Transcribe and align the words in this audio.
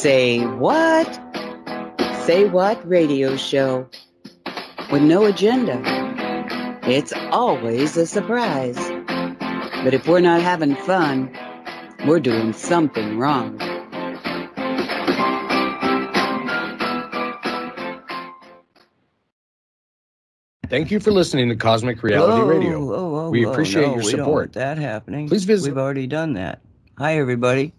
Say 0.00 0.40
what? 0.46 1.06
Say 2.24 2.48
what 2.48 2.80
radio 2.88 3.36
show 3.36 3.86
with 4.90 5.02
no 5.02 5.26
agenda. 5.26 5.78
It's 6.84 7.12
always 7.30 7.98
a 7.98 8.06
surprise. 8.06 8.78
But 9.84 9.92
if 9.92 10.08
we're 10.08 10.20
not 10.20 10.40
having 10.40 10.74
fun, 10.74 11.30
we're 12.06 12.20
doing 12.20 12.54
something 12.54 13.18
wrong. 13.18 13.58
Thank 20.68 20.90
you 20.90 21.00
for 21.00 21.10
listening 21.10 21.48
to 21.48 21.56
Cosmic 21.56 22.02
Reality 22.02 22.40
Whoa, 22.40 22.46
Radio. 22.46 22.84
whoa, 22.84 23.08
whoa, 23.10 23.30
We 23.30 23.44
whoa, 23.44 23.52
appreciate 23.52 23.82
no, 23.82 23.88
your 23.88 23.96
we 23.96 24.02
don't 24.02 24.10
support. 24.10 24.36
want 24.36 24.52
that 24.54 24.78
happening. 24.78 25.28
Please 25.28 25.44
visit- 25.44 25.68
We've 25.70 25.78
already 25.78 26.06
done 26.06 26.34
that. 26.34 26.60
Hi, 26.98 27.18
everybody. 27.18 27.72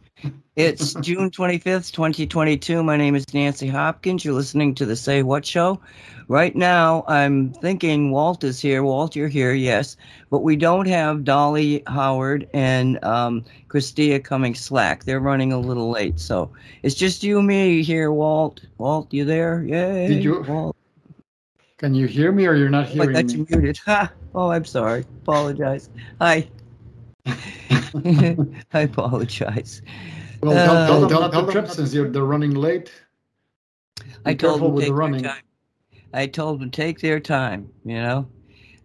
It's 0.55 0.93
June 1.01 1.29
25th, 1.31 1.91
2022. 1.91 2.83
My 2.83 2.97
name 2.97 3.15
is 3.15 3.31
Nancy 3.33 3.67
Hopkins. 3.67 4.23
You're 4.25 4.33
listening 4.33 4.75
to 4.75 4.85
the 4.85 4.95
Say 4.95 5.23
What 5.23 5.45
Show. 5.45 5.79
Right 6.27 6.55
now, 6.55 7.03
I'm 7.07 7.51
thinking 7.53 8.11
Walt 8.11 8.43
is 8.43 8.59
here. 8.59 8.83
Walt, 8.83 9.15
you're 9.15 9.27
here, 9.27 9.53
yes. 9.53 9.97
But 10.29 10.39
we 10.43 10.55
don't 10.55 10.87
have 10.87 11.23
Dolly 11.23 11.83
Howard 11.87 12.47
and 12.53 13.03
um, 13.03 13.43
Christia 13.67 14.23
Cummings-Slack. 14.23 15.03
They're 15.03 15.19
running 15.19 15.51
a 15.51 15.59
little 15.59 15.89
late. 15.89 16.19
So 16.19 16.51
it's 16.83 16.95
just 16.95 17.23
you 17.23 17.39
and 17.39 17.47
me 17.47 17.83
here, 17.83 18.11
Walt. 18.11 18.61
Walt, 18.77 19.13
you 19.13 19.25
there? 19.25 19.63
Yay. 19.63 20.07
Did 20.07 20.23
you- 20.23 20.43
Walt. 20.47 20.75
Can 21.77 21.95
you 21.95 22.05
hear 22.05 22.31
me 22.31 22.45
or 22.45 22.53
you're 22.53 22.69
not 22.69 22.85
Oh, 22.85 22.89
hearing 22.89 23.25
me? 23.25 23.33
you 23.33 23.47
muted. 23.49 23.79
Ha! 23.87 24.11
Oh, 24.35 24.51
I'm 24.51 24.65
sorry. 24.65 25.01
Apologize. 25.23 25.89
Hi. 26.21 26.47
I 28.73 28.81
apologize. 28.81 29.81
Well, 30.41 30.59
tell, 30.61 30.77
Uh, 30.77 30.87
tell 30.87 30.99
them 31.01 31.09
Tell 31.09 31.21
not 31.21 31.31
them 31.31 31.49
trip 31.49 31.67
since 31.67 31.93
you're, 31.93 32.09
they're 32.09 32.23
running 32.25 32.55
late. 32.55 32.91
I 34.25 34.33
told 34.33 34.61
them 34.61 34.73
with 34.73 34.85
take 34.85 34.89
the 34.89 34.93
their 34.95 34.95
running. 34.95 35.23
time. 35.23 35.43
I 36.13 36.27
told 36.27 36.59
them 36.59 36.71
take 36.71 36.99
their 37.01 37.19
time. 37.19 37.69
You 37.85 37.95
know. 37.95 38.27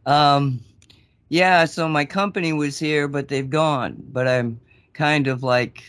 Um, 0.06 0.60
yeah. 1.28 1.64
So 1.64 1.88
my 1.88 2.04
company 2.04 2.52
was 2.52 2.78
here, 2.78 3.08
but 3.08 3.28
they've 3.28 3.48
gone. 3.48 3.96
But 4.12 4.28
I'm 4.28 4.60
kind 4.92 5.26
of 5.26 5.42
like, 5.42 5.84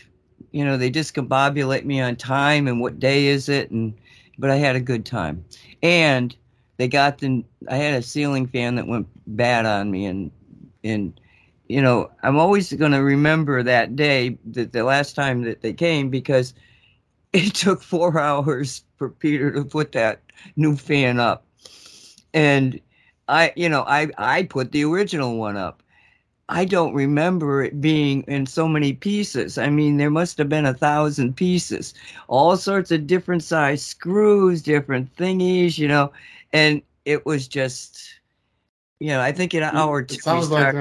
you 0.52 0.64
know, 0.64 0.76
they 0.76 0.90
discombobulate 0.90 1.84
me 1.84 2.00
on 2.00 2.16
time 2.16 2.66
and 2.68 2.80
what 2.80 2.98
day 2.98 3.26
is 3.26 3.48
it, 3.48 3.70
and 3.70 3.94
but 4.38 4.50
I 4.50 4.56
had 4.56 4.76
a 4.76 4.80
good 4.80 5.04
time, 5.04 5.44
and 5.82 6.34
they 6.78 6.88
got 6.88 7.18
the. 7.18 7.44
I 7.68 7.76
had 7.76 7.94
a 7.94 8.02
ceiling 8.02 8.46
fan 8.46 8.76
that 8.76 8.86
went 8.86 9.06
bad 9.26 9.66
on 9.66 9.90
me, 9.90 10.06
and 10.06 10.30
and 10.84 11.18
you 11.68 11.82
know, 11.82 12.10
I'm 12.22 12.38
always 12.38 12.72
going 12.72 12.92
to 12.92 13.02
remember 13.02 13.62
that 13.62 13.96
day, 13.96 14.38
that 14.52 14.72
the 14.72 14.84
last 14.84 15.14
time 15.14 15.42
that 15.44 15.62
they 15.62 15.72
came, 15.74 16.10
because 16.10 16.54
it 17.32 17.54
took 17.54 17.82
four 17.82 18.18
hours 18.18 18.84
for 18.96 19.10
Peter 19.10 19.52
to 19.52 19.64
put 19.64 19.92
that 19.92 20.20
new 20.56 20.76
fan 20.76 21.20
up. 21.20 21.44
And 22.34 22.80
I, 23.28 23.52
you 23.56 23.68
know, 23.68 23.82
I, 23.86 24.08
I 24.18 24.44
put 24.44 24.72
the 24.72 24.84
original 24.84 25.36
one 25.36 25.56
up. 25.56 25.82
I 26.48 26.64
don't 26.64 26.94
remember 26.94 27.62
it 27.62 27.80
being 27.80 28.22
in 28.22 28.46
so 28.46 28.68
many 28.68 28.92
pieces. 28.94 29.58
I 29.58 29.68
mean, 29.70 29.98
there 29.98 30.10
must 30.10 30.38
have 30.38 30.48
been 30.48 30.66
a 30.66 30.74
thousand 30.74 31.36
pieces, 31.36 31.94
all 32.28 32.56
sorts 32.56 32.90
of 32.90 33.06
different 33.06 33.42
size 33.42 33.84
screws, 33.84 34.62
different 34.62 35.14
thingies, 35.16 35.78
you 35.78 35.88
know, 35.88 36.12
and 36.52 36.82
it 37.04 37.26
was 37.26 37.48
just, 37.48 38.20
you 39.00 39.08
know, 39.08 39.20
I 39.20 39.32
think 39.32 39.54
in 39.54 39.62
an 39.62 39.74
hour 39.74 39.96
or 39.96 40.02
two, 40.02 40.16
It 40.16 40.22
sounds 40.22 40.50
like 40.50 40.76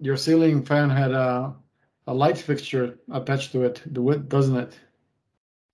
your 0.00 0.16
ceiling 0.16 0.64
fan 0.64 0.90
had 0.90 1.12
a, 1.12 1.54
a 2.06 2.14
light 2.14 2.38
fixture 2.38 2.98
attached 3.12 3.52
to 3.52 3.64
it, 3.64 3.82
the 3.86 4.02
width, 4.02 4.28
doesn't 4.28 4.56
it? 4.56 4.80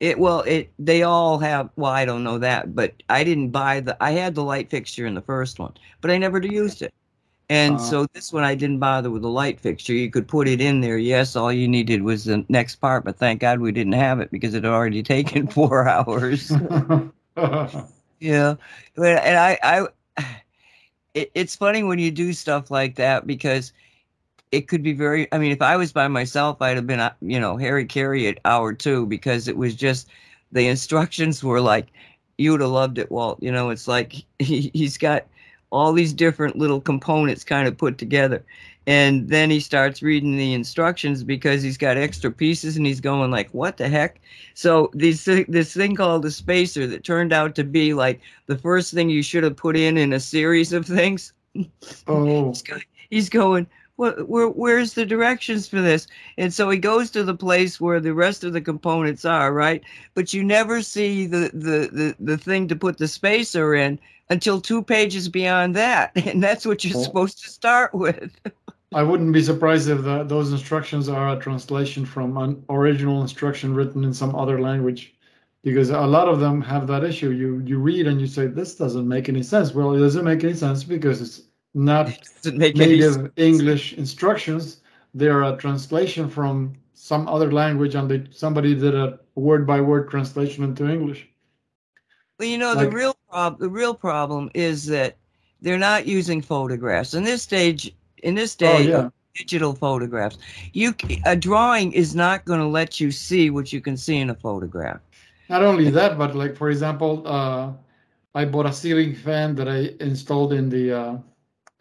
It 0.00 0.18
well, 0.18 0.40
it 0.42 0.72
they 0.78 1.02
all 1.02 1.38
have. 1.38 1.70
Well, 1.76 1.90
I 1.92 2.04
don't 2.04 2.22
know 2.24 2.38
that, 2.38 2.74
but 2.74 2.94
I 3.08 3.24
didn't 3.24 3.50
buy 3.50 3.80
the. 3.80 3.96
I 4.02 4.10
had 4.12 4.34
the 4.34 4.42
light 4.44 4.68
fixture 4.70 5.06
in 5.06 5.14
the 5.14 5.22
first 5.22 5.58
one, 5.58 5.74
but 6.02 6.10
I 6.10 6.18
never 6.18 6.38
used 6.42 6.82
it. 6.82 6.92
And 7.50 7.80
Uh. 7.80 7.80
so 7.80 8.06
this 8.14 8.32
one, 8.32 8.44
I 8.44 8.54
didn't 8.56 8.80
bother 8.80 9.10
with 9.10 9.22
the 9.22 9.30
light 9.30 9.60
fixture. 9.60 9.94
You 9.94 10.10
could 10.10 10.28
put 10.28 10.48
it 10.48 10.60
in 10.60 10.80
there. 10.82 10.98
Yes, 10.98 11.36
all 11.36 11.52
you 11.52 11.68
needed 11.68 12.02
was 12.02 12.24
the 12.26 12.44
next 12.48 12.76
part, 12.76 13.04
but 13.04 13.18
thank 13.18 13.40
God 13.40 13.60
we 13.60 13.72
didn't 13.72 13.94
have 13.94 14.20
it 14.20 14.30
because 14.32 14.54
it 14.54 14.64
had 14.64 14.72
already 14.72 15.02
taken 15.04 15.48
four 15.48 15.88
hours. 15.88 16.58
Yeah, 18.20 18.56
and 18.96 19.38
I, 19.38 19.58
I, 19.62 19.86
it, 21.14 21.30
it's 21.34 21.56
funny 21.56 21.82
when 21.82 21.98
you 21.98 22.10
do 22.10 22.32
stuff 22.32 22.70
like 22.70 22.96
that 22.96 23.26
because 23.26 23.72
it 24.52 24.68
could 24.68 24.82
be 24.82 24.92
very. 24.92 25.28
I 25.32 25.38
mean, 25.38 25.52
if 25.52 25.62
I 25.62 25.76
was 25.76 25.92
by 25.92 26.08
myself, 26.08 26.60
I'd 26.62 26.76
have 26.76 26.86
been, 26.86 27.00
uh, 27.00 27.12
you 27.20 27.40
know, 27.40 27.56
Harry 27.56 27.84
Carey 27.84 28.26
at 28.28 28.38
hour 28.44 28.72
two 28.72 29.06
because 29.06 29.48
it 29.48 29.56
was 29.56 29.74
just 29.74 30.08
the 30.52 30.66
instructions 30.68 31.42
were 31.42 31.60
like, 31.60 31.88
you 32.38 32.52
would 32.52 32.60
have 32.60 32.70
loved 32.70 32.98
it, 32.98 33.10
Walt. 33.10 33.42
You 33.42 33.52
know, 33.52 33.70
it's 33.70 33.88
like 33.88 34.24
he, 34.38 34.70
he's 34.74 34.98
got 34.98 35.26
all 35.70 35.92
these 35.92 36.12
different 36.12 36.56
little 36.56 36.80
components 36.80 37.44
kind 37.44 37.66
of 37.68 37.76
put 37.76 37.98
together. 37.98 38.44
And 38.88 39.28
then 39.28 39.50
he 39.50 39.58
starts 39.58 40.00
reading 40.00 40.36
the 40.36 40.54
instructions 40.54 41.24
because 41.24 41.60
he's 41.60 41.76
got 41.76 41.96
extra 41.96 42.30
pieces 42.30 42.76
and 42.76 42.86
he's 42.86 43.00
going 43.00 43.32
like, 43.32 43.50
what 43.50 43.78
the 43.78 43.88
heck? 43.88 44.20
So 44.54 44.90
this 44.94 45.24
this 45.24 45.74
thing 45.74 45.96
called 45.96 46.24
a 46.24 46.30
spacer 46.30 46.86
that 46.86 47.02
turned 47.02 47.32
out 47.32 47.56
to 47.56 47.64
be 47.64 47.94
like 47.94 48.20
the 48.46 48.56
first 48.56 48.94
thing 48.94 49.10
you 49.10 49.24
should 49.24 49.42
have 49.42 49.56
put 49.56 49.76
in 49.76 49.96
in 49.96 50.12
a 50.12 50.20
series 50.20 50.72
of 50.72 50.86
things. 50.86 51.32
oh, 52.06 52.48
He's 52.48 52.62
go- 52.62 52.78
He's 53.10 53.28
going, 53.28 53.66
what? 53.96 54.28
Where? 54.28 54.48
Where's 54.48 54.94
the 54.94 55.06
directions 55.06 55.68
for 55.68 55.80
this? 55.80 56.06
And 56.38 56.52
so 56.52 56.70
he 56.70 56.78
goes 56.78 57.10
to 57.12 57.24
the 57.24 57.34
place 57.34 57.80
where 57.80 58.00
the 58.00 58.14
rest 58.14 58.44
of 58.44 58.52
the 58.52 58.60
components 58.60 59.24
are, 59.24 59.52
right? 59.52 59.82
But 60.14 60.32
you 60.34 60.44
never 60.44 60.82
see 60.82 61.26
the 61.26 61.50
the 61.52 61.88
the, 61.92 62.16
the 62.20 62.38
thing 62.38 62.68
to 62.68 62.76
put 62.76 62.98
the 62.98 63.08
spacer 63.08 63.74
in 63.74 63.98
until 64.30 64.60
two 64.60 64.82
pages 64.82 65.28
beyond 65.28 65.76
that, 65.76 66.12
and 66.26 66.42
that's 66.42 66.66
what 66.66 66.84
you're 66.84 66.94
Oh. 66.94 67.02
supposed 67.02 67.42
to 67.44 67.50
start 67.50 67.94
with. 67.94 68.30
I 68.92 69.02
wouldn't 69.02 69.32
be 69.32 69.42
surprised 69.42 69.88
if 69.88 70.02
the, 70.02 70.24
those 70.24 70.50
instructions 70.52 71.08
are 71.08 71.28
a 71.36 71.38
translation 71.40 72.04
from 72.04 72.36
an 72.36 72.64
original 72.68 73.22
instruction 73.22 73.74
written 73.74 74.02
in 74.04 74.12
some 74.14 74.34
other 74.34 74.60
language, 74.60 75.14
because 75.62 75.90
a 75.90 76.00
lot 76.06 76.28
of 76.28 76.40
them 76.40 76.60
have 76.62 76.86
that 76.88 77.04
issue. 77.04 77.30
You 77.30 77.60
you 77.64 77.78
read 77.78 78.06
and 78.08 78.20
you 78.20 78.26
say 78.26 78.46
this 78.48 78.74
doesn't 78.76 79.06
make 79.06 79.28
any 79.28 79.42
sense. 79.44 79.72
Well, 79.74 79.94
it 79.94 80.00
doesn't 80.00 80.24
make 80.24 80.42
any 80.44 80.54
sense 80.54 80.82
because 80.84 81.20
it's 81.20 81.42
not 81.76 82.08
make 82.54 82.76
native 82.76 83.30
English 83.36 83.92
instructions. 83.94 84.80
They're 85.14 85.42
a 85.44 85.56
translation 85.56 86.28
from 86.28 86.74
some 86.94 87.28
other 87.28 87.52
language, 87.52 87.94
and 87.94 88.10
they, 88.10 88.24
somebody 88.30 88.74
did 88.74 88.94
a 88.94 89.18
word 89.34 89.66
by 89.66 89.80
word 89.80 90.10
translation 90.10 90.64
into 90.64 90.88
English. 90.88 91.28
Well, 92.38 92.48
you 92.48 92.58
know, 92.58 92.72
Like- 92.74 92.90
the 92.90 92.96
real 92.96 93.16
prob- 93.30 93.58
the 93.58 93.68
real 93.68 93.94
problem 93.94 94.50
is 94.54 94.86
that 94.86 95.16
they're 95.62 95.78
not 95.78 96.06
using 96.06 96.42
photographs. 96.42 97.14
In 97.14 97.24
this 97.24 97.42
stage, 97.42 97.94
in 98.22 98.34
this 98.34 98.54
Oh 98.54 98.58
day 98.58 98.88
yeah, 98.88 99.08
digital 99.34 99.74
photographs, 99.74 100.38
you 100.72 100.94
a 101.24 101.36
drawing 101.36 101.92
is 101.92 102.14
not 102.14 102.44
going 102.44 102.60
to 102.60 102.66
let 102.66 103.00
you 103.00 103.10
see 103.10 103.50
what 103.50 103.72
you 103.72 103.80
can 103.80 103.96
see 103.96 104.16
in 104.16 104.30
a 104.30 104.34
photograph. 104.34 105.00
not 105.48 105.62
only 105.62 105.90
that, 105.90 106.18
but 106.18 106.34
like 106.34 106.56
for 106.56 106.70
example, 106.70 107.22
uh, 107.26 107.72
I 108.34 108.44
bought 108.44 108.66
a 108.66 108.72
ceiling 108.72 109.14
fan 109.14 109.54
that 109.56 109.68
I 109.68 109.94
installed 110.04 110.52
in 110.52 110.68
the 110.68 110.92
uh, 110.92 111.16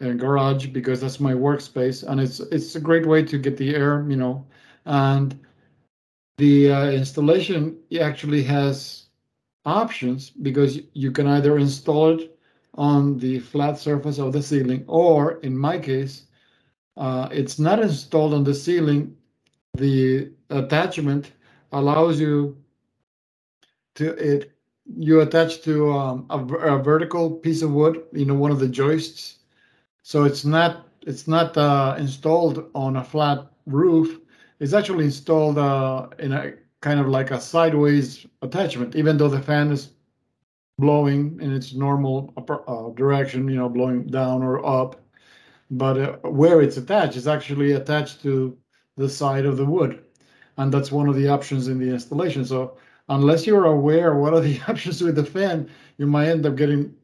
uh, 0.02 0.10
garage 0.10 0.66
because 0.68 1.00
that's 1.00 1.20
my 1.20 1.32
workspace, 1.32 2.02
and 2.08 2.20
it's 2.20 2.40
it's 2.40 2.74
a 2.76 2.80
great 2.80 3.06
way 3.06 3.22
to 3.24 3.38
get 3.38 3.56
the 3.56 3.74
air, 3.74 4.04
you 4.08 4.16
know, 4.16 4.46
and 4.84 5.38
the 6.38 6.70
uh, 6.70 6.90
installation 6.90 7.78
actually 8.00 8.42
has 8.42 9.06
options 9.64 10.30
because 10.30 10.80
you 10.92 11.10
can 11.10 11.26
either 11.26 11.58
install 11.58 12.18
it 12.18 12.38
on 12.74 13.18
the 13.18 13.38
flat 13.40 13.78
surface 13.78 14.18
of 14.18 14.32
the 14.32 14.42
ceiling, 14.42 14.84
or 14.86 15.40
in 15.40 15.56
my 15.56 15.78
case, 15.78 16.24
uh, 16.96 17.28
it's 17.32 17.58
not 17.58 17.80
installed 17.80 18.34
on 18.34 18.44
the 18.44 18.54
ceiling. 18.54 19.16
The 19.74 20.32
attachment 20.50 21.32
allows 21.72 22.20
you 22.20 22.56
to 23.96 24.10
it. 24.14 24.52
You 24.96 25.20
attach 25.20 25.62
to 25.62 25.92
um, 25.92 26.26
a, 26.30 26.38
a 26.38 26.82
vertical 26.82 27.30
piece 27.30 27.62
of 27.62 27.72
wood, 27.72 28.04
you 28.12 28.24
know, 28.24 28.34
one 28.34 28.52
of 28.52 28.60
the 28.60 28.68
joists. 28.68 29.35
So 30.06 30.22
it's 30.22 30.44
not 30.44 30.86
it's 31.02 31.26
not 31.26 31.56
uh, 31.56 31.96
installed 31.98 32.70
on 32.76 32.94
a 32.94 33.02
flat 33.02 33.44
roof. 33.66 34.20
It's 34.60 34.72
actually 34.72 35.06
installed 35.06 35.58
uh, 35.58 36.06
in 36.20 36.32
a 36.32 36.52
kind 36.80 37.00
of 37.00 37.08
like 37.08 37.32
a 37.32 37.40
sideways 37.40 38.24
attachment, 38.40 38.94
even 38.94 39.16
though 39.16 39.28
the 39.28 39.42
fan 39.42 39.72
is 39.72 39.90
blowing 40.78 41.40
in 41.40 41.52
its 41.52 41.74
normal 41.74 42.32
uh, 42.36 42.90
direction, 42.94 43.48
you 43.48 43.56
know, 43.56 43.68
blowing 43.68 44.06
down 44.06 44.44
or 44.44 44.64
up. 44.64 45.02
But 45.72 45.98
uh, 45.98 46.16
where 46.28 46.62
it's 46.62 46.76
attached 46.76 47.16
is 47.16 47.26
actually 47.26 47.72
attached 47.72 48.22
to 48.22 48.56
the 48.96 49.08
side 49.08 49.44
of 49.44 49.56
the 49.56 49.66
wood, 49.66 50.04
and 50.56 50.72
that's 50.72 50.92
one 50.92 51.08
of 51.08 51.16
the 51.16 51.26
options 51.26 51.66
in 51.66 51.80
the 51.80 51.90
installation. 51.92 52.44
So 52.44 52.76
unless 53.08 53.44
you're 53.44 53.66
aware 53.66 54.14
what 54.14 54.34
are 54.34 54.40
the 54.40 54.60
options 54.68 55.02
with 55.02 55.16
the 55.16 55.24
fan, 55.24 55.68
you 55.98 56.06
might 56.06 56.28
end 56.28 56.46
up 56.46 56.54
getting 56.54 56.94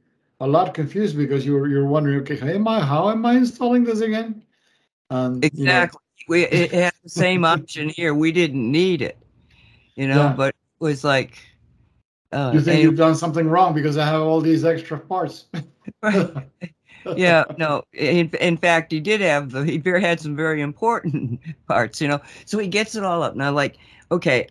a 0.43 0.49
lot 0.49 0.75
confused 0.75 1.17
because 1.17 1.47
you're 1.47 1.69
you're 1.69 1.87
wondering, 1.87 2.21
okay, 2.21 2.55
am 2.55 2.69
I 2.69 2.81
how 2.81 3.11
am 3.11 3.25
I 3.27 3.35
installing 3.37 3.85
this 3.85 4.01
again? 4.01 4.43
And 5.11 5.51
you 5.53 5.67
know, 5.67 5.91
Exactly. 5.91 5.99
We 6.29 6.45
it 6.47 6.73
had 6.73 6.95
the 7.03 7.11
same 7.11 7.45
option 7.45 7.89
here. 7.89 8.15
We 8.15 8.33
didn't 8.33 8.71
need 8.71 9.03
it, 9.03 9.19
you 9.97 10.09
know, 10.09 10.29
Yeah. 10.31 10.37
but 10.37 10.51
it 10.51 10.85
was 10.85 11.05
like 11.05 11.43
Uh, 12.33 12.53
You 12.55 12.61
think 12.63 12.83
you've 12.83 12.97
done 12.97 13.15
something 13.17 13.49
wrong 13.49 13.75
because 13.75 13.97
I 13.99 14.07
have 14.07 14.23
all 14.23 14.41
these 14.41 14.65
extra 14.65 14.99
parts. 14.99 15.47
yeah, 17.17 17.45
no. 17.59 17.83
In, 17.93 18.31
in 18.41 18.57
fact, 18.57 18.93
he 18.93 19.01
did 19.01 19.21
have 19.21 19.51
the. 19.51 19.65
He 19.65 19.83
had 20.01 20.21
some 20.21 20.37
very 20.37 20.61
important 20.61 21.41
parts, 21.69 22.01
you 22.01 22.09
know. 22.09 22.21
So 22.45 22.59
he 22.59 22.69
gets 22.69 22.95
it 22.97 23.05
all 23.05 23.23
up 23.23 23.33
and 23.33 23.43
I'm 23.43 23.55
Like, 23.55 23.79
okay, 24.11 24.49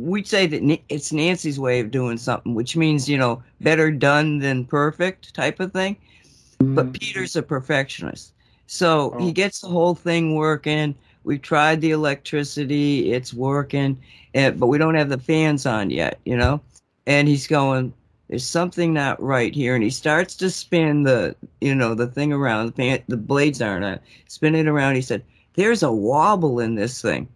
we'd 0.00 0.26
say 0.26 0.46
that 0.46 0.80
it's 0.88 1.12
Nancy's 1.12 1.58
way 1.58 1.80
of 1.80 1.90
doing 1.90 2.16
something, 2.16 2.54
which 2.54 2.76
means 2.76 3.08
you 3.08 3.18
know 3.18 3.42
better 3.60 3.90
done 3.90 4.38
than 4.38 4.64
perfect 4.64 5.34
type 5.34 5.60
of 5.60 5.72
thing. 5.72 5.96
But 6.58 6.86
mm-hmm. 6.86 6.92
Peter's 6.92 7.36
a 7.36 7.42
perfectionist, 7.42 8.32
so 8.66 9.14
Oh. 9.14 9.24
he 9.24 9.32
gets 9.32 9.60
the 9.60 9.68
whole 9.68 9.94
thing 9.94 10.34
working. 10.34 10.94
We've 11.24 11.42
tried 11.42 11.80
the 11.80 11.90
electricity; 11.90 13.12
it's 13.12 13.32
working, 13.34 13.98
and, 14.34 14.58
but 14.58 14.66
we 14.66 14.78
don't 14.78 14.94
have 14.94 15.08
the 15.08 15.18
fans 15.18 15.66
on 15.66 15.90
yet, 15.90 16.18
you 16.24 16.36
know. 16.36 16.60
And 17.06 17.28
he's 17.28 17.46
going, 17.46 17.92
there's 18.28 18.46
something 18.46 18.92
not 18.94 19.22
right 19.22 19.54
here. 19.54 19.74
And 19.74 19.84
he 19.84 19.90
starts 19.90 20.34
to 20.36 20.50
spin 20.50 21.02
the 21.02 21.36
you 21.60 21.74
know 21.74 21.94
the 21.94 22.06
thing 22.06 22.32
around. 22.32 22.66
The, 22.66 22.72
pan, 22.72 23.02
the 23.08 23.16
blades 23.16 23.60
aren't 23.60 23.84
on. 23.84 24.00
Spin 24.28 24.54
it 24.54 24.66
around. 24.66 24.94
He 24.94 25.02
said 25.02 25.22
there's 25.54 25.82
a 25.82 25.92
wobble 25.92 26.60
in 26.60 26.74
this 26.74 27.00
thing 27.00 27.28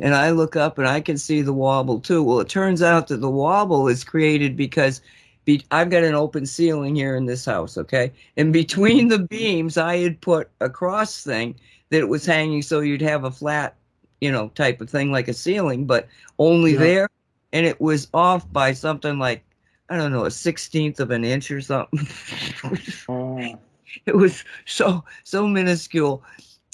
and 0.00 0.14
i 0.14 0.30
look 0.30 0.56
up 0.56 0.78
and 0.78 0.88
i 0.88 1.00
can 1.00 1.16
see 1.18 1.42
the 1.42 1.52
wobble 1.52 2.00
too 2.00 2.22
well 2.22 2.40
it 2.40 2.48
turns 2.48 2.82
out 2.82 3.08
that 3.08 3.18
the 3.20 3.30
wobble 3.30 3.88
is 3.88 4.04
created 4.04 4.56
because 4.56 5.00
be, 5.44 5.62
i've 5.70 5.90
got 5.90 6.02
an 6.04 6.14
open 6.14 6.46
ceiling 6.46 6.94
here 6.94 7.16
in 7.16 7.26
this 7.26 7.44
house 7.44 7.76
okay 7.78 8.12
and 8.36 8.52
between 8.52 9.08
the 9.08 9.18
beams 9.18 9.76
i 9.76 9.96
had 9.98 10.20
put 10.20 10.50
a 10.60 10.68
cross 10.70 11.22
thing 11.22 11.54
that 11.90 12.08
was 12.08 12.24
hanging 12.26 12.62
so 12.62 12.80
you'd 12.80 13.02
have 13.02 13.24
a 13.24 13.30
flat 13.30 13.76
you 14.20 14.32
know 14.32 14.48
type 14.50 14.80
of 14.80 14.88
thing 14.90 15.12
like 15.12 15.28
a 15.28 15.34
ceiling 15.34 15.84
but 15.84 16.08
only 16.38 16.72
Yeah. 16.72 16.78
there 16.78 17.08
and 17.52 17.66
it 17.66 17.80
was 17.80 18.08
off 18.14 18.50
by 18.52 18.72
something 18.72 19.18
like 19.18 19.44
I 19.90 19.98
don't 19.98 20.12
know, 20.12 20.24
a 20.24 20.30
sixteenth 20.30 20.98
of 20.98 21.10
an 21.10 21.24
inch 21.26 21.50
or 21.50 21.60
something. 21.60 22.08
Oh. 23.08 23.58
it 24.06 24.16
was 24.16 24.42
so 24.64 25.04
so 25.24 25.46
minuscule. 25.46 26.22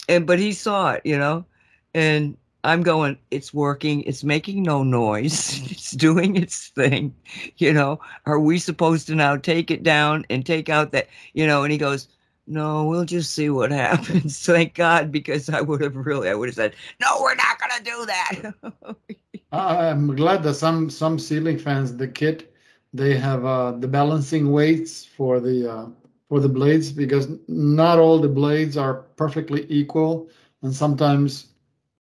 And 0.09 0.27
but 0.27 0.39
he 0.39 0.53
saw 0.53 0.93
it, 0.93 1.03
you 1.05 1.19
know, 1.19 1.45
and 1.93 2.37
I'm 2.65 2.83
going, 2.83 3.19
it's 3.31 3.55
working, 3.55 4.03
it's 4.03 4.23
making 4.23 4.63
no 4.63 4.83
noise, 4.83 5.61
it's 5.71 5.93
doing 5.93 6.37
its 6.37 6.69
thing, 6.69 7.15
you 7.57 7.73
know. 7.73 8.01
Are 8.27 8.39
we 8.39 8.59
supposed 8.59 9.07
to 9.09 9.15
now 9.15 9.37
take 9.37 9.71
it 9.71 9.83
down 9.83 10.25
and 10.31 10.45
take 10.45 10.69
out 10.69 10.93
that, 10.93 11.09
you 11.33 11.47
know, 11.47 11.63
and 11.63 11.73
he 11.73 11.79
goes, 11.79 12.09
No, 12.47 12.85
we'll 12.85 13.05
just 13.07 13.33
see 13.35 13.51
what 13.51 13.71
happens. 13.87 14.45
Thank 14.45 14.75
God, 14.75 15.11
because 15.11 15.49
I 15.49 15.61
would 15.61 15.81
have 15.81 15.97
really 15.97 16.29
I 16.29 16.35
would 16.35 16.49
have 16.49 16.57
said, 16.57 16.75
No, 17.01 17.19
we're 17.21 17.35
not 17.35 17.59
gonna 17.59 17.85
do 17.85 18.07
that. 18.07 18.97
I'm 19.53 20.15
glad 20.15 20.43
that 20.45 20.55
some 20.55 20.91
some 20.91 21.19
ceiling 21.19 21.59
fans, 21.59 21.97
the 21.97 22.09
kit, 22.09 22.55
they 22.93 23.17
have 23.17 23.45
uh, 23.45 23.73
the 23.73 23.89
balancing 23.89 24.53
weights 24.53 25.05
for 25.05 25.41
the 25.41 25.71
uh, 25.71 25.87
for 26.29 26.41
the 26.41 26.49
blades 26.49 26.93
because 26.93 27.29
not 27.49 27.99
all 27.99 28.21
the 28.21 28.29
blades 28.29 28.77
are 28.77 28.95
perfectly 29.17 29.67
equal, 29.69 30.29
and 30.63 30.75
sometimes 30.75 31.50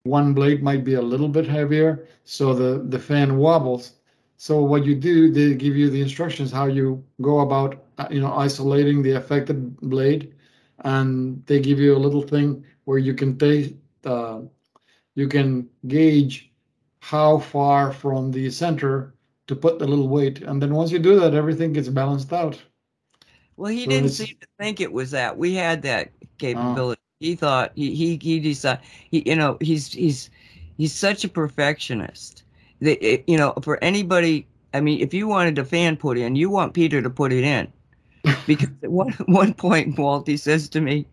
one 0.04 0.34
blade 0.34 0.62
might 0.62 0.84
be 0.84 0.94
a 0.94 1.02
little 1.02 1.28
bit 1.28 1.46
heavier, 1.46 2.06
so 2.24 2.54
the 2.54 2.82
the 2.82 2.98
fan 2.98 3.36
wobbles. 3.38 3.94
So 4.36 4.62
what 4.62 4.84
you 4.84 4.94
do, 4.94 5.30
they 5.30 5.54
give 5.54 5.76
you 5.76 5.90
the 5.90 6.00
instructions 6.02 6.50
how 6.52 6.66
you 6.66 7.04
go 7.20 7.40
about, 7.40 7.84
uh, 7.98 8.08
you 8.10 8.20
know, 8.20 8.32
isolating 8.32 9.02
the 9.02 9.12
affected 9.12 9.76
blade, 9.80 10.34
and 10.80 11.44
they 11.46 11.60
give 11.60 11.78
you 11.78 11.96
a 11.96 11.98
little 12.06 12.22
thing 12.22 12.64
where 12.84 12.98
you 12.98 13.14
can 13.14 13.38
take, 13.38 13.76
uh, 14.04 14.40
you 15.14 15.28
can 15.28 15.68
gauge 15.86 16.52
how 17.00 17.38
far 17.38 17.92
from 17.92 18.32
the 18.32 18.50
center 18.50 19.14
to 19.46 19.54
put 19.56 19.78
the 19.78 19.86
little 19.86 20.08
weight. 20.08 20.40
And 20.42 20.62
then 20.62 20.74
once 20.74 20.90
you 20.92 20.98
do 20.98 21.18
that, 21.20 21.34
everything 21.34 21.72
gets 21.72 21.88
balanced 21.88 22.32
out. 22.32 22.62
Well, 23.56 23.72
he 23.72 23.86
So 23.86 23.90
didn't 23.90 24.10
seem 24.10 24.36
to 24.40 24.48
think 24.58 24.80
it 24.80 24.92
was 24.92 25.12
that. 25.12 25.36
We 25.38 25.54
had 25.54 25.82
that 25.82 26.12
capability. 26.38 27.01
He 27.22 27.36
thought 27.36 27.70
he 27.76 27.94
he 27.94 28.18
he 28.20 28.40
decided 28.40 28.82
he 29.10 29.22
you 29.24 29.36
know 29.36 29.56
he's 29.60 29.92
he's 29.92 30.28
he's 30.76 30.92
such 30.92 31.24
a 31.24 31.28
perfectionist. 31.28 32.42
That 32.80 33.00
it, 33.00 33.24
you 33.28 33.38
know 33.38 33.54
for 33.62 33.82
anybody, 33.82 34.46
I 34.74 34.80
mean, 34.80 35.00
if 35.00 35.14
you 35.14 35.28
wanted 35.28 35.56
a 35.58 35.64
fan 35.64 35.96
put 35.96 36.18
in, 36.18 36.34
you 36.34 36.50
want 36.50 36.74
Peter 36.74 37.00
to 37.00 37.08
put 37.08 37.32
it 37.32 37.44
in, 37.44 37.72
because 38.46 38.70
at 38.82 38.90
one 38.90 39.12
one 39.26 39.54
point, 39.54 39.96
Walt 39.96 40.26
he 40.26 40.36
says 40.36 40.68
to 40.70 40.80
me, 40.80 41.06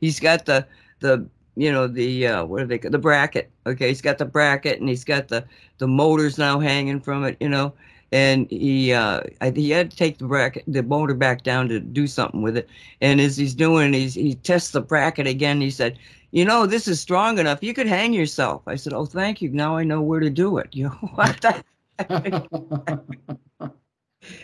he's 0.00 0.20
got 0.20 0.46
the 0.46 0.64
the 1.00 1.26
you 1.56 1.72
know 1.72 1.88
the 1.88 2.28
uh, 2.28 2.44
what 2.44 2.62
are 2.62 2.66
they 2.66 2.78
the 2.78 2.98
bracket? 2.98 3.50
Okay, 3.66 3.88
he's 3.88 4.02
got 4.02 4.18
the 4.18 4.24
bracket 4.24 4.78
and 4.78 4.88
he's 4.88 5.04
got 5.04 5.26
the 5.28 5.44
the 5.78 5.88
motors 5.88 6.38
now 6.38 6.60
hanging 6.60 7.00
from 7.00 7.24
it, 7.24 7.36
you 7.40 7.48
know 7.48 7.74
and 8.12 8.48
he 8.50 8.92
uh 8.92 9.20
he 9.54 9.70
had 9.70 9.90
to 9.90 9.96
take 9.96 10.18
the 10.18 10.26
bracket 10.26 10.64
the 10.66 10.82
motor 10.82 11.14
back 11.14 11.42
down 11.42 11.68
to 11.68 11.80
do 11.80 12.06
something 12.06 12.42
with 12.42 12.56
it. 12.56 12.68
And 13.00 13.20
as 13.20 13.36
he's 13.36 13.54
doing 13.54 13.92
he's 13.92 14.14
he 14.14 14.34
tests 14.36 14.70
the 14.70 14.80
bracket 14.80 15.26
again. 15.26 15.60
He 15.60 15.70
said 15.70 15.98
you 16.32 16.44
know 16.44 16.66
this 16.66 16.86
is 16.88 17.00
strong 17.00 17.38
enough. 17.38 17.62
You 17.62 17.74
could 17.74 17.86
hang 17.86 18.12
yourself. 18.12 18.62
I 18.66 18.76
said 18.76 18.92
oh 18.92 19.06
thank 19.06 19.40
you. 19.42 19.50
Now 19.50 19.76
i 19.76 19.84
know 19.84 20.00
where 20.02 20.20
to 20.20 20.30
do 20.30 20.58
it. 20.58 20.68
You 20.74 20.84
know 20.84 21.10
what 21.14 21.44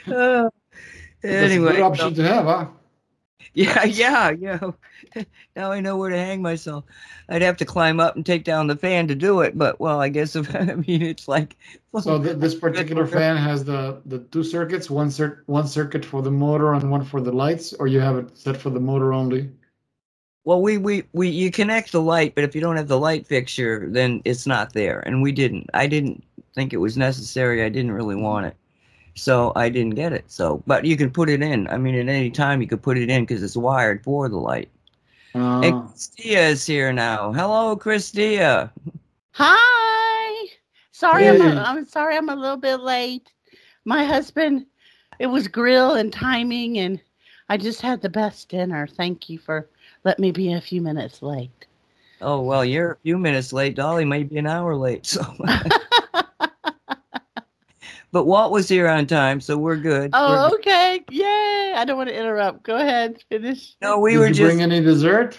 Uh, 0.06 0.49
That's 1.23 1.25
a 1.25 1.29
anyway 1.44 1.73
good 1.73 1.79
so- 1.79 1.85
option 1.87 2.14
to 2.14 2.23
have, 2.23 2.44
huh? 2.44 2.67
yeah 3.55 3.85
yeah 3.85 4.31
yeah 4.31 4.71
now 5.56 5.71
i 5.73 5.81
know 5.81 5.97
where 5.97 6.11
to 6.11 6.17
hang 6.17 6.43
myself 6.43 6.85
i'd 7.29 7.43
have 7.43 7.56
to 7.56 7.65
climb 7.65 8.00
up 8.00 8.17
and 8.17 8.25
take 8.27 8.44
down 8.44 8.67
the 8.67 8.77
fan 8.77 9.06
to 9.09 9.15
do 9.15 9.41
it 9.41 9.56
but 9.56 9.79
well 9.81 10.00
i 10.00 10.09
guess 10.09 10.37
if 10.37 10.55
i 10.56 10.75
mean 10.75 11.03
it's 11.03 11.29
like 11.29 11.56
So 11.94 12.23
th- 12.23 12.37
this 12.37 12.55
particular 12.55 13.06
fan 13.06 13.37
has 13.39 13.65
the 13.65 14.03
the 14.05 14.19
two 14.19 14.43
circuits, 14.44 14.91
one 14.91 15.11
cir- 15.11 15.43
one 15.47 15.67
circuit 15.67 16.05
for 16.05 16.21
the 16.21 16.31
motor 16.31 16.75
and 16.75 16.91
one 16.91 17.03
for 17.05 17.21
the 17.23 17.33
lights, 17.33 17.73
or 17.73 17.87
you 17.87 18.00
have 18.00 18.17
it 18.19 18.37
set 18.37 18.56
for 18.59 18.69
the 18.71 18.81
motor 18.81 19.12
only. 19.15 19.50
Well, 20.45 20.61
we, 20.61 20.77
we, 20.79 21.05
we, 21.12 21.29
you 21.29 21.50
connect 21.50 21.93
the 21.93 22.00
light, 22.03 22.35
but 22.35 22.45
if 22.45 22.55
you 22.55 22.61
don't 22.61 22.77
have 22.77 22.88
the 22.88 22.99
light 22.99 23.27
fixture, 23.27 23.87
then 23.88 24.23
it's 24.25 24.47
not 24.47 24.73
there. 24.73 25.00
And 25.00 25.23
we 25.23 25.33
didn't. 25.33 25.71
I 25.75 25.87
didn't 25.87 26.25
think 26.55 26.73
it 26.73 26.79
was 26.79 26.97
necessary. 26.97 27.62
I 27.62 27.69
didn't 27.69 27.93
really 27.93 28.17
want 28.17 28.47
it. 28.47 28.56
So 29.14 29.53
I 29.56 29.69
didn't 29.69 29.94
get 29.94 30.12
it. 30.12 30.25
So, 30.31 30.62
but 30.67 30.85
you 30.85 30.97
can 30.97 31.11
put 31.11 31.29
it 31.29 31.43
in. 31.43 31.69
I 31.69 31.76
mean, 31.76 31.94
at 31.94 32.09
any 32.09 32.31
time 32.31 32.61
you 32.62 32.69
could 32.69 32.82
put 32.82 32.97
it 32.99 33.11
in 33.11 33.25
because 33.25 33.43
it's 33.43 33.56
wired 33.56 34.03
for 34.03 34.29
the 34.29 34.38
light. 34.38 34.69
And 35.35 35.75
Uh, 35.75 35.82
Christia 35.82 36.50
is 36.50 36.67
here 36.67 36.93
now. 36.93 37.32
Hello, 37.32 37.76
Christia. 37.76 38.70
Hi. 39.32 40.49
Sorry, 40.93 41.29
I'm, 41.29 41.41
Hey. 41.41 41.49
a, 41.56 41.61
I'm 41.61 41.85
sorry 41.85 42.17
I'm 42.17 42.29
a 42.29 42.37
little 42.37 42.56
bit 42.56 42.81
late. 42.81 43.32
My 43.85 44.05
husband, 44.05 44.66
it 45.19 45.26
was 45.26 45.49
grill 45.49 45.95
and 45.95 46.12
timing, 46.12 46.78
and 46.78 47.00
I 47.49 47.57
just 47.57 47.81
had 47.81 48.00
the 48.00 48.09
best 48.09 48.49
dinner. 48.49 48.87
Thank 48.87 49.28
you 49.28 49.38
for 49.38 49.69
letting 50.04 50.23
me 50.23 50.31
be 50.33 50.52
a 50.52 50.61
few 50.61 50.81
minutes 50.81 51.23
late. 51.23 51.66
Oh, 52.21 52.40
well, 52.40 52.64
you're 52.64 52.92
a 52.92 52.97
few 53.02 53.19
minutes 53.19 53.52
late. 53.52 53.75
Dolly 53.75 54.04
may 54.04 54.23
be 54.23 54.38
an 54.38 54.47
hour 54.47 54.76
late. 54.76 55.07
So, 55.07 55.23
but 58.12 58.26
Walt 58.26 58.52
was 58.52 58.69
here 58.69 58.88
on 58.88 59.07
time, 59.07 59.40
so 59.40 59.57
we're 59.57 59.76
good. 59.76 60.12
We're 60.12 60.19
oh, 60.19 60.50
good. 60.50 60.61
okay. 60.61 61.04
Yay. 61.11 61.75
I 61.76 61.85
don't 61.87 61.97
want 61.97 62.11
to 62.11 62.19
interrupt. 62.19 62.62
Go 62.62 62.76
ahead. 62.76 63.23
Finish. 63.28 63.75
No, 63.81 63.99
we 63.99 64.12
did 64.12 64.19
were 64.19 64.26
you 64.28 64.35
just. 64.35 64.47
bring 64.47 64.62
any 64.62 64.81
dessert? 64.81 65.38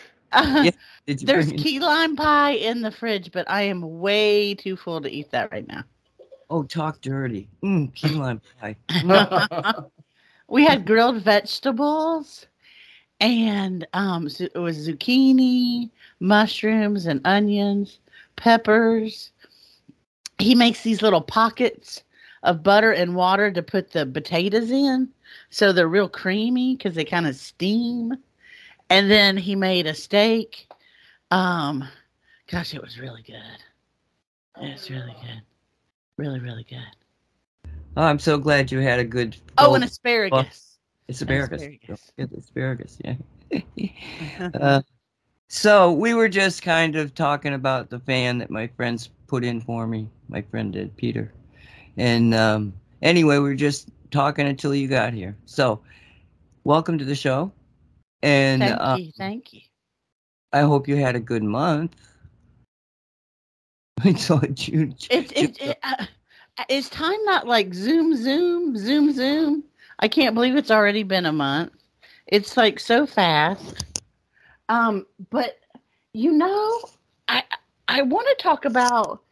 did 1.06 1.22
you 1.22 1.28
There's 1.28 1.48
bring- 1.48 1.60
key 1.60 1.80
lime 1.80 2.16
pie 2.16 2.52
in 2.54 2.82
the 2.82 2.92
fridge, 2.92 3.32
but 3.32 3.50
I 3.50 3.62
am 3.62 4.00
way 4.00 4.56
too 4.56 4.76
full 4.76 5.00
to 5.02 5.10
eat 5.10 5.32
that 5.32 5.52
right 5.52 5.68
now. 5.68 5.84
Oh, 6.50 6.64
talk 6.64 7.00
dirty. 7.02 7.48
Mm, 7.64 7.94
key 7.94 8.10
lime 8.10 8.42
pie. 8.60 8.76
we 10.48 10.66
had 10.66 10.86
grilled 10.86 11.22
vegetables 11.22 12.48
and 13.20 13.88
um 13.94 14.28
zu- 14.28 14.50
it 14.54 14.60
was 14.60 14.88
zucchini 14.88 15.90
mushrooms 16.20 17.06
and 17.06 17.22
onions 17.26 18.00
peppers 18.36 19.32
he 20.40 20.56
makes 20.56 20.82
these 20.84 21.02
little 21.02 21.22
pockets 21.22 22.04
of 22.44 22.64
butter 22.64 22.92
and 22.92 23.16
water 23.16 23.52
to 23.52 23.64
put 23.64 23.92
the 23.92 24.06
potatoes 24.06 24.72
in 24.72 25.10
so 25.50 25.72
they're 25.74 25.88
real 25.88 26.10
creamy 26.10 26.76
because 26.76 26.96
they 26.96 27.06
kind 27.06 27.28
of 27.28 27.36
steam 27.36 28.14
and 28.90 29.10
then 29.10 29.38
he 29.38 29.56
made 29.56 29.88
a 29.88 29.94
steak 29.94 30.68
um 31.32 31.88
gosh 32.48 32.74
it 32.74 32.82
was 32.82 33.00
really 33.00 33.22
good 33.24 33.64
it's 34.62 34.90
really 34.90 35.16
good 35.22 35.42
really 36.18 36.40
really 36.40 36.64
good 36.64 36.86
Oh, 37.96 38.04
I'm 38.04 38.20
so 38.20 38.38
glad 38.40 38.72
you 38.72 38.80
had 38.80 39.00
a 39.00 39.04
good. 39.04 39.38
oh 39.60 39.76
and 39.76 39.84
asparagus 39.84 40.80
It's 41.08 41.22
asparagus. 41.22 41.62
asparagus. 41.62 42.12
Asparagus, 42.38 42.98
yeah. 43.06 43.16
uh, 44.60 44.82
so 45.48 45.92
we 45.92 46.16
were 46.16 46.30
just 46.30 46.64
kind 46.64 46.96
of 46.96 47.14
talking 47.14 47.54
about 47.54 47.90
the 47.90 48.00
fan 48.00 48.40
that 48.40 48.50
my 48.50 48.68
friends 48.68 49.10
put 49.28 49.44
in 49.44 49.62
for 49.62 49.86
me. 49.86 50.10
My 50.28 50.42
friend 50.42 50.74
did, 50.74 50.96
Peter. 50.98 51.32
And 51.98 52.34
um, 52.34 52.74
anyway, 53.02 53.38
we 53.38 53.44
were 53.44 53.56
just 53.56 53.90
talking 54.12 54.48
until 54.48 54.74
you 54.74 54.88
got 54.88 55.14
here. 55.14 55.36
So, 55.46 55.82
welcome 56.64 56.98
to 56.98 57.06
the 57.06 57.16
show. 57.16 57.52
And 58.22 58.62
thank 58.62 58.80
uh, 58.80 58.98
you 58.98 59.12
thank 59.18 59.54
you 59.54 59.62
I 60.54 60.62
hope 60.62 60.88
you 60.88 60.96
had 60.96 61.16
a 61.16 61.20
good 61.20 61.44
month. 61.44 61.96
so 64.18 64.40
June. 64.54 64.96
It, 65.10 65.32
it, 65.36 65.60
it 65.60 65.80
uh, 65.84 66.06
is 66.70 66.90
time 66.90 67.24
not 67.26 67.48
like 67.48 67.74
zoom, 67.74 68.16
zoom, 68.16 68.78
zoom, 68.78 69.12
zoom? 69.12 69.64
I 70.00 70.08
can't 70.08 70.36
believe 70.36 70.56
it's 70.56 70.72
already 70.72 71.04
been 71.04 71.26
a 71.26 71.34
month. 71.34 71.72
It's 72.28 72.56
like 72.56 72.80
so 72.80 73.08
fast. 73.08 73.84
Um, 74.70 75.08
but 75.32 75.60
you 76.14 76.32
know, 76.32 76.80
I 77.28 77.44
I 77.88 78.04
want 78.04 78.28
to 78.30 78.44
talk 78.44 78.66
about 78.66 79.24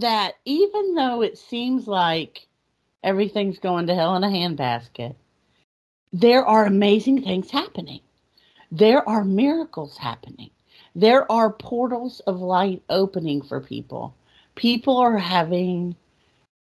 that 0.00 0.34
even 0.44 0.94
though 0.94 1.22
it 1.22 1.38
seems 1.38 1.86
like 1.86 2.46
everything's 3.02 3.58
going 3.58 3.86
to 3.86 3.94
hell 3.94 4.16
in 4.16 4.24
a 4.24 4.28
handbasket, 4.28 5.14
there 6.12 6.44
are 6.44 6.66
amazing 6.66 7.22
things 7.22 7.50
happening. 7.50 8.00
There 8.70 9.08
are 9.08 9.24
miracles 9.24 9.96
happening. 9.96 10.50
There 10.94 11.30
are 11.30 11.50
portals 11.50 12.20
of 12.20 12.40
light 12.40 12.82
opening 12.88 13.42
for 13.42 13.60
people. 13.60 14.14
People 14.54 14.96
are 14.98 15.18
having 15.18 15.96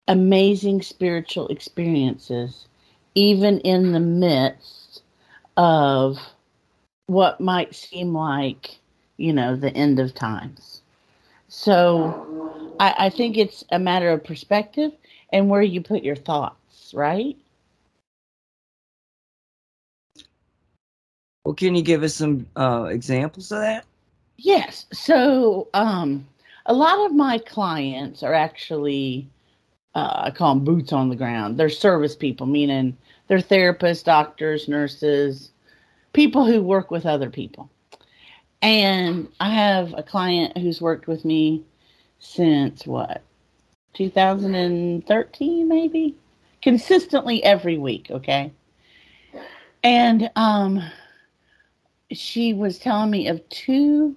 amazing 0.07 0.81
spiritual 0.81 1.47
experiences, 1.47 2.67
even 3.15 3.59
in 3.61 3.91
the 3.93 3.99
midst 3.99 5.03
of 5.55 6.17
what 7.07 7.39
might 7.41 7.73
seem 7.73 8.13
like, 8.13 8.79
you 9.17 9.33
know, 9.33 9.55
the 9.55 9.73
end 9.75 9.99
of 9.99 10.13
times. 10.13 10.76
So 11.57 12.75
I, 12.79 12.93
I 12.99 13.09
think 13.09 13.35
it's 13.35 13.63
a 13.71 13.79
matter 13.79 14.11
of 14.11 14.23
perspective 14.23 14.91
and 15.33 15.49
where 15.49 15.63
you 15.63 15.81
put 15.81 16.03
your 16.03 16.15
thoughts, 16.15 16.93
right? 16.93 17.35
Well, 21.43 21.55
can 21.55 21.73
you 21.73 21.81
give 21.81 22.03
us 22.03 22.13
some 22.13 22.45
uh, 22.55 22.89
examples 22.91 23.51
of 23.51 23.61
that? 23.61 23.85
Yes. 24.37 24.85
So, 24.93 25.67
um, 25.73 26.27
a 26.67 26.73
lot 26.75 27.07
of 27.07 27.15
my 27.15 27.39
clients 27.39 28.21
are 28.21 28.35
actually, 28.35 29.27
uh, 29.95 30.25
I 30.25 30.31
call 30.31 30.53
them 30.53 30.63
boots 30.63 30.93
on 30.93 31.09
the 31.09 31.15
ground. 31.15 31.57
They're 31.57 31.69
service 31.69 32.15
people, 32.15 32.45
meaning 32.45 32.95
they're 33.27 33.39
therapists, 33.39 34.03
doctors, 34.03 34.67
nurses, 34.67 35.49
people 36.13 36.45
who 36.45 36.61
work 36.61 36.91
with 36.91 37.07
other 37.07 37.31
people. 37.31 37.71
And 38.61 39.27
I 39.39 39.49
have 39.49 39.93
a 39.95 40.03
client 40.03 40.57
who's 40.57 40.81
worked 40.81 41.07
with 41.07 41.23
me 41.23 41.63
since 42.19 42.87
what, 42.87 43.21
2013, 43.93 45.67
maybe? 45.67 46.15
Consistently 46.61 47.43
every 47.43 47.77
week, 47.77 48.07
okay? 48.09 48.51
And 49.83 50.31
um, 50.35 50.81
she 52.11 52.53
was 52.53 52.79
telling 52.79 53.11
me 53.11 53.27
of 53.27 53.47
two. 53.49 54.15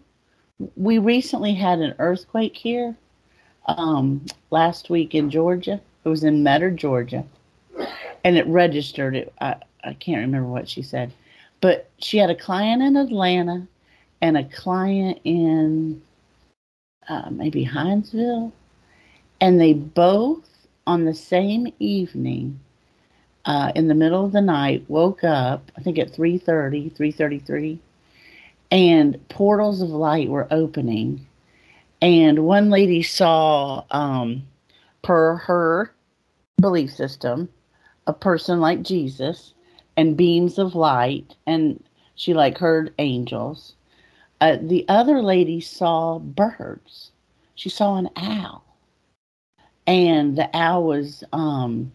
We 0.76 0.98
recently 0.98 1.54
had 1.54 1.80
an 1.80 1.94
earthquake 1.98 2.56
here 2.56 2.96
um, 3.66 4.24
last 4.50 4.90
week 4.90 5.14
in 5.14 5.30
Georgia. 5.30 5.80
It 6.04 6.08
was 6.08 6.24
in 6.24 6.42
Metter, 6.42 6.70
Georgia, 6.70 7.24
and 8.24 8.36
it 8.36 8.46
registered. 8.46 9.16
It. 9.16 9.34
I, 9.40 9.56
I 9.84 9.92
can't 9.94 10.20
remember 10.20 10.48
what 10.48 10.68
she 10.68 10.82
said, 10.82 11.12
but 11.60 11.90
she 11.98 12.16
had 12.16 12.30
a 12.30 12.34
client 12.34 12.82
in 12.82 12.96
Atlanta 12.96 13.66
and 14.22 14.36
a 14.36 14.44
client 14.44 15.20
in 15.24 16.02
uh, 17.08 17.30
maybe 17.30 17.64
Hinesville, 17.64 18.52
and 19.40 19.60
they 19.60 19.72
both 19.72 20.48
on 20.86 21.04
the 21.04 21.14
same 21.14 21.72
evening 21.78 22.60
uh, 23.44 23.72
in 23.74 23.88
the 23.88 23.94
middle 23.94 24.24
of 24.24 24.32
the 24.32 24.40
night 24.40 24.84
woke 24.88 25.24
up 25.24 25.70
i 25.76 25.82
think 25.82 25.98
at 25.98 26.12
3.30 26.12 26.92
3.33 26.94 27.78
and 28.70 29.28
portals 29.28 29.80
of 29.82 29.88
light 29.88 30.28
were 30.28 30.46
opening 30.50 31.26
and 32.02 32.44
one 32.44 32.70
lady 32.70 33.02
saw 33.02 33.84
um, 33.90 34.42
per 35.02 35.36
her 35.36 35.94
belief 36.60 36.90
system 36.90 37.48
a 38.06 38.12
person 38.12 38.60
like 38.60 38.82
jesus 38.82 39.54
and 39.96 40.16
beams 40.16 40.58
of 40.58 40.74
light 40.74 41.36
and 41.46 41.82
she 42.14 42.34
like 42.34 42.58
heard 42.58 42.92
angels 42.98 43.74
uh, 44.40 44.56
the 44.60 44.84
other 44.88 45.22
lady 45.22 45.60
saw 45.60 46.18
birds. 46.18 47.10
She 47.54 47.68
saw 47.68 47.96
an 47.96 48.08
owl. 48.16 48.64
And 49.86 50.36
the 50.36 50.48
owl 50.54 50.84
was 50.84 51.24
um, 51.32 51.92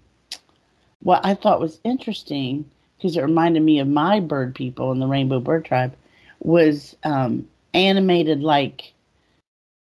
what 1.02 1.26
I 1.26 1.34
thought 1.34 1.62
was 1.62 1.80
interesting 1.84 2.70
because 2.98 3.16
it 3.18 3.22
reminded 3.22 3.64
me 3.64 3.80
of 3.80 3.88
my 3.88 4.20
bird 4.20 4.56
people 4.56 4.92
in 4.92 5.00
the 5.00 5.08
Rainbow 5.08 5.40
Bird 5.40 5.66
Tribe 5.66 5.96
was 6.40 6.96
um, 7.04 7.48
animated 7.74 8.42
like 8.42 8.94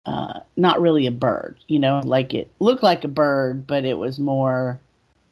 uh, 0.06 0.42
not 0.58 0.82
really 0.82 1.08
a 1.08 1.12
bird, 1.12 1.58
you 1.68 1.80
know, 1.80 2.02
like 2.04 2.34
it 2.34 2.52
looked 2.60 2.84
like 2.84 3.04
a 3.04 3.10
bird, 3.10 3.66
but 3.66 3.86
it 3.86 3.98
was 3.98 4.20
more 4.20 4.80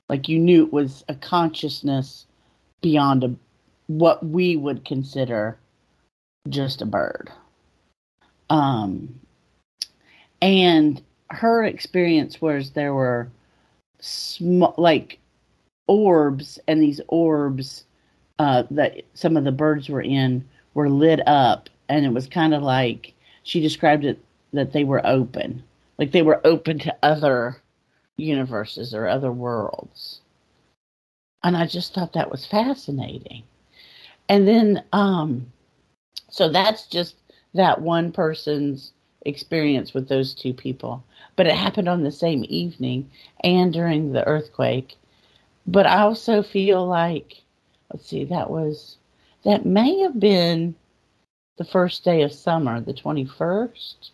like 0.07 0.29
you 0.29 0.39
knew 0.39 0.65
it 0.65 0.73
was 0.73 1.03
a 1.09 1.15
consciousness 1.15 2.25
beyond 2.81 3.23
a, 3.23 3.35
what 3.88 4.25
we 4.25 4.55
would 4.55 4.85
consider 4.85 5.57
just 6.50 6.81
a 6.81 6.86
bird. 6.86 7.31
Um, 8.50 9.19
and 10.41 11.01
her 11.29 11.63
experience 11.63 12.41
was 12.41 12.71
there 12.71 12.93
were 12.93 13.29
small, 14.00 14.74
like 14.77 15.19
orbs, 15.88 16.60
and 16.67 16.81
these 16.81 17.01
orbs 17.07 17.86
uh, 18.39 18.63
that 18.71 19.01
some 19.13 19.38
of 19.38 19.43
the 19.43 19.51
birds 19.51 19.89
were 19.89 20.01
in 20.01 20.48
were 20.74 20.89
lit 20.89 21.25
up, 21.27 21.69
and 21.89 22.05
it 22.05 22.13
was 22.13 22.27
kind 22.27 22.53
of 22.53 22.63
like 22.63 23.13
she 23.43 23.62
described 23.62 24.05
it 24.05 24.19
that 24.53 24.74
they 24.74 24.83
were 24.83 25.05
open, 25.05 25.63
like 25.98 26.12
they 26.12 26.21
were 26.21 26.45
open 26.45 26.79
to 26.79 26.95
other 27.03 27.62
universes 28.17 28.93
or 28.93 29.07
other 29.07 29.31
worlds. 29.31 30.21
And 31.43 31.57
I 31.57 31.65
just 31.65 31.93
thought 31.93 32.13
that 32.13 32.29
was 32.29 32.45
fascinating. 32.45 33.43
And 34.29 34.48
then, 34.48 34.83
um, 34.93 35.51
so 36.31 36.50
that's 36.50 36.88
just 36.88 37.15
that 37.53 37.81
one 37.81 38.11
person's 38.11 38.93
experience 39.25 39.93
with 39.93 40.09
those 40.09 40.33
two 40.33 40.53
people 40.53 41.03
but 41.35 41.47
it 41.47 41.55
happened 41.55 41.88
on 41.88 42.03
the 42.03 42.11
same 42.11 42.45
evening 42.50 43.09
and 43.43 43.73
during 43.73 44.11
the 44.11 44.25
earthquake. 44.27 44.97
But 45.65 45.85
I 45.85 46.00
also 46.00 46.43
feel 46.43 46.85
like, 46.85 47.41
let's 47.91 48.07
see, 48.07 48.25
that 48.25 48.50
was, 48.50 48.97
that 49.43 49.65
may 49.65 50.00
have 50.00 50.19
been 50.19 50.75
the 51.57 51.65
first 51.65 52.03
day 52.03 52.21
of 52.23 52.33
summer, 52.33 52.79
the 52.81 52.93
21st 52.93 54.11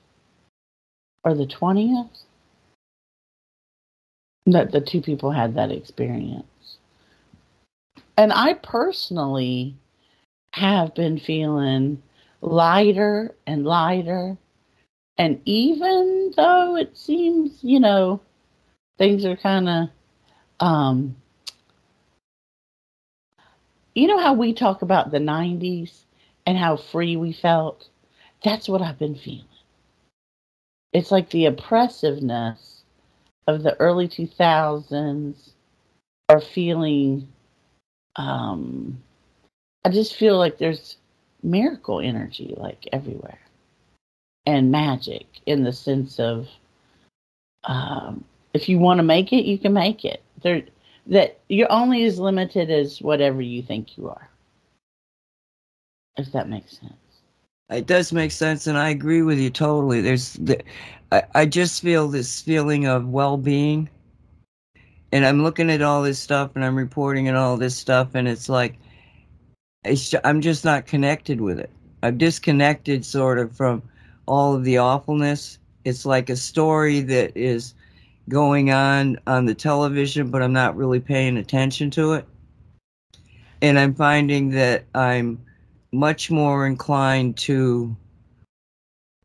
or 1.24 1.33
the 1.33 1.47
20th, 1.47 2.24
that 4.45 4.71
the 4.71 4.81
two 4.81 5.01
people 5.01 5.31
had 5.31 5.55
that 5.55 5.71
experience. 5.71 6.77
And 8.17 8.31
I 8.33 8.53
personally 8.53 9.75
have 10.53 10.95
been 10.95 11.19
feeling 11.19 12.01
lighter 12.41 13.36
and 13.46 13.65
lighter 13.65 14.38
and 15.17 15.41
even 15.46 16.32
though 16.36 16.75
it 16.75 16.96
seems, 16.96 17.63
you 17.63 17.79
know, 17.79 18.22
things 18.98 19.25
are 19.25 19.36
kind 19.36 19.67
of, 19.67 19.89
um, 20.60 21.15
you 23.96 24.08
know 24.08 24.20
how 24.20 24.34
we 24.34 24.53
talk 24.53 24.84
about 24.84 25.12
the 25.12 25.20
90s 25.20 26.06
and 26.46 26.58
how 26.58 26.77
free 26.77 27.15
we 27.15 27.34
felt? 27.34 27.89
That's 28.44 28.70
what 28.70 28.82
I've 28.82 29.00
been 29.00 29.15
feeling. 29.15 29.46
It's 30.94 31.12
like 31.12 31.29
the 31.32 31.46
oppressiveness 31.48 32.84
of 33.48 33.63
the 33.63 33.79
early 33.79 34.08
2000s 34.08 35.53
are 36.29 36.41
feeling, 36.41 37.27
um, 38.17 39.01
I 39.84 39.89
just 39.89 40.15
feel 40.15 40.38
like 40.38 40.58
there's 40.58 40.98
miracle 41.44 42.00
energy 42.00 42.53
like 42.58 42.88
everywhere 42.91 43.39
and 44.46 44.72
magic 44.72 45.25
in 45.46 45.63
the 45.63 45.74
sense 45.74 46.20
of 46.20 46.48
um, 47.65 48.24
if 48.53 48.70
you 48.70 48.79
want 48.79 48.98
to 48.98 49.03
make 49.03 49.34
it, 49.34 49.46
you 49.46 49.58
can 49.58 49.74
make 49.74 50.06
it. 50.06 50.24
There, 50.41 50.63
that 51.08 51.39
you're 51.50 51.72
only 51.72 52.03
as 52.06 52.20
limited 52.20 52.70
as 52.70 53.01
whatever 53.01 53.41
you 53.41 53.62
think 53.62 53.98
you 53.98 54.10
are. 54.10 54.29
If 56.17 56.32
that 56.32 56.50
makes 56.50 56.79
sense. 56.79 56.94
It 57.70 57.86
does 57.86 58.13
make 58.13 58.32
sense, 58.32 58.67
and 58.67 58.77
I 58.77 58.89
agree 58.89 59.22
with 59.22 59.38
you 59.38 59.50
totally. 59.50 60.00
There's, 60.01 60.34
the, 60.34 60.63
I, 61.12 61.24
I 61.36 61.46
just 61.46 61.82
feel 61.82 62.08
this 62.08 62.41
feeling 62.41 62.88
of 62.88 63.10
well-being, 63.10 63.89
and 65.12 65.25
I'm 65.25 65.44
looking 65.44 65.70
at 65.70 65.82
all 65.82 66.01
this 66.01 66.17
stuff, 66.17 66.51
and 66.56 66.63
I'm 66.63 66.77
reporting 66.77 67.27
and 67.27 67.36
all 67.36 67.58
this 67.58 67.75
stuff, 67.75 68.15
and 68.15 68.27
it's 68.27 68.48
like, 68.48 68.77
it's, 69.88 70.13
I'm 70.24 70.41
just 70.41 70.65
not 70.65 70.86
connected 70.86 71.41
with 71.41 71.60
it. 71.60 71.70
I've 72.03 72.17
disconnected 72.17 73.03
sort 73.06 73.39
of 73.39 73.56
from 73.56 73.82
all 74.27 74.56
of 74.56 74.63
the 74.63 74.77
awfulness. 74.77 75.60
It's 75.84 76.06
like 76.06 76.29
a 76.29 76.36
story 76.36 77.01
that 77.01 77.36
is 77.36 77.74
going 78.29 78.72
on 78.72 79.17
on 79.25 79.46
the 79.46 79.56
television, 79.56 80.29
but 80.29 80.41
I'm 80.41 80.53
not 80.53 80.75
really 80.75 81.00
paying 81.00 81.38
attention 81.38 81.89
to 81.91 82.13
it. 82.13 82.25
And 83.62 83.79
I'm 83.79 83.96
finding 83.96 84.50
that 84.51 84.86
I'm 84.94 85.41
much 85.91 86.29
more 86.29 86.67
inclined 86.67 87.38
to 87.38 87.96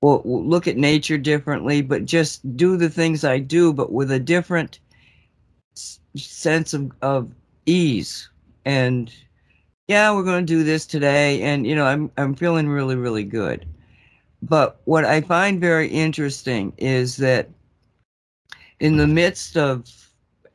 will 0.02 0.22
look 0.24 0.66
at 0.66 0.76
nature 0.76 1.16
differently, 1.16 1.80
but 1.80 2.04
just 2.04 2.56
do 2.56 2.76
the 2.76 2.90
things 2.90 3.24
I 3.24 3.38
do, 3.38 3.72
but 3.72 3.92
with 3.92 4.10
a 4.10 4.18
different 4.18 4.80
sense 6.16 6.74
of, 6.74 6.92
of 7.00 7.32
ease. 7.66 8.28
And 8.64 9.12
yeah, 9.92 10.10
we're 10.10 10.22
going 10.22 10.46
to 10.46 10.50
do 10.50 10.64
this 10.64 10.86
today. 10.86 11.42
And, 11.42 11.66
you 11.66 11.74
know, 11.74 11.84
I'm, 11.84 12.10
I'm 12.16 12.34
feeling 12.34 12.66
really, 12.66 12.96
really 12.96 13.24
good. 13.24 13.66
But 14.40 14.80
what 14.84 15.04
I 15.04 15.20
find 15.20 15.60
very 15.60 15.86
interesting 15.86 16.72
is 16.78 17.18
that 17.18 17.50
in 18.80 18.96
the 18.96 19.06
midst 19.06 19.58
of 19.58 19.84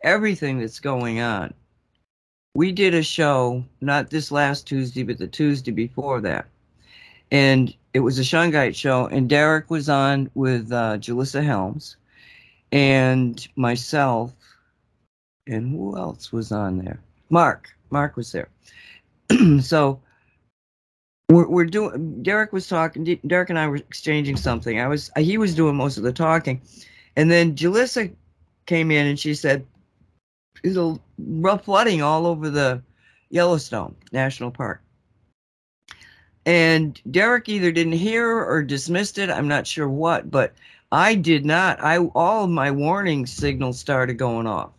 everything 0.02 0.58
that's 0.58 0.80
going 0.80 1.20
on, 1.20 1.54
we 2.56 2.72
did 2.72 2.96
a 2.96 3.04
show, 3.04 3.64
not 3.80 4.10
this 4.10 4.32
last 4.32 4.66
Tuesday, 4.66 5.04
but 5.04 5.20
the 5.20 5.28
Tuesday 5.28 5.70
before 5.72 6.20
that. 6.22 6.48
And 7.30 7.72
it 7.94 8.00
was 8.00 8.18
a 8.18 8.24
Shungite 8.24 8.74
show, 8.74 9.06
and 9.06 9.30
Derek 9.30 9.70
was 9.70 9.88
on 9.88 10.32
with 10.34 10.72
uh, 10.72 10.98
Helms 11.00 11.98
and 12.72 13.48
myself. 13.56 14.34
And 15.46 15.70
who 15.72 15.96
else 15.96 16.32
was 16.32 16.52
on 16.52 16.80
there? 16.80 17.00
Mark. 17.30 17.70
Mark 17.92 18.18
was 18.18 18.32
there. 18.32 18.50
so 19.62 20.00
we're, 21.30 21.48
we're 21.48 21.66
doing, 21.66 22.24
Derek 22.24 22.54
was 22.54 22.68
talking, 22.68 23.20
Derek 23.28 23.50
and 23.50 23.60
I 23.60 23.68
were 23.68 23.78
exchanging 23.78 24.38
something. 24.38 24.80
I 24.80 24.88
was, 24.88 25.12
he 25.18 25.38
was 25.38 25.56
doing 25.56 25.76
most 25.76 25.98
of 25.98 26.04
the 26.04 26.14
talking. 26.14 26.62
And 27.16 27.30
then 27.30 27.56
Jalissa 27.56 28.14
came 28.66 28.92
in 28.92 29.08
and 29.08 29.20
she 29.20 29.34
said, 29.34 29.66
there's 30.64 30.78
a 30.78 31.00
rough 31.18 31.66
flooding 31.66 32.02
all 32.02 32.26
over 32.26 32.50
the 32.50 32.82
Yellowstone 33.30 33.96
National 34.12 34.52
Park. 34.52 34.82
And 36.46 37.00
Derek 37.12 37.50
either 37.50 37.72
didn't 37.72 37.94
hear 37.94 38.30
or 38.30 38.64
dismissed 38.64 39.18
it. 39.18 39.30
I'm 39.30 39.50
not 39.50 39.68
sure 39.68 39.90
what, 39.90 40.32
but 40.32 40.54
I 40.92 41.16
did 41.16 41.46
not. 41.46 41.84
I 41.84 41.98
all 41.98 42.48
my 42.48 42.72
warning 42.72 43.26
signals 43.26 43.80
started 43.80 44.18
going 44.18 44.48
off 44.48 44.72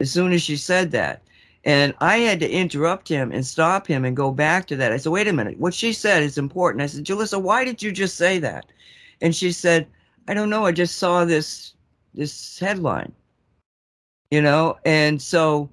as 0.00 0.10
soon 0.10 0.32
as 0.32 0.42
she 0.42 0.56
said 0.56 0.90
that. 0.92 1.22
And 1.64 1.94
I 2.00 2.18
had 2.18 2.40
to 2.40 2.50
interrupt 2.50 3.08
him 3.08 3.32
and 3.32 3.44
stop 3.44 3.86
him 3.86 4.04
and 4.04 4.16
go 4.16 4.30
back 4.30 4.66
to 4.68 4.76
that. 4.76 4.92
I 4.92 4.96
said, 4.96 5.12
wait 5.12 5.28
a 5.28 5.32
minute, 5.32 5.58
what 5.58 5.74
she 5.74 5.92
said 5.92 6.22
is 6.22 6.38
important. 6.38 6.82
I 6.82 6.86
said, 6.86 7.04
Jalissa, 7.04 7.40
why 7.40 7.64
did 7.64 7.82
you 7.82 7.92
just 7.92 8.16
say 8.16 8.38
that? 8.38 8.66
And 9.20 9.36
she 9.36 9.52
said, 9.52 9.86
I 10.28 10.34
don't 10.34 10.48
know. 10.50 10.64
I 10.64 10.72
just 10.72 10.98
saw 10.98 11.24
this 11.24 11.74
this 12.14 12.58
headline. 12.58 13.12
You 14.30 14.40
know, 14.40 14.78
and 14.84 15.20
so 15.20 15.68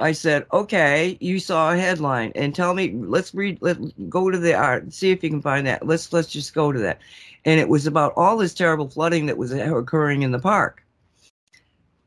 I 0.00 0.12
said, 0.12 0.46
okay, 0.52 1.16
you 1.20 1.38
saw 1.38 1.72
a 1.72 1.78
headline 1.78 2.32
and 2.34 2.54
tell 2.54 2.74
me, 2.74 2.92
let's 2.92 3.32
read, 3.32 3.58
let 3.60 3.78
go 4.10 4.30
to 4.30 4.38
the 4.38 4.54
art, 4.54 4.92
see 4.92 5.12
if 5.12 5.22
you 5.22 5.30
can 5.30 5.40
find 5.40 5.66
that. 5.68 5.86
Let's, 5.86 6.12
let's 6.12 6.28
just 6.28 6.54
go 6.54 6.72
to 6.72 6.78
that. 6.80 6.98
And 7.44 7.60
it 7.60 7.68
was 7.68 7.86
about 7.86 8.12
all 8.16 8.36
this 8.36 8.54
terrible 8.54 8.88
flooding 8.88 9.26
that 9.26 9.38
was 9.38 9.52
occurring 9.52 10.22
in 10.22 10.32
the 10.32 10.40
park. 10.40 10.84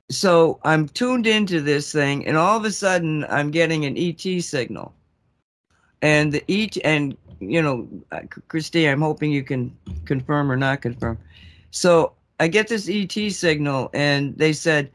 So 0.09 0.59
I'm 0.63 0.87
tuned 0.87 1.27
into 1.27 1.61
this 1.61 1.91
thing 1.91 2.25
and 2.27 2.37
all 2.37 2.57
of 2.57 2.65
a 2.65 2.71
sudden 2.71 3.25
I'm 3.25 3.51
getting 3.51 3.85
an 3.85 3.97
ET 3.97 4.41
signal 4.41 4.93
and 6.01 6.31
the 6.31 6.43
ET, 6.49 6.77
and 6.83 7.17
you 7.39 7.61
know, 7.61 7.87
Christy, 8.47 8.87
I'm 8.87 9.01
hoping 9.01 9.31
you 9.31 9.43
can 9.43 9.75
confirm 10.05 10.51
or 10.51 10.55
not 10.55 10.81
confirm. 10.81 11.17
So 11.71 12.13
I 12.39 12.47
get 12.47 12.67
this 12.67 12.87
ET 12.89 13.31
signal 13.31 13.89
and 13.93 14.37
they 14.37 14.53
said, 14.53 14.91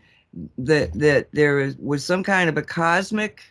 that 0.59 0.93
that 0.95 1.29
there 1.33 1.75
was 1.81 2.05
some 2.05 2.23
kind 2.23 2.49
of 2.49 2.57
a 2.57 2.63
cosmic 2.63 3.43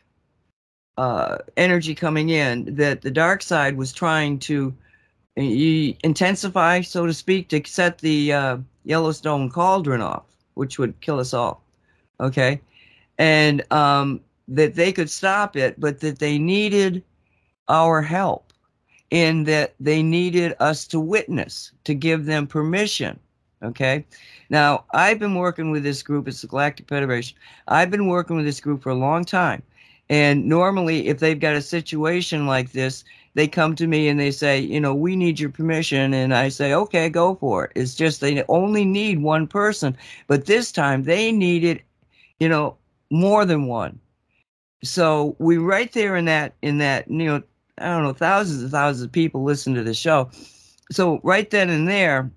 uh, 0.98 1.40
energy 1.58 1.96
coming 1.96 2.30
in 2.30 2.76
that 2.76 3.02
the 3.02 3.12
dark 3.12 3.42
side 3.42 3.78
was 3.78 3.92
trying 3.94 4.40
to 4.40 4.74
uh, 5.38 5.42
intensify, 6.04 6.82
so 6.82 7.06
to 7.06 7.14
speak, 7.14 7.50
to 7.50 7.62
set 7.66 7.98
the 8.00 8.34
uh, 8.34 8.58
Yellowstone 8.84 9.50
cauldron 9.50 10.02
off, 10.02 10.29
which 10.60 10.78
would 10.78 11.00
kill 11.02 11.20
us 11.20 11.34
all. 11.34 11.64
Okay, 12.20 12.62
and 13.18 13.64
um, 13.72 14.20
that 14.48 14.76
they 14.76 14.92
could 14.92 15.10
stop 15.10 15.56
it, 15.56 15.80
but 15.80 16.02
that 16.02 16.20
they 16.20 16.38
needed 16.38 17.04
our 17.70 18.02
help, 18.02 18.52
in 19.10 19.46
that 19.46 19.74
they 19.80 20.04
needed 20.04 20.56
us 20.60 20.86
to 20.88 21.00
witness, 21.00 21.72
to 21.86 21.94
give 21.94 22.26
them 22.26 22.46
permission. 22.46 23.20
Okay, 23.64 24.06
now, 24.50 24.86
I've 24.92 25.20
been 25.20 25.36
working 25.36 25.70
with 25.70 25.84
this 25.84 26.02
group, 26.02 26.28
it's 26.28 26.42
the 26.42 26.48
Galactic 26.48 26.88
Federation. 26.88 27.38
I've 27.68 27.92
been 27.92 28.08
working 28.08 28.36
with 28.36 28.46
this 28.46 28.60
group 28.60 28.82
for 28.82 28.90
a 28.90 28.96
long 28.96 29.24
time. 29.24 29.62
And 30.10 30.46
normally, 30.46 31.08
if 31.08 31.20
they've 31.20 31.40
got 31.40 31.56
a 31.56 31.62
situation 31.62 32.48
like 32.48 32.72
this, 32.72 33.04
they 33.34 33.48
come 33.48 33.76
to 33.76 33.88
me 33.88 34.08
and 34.08 34.20
they 34.20 34.32
say, 34.32 34.60
you 34.60 34.80
know, 34.80 34.94
we 34.94 35.16
need 35.16 35.40
your 35.40 35.50
permission. 35.50 36.14
And 36.14 36.34
I 36.34 36.50
say, 36.50 36.74
okay, 36.74 37.10
go 37.10 37.36
for 37.36 37.66
it. 37.66 37.72
It's 37.76 37.96
just 37.96 38.22
they 38.22 38.44
only 38.50 38.86
need 38.86 39.22
one 39.22 39.48
person. 39.48 39.96
But 40.28 40.46
this 40.46 40.72
time 40.72 41.04
they 41.04 41.32
needed, 41.32 41.82
you 42.40 42.50
know, 42.50 42.76
more 43.12 43.46
than 43.46 43.68
one. 43.68 44.00
So 44.84 45.36
we 45.40 45.58
right 45.58 45.92
there 45.92 46.16
in 46.16 46.26
that, 46.26 46.56
in 46.62 46.78
that, 46.80 47.10
you 47.10 47.26
know, 47.26 47.44
I 47.78 47.86
don't 47.86 48.04
know, 48.04 48.14
thousands 48.14 48.62
and 48.62 48.72
thousands 48.72 49.04
of 49.04 49.12
people 49.12 49.44
listen 49.44 49.74
to 49.76 49.84
the 49.84 49.94
show. 49.94 50.30
So 50.92 51.20
right 51.24 51.50
then 51.50 51.70
and 51.70 51.88
there, 51.88 52.32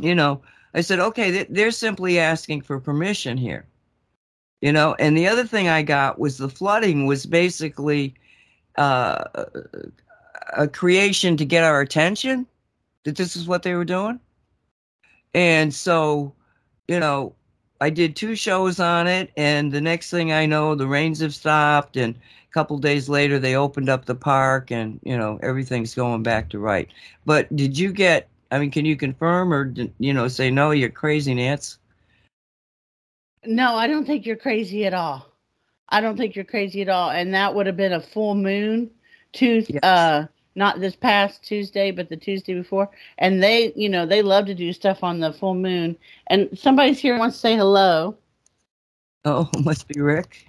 you 0.00 0.14
know, 0.14 0.40
I 0.74 0.80
said, 0.80 1.00
okay, 1.00 1.44
they're 1.44 1.70
simply 1.70 2.18
asking 2.18 2.62
for 2.62 2.80
permission 2.80 3.36
here. 3.36 3.66
You 4.60 4.72
know, 4.72 4.96
and 4.98 5.16
the 5.16 5.28
other 5.28 5.46
thing 5.46 5.68
I 5.68 5.82
got 5.82 6.18
was 6.18 6.38
the 6.38 6.48
flooding 6.48 7.06
was 7.06 7.26
basically 7.26 8.14
uh, 8.76 9.24
a 10.56 10.68
creation 10.68 11.36
to 11.36 11.44
get 11.44 11.64
our 11.64 11.80
attention 11.80 12.46
that 13.04 13.16
this 13.16 13.36
is 13.36 13.46
what 13.46 13.62
they 13.62 13.74
were 13.74 13.84
doing. 13.84 14.18
And 15.34 15.74
so, 15.74 16.32
you 16.88 17.00
know, 17.00 17.34
I 17.80 17.90
did 17.90 18.16
two 18.16 18.36
shows 18.36 18.80
on 18.80 19.06
it, 19.06 19.30
and 19.36 19.72
the 19.72 19.80
next 19.80 20.10
thing 20.10 20.32
I 20.32 20.46
know, 20.46 20.74
the 20.74 20.86
rains 20.86 21.20
have 21.20 21.34
stopped, 21.34 21.96
and 21.96 22.14
a 22.14 22.52
couple 22.52 22.78
days 22.78 23.08
later, 23.08 23.38
they 23.38 23.56
opened 23.56 23.88
up 23.88 24.04
the 24.04 24.14
park, 24.14 24.70
and 24.70 25.00
you 25.02 25.18
know, 25.18 25.38
everything's 25.42 25.94
going 25.94 26.22
back 26.22 26.48
to 26.50 26.58
right. 26.58 26.88
But 27.26 27.54
did 27.54 27.76
you 27.76 27.92
get 27.92 28.28
I 28.54 28.60
mean, 28.60 28.70
can 28.70 28.84
you 28.84 28.96
confirm 28.96 29.52
or 29.52 29.74
you 29.98 30.14
know 30.14 30.28
say 30.28 30.48
no? 30.48 30.70
You're 30.70 30.88
crazy, 30.88 31.34
Nance. 31.34 31.78
No, 33.44 33.74
I 33.74 33.88
don't 33.88 34.06
think 34.06 34.26
you're 34.26 34.36
crazy 34.36 34.86
at 34.86 34.94
all. 34.94 35.26
I 35.88 36.00
don't 36.00 36.16
think 36.16 36.36
you're 36.36 36.44
crazy 36.44 36.80
at 36.80 36.88
all. 36.88 37.10
And 37.10 37.34
that 37.34 37.54
would 37.54 37.66
have 37.66 37.76
been 37.76 37.92
a 37.92 38.00
full 38.00 38.36
moon, 38.36 38.90
Tuesday, 39.32 39.74
yes. 39.74 39.82
uh, 39.82 40.26
not 40.54 40.80
this 40.80 40.96
past 40.96 41.42
Tuesday, 41.42 41.90
but 41.90 42.08
the 42.08 42.16
Tuesday 42.16 42.54
before. 42.54 42.90
And 43.18 43.42
they, 43.42 43.72
you 43.74 43.88
know, 43.88 44.06
they 44.06 44.22
love 44.22 44.46
to 44.46 44.54
do 44.54 44.72
stuff 44.72 45.02
on 45.02 45.20
the 45.20 45.32
full 45.32 45.54
moon. 45.54 45.96
And 46.28 46.48
somebody's 46.58 46.98
here 46.98 47.18
wants 47.18 47.36
to 47.36 47.40
say 47.40 47.56
hello. 47.56 48.16
Oh, 49.24 49.48
must 49.64 49.88
be 49.88 50.00
Rick. 50.00 50.46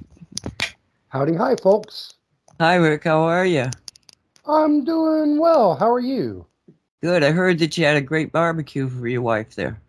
Howdy, 1.10 1.36
hi, 1.36 1.56
folks. 1.62 2.14
Hi, 2.60 2.76
Rick. 2.76 3.06
How 3.06 3.22
are 3.22 3.46
you? 3.46 3.66
I'm 4.48 4.84
doing 4.84 5.40
well. 5.40 5.76
How 5.76 5.92
are 5.92 6.00
you? 6.00 6.46
Good. 7.02 7.24
I 7.24 7.32
heard 7.32 7.60
that 7.60 7.78
you 7.78 7.86
had 7.86 7.98
a 7.98 8.02
great 8.02 8.32
barbecue 8.32 8.90
for 8.90 9.08
your 9.08 9.22
wife 9.22 9.56
there. 9.56 9.80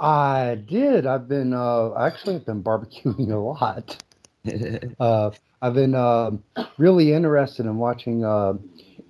I 0.00 0.58
did. 0.66 1.06
I've 1.06 1.28
been 1.28 1.52
uh, 1.52 1.94
actually 1.98 2.36
I've 2.36 2.46
been 2.46 2.62
barbecuing 2.62 3.30
a 3.30 3.36
lot. 3.36 4.02
uh, 5.00 5.30
I've 5.62 5.74
been 5.74 5.94
uh, 5.94 6.30
really 6.78 7.12
interested 7.12 7.66
in 7.66 7.76
watching 7.76 8.24
uh, 8.24 8.54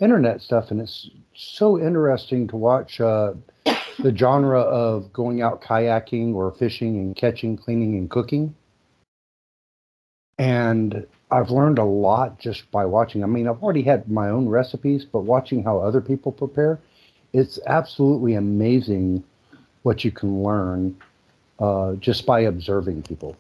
internet 0.00 0.40
stuff, 0.40 0.70
and 0.70 0.80
it's 0.80 1.10
so 1.34 1.78
interesting 1.78 2.48
to 2.48 2.56
watch 2.56 3.00
uh, 3.00 3.34
the 3.98 4.16
genre 4.16 4.60
of 4.60 5.12
going 5.12 5.42
out 5.42 5.62
kayaking 5.62 6.34
or 6.34 6.52
fishing 6.52 6.96
and 6.96 7.16
catching, 7.16 7.56
cleaning, 7.56 7.96
and 7.96 8.10
cooking. 8.10 8.54
And 10.38 11.06
I've 11.30 11.50
learned 11.50 11.78
a 11.78 11.84
lot 11.84 12.38
just 12.38 12.70
by 12.70 12.86
watching. 12.86 13.22
I 13.22 13.26
mean, 13.26 13.46
I've 13.46 13.62
already 13.62 13.82
had 13.82 14.10
my 14.10 14.30
own 14.30 14.48
recipes, 14.48 15.04
but 15.04 15.20
watching 15.20 15.62
how 15.62 15.78
other 15.78 16.00
people 16.00 16.32
prepare 16.32 16.80
it's 17.32 17.58
absolutely 17.66 18.34
amazing 18.34 19.22
what 19.82 20.04
you 20.04 20.10
can 20.10 20.42
learn 20.42 20.96
uh, 21.58 21.94
just 21.94 22.26
by 22.26 22.40
observing 22.40 23.02
people. 23.02 23.36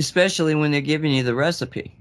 Especially 0.00 0.54
when 0.54 0.70
they're 0.70 0.80
giving 0.80 1.12
you 1.12 1.22
the 1.22 1.34
recipe. 1.34 1.94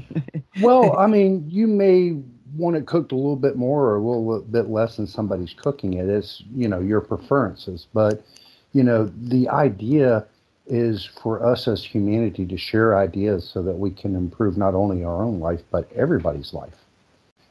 well, 0.60 0.98
I 0.98 1.06
mean, 1.06 1.46
you 1.48 1.66
may 1.66 2.20
want 2.54 2.76
it 2.76 2.86
cooked 2.86 3.12
a 3.12 3.16
little 3.16 3.36
bit 3.36 3.56
more 3.56 3.84
or 3.84 3.96
a 3.96 4.00
little 4.00 4.40
bit 4.40 4.68
less 4.68 4.96
than 4.96 5.06
somebody's 5.06 5.54
cooking 5.54 5.94
it. 5.94 6.08
It's, 6.08 6.42
you 6.54 6.68
know, 6.68 6.80
your 6.80 7.00
preferences. 7.00 7.86
But, 7.92 8.24
you 8.72 8.82
know, 8.82 9.10
the 9.16 9.48
idea 9.48 10.26
is 10.66 11.04
for 11.04 11.46
us 11.46 11.68
as 11.68 11.84
humanity 11.84 12.44
to 12.46 12.56
share 12.56 12.98
ideas 12.98 13.48
so 13.48 13.62
that 13.62 13.78
we 13.78 13.90
can 13.90 14.16
improve 14.16 14.56
not 14.56 14.74
only 14.74 15.04
our 15.04 15.22
own 15.22 15.38
life, 15.38 15.62
but 15.70 15.90
everybody's 15.92 16.52
life 16.52 16.74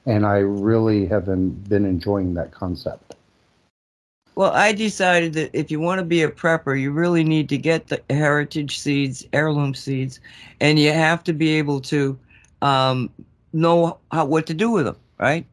and 0.05 0.25
I 0.25 0.37
really 0.37 1.07
have 1.07 1.25
been, 1.25 1.51
been 1.51 1.85
enjoying 1.85 2.33
that 2.35 2.51
concept. 2.51 3.14
Well, 4.35 4.51
I 4.51 4.73
decided 4.73 5.33
that 5.33 5.51
if 5.57 5.71
you 5.71 5.79
want 5.79 5.99
to 5.99 6.05
be 6.05 6.21
a 6.21 6.29
prepper, 6.29 6.79
you 6.79 6.91
really 6.91 7.23
need 7.23 7.47
to 7.49 7.57
get 7.57 7.87
the 7.87 8.01
heritage 8.09 8.77
seeds, 8.77 9.25
heirloom 9.31 9.73
seeds, 9.73 10.19
and 10.59 10.77
you 10.77 10.91
have 10.91 11.23
to 11.23 11.33
be 11.33 11.51
able 11.51 11.79
to 11.81 12.19
um, 12.61 13.09
know 13.53 13.97
how, 14.11 14.25
what 14.25 14.45
to 14.47 14.53
do 14.53 14.69
with 14.69 14.85
them, 14.85 14.97
right? 15.17 15.45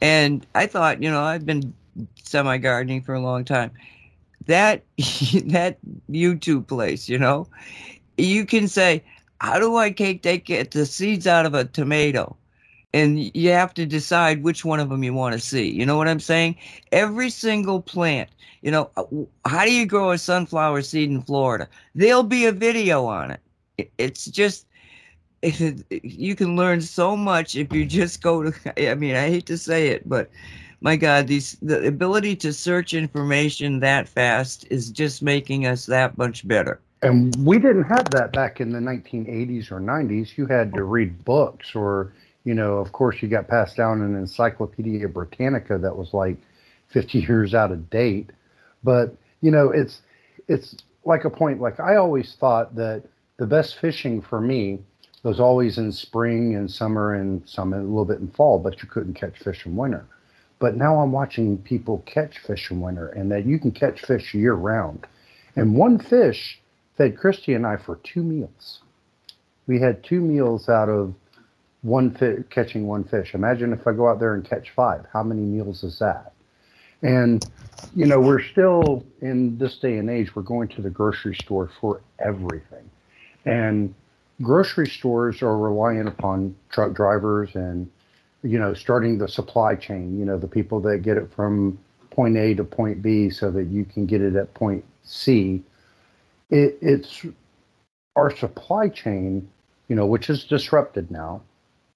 And 0.00 0.46
I 0.54 0.66
thought, 0.66 1.02
you 1.02 1.10
know, 1.10 1.20
I've 1.20 1.44
been 1.44 1.74
semi 2.22 2.58
gardening 2.58 3.02
for 3.02 3.14
a 3.14 3.20
long 3.20 3.44
time. 3.44 3.72
That 4.46 4.84
that 5.46 5.78
YouTube 6.08 6.68
place, 6.68 7.08
you 7.08 7.18
know, 7.18 7.48
you 8.16 8.46
can 8.46 8.68
say, 8.68 9.02
how 9.40 9.58
do 9.58 9.76
I 9.76 9.90
take, 9.90 10.22
take 10.22 10.46
the 10.70 10.86
seeds 10.86 11.26
out 11.26 11.44
of 11.44 11.54
a 11.54 11.64
tomato? 11.64 12.36
And 12.94 13.34
you 13.36 13.50
have 13.50 13.74
to 13.74 13.84
decide 13.84 14.42
which 14.42 14.64
one 14.64 14.80
of 14.80 14.88
them 14.88 15.04
you 15.04 15.12
want 15.12 15.34
to 15.34 15.40
see. 15.40 15.70
You 15.70 15.84
know 15.84 15.96
what 15.96 16.08
I'm 16.08 16.20
saying? 16.20 16.56
Every 16.90 17.28
single 17.28 17.82
plant, 17.82 18.30
you 18.62 18.70
know, 18.70 18.90
uh, 18.96 19.04
how 19.46 19.64
do 19.64 19.72
you 19.72 19.84
grow 19.84 20.12
a 20.12 20.18
sunflower 20.18 20.82
seed 20.82 21.10
in 21.10 21.20
Florida? 21.22 21.68
There'll 21.94 22.22
be 22.22 22.46
a 22.46 22.52
video 22.52 23.04
on 23.04 23.36
it. 23.76 23.90
It's 23.98 24.24
just, 24.24 24.66
you 25.42 26.34
can 26.34 26.56
learn 26.56 26.80
so 26.80 27.14
much 27.14 27.56
if 27.56 27.72
you 27.72 27.84
just 27.84 28.22
go 28.22 28.50
to, 28.50 28.90
I 28.90 28.94
mean, 28.94 29.14
I 29.14 29.28
hate 29.28 29.46
to 29.46 29.58
say 29.58 29.88
it, 29.88 30.08
but 30.08 30.30
my 30.80 30.96
God, 30.96 31.26
these 31.26 31.56
the 31.60 31.86
ability 31.86 32.36
to 32.36 32.52
search 32.52 32.94
information 32.94 33.80
that 33.80 34.08
fast 34.08 34.66
is 34.70 34.90
just 34.90 35.22
making 35.22 35.66
us 35.66 35.86
that 35.86 36.16
much 36.16 36.46
better. 36.46 36.80
And 37.02 37.34
we 37.44 37.58
didn't 37.58 37.84
have 37.84 38.10
that 38.10 38.32
back 38.32 38.60
in 38.60 38.72
the 38.72 38.80
1980s 38.80 39.70
or 39.70 39.80
90s. 39.80 40.36
You 40.36 40.46
had 40.46 40.74
to 40.74 40.84
read 40.84 41.24
books, 41.24 41.74
or, 41.74 42.12
you 42.48 42.54
know, 42.54 42.78
of 42.78 42.92
course, 42.92 43.20
you 43.20 43.28
got 43.28 43.46
passed 43.46 43.76
down 43.76 44.00
an 44.00 44.16
Encyclopedia 44.16 45.06
Britannica 45.06 45.76
that 45.76 45.94
was 45.94 46.14
like 46.14 46.38
50 46.86 47.18
years 47.28 47.52
out 47.52 47.70
of 47.70 47.90
date. 47.90 48.30
But, 48.82 49.14
you 49.42 49.50
know, 49.50 49.70
it's, 49.70 50.00
it's 50.48 50.74
like 51.04 51.26
a 51.26 51.30
point, 51.30 51.60
like 51.60 51.78
I 51.78 51.96
always 51.96 52.36
thought 52.40 52.74
that 52.76 53.02
the 53.36 53.46
best 53.46 53.78
fishing 53.78 54.22
for 54.22 54.40
me 54.40 54.78
was 55.22 55.40
always 55.40 55.76
in 55.76 55.92
spring 55.92 56.54
and 56.54 56.70
summer 56.70 57.12
and 57.12 57.46
some 57.46 57.74
a 57.74 57.82
little 57.82 58.06
bit 58.06 58.20
in 58.20 58.28
fall, 58.28 58.58
but 58.58 58.82
you 58.82 58.88
couldn't 58.88 59.12
catch 59.12 59.38
fish 59.40 59.66
in 59.66 59.76
winter. 59.76 60.06
But 60.58 60.74
now 60.74 61.00
I'm 61.00 61.12
watching 61.12 61.58
people 61.58 62.02
catch 62.06 62.38
fish 62.38 62.70
in 62.70 62.80
winter 62.80 63.08
and 63.08 63.30
that 63.30 63.44
you 63.44 63.58
can 63.58 63.72
catch 63.72 64.00
fish 64.00 64.32
year 64.32 64.54
round. 64.54 65.06
And 65.54 65.76
one 65.76 65.98
fish 65.98 66.62
fed 66.96 67.18
Christy 67.18 67.52
and 67.52 67.66
I 67.66 67.76
for 67.76 67.96
two 67.96 68.22
meals. 68.22 68.80
We 69.66 69.80
had 69.80 70.02
two 70.02 70.22
meals 70.22 70.70
out 70.70 70.88
of 70.88 71.14
one 71.82 72.14
fish, 72.14 72.44
catching 72.50 72.86
one 72.86 73.04
fish. 73.04 73.34
Imagine 73.34 73.72
if 73.72 73.86
I 73.86 73.92
go 73.92 74.08
out 74.08 74.18
there 74.18 74.34
and 74.34 74.44
catch 74.44 74.70
five. 74.70 75.06
How 75.12 75.22
many 75.22 75.42
meals 75.42 75.84
is 75.84 75.98
that? 75.98 76.32
And 77.02 77.44
you 77.94 78.06
know, 78.06 78.20
we're 78.20 78.42
still 78.42 79.06
in 79.20 79.56
this 79.58 79.78
day 79.78 79.98
and 79.98 80.10
age. 80.10 80.34
We're 80.34 80.42
going 80.42 80.68
to 80.68 80.82
the 80.82 80.90
grocery 80.90 81.36
store 81.36 81.70
for 81.80 82.00
everything, 82.18 82.90
and 83.44 83.94
grocery 84.42 84.88
stores 84.88 85.42
are 85.42 85.56
reliant 85.56 86.08
upon 86.08 86.56
truck 86.70 86.94
drivers 86.94 87.54
and 87.54 87.88
you 88.42 88.58
know 88.58 88.74
starting 88.74 89.18
the 89.18 89.28
supply 89.28 89.76
chain. 89.76 90.18
You 90.18 90.24
know, 90.24 90.38
the 90.38 90.48
people 90.48 90.80
that 90.80 90.98
get 91.02 91.16
it 91.16 91.32
from 91.32 91.78
point 92.10 92.36
A 92.36 92.54
to 92.54 92.64
point 92.64 93.00
B 93.00 93.30
so 93.30 93.52
that 93.52 93.68
you 93.68 93.84
can 93.84 94.06
get 94.06 94.20
it 94.20 94.34
at 94.34 94.52
point 94.54 94.84
C 95.04 95.62
it, 96.50 96.78
it's 96.80 97.24
our 98.16 98.34
supply 98.34 98.88
chain, 98.88 99.48
you 99.88 99.96
know, 99.96 100.06
which 100.06 100.30
is 100.30 100.44
disrupted 100.44 101.10
now. 101.10 101.42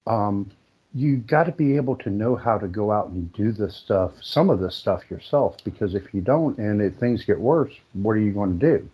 Um, 0.05 0.51
you 0.93 1.17
got 1.17 1.45
to 1.45 1.51
be 1.51 1.75
able 1.75 1.95
to 1.97 2.09
know 2.09 2.35
how 2.35 2.57
to 2.57 2.67
go 2.67 2.91
out 2.91 3.09
and 3.09 3.31
do 3.33 3.51
this 3.51 3.75
stuff, 3.75 4.11
some 4.21 4.49
of 4.49 4.59
this 4.59 4.75
stuff 4.75 5.03
yourself, 5.09 5.57
because 5.63 5.95
if 5.95 6.13
you 6.13 6.21
don't 6.21 6.57
and 6.59 6.81
if 6.81 6.95
things 6.95 7.25
get 7.25 7.39
worse, 7.39 7.73
what 7.93 8.11
are 8.11 8.19
you 8.19 8.31
going 8.31 8.59
to 8.59 8.77
do? 8.77 8.89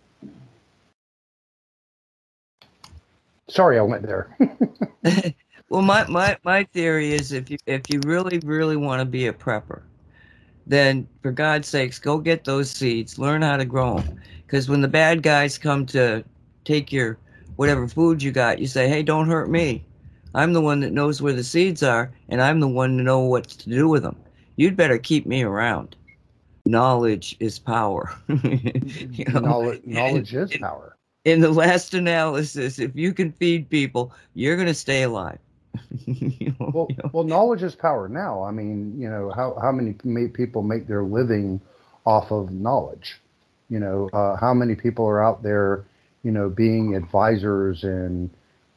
Sorry, 3.48 3.78
I 3.78 3.82
went 3.82 4.06
there. 4.06 4.36
well, 5.68 5.82
my, 5.82 6.06
my, 6.06 6.38
my 6.44 6.64
theory 6.72 7.12
is 7.12 7.32
if 7.32 7.50
you 7.50 7.58
if 7.66 7.82
you 7.90 8.00
really 8.06 8.38
really 8.44 8.76
want 8.76 9.00
to 9.00 9.04
be 9.04 9.26
a 9.26 9.32
prepper, 9.32 9.82
then 10.66 11.06
for 11.20 11.32
God's 11.32 11.68
sakes, 11.68 11.98
go 11.98 12.18
get 12.18 12.44
those 12.44 12.70
seeds, 12.70 13.18
learn 13.18 13.42
how 13.42 13.56
to 13.56 13.64
grow 13.64 13.98
them, 13.98 14.20
because 14.46 14.68
when 14.68 14.80
the 14.80 14.88
bad 14.88 15.22
guys 15.22 15.58
come 15.58 15.84
to 15.86 16.24
take 16.64 16.92
your 16.92 17.18
whatever 17.56 17.88
food 17.88 18.22
you 18.22 18.30
got, 18.30 18.60
you 18.60 18.66
say, 18.66 18.88
hey, 18.88 19.02
don't 19.02 19.28
hurt 19.28 19.50
me. 19.50 19.84
I'm 20.34 20.52
the 20.52 20.60
one 20.60 20.80
that 20.80 20.92
knows 20.92 21.20
where 21.20 21.32
the 21.32 21.44
seeds 21.44 21.82
are, 21.82 22.10
and 22.28 22.40
I'm 22.40 22.60
the 22.60 22.68
one 22.68 22.96
to 22.96 23.02
know 23.02 23.20
what 23.20 23.48
to 23.48 23.68
do 23.68 23.88
with 23.88 24.02
them. 24.02 24.16
You'd 24.56 24.76
better 24.76 24.98
keep 24.98 25.26
me 25.26 25.42
around. 25.42 25.96
Knowledge 26.66 27.36
is 27.40 27.58
power. 27.58 28.12
you 28.28 29.24
know? 29.24 29.40
knowledge, 29.40 29.82
knowledge 29.84 30.34
is 30.34 30.56
power. 30.58 30.96
In 31.24 31.40
the 31.40 31.50
last 31.50 31.94
analysis, 31.94 32.78
if 32.78 32.94
you 32.94 33.12
can 33.12 33.32
feed 33.32 33.68
people, 33.68 34.12
you're 34.34 34.56
going 34.56 34.68
to 34.68 34.74
stay 34.74 35.02
alive. 35.02 35.38
you 36.06 36.54
know, 36.58 36.70
well, 36.72 36.86
you 36.90 36.96
know. 36.96 37.10
well, 37.12 37.24
knowledge 37.24 37.62
is 37.62 37.74
power 37.74 38.08
now. 38.08 38.42
I 38.42 38.50
mean, 38.50 38.98
you 39.00 39.08
know, 39.08 39.30
how, 39.30 39.58
how 39.60 39.72
many 39.72 39.94
people 40.28 40.62
make 40.62 40.86
their 40.86 41.02
living 41.02 41.60
off 42.06 42.30
of 42.30 42.52
knowledge? 42.52 43.20
You 43.68 43.80
know, 43.80 44.10
uh, 44.12 44.36
how 44.36 44.54
many 44.54 44.74
people 44.74 45.06
are 45.06 45.22
out 45.22 45.42
there, 45.42 45.84
you 46.22 46.30
know, 46.30 46.48
being 46.48 46.94
advisors 46.96 47.84
and 47.84 48.30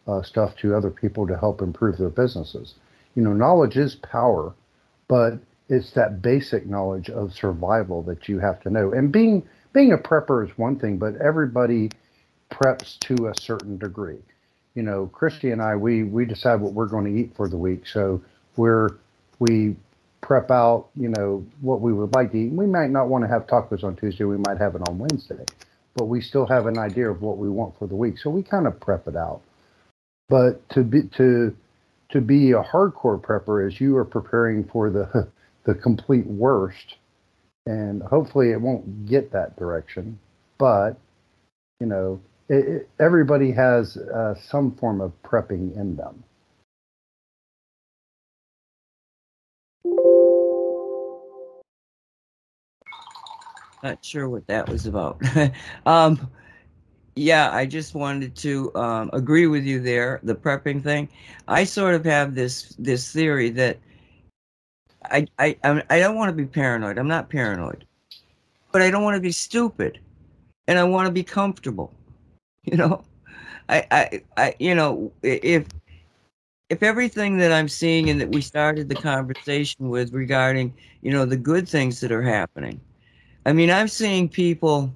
uh, 0.08 0.22
stuff 0.22 0.56
to 0.58 0.76
other 0.76 0.90
people 0.92 1.28
to 1.28 1.38
help 1.38 1.62
improve 1.62 1.98
their 1.98 2.10
businesses? 2.10 2.76
You 3.16 3.24
know, 3.24 3.34
knowledge 3.34 3.78
is 3.78 3.96
power, 3.96 4.54
but 5.08 5.40
it's 5.70 5.92
that 5.92 6.22
basic 6.22 6.66
knowledge 6.68 7.10
of 7.10 7.34
survival 7.34 8.04
that 8.04 8.28
you 8.30 8.40
have 8.40 8.62
to 8.62 8.70
know. 8.70 8.92
And 8.94 9.12
being 9.12 9.48
being 9.74 9.94
a 9.94 9.98
prepper 9.98 10.46
is 10.48 10.58
one 10.58 10.78
thing, 10.80 10.98
but 10.98 11.16
everybody 11.18 11.90
preps 12.52 13.00
to 13.00 13.28
a 13.28 13.34
certain 13.42 13.78
degree. 13.78 14.20
You 14.76 14.84
know, 14.84 15.08
Christy 15.08 15.52
and 15.52 15.62
I, 15.62 15.76
we 15.76 16.04
we 16.04 16.26
decide 16.26 16.62
what 16.62 16.74
we're 16.74 16.88
going 16.88 17.06
to 17.06 17.20
eat 17.20 17.36
for 17.36 17.48
the 17.50 17.58
week, 17.58 17.88
so 17.88 18.22
we're 18.56 18.90
we 19.40 19.76
prep 20.22 20.52
out, 20.52 20.88
you 20.96 21.10
know, 21.10 21.46
what 21.62 21.82
we 21.82 21.94
would 21.94 22.14
like 22.16 22.32
to 22.32 22.38
eat. 22.38 22.52
We 22.52 22.66
might 22.66 22.90
not 22.90 23.08
want 23.10 23.24
to 23.24 23.28
have 23.28 23.46
tacos 23.48 23.84
on 23.84 23.96
Tuesday. 23.96 24.24
We 24.24 24.38
might 24.38 24.58
have 24.58 24.76
it 24.76 24.82
on 24.88 24.98
Wednesday, 25.00 25.44
but 25.96 26.06
we 26.06 26.22
still 26.22 26.46
have 26.48 26.66
an 26.66 26.78
idea 26.78 27.10
of 27.10 27.22
what 27.22 27.38
we 27.38 27.50
want 27.50 27.78
for 27.78 27.88
the 27.88 27.96
week. 27.96 28.18
So 28.18 28.30
we 28.30 28.44
kind 28.44 28.68
of 28.68 28.80
prep 28.80 29.08
it 29.08 29.16
out. 29.16 29.42
But 30.30 30.68
to 30.70 30.84
be 30.84 31.04
to 31.18 31.56
to 32.10 32.22
be 32.22 32.52
a 32.52 32.64
hardcore 32.64 33.22
prepper 33.22 33.68
is 33.68 33.82
you 33.82 33.98
are 33.98 34.06
preparing 34.06 34.64
for 34.66 34.90
the 34.90 35.30
the 35.66 35.76
complete 35.76 36.28
worst, 36.28 36.96
and 37.66 38.04
hopefully 38.04 38.52
it 38.52 38.62
won't 38.62 39.06
get 39.08 39.32
that 39.32 39.58
direction. 39.58 40.20
But 40.58 40.98
you 41.80 41.88
know, 41.88 42.22
it, 42.50 42.68
it, 42.68 42.90
everybody 43.00 43.52
has 43.52 43.98
uh, 43.98 44.36
some 44.36 44.76
form 44.76 45.02
of 45.02 45.12
prepping 45.24 45.76
in 45.78 45.96
them. 45.96 46.24
Not 53.84 54.04
sure 54.04 54.30
what 54.30 54.48
that 54.48 54.70
was 54.70 54.86
about. 54.86 55.22
um, 55.86 56.32
yeah, 57.16 57.52
I 57.52 57.66
just 57.66 57.96
wanted 57.96 58.36
to 58.38 58.74
um, 58.76 59.10
agree 59.14 59.48
with 59.48 59.64
you 59.66 59.80
there. 59.80 60.20
The 60.24 60.36
prepping 60.36 60.84
thing. 60.84 61.10
I 61.48 61.64
sort 61.64 61.96
of 61.96 62.06
have 62.06 62.36
this 62.36 62.76
this 62.80 63.12
theory 63.12 63.50
that 63.52 63.78
I 65.06 65.28
I 65.40 65.58
I 65.90 66.00
don't 66.00 66.16
want 66.16 66.30
to 66.30 66.36
be 66.36 66.46
paranoid. 66.46 66.98
I'm 66.98 67.08
not 67.08 67.30
paranoid, 67.30 67.86
but 68.72 68.82
I 68.82 68.90
don't 68.92 69.04
want 69.04 69.16
to 69.16 69.22
be 69.22 69.32
stupid, 69.32 70.00
and 70.68 70.78
I 70.80 70.84
want 70.84 71.08
to 71.08 71.12
be 71.12 71.24
comfortable. 71.24 71.94
You 72.66 72.78
know, 72.78 73.04
I 73.70 73.86
I 73.92 74.22
I 74.38 74.56
you 74.60 74.76
know 74.76 75.12
if 75.22 75.68
if 76.70 76.84
everything 76.84 77.38
that 77.38 77.52
I'm 77.52 77.68
seeing 77.68 78.10
and 78.10 78.20
that 78.22 78.30
we 78.30 78.42
started 78.42 78.90
the 78.90 78.96
conversation 78.96 79.90
with 79.90 80.14
regarding 80.14 80.74
you 81.02 81.12
know 81.12 81.26
the 81.26 81.38
good 81.38 81.68
things 81.68 82.00
that 82.02 82.12
are 82.12 82.22
happening 82.24 82.80
I 83.46 83.54
mean, 83.54 83.70
I'm 83.70 83.88
seeing 83.88 84.30
people. 84.30 84.94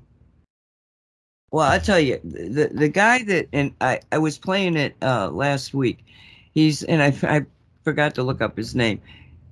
Well, 1.52 1.72
I 1.72 1.80
tell 1.80 2.00
you, 2.00 2.20
the 2.26 2.70
the 2.74 2.90
guy 2.90 3.24
that 3.24 3.48
and 3.54 3.74
I 3.80 4.02
I 4.12 4.18
was 4.18 4.38
playing 4.38 4.76
it 4.76 4.96
uh, 5.02 5.30
last 5.30 5.74
week. 5.74 6.04
He's 6.54 6.84
and 6.84 7.02
I 7.02 7.16
I 7.24 7.46
forgot 7.86 8.16
to 8.16 8.24
look 8.24 8.42
up 8.42 8.58
his 8.58 8.76
name, 8.76 9.00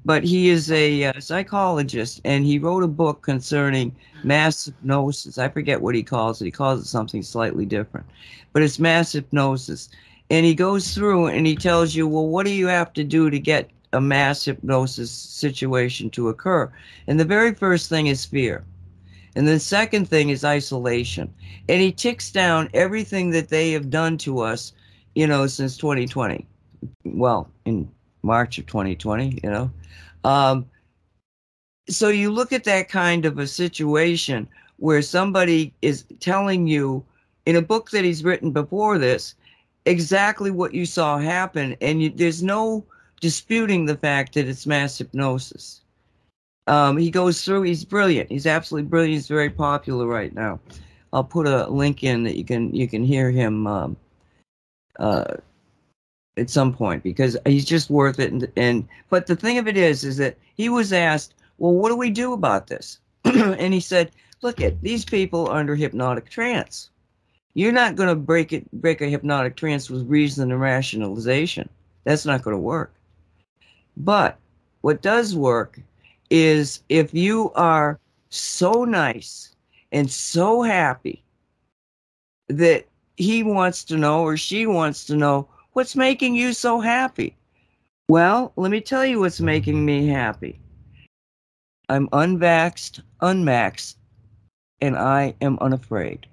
but 0.04 0.26
he 0.26 0.50
is 0.50 0.70
a 0.72 1.06
uh, 1.06 1.20
psychologist 1.22 2.20
and 2.26 2.44
he 2.46 2.60
wrote 2.60 2.84
a 2.84 2.88
book 2.88 3.22
concerning 3.22 3.96
mass 4.24 4.66
hypnosis. 4.66 5.38
I 5.38 5.48
forget 5.48 5.82
what 5.82 5.96
he 5.96 6.04
calls 6.04 6.42
it. 6.42 6.46
He 6.46 6.52
calls 6.52 6.82
it 6.82 6.86
something 6.86 7.24
slightly 7.24 7.66
different, 7.66 8.06
but 8.52 8.62
it's 8.62 8.78
mass 8.78 9.14
hypnosis. 9.14 9.88
And 10.30 10.46
he 10.46 10.54
goes 10.54 10.94
through 10.94 11.28
and 11.28 11.48
he 11.48 11.56
tells 11.56 11.96
you, 11.96 12.10
well, 12.10 12.28
what 12.28 12.46
do 12.46 12.52
you 12.52 12.68
have 12.68 12.92
to 12.94 13.06
do 13.06 13.30
to 13.30 13.40
get 13.40 13.70
a 13.94 14.02
mass 14.02 14.44
hypnosis 14.44 15.12
situation 15.12 16.10
to 16.10 16.28
occur? 16.28 16.70
And 17.08 17.22
the 17.22 17.26
very 17.26 17.54
first 17.54 17.88
thing 17.88 18.08
is 18.08 18.26
fear 18.26 18.66
and 19.36 19.48
the 19.48 19.60
second 19.60 20.08
thing 20.08 20.30
is 20.30 20.46
isolation. 20.46 21.34
And 21.68 21.82
he 21.82 21.92
ticks 21.92 22.32
down 22.32 22.70
everything 22.74 23.32
that 23.32 23.50
they 23.50 23.72
have 23.72 23.90
done 23.90 24.18
to 24.20 24.40
us, 24.40 24.74
you 25.14 25.28
know, 25.28 25.46
since 25.48 25.78
2020. 25.78 26.46
Well, 27.04 27.50
in 27.66 27.90
March 28.24 28.58
of 28.58 28.66
2020, 28.66 29.40
you 29.44 29.50
know. 29.50 29.70
Um, 30.24 30.66
so 31.90 32.08
you 32.08 32.32
look 32.32 32.54
at 32.54 32.64
that 32.64 32.90
kind 32.90 33.26
of 33.26 33.38
a 33.38 33.48
situation 33.48 34.48
where 34.78 35.02
somebody 35.02 35.74
is 35.82 36.06
telling 36.20 36.68
you 36.68 37.06
in 37.46 37.56
a 37.56 37.62
book 37.62 37.92
that 37.92 38.04
he's 38.04 38.24
written 38.24 38.52
before 38.52 38.98
this 38.98 39.36
exactly 39.86 40.50
what 40.50 40.74
you 40.74 40.86
saw 40.86 41.20
happen 41.20 41.76
and 41.80 42.02
you, 42.02 42.10
there's 42.10 42.42
no 42.42 42.84
disputing 43.22 43.86
the 43.86 43.96
fact 43.96 44.34
that 44.34 44.48
it's 44.48 44.66
mass 44.66 44.98
hypnosis. 44.98 45.82
Um, 46.68 46.98
he 46.98 47.12
goes 47.12 47.44
through. 47.44 47.64
He's 47.64 47.86
brilliant. 47.86 48.32
He's 48.32 48.48
absolutely 48.48 48.90
brilliant. 48.90 49.14
He's 49.14 49.28
very 49.28 49.50
popular 49.50 50.08
right 50.08 50.34
now. 50.34 50.60
I'll 51.14 51.24
put 51.24 51.48
a 51.48 51.68
link 51.68 52.04
in 52.04 52.24
that 52.24 52.38
you 52.38 52.44
can 52.44 52.74
you 52.74 52.88
can 52.88 53.04
hear 53.04 53.32
him 53.32 53.68
um, 53.68 53.98
uh, 55.00 55.36
at 56.38 56.50
some 56.50 56.74
point 56.74 57.04
because 57.04 57.38
he's 57.46 57.66
just 57.66 57.90
worth 57.90 58.20
it. 58.20 58.32
And, 58.32 58.52
and 58.56 58.88
but 59.10 59.28
the 59.28 59.36
thing 59.36 59.58
of 59.58 59.68
it 59.68 59.78
is, 59.78 60.04
is 60.04 60.18
that 60.18 60.38
he 60.56 60.70
was 60.70 60.92
asked, 60.92 61.36
"Well, 61.58 61.74
what 61.74 61.90
do 61.90 61.96
we 61.96 62.10
do 62.10 62.34
about 62.34 62.68
this?" 62.68 63.00
and 63.26 63.74
he 63.74 63.80
said, 63.80 64.12
"Look 64.42 64.60
at 64.60 64.82
these 64.82 65.06
people 65.06 65.48
are 65.48 65.60
under 65.60 65.76
hypnotic 65.76 66.30
trance. 66.30 66.90
You're 67.54 67.72
not 67.72 67.96
going 67.96 68.10
to 68.10 68.16
break 68.16 68.52
it 68.52 68.70
break 68.74 69.02
a 69.02 69.08
hypnotic 69.08 69.56
trance 69.56 69.90
with 69.90 70.10
reason 70.10 70.52
and 70.52 70.60
rationalization. 70.60 71.70
That's 72.04 72.26
not 72.26 72.42
going 72.42 72.56
to 72.56 72.62
work. 72.62 72.94
But 73.96 74.38
what 74.82 75.02
does 75.02 75.36
work 75.36 75.80
is 76.36 76.84
if 76.90 77.14
you 77.14 77.50
are 77.54 77.98
so 78.30 78.84
nice 78.84 79.56
and 79.94 80.12
so 80.12 80.62
happy 80.62 81.24
that 82.50 82.86
he 83.16 83.42
wants 83.42 83.86
to 83.86 83.96
know 83.96 84.22
or 84.22 84.36
she 84.36 84.68
wants 84.68 85.06
to 85.06 85.16
know 85.16 85.48
what's 85.72 85.96
making 85.96 86.36
you 86.36 86.52
so 86.52 86.82
happy. 86.82 87.38
Well, 88.10 88.52
let 88.58 88.70
me 88.70 88.82
tell 88.82 89.06
you 89.06 89.22
what's 89.22 89.40
making 89.40 89.86
me 89.86 90.08
happy. 90.08 90.60
I'm 91.88 92.10
unvaxxed, 92.10 93.02
unmaxed, 93.22 93.98
and 94.82 94.98
I 94.98 95.36
am 95.40 95.58
unafraid. 95.60 96.28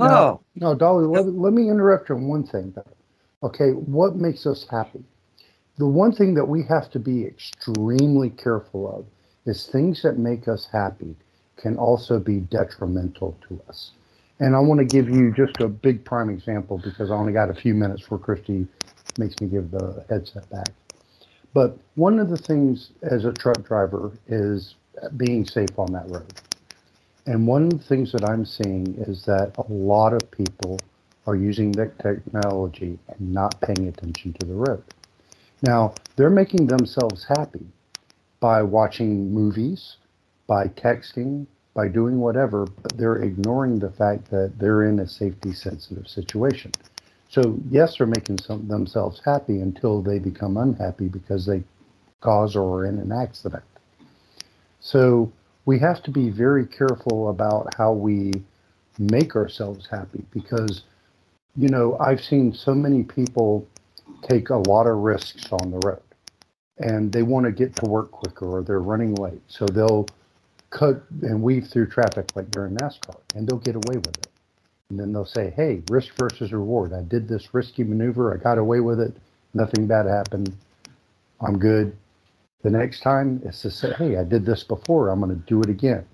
Oh, 0.00 0.40
no, 0.54 0.74
Dolly, 0.74 1.06
let, 1.06 1.26
let 1.26 1.52
me 1.52 1.68
interrupt 1.68 2.08
you 2.08 2.14
on 2.14 2.26
one 2.28 2.44
thing. 2.44 2.72
Though. 2.74 3.46
Okay, 3.46 3.72
what 3.72 4.16
makes 4.16 4.46
us 4.46 4.66
happy? 4.70 5.04
The 5.78 5.86
one 5.86 6.12
thing 6.12 6.34
that 6.34 6.44
we 6.44 6.64
have 6.64 6.90
to 6.90 6.98
be 6.98 7.24
extremely 7.24 8.30
careful 8.30 8.94
of 8.94 9.06
is 9.46 9.66
things 9.66 10.02
that 10.02 10.18
make 10.18 10.46
us 10.46 10.68
happy 10.70 11.16
can 11.56 11.76
also 11.76 12.18
be 12.18 12.40
detrimental 12.40 13.36
to 13.48 13.60
us. 13.68 13.92
And 14.38 14.54
I 14.54 14.58
want 14.58 14.80
to 14.80 14.84
give 14.84 15.08
you 15.08 15.32
just 15.32 15.60
a 15.60 15.68
big 15.68 16.04
prime 16.04 16.28
example 16.28 16.78
because 16.78 17.10
I 17.10 17.14
only 17.14 17.32
got 17.32 17.48
a 17.48 17.54
few 17.54 17.74
minutes 17.74 18.02
before 18.02 18.18
Christy 18.18 18.66
makes 19.18 19.40
me 19.40 19.46
give 19.48 19.70
the 19.70 20.04
headset 20.08 20.48
back. 20.50 20.68
But 21.54 21.78
one 21.94 22.18
of 22.18 22.28
the 22.28 22.36
things 22.36 22.90
as 23.02 23.24
a 23.24 23.32
truck 23.32 23.62
driver 23.62 24.12
is 24.26 24.74
being 25.16 25.44
safe 25.46 25.78
on 25.78 25.92
that 25.92 26.10
road. 26.10 26.32
And 27.26 27.46
one 27.46 27.64
of 27.64 27.70
the 27.70 27.78
things 27.78 28.12
that 28.12 28.28
I'm 28.28 28.44
seeing 28.44 28.94
is 29.06 29.24
that 29.24 29.54
a 29.56 29.72
lot 29.72 30.12
of 30.12 30.30
people 30.30 30.78
are 31.26 31.36
using 31.36 31.72
that 31.72 31.98
technology 31.98 32.98
and 33.08 33.32
not 33.32 33.60
paying 33.60 33.88
attention 33.88 34.34
to 34.34 34.46
the 34.46 34.54
road. 34.54 34.82
Now, 35.62 35.94
they're 36.16 36.30
making 36.30 36.66
themselves 36.66 37.24
happy 37.24 37.66
by 38.40 38.62
watching 38.62 39.32
movies, 39.32 39.96
by 40.48 40.66
texting, 40.66 41.46
by 41.74 41.88
doing 41.88 42.18
whatever, 42.18 42.66
but 42.82 42.96
they're 42.98 43.22
ignoring 43.22 43.78
the 43.78 43.90
fact 43.90 44.30
that 44.30 44.58
they're 44.58 44.82
in 44.82 44.98
a 44.98 45.06
safety 45.06 45.52
sensitive 45.52 46.08
situation. 46.08 46.72
So, 47.28 47.58
yes, 47.70 47.96
they're 47.96 48.06
making 48.06 48.40
some, 48.40 48.68
themselves 48.68 49.22
happy 49.24 49.60
until 49.60 50.02
they 50.02 50.18
become 50.18 50.56
unhappy 50.56 51.08
because 51.08 51.46
they 51.46 51.62
cause 52.20 52.56
or 52.56 52.80
are 52.80 52.86
in 52.86 52.98
an 52.98 53.12
accident. 53.12 53.62
So, 54.80 55.32
we 55.64 55.78
have 55.78 56.02
to 56.02 56.10
be 56.10 56.28
very 56.28 56.66
careful 56.66 57.30
about 57.30 57.72
how 57.76 57.92
we 57.92 58.32
make 58.98 59.36
ourselves 59.36 59.86
happy 59.88 60.24
because, 60.32 60.82
you 61.56 61.68
know, 61.68 61.96
I've 62.00 62.22
seen 62.22 62.52
so 62.52 62.74
many 62.74 63.04
people 63.04 63.66
take 64.22 64.50
a 64.50 64.56
lot 64.56 64.86
of 64.86 64.98
risks 64.98 65.52
on 65.52 65.70
the 65.70 65.78
road 65.84 66.02
and 66.78 67.12
they 67.12 67.22
want 67.22 67.46
to 67.46 67.52
get 67.52 67.76
to 67.76 67.86
work 67.86 68.10
quicker 68.10 68.46
or 68.46 68.62
they're 68.62 68.80
running 68.80 69.14
late. 69.14 69.42
So 69.48 69.66
they'll 69.66 70.06
cut 70.70 71.02
and 71.22 71.42
weave 71.42 71.66
through 71.68 71.88
traffic 71.88 72.34
like 72.34 72.50
they're 72.50 72.66
in 72.66 72.76
NASCAR 72.76 73.16
and 73.34 73.46
they'll 73.46 73.58
get 73.58 73.76
away 73.76 73.96
with 73.96 74.16
it. 74.18 74.28
And 74.90 74.98
then 74.98 75.12
they'll 75.12 75.24
say, 75.24 75.52
hey, 75.56 75.82
risk 75.90 76.14
versus 76.16 76.52
reward. 76.52 76.92
I 76.92 77.02
did 77.02 77.28
this 77.28 77.54
risky 77.54 77.84
maneuver. 77.84 78.34
I 78.34 78.36
got 78.36 78.58
away 78.58 78.80
with 78.80 79.00
it. 79.00 79.14
Nothing 79.54 79.86
bad 79.86 80.06
happened. 80.06 80.54
I'm 81.40 81.58
good. 81.58 81.96
The 82.62 82.70
next 82.70 83.00
time 83.00 83.40
it's 83.44 83.62
to 83.62 83.70
say, 83.70 83.92
hey, 83.94 84.16
I 84.16 84.24
did 84.24 84.44
this 84.44 84.64
before. 84.64 85.08
I'm 85.08 85.20
going 85.20 85.34
to 85.34 85.46
do 85.46 85.60
it 85.62 85.68
again. 85.68 86.06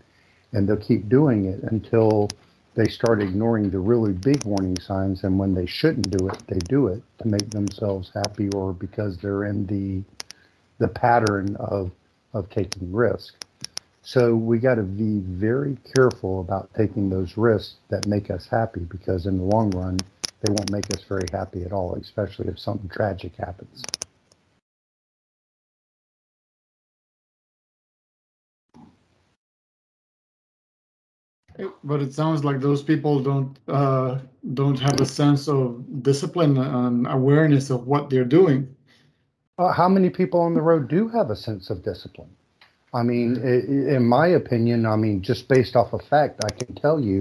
And 0.53 0.69
they'll 0.69 0.77
keep 0.77 1.09
doing 1.09 1.47
it 1.47 1.63
until 1.65 2.29
they 2.79 2.87
start 2.87 3.21
ignoring 3.21 3.71
the 3.71 3.79
really 3.81 4.13
big 4.13 4.45
warning 4.45 4.79
signs. 4.79 5.25
And 5.25 5.37
when 5.37 5.53
they 5.53 5.67
shouldn't 5.67 6.17
do 6.17 6.29
it, 6.29 6.39
they 6.47 6.61
do 6.61 6.87
it 6.87 7.03
to 7.21 7.27
make 7.27 7.51
themselves 7.51 8.13
happy 8.15 8.51
or 8.51 8.73
because 8.73 9.19
they're 9.19 9.45
in 9.45 9.67
the 9.67 10.05
the 10.79 10.87
pattern 10.87 11.57
of 11.57 11.91
of 12.33 12.49
taking 12.51 12.93
risk. 12.93 13.35
So 14.03 14.37
we 14.37 14.61
got 14.61 14.77
to 14.77 14.85
be 14.85 15.19
very 15.19 15.77
careful 15.93 16.41
about 16.41 16.71
taking 16.75 17.11
those 17.11 17.37
risks 17.37 17.75
that 17.89 18.07
make 18.07 18.31
us 18.31 18.47
happy 18.47 18.81
because 18.81 19.27
in 19.27 19.39
the 19.39 19.45
long 19.45 19.71
run, 19.73 19.99
they 20.43 20.53
won't 20.53 20.71
make 20.71 20.89
us 20.93 21.03
very 21.03 21.27
happy 21.33 21.65
at 21.65 21.73
all, 21.73 21.97
especially 21.97 22.47
if 22.47 22.61
something 22.61 22.89
tragic 22.89 23.35
happens. 23.35 23.83
But 31.83 32.01
it 32.03 32.15
sounds 32.15 32.45
like 32.45 32.61
those 32.61 32.83
people 32.83 33.21
don't 33.21 33.59
uh, 33.69 34.19
don't 34.55 34.79
have 34.79 35.01
a 35.01 35.07
sense 35.07 35.49
of 35.49 36.03
discipline 36.03 36.57
and 36.57 37.07
awareness 37.09 37.71
of 37.71 37.87
what 37.87 38.11
they're 38.11 38.25
doing. 38.25 38.75
How 39.59 39.89
many 39.89 40.09
people 40.09 40.41
on 40.41 40.55
the 40.55 40.63
road 40.63 40.89
do 40.89 41.09
have 41.09 41.31
a 41.31 41.37
sense 41.37 41.69
of 41.69 41.83
discipline? 41.83 42.31
I 42.95 43.03
mean, 43.03 43.37
in 43.37 44.05
my 44.07 44.29
opinion, 44.29 44.87
I 44.87 44.97
mean, 44.97 45.21
just 45.21 45.49
based 45.49 45.75
off 45.75 45.93
of 45.93 46.03
fact, 46.03 46.45
I 46.45 46.51
can 46.51 46.75
tell 46.77 47.01
you 47.01 47.19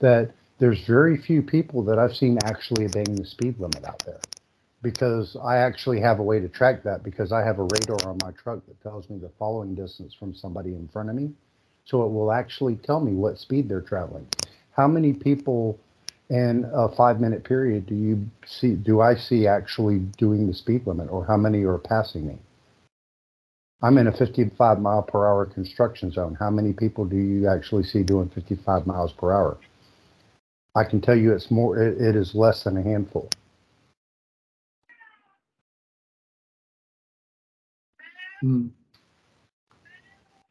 that 0.00 0.32
there's 0.58 0.84
very 0.86 1.16
few 1.16 1.42
people 1.42 1.82
that 1.84 1.98
I've 1.98 2.16
seen 2.16 2.38
actually 2.44 2.86
obeying 2.86 3.16
the 3.16 3.26
speed 3.26 3.58
limit 3.60 3.84
out 3.84 4.02
there. 4.06 4.20
Because 4.82 5.36
I 5.36 5.58
actually 5.58 6.00
have 6.00 6.18
a 6.18 6.22
way 6.22 6.40
to 6.40 6.48
track 6.48 6.82
that 6.84 7.02
because 7.02 7.32
I 7.32 7.42
have 7.42 7.58
a 7.58 7.64
radar 7.64 8.06
on 8.08 8.18
my 8.22 8.32
truck 8.32 8.64
that 8.66 8.82
tells 8.82 9.08
me 9.08 9.18
the 9.18 9.30
following 9.38 9.74
distance 9.74 10.14
from 10.14 10.34
somebody 10.34 10.70
in 10.70 10.88
front 10.88 11.10
of 11.10 11.16
me. 11.16 11.32
So 11.86 12.04
it 12.04 12.08
will 12.12 12.32
actually 12.32 12.76
tell 12.76 13.00
me 13.00 13.12
what 13.12 13.38
speed 13.38 13.68
they're 13.68 13.80
traveling. 13.80 14.26
How 14.72 14.88
many 14.88 15.12
people 15.12 15.78
in 16.30 16.68
a 16.72 16.88
five 16.88 17.20
minute 17.20 17.44
period 17.44 17.86
do 17.86 17.94
you 17.94 18.26
see 18.46 18.74
do 18.74 19.00
I 19.00 19.14
see 19.14 19.46
actually 19.46 19.98
doing 20.16 20.46
the 20.46 20.54
speed 20.54 20.86
limit 20.86 21.10
or 21.10 21.24
how 21.26 21.36
many 21.36 21.62
are 21.64 21.78
passing 21.78 22.26
me? 22.26 22.38
I'm 23.82 23.98
in 23.98 24.06
a 24.06 24.12
55 24.12 24.80
mile 24.80 25.02
per 25.02 25.26
hour 25.26 25.44
construction 25.44 26.10
zone. 26.10 26.36
How 26.40 26.48
many 26.50 26.72
people 26.72 27.04
do 27.04 27.16
you 27.16 27.46
actually 27.48 27.84
see 27.84 28.02
doing 28.02 28.30
55 28.30 28.86
miles 28.86 29.12
per 29.12 29.30
hour? 29.30 29.58
I 30.74 30.84
can 30.84 31.00
tell 31.02 31.16
you 31.16 31.32
it's 31.32 31.50
more 31.50 31.78
it, 31.78 32.00
it 32.00 32.16
is 32.16 32.34
less 32.34 32.64
than 32.64 32.78
a 32.78 32.82
handful. 32.82 33.28
Hmm. 38.40 38.68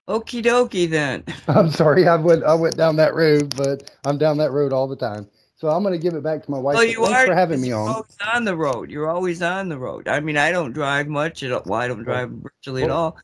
Okie 0.07 0.43
dokie 0.43 0.89
then. 0.89 1.23
I'm 1.47 1.71
sorry, 1.71 2.07
I 2.07 2.15
went 2.15 2.43
I 2.43 2.55
went 2.55 2.77
down 2.77 2.95
that 2.97 3.13
road, 3.13 3.55
but 3.55 3.91
I'm 4.05 4.17
down 4.17 4.37
that 4.37 4.51
road 4.51 4.73
all 4.73 4.87
the 4.87 4.95
time. 4.95 5.27
So 5.55 5.69
I'm 5.69 5.81
going 5.81 5.93
to 5.93 5.99
give 5.99 6.13
it 6.13 6.23
back 6.23 6.43
to 6.43 6.51
my 6.51 6.57
wife. 6.57 6.75
Well, 6.75 6.83
you 6.83 7.05
Thanks 7.05 7.19
are 7.19 7.27
for 7.27 7.35
having 7.35 7.61
me 7.61 7.71
on. 7.71 8.03
on 8.33 8.43
the 8.43 8.57
road. 8.57 8.91
You're 8.91 9.09
always 9.09 9.41
on 9.41 9.69
the 9.69 9.77
road. 9.77 10.09
I 10.09 10.19
mean, 10.19 10.35
I 10.35 10.51
don't 10.51 10.73
drive 10.73 11.07
much. 11.07 11.41
At, 11.41 11.65
well, 11.65 11.79
I 11.79 11.87
don't 11.87 12.03
drive 12.03 12.31
virtually 12.31 12.83
at 12.83 12.89
all. 12.89 13.15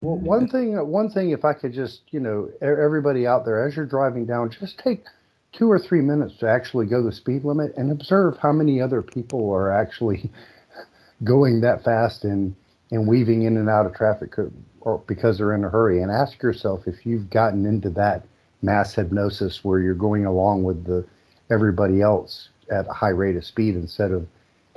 Well, 0.00 0.16
one 0.16 0.46
thing, 0.46 0.76
one 0.86 1.10
thing, 1.10 1.30
if 1.30 1.44
I 1.44 1.54
could 1.54 1.72
just, 1.72 2.02
you 2.10 2.20
know, 2.20 2.50
everybody 2.60 3.26
out 3.26 3.44
there, 3.44 3.66
as 3.66 3.74
you're 3.74 3.86
driving 3.86 4.26
down, 4.26 4.50
just 4.50 4.78
take 4.78 5.04
two 5.52 5.70
or 5.70 5.78
three 5.78 6.02
minutes 6.02 6.36
to 6.38 6.48
actually 6.48 6.86
go 6.86 7.02
the 7.02 7.12
speed 7.12 7.44
limit 7.44 7.72
and 7.76 7.90
observe 7.90 8.38
how 8.38 8.52
many 8.52 8.80
other 8.80 9.02
people 9.02 9.50
are 9.50 9.72
actually 9.72 10.30
going 11.24 11.60
that 11.62 11.82
fast 11.84 12.24
and 12.24 12.54
and 12.90 13.06
weaving 13.08 13.42
in 13.42 13.56
and 13.56 13.70
out 13.70 13.86
of 13.86 13.94
traffic 13.94 14.36
or 14.84 14.98
because 15.06 15.38
they're 15.38 15.54
in 15.54 15.64
a 15.64 15.70
hurry. 15.70 16.02
And 16.02 16.10
ask 16.10 16.42
yourself 16.42 16.86
if 16.86 17.06
you've 17.06 17.30
gotten 17.30 17.66
into 17.66 17.90
that 17.90 18.24
mass 18.62 18.94
hypnosis 18.94 19.64
where 19.64 19.80
you're 19.80 19.94
going 19.94 20.26
along 20.26 20.62
with 20.62 20.84
the 20.84 21.04
everybody 21.50 22.00
else 22.00 22.48
at 22.70 22.86
a 22.88 22.92
high 22.92 23.08
rate 23.08 23.36
of 23.36 23.44
speed 23.44 23.74
instead 23.74 24.12
of 24.12 24.26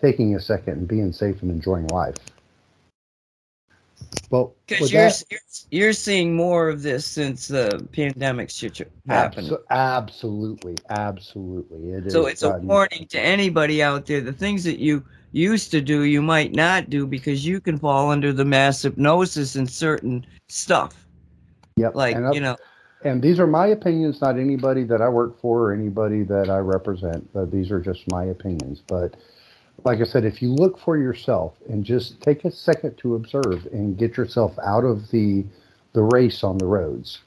taking 0.01 0.35
a 0.35 0.39
second 0.39 0.73
and 0.73 0.87
being 0.87 1.11
safe 1.13 1.41
and 1.41 1.51
enjoying 1.51 1.87
life. 1.87 2.15
Well, 4.29 4.53
Because 4.67 4.91
you're, 4.91 5.03
you're 5.31 5.39
you're 5.71 5.93
seeing 5.93 6.35
more 6.35 6.67
of 6.67 6.81
this 6.81 7.05
since 7.05 7.47
the 7.47 7.87
pandemic 7.93 8.49
situ- 8.49 8.85
happened. 9.07 9.49
Abso- 9.49 9.61
absolutely, 9.69 10.75
absolutely. 10.89 11.91
It 11.91 12.11
so 12.11 12.25
it's 12.25 12.43
a 12.43 12.49
gotten- 12.49 12.67
warning 12.67 13.07
to 13.09 13.19
anybody 13.19 13.81
out 13.81 14.05
there. 14.05 14.21
The 14.21 14.33
things 14.33 14.63
that 14.65 14.79
you 14.79 15.03
used 15.35 15.71
to 15.71 15.81
do, 15.81 16.03
you 16.03 16.21
might 16.21 16.55
not 16.55 16.89
do 16.89 17.05
because 17.05 17.45
you 17.45 17.59
can 17.59 17.77
fall 17.77 18.09
under 18.09 18.31
the 18.31 18.45
mass 18.45 18.81
hypnosis 18.81 19.55
and 19.55 19.69
certain 19.69 20.25
stuff. 20.47 21.05
Yep. 21.75 21.95
Like 21.95 22.15
you 22.33 22.39
know, 22.39 22.55
and 23.03 23.21
these 23.21 23.39
are 23.39 23.47
my 23.47 23.67
opinions, 23.67 24.21
not 24.21 24.39
anybody 24.39 24.83
that 24.85 25.01
I 25.01 25.09
work 25.09 25.39
for 25.39 25.65
or 25.69 25.73
anybody 25.73 26.23
that 26.23 26.49
I 26.49 26.57
represent. 26.57 27.29
Uh, 27.35 27.45
these 27.45 27.69
are 27.69 27.79
just 27.79 28.09
my 28.11 28.23
opinions. 28.25 28.81
But 28.87 29.15
like 29.83 29.99
I 29.99 30.05
said, 30.05 30.23
if 30.23 30.41
you 30.41 30.53
look 30.53 30.79
for 30.79 30.97
yourself 30.97 31.53
and 31.69 31.83
just 31.83 32.21
take 32.21 32.45
a 32.45 32.51
second 32.51 32.97
to 32.99 33.15
observe 33.15 33.67
and 33.73 33.97
get 33.97 34.17
yourself 34.17 34.57
out 34.63 34.85
of 34.85 35.11
the 35.11 35.43
the 35.93 36.03
race 36.03 36.43
on 36.43 36.57
the 36.57 36.65
roads, 36.65 37.19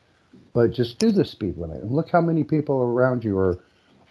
but 0.53 0.73
just 0.73 0.99
do 0.99 1.11
the 1.11 1.25
speed 1.25 1.57
limit 1.57 1.83
and 1.83 1.93
look 1.93 2.11
how 2.11 2.21
many 2.21 2.45
people 2.45 2.83
around 2.83 3.23
you 3.23 3.39
are 3.39 3.59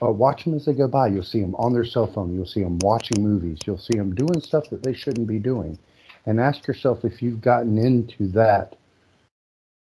uh, 0.02 0.12
watch 0.12 0.44
them 0.44 0.54
as 0.54 0.66
they 0.66 0.74
go 0.74 0.88
by. 0.88 1.08
You'll 1.08 1.24
see 1.24 1.42
them 1.42 1.56
on 1.56 1.74
their 1.74 1.86
cell 1.86 2.08
phone. 2.08 2.34
You'll 2.34 2.46
see 2.46 2.64
them 2.64 2.80
watching 2.80 3.24
movies. 3.24 3.60
You'll 3.66 3.78
see 3.78 3.98
them 3.98 4.14
doing 4.14 4.42
stuff 4.42 4.70
that 4.70 4.84
they 4.84 4.94
shouldn't 4.94 5.28
be 5.28 5.40
doing, 5.40 5.78
and 6.26 6.40
ask 6.40 6.68
yourself 6.68 7.04
if 7.04 7.22
you've 7.22 7.42
gotten 7.42 7.78
into 7.78 8.28
that 8.30 8.76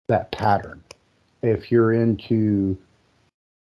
that 0.08 0.32
pattern. 0.32 0.82
If 1.42 1.70
you're 1.70 1.92
into 1.92 2.76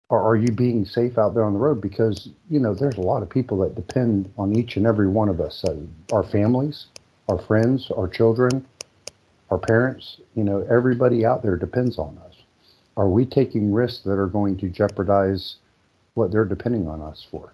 or 0.10 0.22
are 0.22 0.36
you 0.36 0.48
being 0.48 0.86
safe 0.86 1.18
out 1.18 1.34
there 1.34 1.44
on 1.44 1.54
the 1.54 1.60
road? 1.60 1.82
Because 1.82 2.30
you 2.50 2.60
know 2.60 2.74
there's 2.74 2.98
a 2.98 3.02
lot 3.02 3.24
of 3.24 3.30
people 3.30 3.58
that 3.60 3.76
depend 3.76 4.32
on 4.38 4.56
each 4.56 4.78
and 4.78 4.88
every 4.88 5.08
one 5.08 5.30
of 5.30 5.42
us, 5.42 5.66
our 6.12 6.24
families, 6.24 6.88
our 7.28 7.38
friends, 7.38 7.92
our 7.92 8.08
children, 8.08 8.66
our 9.50 9.58
parents. 9.58 10.22
You 10.36 10.44
know, 10.44 10.66
everybody 10.70 11.26
out 11.26 11.44
there 11.44 11.58
depends 11.58 12.00
on 12.00 12.18
us. 12.26 12.36
Are 12.96 13.10
we 13.10 13.26
taking 13.26 13.74
risks 13.74 14.04
that 14.06 14.18
are 14.18 14.28
going 14.28 14.58
to 14.58 14.70
jeopardize 14.70 15.58
what 16.18 16.32
they're 16.32 16.46
depending 16.46 16.88
on 16.88 17.02
us 17.02 17.26
for? 17.30 17.54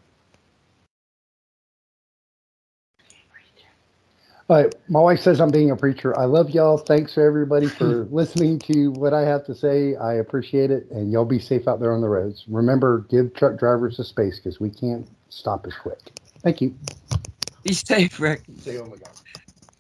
All 4.50 4.62
right, 4.62 4.76
my 4.90 5.00
wife 5.00 5.22
says 5.22 5.40
I'm 5.40 5.52
being 5.52 5.72
a 5.72 5.76
preacher. 5.76 6.18
I 6.20 6.26
love 6.26 6.50
y'all. 6.50 6.78
Thanks 6.78 7.14
for 7.14 7.26
everybody 7.26 7.68
for 7.68 8.06
listening 8.12 8.60
to 8.60 8.92
what 8.92 9.14
I 9.14 9.22
have 9.22 9.46
to 9.46 9.56
say. 9.56 9.96
I 9.96 10.16
appreciate 10.16 10.70
it, 10.70 10.90
and 10.92 11.12
y'all 11.12 11.24
be 11.24 11.40
safe 11.40 11.68
out 11.68 11.80
there 11.80 11.94
on 11.94 12.02
the 12.02 12.10
roads. 12.10 12.44
Remember, 12.50 13.06
give 13.10 13.34
truck 13.34 13.58
drivers 13.58 14.00
a 14.00 14.04
space 14.04 14.40
because 14.40 14.60
we 14.60 14.70
can't 14.70 15.08
stop 15.30 15.66
as 15.66 15.74
quick. 15.76 16.00
Thank 16.42 16.62
you. 16.62 16.76
Be 17.64 17.74
safe, 17.74 18.20
Rick. 18.20 18.44
Say, 18.58 18.78
oh 18.78 18.86
my 18.86 18.98
God. 18.98 19.10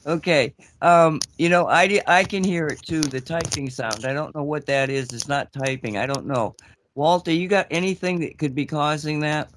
Okay. 0.05 0.53
Um, 0.81 1.19
you 1.37 1.49
know, 1.49 1.67
I, 1.67 2.01
I 2.07 2.23
can 2.23 2.43
hear 2.43 2.67
it 2.67 2.81
too, 2.81 3.01
the 3.01 3.21
typing 3.21 3.69
sound. 3.69 4.05
I 4.05 4.13
don't 4.13 4.33
know 4.33 4.43
what 4.43 4.65
that 4.67 4.89
is. 4.89 5.11
It's 5.11 5.27
not 5.27 5.51
typing. 5.53 5.97
I 5.97 6.05
don't 6.05 6.25
know. 6.25 6.55
Walter, 6.95 7.31
you 7.31 7.47
got 7.47 7.67
anything 7.71 8.19
that 8.19 8.37
could 8.37 8.53
be 8.55 8.65
causing 8.65 9.21
that? 9.21 9.49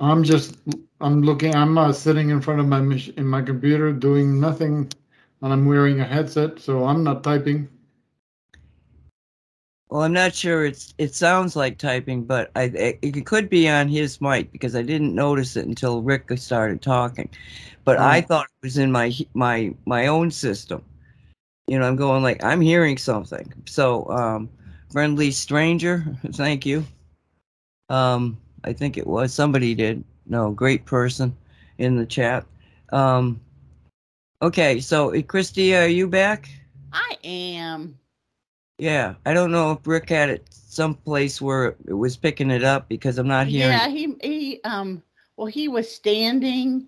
I'm 0.00 0.22
just 0.24 0.56
I'm 1.00 1.22
looking. 1.22 1.54
I'm 1.54 1.76
uh, 1.78 1.92
sitting 1.92 2.30
in 2.30 2.40
front 2.40 2.60
of 2.60 2.66
my 2.66 2.80
mach- 2.80 3.16
in 3.16 3.26
my 3.26 3.42
computer 3.42 3.92
doing 3.92 4.40
nothing, 4.40 4.90
and 5.42 5.52
I'm 5.52 5.66
wearing 5.66 6.00
a 6.00 6.04
headset, 6.04 6.58
so 6.60 6.84
I'm 6.84 7.02
not 7.04 7.22
typing. 7.24 7.68
Well, 9.88 10.02
I'm 10.02 10.12
not 10.12 10.34
sure. 10.34 10.64
It's 10.64 10.94
it 10.98 11.14
sounds 11.14 11.56
like 11.56 11.78
typing, 11.78 12.24
but 12.24 12.50
I 12.56 12.64
it, 12.64 12.98
it 13.02 13.26
could 13.26 13.48
be 13.48 13.68
on 13.68 13.88
his 13.88 14.20
mic 14.20 14.50
because 14.52 14.74
I 14.74 14.82
didn't 14.82 15.14
notice 15.14 15.56
it 15.56 15.66
until 15.66 16.02
Rick 16.02 16.30
started 16.36 16.82
talking. 16.82 17.28
But 17.84 17.98
I 17.98 18.20
Oh. 18.20 18.22
thought 18.22 18.46
it 18.46 18.66
was 18.66 18.78
in 18.78 18.90
my 18.92 19.12
my 19.34 19.74
my 19.86 20.06
own 20.06 20.30
system. 20.30 20.82
You 21.66 21.78
know, 21.78 21.86
I'm 21.86 21.96
going 21.96 22.22
like 22.22 22.42
I'm 22.44 22.60
hearing 22.60 22.98
something. 22.98 23.52
So, 23.66 24.08
um, 24.10 24.48
friendly 24.94 25.32
stranger, 25.32 26.04
thank 26.34 26.64
you. 26.64 26.84
Um, 27.88 28.38
I 28.62 28.72
think 28.72 28.96
it 28.96 29.04
was 29.04 29.34
somebody 29.34 29.74
did. 29.74 30.04
No, 30.24 30.52
great 30.52 30.84
person 30.86 31.36
in 31.78 31.96
the 31.96 32.06
chat. 32.06 32.46
Um, 32.92 33.40
okay, 34.40 34.78
so 34.78 35.12
uh, 35.12 35.20
Christy, 35.22 35.74
are 35.74 35.88
you 35.88 36.06
back? 36.06 36.48
I 36.92 37.16
am. 37.24 37.98
Yeah, 38.78 39.14
I 39.26 39.34
don't 39.34 39.50
know 39.50 39.72
if 39.72 39.84
Rick 39.84 40.10
had 40.10 40.30
it 40.30 40.46
someplace 40.50 41.42
where 41.42 41.74
it 41.88 41.94
was 41.94 42.16
picking 42.16 42.52
it 42.52 42.62
up 42.62 42.88
because 42.88 43.18
I'm 43.18 43.26
not 43.26 43.48
hearing. 43.48 43.72
Yeah, 43.72 43.88
he 43.88 44.14
he 44.22 44.60
um 44.62 45.02
well 45.36 45.48
he 45.48 45.66
was 45.66 45.90
standing 45.90 46.86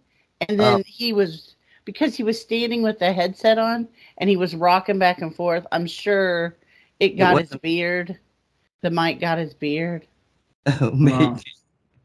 and 0.49 0.61
then 0.61 0.79
Oh. 0.79 0.83
he 0.87 1.12
was 1.12 1.57
because 1.85 2.14
he 2.14 2.23
was 2.23 2.40
standing 2.40 2.83
with 2.83 3.01
the 3.01 3.12
headset 3.12 3.59
on 3.59 3.88
and 4.19 4.31
he 4.31 4.37
was 4.37 4.55
rocking 4.55 5.01
back 5.01 5.21
and 5.23 5.35
forth. 5.35 5.66
I'm 5.73 5.87
sure 5.87 6.57
it 7.01 7.17
got 7.17 7.41
his 7.41 7.55
beard. 7.57 8.19
The 8.83 8.91
mic 8.91 9.21
got 9.21 9.39
his 9.39 9.55
beard. 9.55 10.07
Oh, 10.81 10.91
maybe. 10.91 11.25
Wow. 11.25 11.39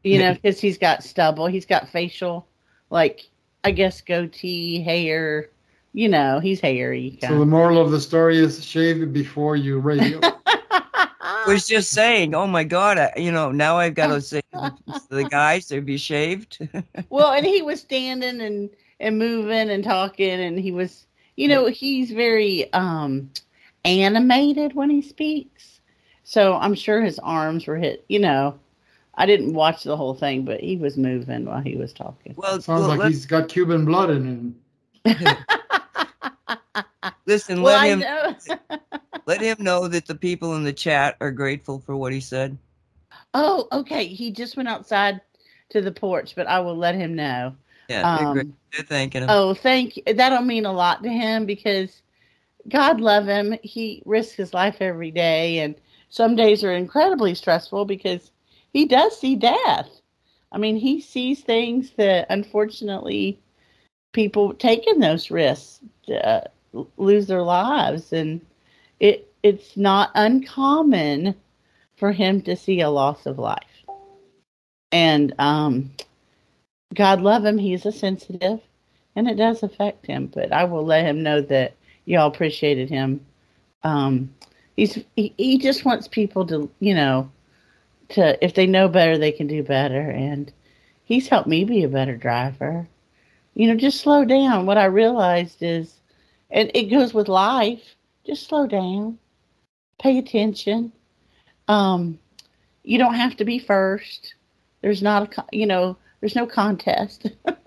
You 0.04 0.18
know, 0.20 0.34
because 0.34 0.60
he's 0.60 0.78
got 0.78 1.02
stubble. 1.02 1.48
He's 1.48 1.66
got 1.66 1.88
facial 1.88 2.46
like 2.90 3.28
I 3.64 3.72
guess 3.72 4.00
goatee, 4.00 4.80
hair. 4.80 5.50
You 5.94 6.08
know, 6.08 6.38
he's 6.38 6.60
hairy. 6.60 7.18
So 7.20 7.38
the 7.38 7.46
moral 7.46 7.80
of 7.80 7.90
the 7.90 8.00
story 8.00 8.38
is 8.38 8.64
shave 8.64 9.12
before 9.12 9.56
you 9.56 9.78
radio. 9.78 10.20
I 10.62 11.44
was 11.46 11.66
just 11.66 11.90
saying, 11.90 12.34
oh 12.34 12.46
my 12.46 12.64
God, 12.64 12.98
I, 12.98 13.12
you 13.16 13.32
know, 13.32 13.50
now 13.50 13.78
I've 13.78 13.94
got 13.94 14.08
to 14.08 14.20
say 14.20 14.42
to 14.52 14.74
the 15.10 15.24
guys, 15.24 15.68
they'd 15.68 15.84
be 15.84 15.96
shaved. 15.96 16.66
well, 17.10 17.32
and 17.32 17.44
he 17.44 17.62
was 17.62 17.80
standing 17.80 18.40
and 18.40 18.70
and 19.00 19.18
moving 19.18 19.70
and 19.70 19.82
talking, 19.82 20.40
and 20.40 20.58
he 20.58 20.70
was, 20.70 21.06
you 21.36 21.48
know, 21.48 21.66
he's 21.66 22.10
very 22.10 22.72
um 22.72 23.30
animated 23.84 24.74
when 24.74 24.90
he 24.90 25.02
speaks. 25.02 25.80
So 26.24 26.54
I'm 26.54 26.74
sure 26.74 27.02
his 27.02 27.18
arms 27.18 27.66
were 27.66 27.76
hit. 27.76 28.04
You 28.08 28.20
know, 28.20 28.58
I 29.14 29.26
didn't 29.26 29.54
watch 29.54 29.82
the 29.84 29.96
whole 29.96 30.14
thing, 30.14 30.44
but 30.44 30.60
he 30.60 30.76
was 30.76 30.96
moving 30.96 31.44
while 31.44 31.60
he 31.60 31.76
was 31.76 31.92
talking. 31.92 32.34
well, 32.36 32.60
Sounds 32.60 32.86
well, 32.86 32.96
like 32.96 33.08
he's 33.08 33.26
got 33.26 33.48
Cuban 33.48 33.84
blood 33.84 34.10
in 34.10 34.24
him. 34.24 34.56
listen, 37.26 37.62
well, 37.62 37.78
let 37.78 37.88
him 37.88 37.98
know. 38.00 38.36
let 39.26 39.40
him 39.40 39.56
know 39.60 39.88
that 39.88 40.06
the 40.06 40.14
people 40.14 40.54
in 40.56 40.64
the 40.64 40.72
chat 40.72 41.16
are 41.20 41.30
grateful 41.30 41.80
for 41.80 41.96
what 41.96 42.12
he 42.12 42.20
said. 42.20 42.56
oh, 43.34 43.66
okay. 43.72 44.06
He 44.06 44.30
just 44.30 44.56
went 44.56 44.68
outside 44.68 45.20
to 45.70 45.80
the 45.80 45.92
porch, 45.92 46.34
but 46.36 46.46
I 46.46 46.60
will 46.60 46.76
let 46.76 46.94
him 46.94 47.14
know. 47.14 47.54
Yeah, 47.88 48.16
they're. 48.16 48.28
Um, 48.28 48.56
they're 48.72 48.86
thanking 48.86 49.22
him. 49.22 49.28
Oh, 49.30 49.54
thank 49.54 49.96
you. 49.96 50.14
That'll 50.14 50.42
mean 50.42 50.64
a 50.64 50.72
lot 50.72 51.02
to 51.02 51.08
him 51.08 51.44
because 51.44 52.02
God 52.68 53.00
love 53.00 53.26
him. 53.26 53.56
He 53.62 54.02
risks 54.06 54.34
his 54.34 54.54
life 54.54 54.76
every 54.80 55.10
day, 55.10 55.58
and 55.58 55.74
some 56.08 56.36
days 56.36 56.62
are 56.62 56.72
incredibly 56.72 57.34
stressful 57.34 57.84
because 57.84 58.30
he 58.72 58.86
does 58.86 59.18
see 59.18 59.36
death. 59.36 59.88
I 60.50 60.58
mean, 60.58 60.76
he 60.76 61.00
sees 61.00 61.40
things 61.40 61.92
that 61.96 62.26
unfortunately 62.30 63.38
people 64.12 64.54
taking 64.54 65.00
those 65.00 65.30
risks 65.30 65.80
uh, 66.10 66.42
lose 66.96 67.26
their 67.26 67.42
lives, 67.42 68.12
and 68.12 68.40
it 69.00 69.32
it's 69.42 69.76
not 69.76 70.10
uncommon 70.14 71.34
for 71.96 72.12
him 72.12 72.42
to 72.42 72.56
see 72.56 72.80
a 72.80 72.90
loss 72.90 73.26
of 73.26 73.38
life. 73.38 73.58
And 74.92 75.34
um, 75.38 75.92
God 76.94 77.20
love 77.20 77.44
him. 77.44 77.58
He's 77.58 77.86
a 77.86 77.92
sensitive, 77.92 78.60
and 79.16 79.28
it 79.28 79.36
does 79.36 79.62
affect 79.62 80.06
him. 80.06 80.26
But 80.26 80.52
I 80.52 80.64
will 80.64 80.84
let 80.84 81.06
him 81.06 81.22
know 81.22 81.40
that 81.42 81.74
y'all 82.04 82.28
appreciated 82.28 82.90
him. 82.90 83.24
Um, 83.82 84.34
he's 84.76 84.98
he, 85.16 85.34
he 85.36 85.58
just 85.58 85.84
wants 85.84 86.08
people 86.08 86.46
to 86.46 86.70
you 86.80 86.94
know 86.94 87.30
to 88.10 88.42
if 88.44 88.54
they 88.54 88.66
know 88.66 88.88
better 88.88 89.18
they 89.18 89.32
can 89.32 89.46
do 89.46 89.62
better, 89.62 90.00
and 90.00 90.52
he's 91.04 91.28
helped 91.28 91.48
me 91.48 91.64
be 91.64 91.84
a 91.84 91.88
better 91.88 92.16
driver. 92.16 92.88
You 93.54 93.68
know, 93.68 93.76
just 93.76 94.00
slow 94.00 94.24
down. 94.24 94.66
What 94.66 94.78
I 94.78 94.86
realized 94.86 95.62
is, 95.62 96.00
and 96.50 96.70
it 96.74 96.84
goes 96.84 97.12
with 97.12 97.28
life. 97.28 97.96
Just 98.24 98.48
slow 98.48 98.66
down, 98.66 99.18
pay 99.98 100.18
attention. 100.18 100.92
Um, 101.66 102.18
you 102.84 102.98
don't 102.98 103.14
have 103.14 103.36
to 103.36 103.44
be 103.44 103.58
first. 103.58 104.34
There's 104.80 105.02
not 105.02 105.36
a 105.36 105.44
you 105.52 105.66
know 105.66 105.96
there's 106.20 106.36
no 106.36 106.46
contest. 106.46 107.26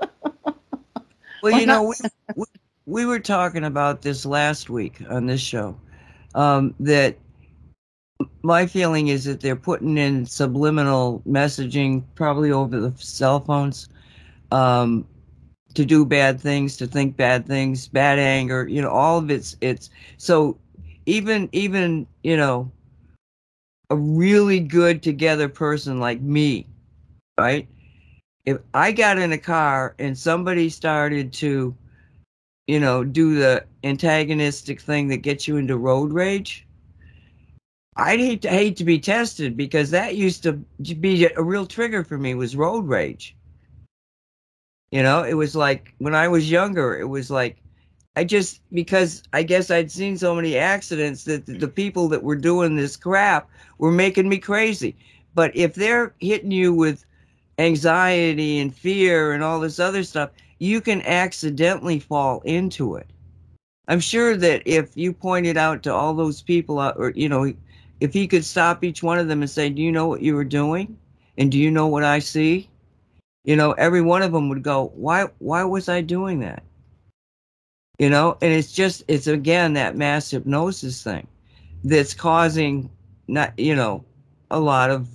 Well, 1.45 1.59
you 1.59 1.67
know, 1.67 1.83
we, 1.83 1.95
we 2.35 2.45
we 2.85 3.05
were 3.05 3.19
talking 3.19 3.63
about 3.63 4.01
this 4.01 4.25
last 4.25 4.69
week 4.69 5.01
on 5.09 5.25
this 5.25 5.41
show. 5.41 5.77
Um, 6.33 6.75
that 6.81 7.17
my 8.43 8.65
feeling 8.65 9.07
is 9.07 9.23
that 9.25 9.41
they're 9.41 9.55
putting 9.55 9.97
in 9.97 10.25
subliminal 10.25 11.21
messaging, 11.27 12.03
probably 12.15 12.51
over 12.51 12.79
the 12.79 12.93
cell 12.97 13.39
phones, 13.39 13.87
um, 14.51 15.07
to 15.73 15.85
do 15.85 16.05
bad 16.05 16.39
things, 16.39 16.77
to 16.77 16.87
think 16.87 17.15
bad 17.15 17.45
things, 17.45 17.87
bad 17.87 18.19
anger. 18.19 18.67
You 18.67 18.81
know, 18.81 18.89
all 18.89 19.17
of 19.17 19.31
it's 19.31 19.55
it's 19.61 19.89
so 20.17 20.57
even 21.05 21.49
even 21.53 22.07
you 22.23 22.37
know 22.37 22.71
a 23.89 23.95
really 23.95 24.59
good 24.59 25.01
together 25.01 25.47
person 25.47 25.99
like 25.99 26.21
me, 26.21 26.67
right? 27.37 27.67
if 28.45 28.59
I 28.73 28.91
got 28.91 29.17
in 29.17 29.31
a 29.31 29.37
car 29.37 29.95
and 29.99 30.17
somebody 30.17 30.69
started 30.69 31.33
to, 31.33 31.75
you 32.67 32.79
know, 32.79 33.03
do 33.03 33.35
the 33.35 33.65
antagonistic 33.83 34.81
thing 34.81 35.07
that 35.09 35.17
gets 35.17 35.47
you 35.47 35.57
into 35.57 35.77
road 35.77 36.11
rage, 36.11 36.65
I'd 37.95 38.19
hate 38.19 38.41
to 38.41 38.49
hate 38.49 38.75
to 38.77 38.83
be 38.83 38.99
tested 38.99 39.55
because 39.55 39.91
that 39.91 40.15
used 40.15 40.43
to 40.43 40.53
be 40.99 41.27
a 41.27 41.41
real 41.41 41.65
trigger 41.65 42.03
for 42.03 42.17
me 42.17 42.35
was 42.35 42.55
road 42.55 42.87
rage. 42.87 43.35
You 44.91 45.03
know, 45.03 45.23
it 45.23 45.35
was 45.35 45.55
like 45.55 45.93
when 45.99 46.15
I 46.15 46.27
was 46.27 46.49
younger, 46.49 46.97
it 46.97 47.07
was 47.07 47.31
like 47.31 47.57
I 48.17 48.23
just 48.23 48.61
because 48.73 49.23
I 49.33 49.43
guess 49.43 49.69
I'd 49.69 49.91
seen 49.91 50.17
so 50.17 50.35
many 50.35 50.57
accidents 50.57 51.25
that 51.25 51.45
the, 51.45 51.67
people 51.67 52.07
that 52.09 52.23
were 52.23 52.35
doing 52.35 52.75
this 52.75 52.95
crap 52.95 53.49
were 53.77 53.91
making 53.91 54.29
me 54.29 54.37
crazy. 54.37 54.95
But 55.33 55.55
if 55.55 55.75
they're 55.75 56.13
hitting 56.19 56.51
you 56.51 56.73
with 56.73 57.05
anxiety 57.59 58.59
and 58.59 58.73
fear 58.73 59.33
and 59.33 59.43
all 59.43 59.59
this 59.59 59.79
other 59.79 60.03
stuff 60.03 60.31
you 60.59 60.81
can 60.81 61.01
accidentally 61.03 61.99
fall 61.99 62.41
into 62.41 62.95
it. 62.95 63.07
I'm 63.87 63.99
sure 63.99 64.35
that 64.37 64.63
if 64.65 64.95
you 64.95 65.13
pointed 65.13 65.57
out 65.57 65.83
to 65.83 65.93
all 65.93 66.13
those 66.13 66.41
people, 66.41 66.79
uh, 66.79 66.93
or 66.95 67.11
you 67.11 67.29
know, 67.29 67.53
if 67.99 68.13
he 68.13 68.27
could 68.27 68.45
stop 68.45 68.83
each 68.83 69.03
one 69.03 69.19
of 69.19 69.27
them 69.27 69.41
and 69.41 69.49
say, 69.49 69.69
"Do 69.69 69.81
you 69.81 69.91
know 69.91 70.07
what 70.07 70.21
you 70.21 70.35
were 70.35 70.43
doing?" 70.43 70.97
and 71.37 71.51
"Do 71.51 71.59
you 71.59 71.69
know 71.71 71.87
what 71.87 72.03
I 72.03 72.19
see?" 72.19 72.69
You 73.43 73.55
know, 73.55 73.73
every 73.73 74.01
one 74.01 74.23
of 74.23 74.31
them 74.31 74.49
would 74.49 74.63
go, 74.63 74.91
"Why? 74.95 75.27
Why 75.39 75.63
was 75.63 75.87
I 75.87 76.01
doing 76.01 76.39
that?" 76.39 76.63
You 77.99 78.09
know, 78.09 78.37
and 78.41 78.51
it's 78.51 78.71
just 78.71 79.03
it's 79.07 79.27
again 79.27 79.73
that 79.73 79.95
mass 79.95 80.31
hypnosis 80.31 81.03
thing 81.03 81.27
that's 81.83 82.13
causing 82.13 82.89
not 83.27 83.57
you 83.57 83.75
know 83.75 84.03
a 84.49 84.59
lot 84.59 84.89
of 84.89 85.07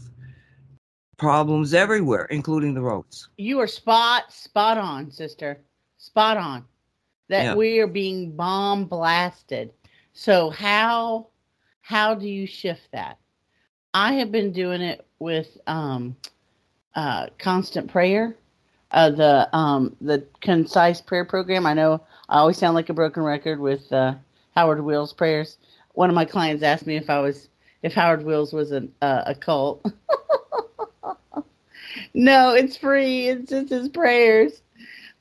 problems 1.20 1.74
everywhere, 1.74 2.24
including 2.30 2.72
the 2.72 2.80
roads. 2.80 3.28
You 3.36 3.60
are 3.60 3.66
spot 3.66 4.32
spot 4.32 4.78
on, 4.78 5.10
sister. 5.10 5.58
Spot 5.98 6.38
on. 6.38 6.64
That 7.28 7.44
Yeah. 7.44 7.54
we 7.56 7.78
are 7.80 7.86
being 7.86 8.34
bomb 8.34 8.86
blasted. 8.86 9.70
So 10.14 10.48
how 10.48 11.26
how 11.82 12.14
do 12.14 12.26
you 12.26 12.46
shift 12.46 12.88
that? 12.92 13.18
I 13.92 14.14
have 14.14 14.32
been 14.32 14.50
doing 14.50 14.80
it 14.80 15.06
with 15.18 15.58
um 15.66 16.16
uh 16.94 17.26
constant 17.38 17.90
prayer. 17.90 18.34
Uh 18.90 19.10
the 19.10 19.54
um 19.54 19.94
the 20.00 20.24
concise 20.40 21.02
prayer 21.02 21.26
program. 21.26 21.66
I 21.66 21.74
know 21.74 22.00
I 22.30 22.38
always 22.38 22.56
sound 22.56 22.74
like 22.74 22.88
a 22.88 22.94
broken 22.94 23.22
record 23.22 23.60
with 23.60 23.92
uh 23.92 24.14
Howard 24.56 24.80
Wills 24.82 25.12
prayers. 25.12 25.58
One 25.92 26.08
of 26.08 26.14
my 26.14 26.24
clients 26.24 26.62
asked 26.62 26.86
me 26.86 26.96
if 26.96 27.10
I 27.10 27.20
was 27.20 27.50
if 27.82 27.92
Howard 27.92 28.24
Wills 28.24 28.54
was 28.54 28.72
an 28.72 28.90
uh, 29.02 29.24
a 29.26 29.34
cult. 29.34 29.84
no, 32.14 32.54
it's 32.54 32.76
free. 32.76 33.28
It's 33.28 33.50
just 33.50 33.70
his 33.70 33.88
prayers. 33.88 34.62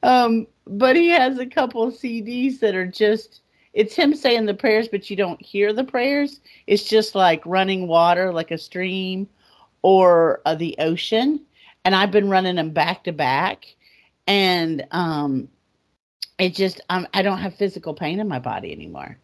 Um, 0.04 0.48
but 0.66 0.96
he 0.96 1.10
has 1.10 1.40
a 1.40 1.46
couple 1.46 1.92
CDs 1.92 2.60
that 2.60 2.76
are 2.76 2.88
just 2.88 3.42
it's 3.74 3.96
him 3.96 4.16
saying 4.16 4.46
the 4.46 4.54
prayers, 4.54 4.88
but 4.88 5.10
you 5.10 5.16
don't 5.16 5.42
hear 5.42 5.74
the 5.74 5.84
prayers. 5.84 6.42
It's 6.68 6.84
just 6.84 7.16
like 7.16 7.46
running 7.46 7.88
water, 7.88 8.34
like 8.34 8.52
a 8.52 8.58
stream 8.58 9.28
or 9.84 10.42
uh, 10.46 10.56
the 10.56 10.76
ocean. 10.80 11.42
And 11.86 11.96
I've 11.96 12.12
been 12.12 12.30
running 12.30 12.56
them 12.56 12.72
back 12.72 13.04
to 13.06 13.12
back, 13.12 13.66
and 14.28 14.86
um, 14.92 15.48
it 16.38 16.56
just 16.56 16.82
um, 16.90 17.08
I 17.14 17.22
don't 17.22 17.38
have 17.38 17.56
physical 17.56 17.94
pain 17.94 18.20
in 18.20 18.28
my 18.28 18.40
body 18.40 18.72
anymore, 18.72 19.18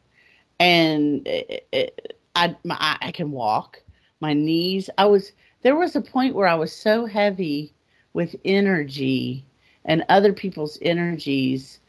and 0.60 1.28
it, 1.28 1.68
it, 1.72 2.18
I 2.36 2.56
my, 2.64 2.98
I 3.02 3.12
can 3.12 3.32
walk. 3.32 3.82
My 4.22 4.34
knees. 4.34 4.90
I 4.98 5.06
was 5.06 5.34
there 5.66 5.76
was 5.76 5.96
a 5.96 6.02
point 6.02 6.36
where 6.36 6.48
I 6.48 6.54
was 6.54 6.72
so 6.72 7.08
heavy 7.08 7.74
with 8.14 8.36
energy 8.46 9.44
and 9.84 10.06
other 10.10 10.32
people's 10.32 10.78
energies. 10.84 11.80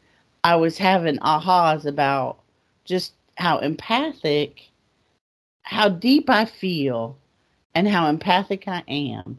I 0.43 0.55
was 0.55 0.79
having 0.79 1.19
ahas 1.19 1.85
about 1.85 2.39
just 2.85 3.13
how 3.37 3.59
empathic, 3.59 4.63
how 5.61 5.89
deep 5.89 6.27
I 6.27 6.45
feel, 6.45 7.19
and 7.75 7.87
how 7.87 8.09
empathic 8.09 8.67
I 8.67 8.83
am 8.87 9.37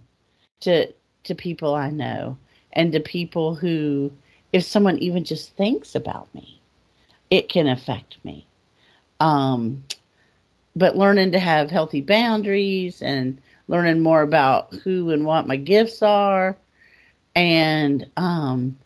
to 0.60 0.86
to 1.24 1.34
people 1.34 1.74
I 1.74 1.90
know 1.90 2.38
and 2.74 2.92
to 2.92 3.00
people 3.00 3.56
who, 3.56 4.12
if 4.52 4.62
someone 4.62 4.98
even 4.98 5.24
just 5.24 5.56
thinks 5.56 5.96
about 5.96 6.32
me, 6.32 6.60
it 7.28 7.48
can 7.48 7.66
affect 7.66 8.24
me. 8.24 8.46
Um, 9.18 9.82
but 10.76 10.96
learning 10.96 11.32
to 11.32 11.40
have 11.40 11.72
healthy 11.72 12.02
boundaries 12.02 13.02
and 13.02 13.40
learning 13.68 14.00
more 14.00 14.22
about 14.22 14.74
who 14.84 15.10
and 15.10 15.24
what 15.26 15.46
my 15.46 15.56
gifts 15.56 16.02
are 16.02 16.56
and 17.34 18.06
um 18.16 18.76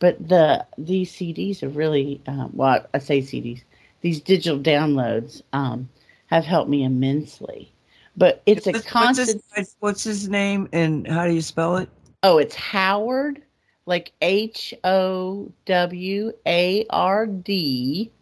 but 0.00 0.28
the 0.28 0.64
these 0.78 1.12
cds 1.12 1.60
have 1.60 1.76
really 1.76 2.20
um, 2.26 2.50
well 2.54 2.84
i 2.94 2.98
say 2.98 3.20
cds 3.20 3.62
these 4.02 4.20
digital 4.20 4.58
downloads 4.58 5.42
um 5.52 5.88
have 6.26 6.44
helped 6.44 6.70
me 6.70 6.82
immensely 6.84 7.72
but 8.16 8.42
it's 8.46 8.66
a 8.66 8.74
What's- 8.74 8.84
constant 8.84 9.42
What's 9.48 9.56
his, 9.56 9.76
what's 9.80 10.04
his 10.04 10.28
name 10.28 10.68
and 10.72 11.06
how 11.06 11.26
do 11.26 11.32
you 11.34 11.42
spell 11.42 11.76
it? 11.76 11.88
oh 12.22 12.38
it's 12.38 12.54
howard 12.54 13.42
like 13.86 14.12
h 14.22 14.74
o 14.84 15.52
w 15.66 16.32
a 16.46 16.86
r 16.90 17.26
d 17.26 18.12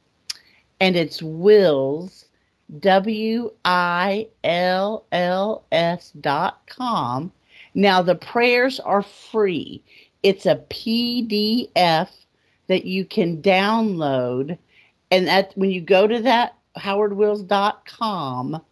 and 0.80 0.96
it's 0.96 1.22
wills 1.22 2.26
W 2.78 3.50
I 3.64 4.28
L 4.44 5.04
L 5.10 5.64
S 5.72 6.12
dot 6.20 6.60
com. 6.68 7.32
Now 7.74 8.02
the 8.02 8.14
prayers 8.14 8.78
are 8.80 9.02
free. 9.02 9.82
It's 10.22 10.46
a 10.46 10.56
PDF 10.70 12.08
that 12.68 12.84
you 12.84 13.04
can 13.04 13.42
download. 13.42 14.56
And 15.10 15.26
that 15.26 15.52
when 15.56 15.70
you 15.70 15.80
go 15.80 16.06
to 16.06 16.20
that 16.22 16.56
howardwills.com, 16.76 18.62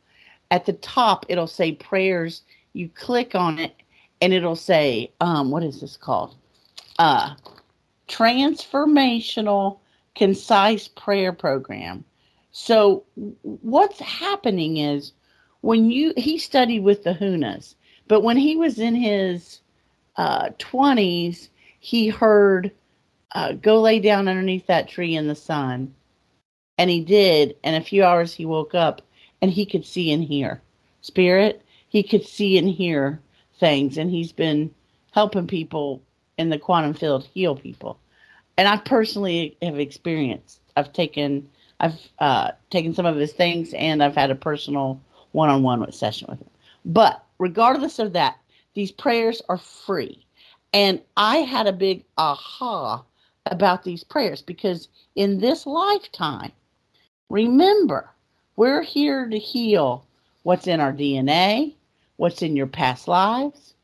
at 0.50 0.66
the 0.66 0.72
top 0.74 1.26
it'll 1.28 1.46
say 1.46 1.72
prayers. 1.72 2.42
You 2.74 2.88
click 2.90 3.34
on 3.34 3.58
it 3.58 3.74
and 4.20 4.32
it'll 4.32 4.56
say, 4.56 5.10
um, 5.20 5.50
what 5.50 5.62
is 5.64 5.80
this 5.80 5.96
called? 5.96 6.36
Uh 6.98 7.34
transformational 8.08 9.78
concise 10.14 10.88
prayer 10.88 11.32
program. 11.32 12.04
So 12.60 13.04
what's 13.42 14.00
happening 14.00 14.78
is 14.78 15.12
when 15.60 15.92
you 15.92 16.12
he 16.16 16.38
studied 16.38 16.80
with 16.80 17.04
the 17.04 17.14
Hunas, 17.14 17.76
but 18.08 18.22
when 18.22 18.36
he 18.36 18.56
was 18.56 18.80
in 18.80 18.96
his 18.96 19.60
uh, 20.16 20.48
20s, 20.58 21.50
he 21.78 22.08
heard 22.08 22.72
uh, 23.30 23.52
go 23.52 23.80
lay 23.80 24.00
down 24.00 24.26
underneath 24.26 24.66
that 24.66 24.88
tree 24.88 25.14
in 25.14 25.28
the 25.28 25.36
sun, 25.36 25.94
and 26.78 26.90
he 26.90 27.00
did. 27.00 27.56
And 27.62 27.76
a 27.76 27.86
few 27.86 28.02
hours 28.02 28.34
he 28.34 28.44
woke 28.44 28.74
up 28.74 29.02
and 29.40 29.52
he 29.52 29.64
could 29.64 29.86
see 29.86 30.10
and 30.10 30.24
hear 30.24 30.60
spirit. 31.00 31.62
He 31.88 32.02
could 32.02 32.26
see 32.26 32.58
and 32.58 32.68
hear 32.68 33.20
things, 33.60 33.96
and 33.96 34.10
he's 34.10 34.32
been 34.32 34.74
helping 35.12 35.46
people 35.46 36.02
in 36.36 36.48
the 36.48 36.58
quantum 36.58 36.92
field 36.92 37.24
heal 37.32 37.54
people. 37.54 38.00
And 38.56 38.66
I 38.66 38.78
personally 38.78 39.56
have 39.62 39.78
experienced. 39.78 40.60
I've 40.76 40.92
taken 40.92 41.48
I've 41.80 41.98
uh, 42.18 42.52
taken 42.70 42.94
some 42.94 43.06
of 43.06 43.16
his 43.16 43.32
things 43.32 43.72
and 43.74 44.02
I've 44.02 44.16
had 44.16 44.30
a 44.30 44.34
personal 44.34 45.00
one 45.32 45.48
on 45.48 45.62
one 45.62 45.90
session 45.92 46.26
with 46.28 46.40
him. 46.40 46.50
But 46.84 47.24
regardless 47.38 47.98
of 47.98 48.12
that, 48.14 48.38
these 48.74 48.90
prayers 48.90 49.42
are 49.48 49.58
free. 49.58 50.24
And 50.72 51.00
I 51.16 51.38
had 51.38 51.66
a 51.66 51.72
big 51.72 52.04
aha 52.16 53.04
about 53.46 53.84
these 53.84 54.04
prayers 54.04 54.42
because 54.42 54.88
in 55.14 55.38
this 55.38 55.66
lifetime, 55.66 56.52
remember, 57.28 58.10
we're 58.56 58.82
here 58.82 59.28
to 59.28 59.38
heal 59.38 60.04
what's 60.42 60.66
in 60.66 60.80
our 60.80 60.92
DNA, 60.92 61.74
what's 62.16 62.42
in 62.42 62.56
your 62.56 62.66
past 62.66 63.08
lives. 63.08 63.74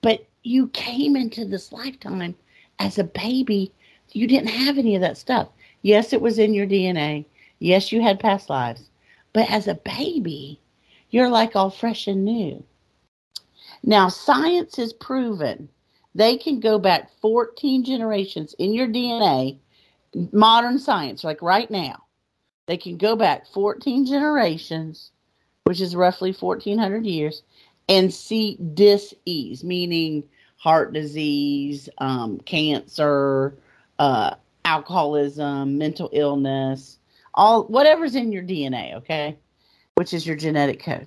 But 0.00 0.26
you 0.42 0.68
came 0.68 1.16
into 1.16 1.44
this 1.44 1.72
lifetime 1.72 2.34
as 2.78 2.98
a 2.98 3.04
baby, 3.04 3.72
you 4.12 4.26
didn't 4.26 4.48
have 4.48 4.78
any 4.78 4.94
of 4.94 5.00
that 5.02 5.18
stuff. 5.18 5.48
Yes, 5.82 6.12
it 6.12 6.20
was 6.20 6.38
in 6.38 6.54
your 6.54 6.66
DNA. 6.66 7.24
Yes, 7.62 7.92
you 7.92 8.02
had 8.02 8.18
past 8.18 8.50
lives. 8.50 8.90
But 9.32 9.48
as 9.48 9.68
a 9.68 9.76
baby, 9.76 10.60
you're 11.10 11.28
like 11.28 11.54
all 11.54 11.70
fresh 11.70 12.08
and 12.08 12.24
new. 12.24 12.64
Now, 13.84 14.08
science 14.08 14.76
has 14.76 14.92
proven 14.92 15.68
they 16.14 16.36
can 16.36 16.58
go 16.58 16.78
back 16.78 17.10
14 17.20 17.84
generations 17.84 18.54
in 18.58 18.74
your 18.74 18.88
DNA, 18.88 19.58
modern 20.32 20.78
science, 20.78 21.22
like 21.22 21.40
right 21.40 21.70
now. 21.70 22.02
They 22.66 22.76
can 22.76 22.98
go 22.98 23.14
back 23.14 23.46
14 23.46 24.06
generations, 24.06 25.12
which 25.64 25.80
is 25.80 25.96
roughly 25.96 26.32
1400 26.32 27.06
years, 27.06 27.44
and 27.88 28.12
see 28.12 28.56
dis-ease, 28.74 29.62
meaning 29.62 30.24
heart 30.56 30.92
disease, 30.92 31.88
um, 31.98 32.38
cancer, 32.40 33.54
uh, 33.98 34.34
alcoholism, 34.64 35.78
mental 35.78 36.10
illness, 36.12 36.98
all 37.34 37.64
whatever's 37.64 38.14
in 38.14 38.32
your 38.32 38.42
DNA, 38.42 38.96
okay, 38.96 39.36
which 39.94 40.14
is 40.14 40.26
your 40.26 40.36
genetic 40.36 40.82
code. 40.82 41.06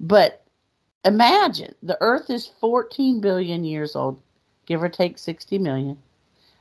But 0.00 0.44
imagine 1.04 1.74
the 1.82 1.98
Earth 2.00 2.30
is 2.30 2.50
14 2.60 3.20
billion 3.20 3.64
years 3.64 3.94
old, 3.96 4.22
give 4.66 4.82
or 4.82 4.88
take 4.88 5.18
60 5.18 5.58
million. 5.58 5.98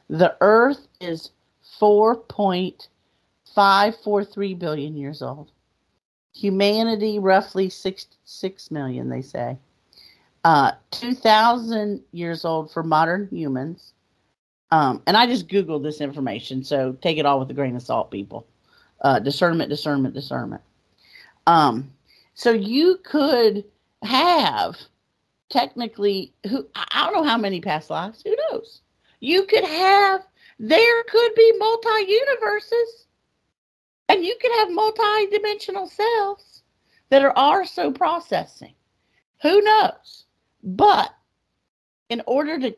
The 0.09 0.36
Earth 0.41 0.88
is 1.01 1.32
4.543 1.80 4.59
billion 4.59 4.95
years 4.95 5.22
old. 5.22 5.51
Humanity, 6.34 7.20
roughly 7.20 7.70
6, 7.70 8.07
6 8.24 8.72
million, 8.72 9.09
they 9.09 9.22
say. 9.22 9.57
Uh, 10.43 10.72
2,000 10.91 12.01
years 12.11 12.43
old 12.45 12.72
for 12.72 12.84
modern 12.84 13.28
humans. 13.32 13.93
Um, 14.72 15.01
and 15.07 15.18
I 15.18 15.28
just 15.28 15.47
Googled 15.47 15.84
this 15.84 16.01
information, 16.01 16.63
so 16.63 16.97
take 17.01 17.18
it 17.18 17.26
all 17.26 17.39
with 17.39 17.49
a 17.49 17.53
grain 17.53 17.76
of 17.76 17.82
salt, 17.82 18.11
people. 18.11 18.45
Uh, 19.01 19.19
discernment, 19.19 19.69
discernment, 19.69 20.13
discernment. 20.13 20.61
Um, 21.47 21.91
so 22.33 22.51
you 22.51 22.99
could 23.03 23.65
have 24.03 24.77
technically 25.49 26.33
who 26.49 26.67
I 26.75 27.05
don't 27.05 27.13
know 27.13 27.29
how 27.29 27.37
many 27.37 27.61
past 27.61 27.89
lives. 27.89 28.23
Who 28.25 28.35
knows? 28.49 28.81
You 29.19 29.45
could 29.45 29.63
have 29.63 30.21
there 30.59 31.03
could 31.03 31.35
be 31.35 31.53
multi 31.57 32.11
universes, 32.11 33.07
and 34.09 34.23
you 34.23 34.35
could 34.41 34.51
have 34.59 34.71
multi 34.71 35.27
dimensional 35.31 35.87
selves 35.87 36.63
that 37.09 37.23
are 37.23 37.33
also 37.35 37.91
processing. 37.91 38.73
Who 39.41 39.61
knows? 39.61 40.25
But 40.63 41.13
in 42.09 42.21
order 42.25 42.59
to 42.59 42.75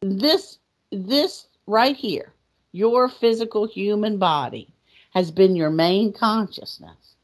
this 0.00 0.58
this 0.90 1.48
right 1.66 1.96
here, 1.96 2.32
your 2.72 3.08
physical 3.08 3.66
human 3.66 4.18
body 4.18 4.71
has 5.12 5.30
been 5.30 5.56
your 5.56 5.70
main 5.70 6.12
consciousness. 6.12 7.16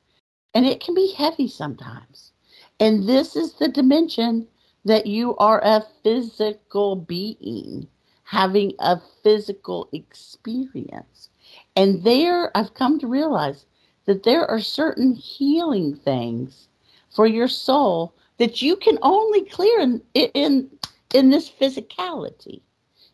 And 0.55 0.66
it 0.66 0.80
can 0.80 0.95
be 0.95 1.12
heavy 1.16 1.49
sometimes. 1.49 2.32
And 2.80 3.09
this 3.09 3.36
is 3.36 3.55
the 3.55 3.68
dimension 3.68 4.47
that 4.84 5.07
you 5.07 5.36
are 5.36 5.61
a 5.64 5.84
physical 6.03 6.97
being 6.97 7.89
having 8.28 8.74
a 8.78 9.01
physical 9.22 9.89
experience. 9.93 11.30
And 11.76 12.05
there, 12.05 12.55
I've 12.55 12.74
come 12.74 12.99
to 12.99 13.07
realize 13.07 13.64
that 14.05 14.22
there 14.22 14.45
are 14.51 14.61
certain 14.61 15.14
healing 15.14 15.97
things 15.97 16.68
for 17.11 17.26
your 17.26 17.49
soul 17.49 18.14
that 18.36 18.61
you 18.61 18.76
can 18.76 18.99
only 19.01 19.47
clear 19.47 19.80
in, 19.80 20.03
in, 20.12 20.70
in 21.14 21.30
this 21.30 21.51
physicality, 21.51 22.61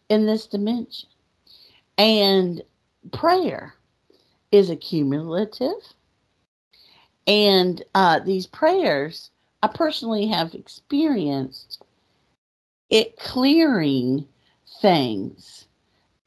in 0.09 0.27
this 0.27 0.49
dimension. 0.49 1.09
And 1.97 2.61
prayer 3.13 3.75
is 4.55 4.71
accumulative. 4.71 5.83
And 7.27 7.83
uh, 7.97 8.21
these 8.21 8.47
prayers, 8.47 9.31
I 9.65 9.67
personally 9.67 10.29
have 10.29 10.55
experienced 10.55 11.83
it 12.89 13.19
clearing 13.19 14.29
things 14.81 15.67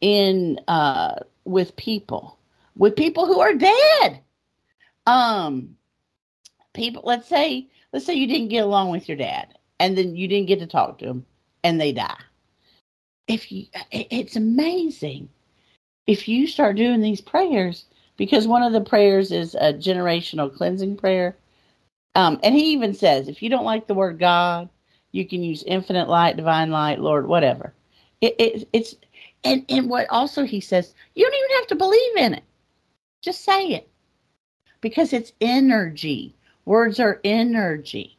in 0.02 0.60
uh, 0.68 1.16
with 1.46 1.78
people, 1.78 2.38
with 2.76 2.98
people 2.98 3.26
who 3.26 3.40
are 3.40 3.54
dead. 3.54 4.20
Um, 5.06 5.78
people, 6.74 7.04
let's 7.06 7.30
say, 7.30 7.70
let's 7.94 8.06
say 8.06 8.16
you 8.16 8.28
didn't 8.28 8.50
get 8.50 8.66
along 8.66 8.90
with 8.90 9.08
your 9.08 9.18
dad, 9.18 9.58
and 9.80 9.98
then 9.98 10.18
you 10.18 10.28
didn't 10.28 10.48
get 10.50 10.60
to 10.60 10.68
talk 10.68 11.00
to 11.00 11.06
him, 11.06 11.26
and 11.64 11.80
they 11.80 11.94
die. 11.94 12.20
If 13.30 13.54
you, 13.54 13.68
it's 13.90 14.36
amazing 14.36 15.30
if 16.08 16.28
you 16.28 16.46
start 16.48 16.76
doing 16.76 17.02
these 17.02 17.22
prayers, 17.22 17.86
because 18.18 18.48
one 18.48 18.64
of 18.64 18.74
the 18.74 18.82
prayers 18.82 19.32
is 19.32 19.56
a 19.56 19.74
generational 19.74 20.54
cleansing 20.54 20.98
prayer. 20.98 21.38
Um, 22.16 22.40
and 22.44 22.56
he 22.56 22.72
even 22.74 22.94
says, 22.94 23.28
if 23.28 23.42
you 23.42 23.50
don't 23.50 23.66
like 23.66 23.88
the 23.88 23.94
word 23.94 24.20
God, 24.20 24.70
you 25.12 25.26
can 25.26 25.44
use 25.44 25.64
infinite 25.64 26.10
light, 26.10 26.36
divine 26.36 26.72
light, 26.72 27.00
Lord, 27.00 27.28
whatever. 27.28 27.74
It, 28.22 28.36
it, 28.40 28.70
it's 28.74 28.96
and 29.44 29.64
and 29.70 29.90
what 29.90 30.08
also 30.10 30.44
he 30.44 30.60
says, 30.60 30.94
you 31.16 31.24
don't 31.24 31.36
even 31.36 31.58
have 31.58 31.68
to 31.68 31.76
believe 31.76 32.18
in 32.18 32.34
it. 32.34 32.44
Just 33.22 33.44
say 33.44 33.68
it. 33.68 33.90
Because 34.82 35.14
it's 35.14 35.34
energy. 35.40 36.36
Words 36.66 37.00
are 37.00 37.22
energy. 37.24 38.18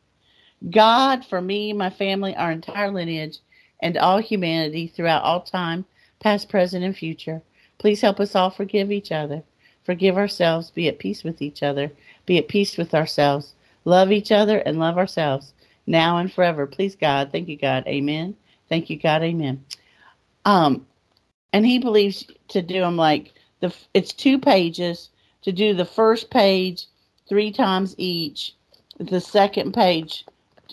God, 0.71 1.25
for 1.25 1.41
me, 1.41 1.73
my 1.73 1.91
family, 1.91 2.35
our 2.37 2.53
entire 2.53 2.91
lineage, 2.91 3.39
and 3.81 3.97
all 3.97 4.19
humanity 4.19 4.87
throughout 4.87 5.23
all 5.23 5.43
time, 5.43 5.85
past, 6.21 6.49
present, 6.49 6.85
and 6.85 6.97
future, 6.97 7.43
Please 7.79 8.01
help 8.01 8.19
us 8.19 8.35
all 8.35 8.51
forgive 8.51 8.91
each 8.91 9.13
other, 9.13 9.45
forgive 9.89 10.19
ourselves, 10.19 10.71
be 10.71 10.87
at 10.87 10.99
peace 10.99 11.25
with 11.25 11.41
each 11.41 11.63
other, 11.63 11.91
be 12.27 12.37
at 12.37 12.47
peace 12.47 12.77
with 12.77 12.95
ourselves, 12.95 13.55
love 13.87 14.13
each 14.13 14.31
other, 14.31 14.59
and 14.59 14.79
love 14.79 14.99
ourselves 14.99 15.55
now 15.87 16.19
and 16.19 16.31
forever. 16.31 16.67
Please, 16.67 16.95
God. 16.95 17.33
Thank 17.33 17.49
you, 17.49 17.57
God. 17.57 17.85
Amen. 17.87 18.37
Thank 18.69 18.91
you, 18.91 18.99
God. 18.99 19.23
Amen. 19.23 19.65
Um, 20.45 20.87
and 21.55 21.65
he 21.65 21.79
believes 21.79 22.27
to 22.49 22.61
do 22.61 22.81
them 22.81 22.99
like 22.99 23.33
the 23.61 23.75
it's 23.95 24.13
two 24.13 24.39
pages 24.39 25.09
to 25.41 25.53
do 25.53 25.73
the 25.73 25.87
first 25.87 26.31
page 26.31 26.85
three 27.27 27.51
times 27.51 27.95
each, 27.97 28.57
the 28.99 29.23
second 29.23 29.73
page 29.73 30.27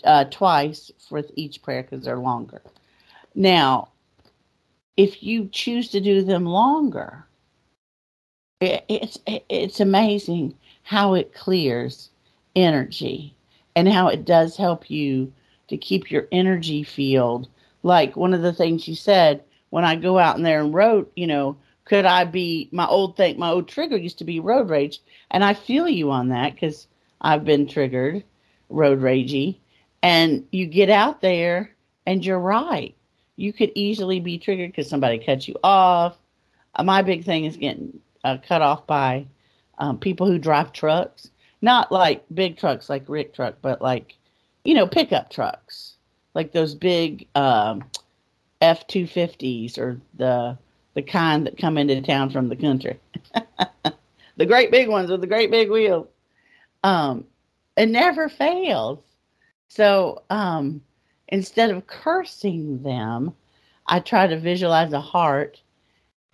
uh, 0.04 0.24
twice 0.24 0.90
for 1.08 1.22
each 1.36 1.62
prayer 1.62 1.84
because 1.84 2.04
they're 2.04 2.18
longer. 2.18 2.60
Now, 3.34 3.92
if 4.98 5.22
you 5.22 5.48
choose 5.50 5.88
to 5.92 6.00
do 6.00 6.22
them 6.22 6.44
longer, 6.44 7.24
it, 8.60 8.84
it's 8.88 9.18
it's 9.26 9.80
amazing 9.80 10.54
how 10.82 11.14
it 11.14 11.34
clears 11.34 12.10
energy 12.54 13.34
and 13.74 13.88
how 13.88 14.08
it 14.08 14.24
does 14.24 14.56
help 14.56 14.90
you 14.90 15.32
to 15.68 15.76
keep 15.76 16.10
your 16.10 16.26
energy 16.32 16.82
field. 16.82 17.48
Like 17.82 18.16
one 18.16 18.34
of 18.34 18.42
the 18.42 18.52
things 18.52 18.88
you 18.88 18.94
said, 18.94 19.42
when 19.70 19.84
I 19.84 19.96
go 19.96 20.18
out 20.18 20.36
in 20.36 20.42
there 20.42 20.60
and 20.60 20.72
road, 20.72 21.06
you 21.16 21.26
know, 21.26 21.56
could 21.84 22.06
I 22.06 22.24
be 22.24 22.68
my 22.72 22.86
old 22.86 23.16
thing? 23.16 23.38
My 23.38 23.50
old 23.50 23.68
trigger 23.68 23.96
used 23.96 24.18
to 24.18 24.24
be 24.24 24.40
road 24.40 24.70
rage, 24.70 25.00
and 25.30 25.44
I 25.44 25.54
feel 25.54 25.88
you 25.88 26.10
on 26.10 26.28
that 26.28 26.54
because 26.54 26.86
I've 27.20 27.44
been 27.44 27.66
triggered, 27.66 28.24
road 28.68 29.00
ragey, 29.00 29.58
and 30.02 30.46
you 30.50 30.66
get 30.66 30.90
out 30.90 31.20
there 31.20 31.70
and 32.06 32.24
you're 32.24 32.38
right 32.38 32.96
you 33.36 33.52
could 33.52 33.70
easily 33.74 34.18
be 34.18 34.38
triggered 34.38 34.72
because 34.72 34.88
somebody 34.88 35.18
cut 35.18 35.46
you 35.46 35.54
off. 35.62 36.16
Uh, 36.74 36.82
my 36.82 37.02
big 37.02 37.24
thing 37.24 37.44
is 37.44 37.56
getting 37.56 38.00
uh, 38.26 38.38
cut 38.38 38.60
off 38.60 38.86
by 38.86 39.24
um, 39.78 39.98
people 39.98 40.26
who 40.26 40.38
drive 40.38 40.72
trucks, 40.72 41.30
not 41.62 41.92
like 41.92 42.24
big 42.34 42.56
trucks 42.56 42.90
like 42.90 43.04
Rick 43.08 43.34
truck, 43.34 43.56
but 43.62 43.80
like 43.80 44.16
you 44.64 44.74
know 44.74 44.86
pickup 44.86 45.30
trucks, 45.30 45.94
like 46.34 46.52
those 46.52 46.74
big 46.74 47.28
um, 47.36 47.84
F 48.60 48.86
two 48.88 49.06
fifties 49.06 49.78
or 49.78 50.00
the 50.14 50.58
the 50.94 51.02
kind 51.02 51.46
that 51.46 51.58
come 51.58 51.78
into 51.78 52.00
town 52.02 52.30
from 52.30 52.48
the 52.48 52.56
country, 52.56 52.98
the 54.36 54.46
great 54.46 54.72
big 54.72 54.88
ones 54.88 55.10
with 55.10 55.20
the 55.20 55.26
great 55.26 55.50
big 55.50 55.70
wheels. 55.70 56.08
Um, 56.82 57.24
it 57.76 57.88
never 57.88 58.28
fails. 58.28 58.98
So 59.68 60.22
um, 60.30 60.80
instead 61.28 61.70
of 61.70 61.86
cursing 61.86 62.82
them, 62.82 63.34
I 63.86 64.00
try 64.00 64.26
to 64.26 64.38
visualize 64.38 64.92
a 64.92 65.00
heart 65.00 65.60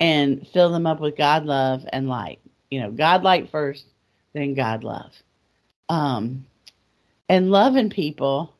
and 0.02 0.46
fill 0.48 0.72
them 0.72 0.86
up 0.86 1.00
with 1.00 1.16
God 1.16 1.46
love 1.46 1.86
and 1.92 2.08
light. 2.08 2.40
You 2.70 2.80
know, 2.80 2.90
God 2.90 3.22
light 3.22 3.50
first, 3.50 3.86
then 4.34 4.54
God 4.54 4.84
love. 4.84 5.12
Um, 5.88 6.46
and 7.28 7.50
loving 7.50 7.90
people 7.90 8.54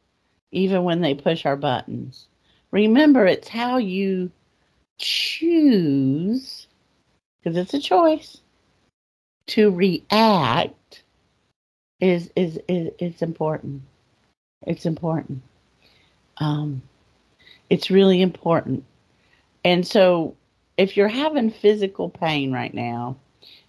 even 0.53 0.85
when 0.85 1.01
they 1.01 1.15
push 1.15 1.45
our 1.45 1.57
buttons. 1.57 2.29
Remember, 2.71 3.27
it's 3.27 3.49
how 3.49 3.79
you 3.79 4.31
choose, 4.99 6.69
because 7.43 7.59
it's 7.59 7.75
a 7.75 7.81
choice, 7.81 8.39
to 9.49 9.71
react 9.71 11.03
is, 12.01 12.31
is 12.37 12.61
is 12.69 12.91
it's 13.01 13.23
important. 13.23 13.83
It's 14.67 14.87
important 14.87 15.43
um, 16.39 16.83
it's 17.71 17.91
really 17.91 18.23
important. 18.23 18.85
And 19.65 19.87
so, 19.87 20.37
if 20.77 20.97
you're 20.97 21.09
having 21.09 21.51
physical 21.51 22.09
pain 22.09 22.53
right 22.53 22.73
now, 22.73 23.17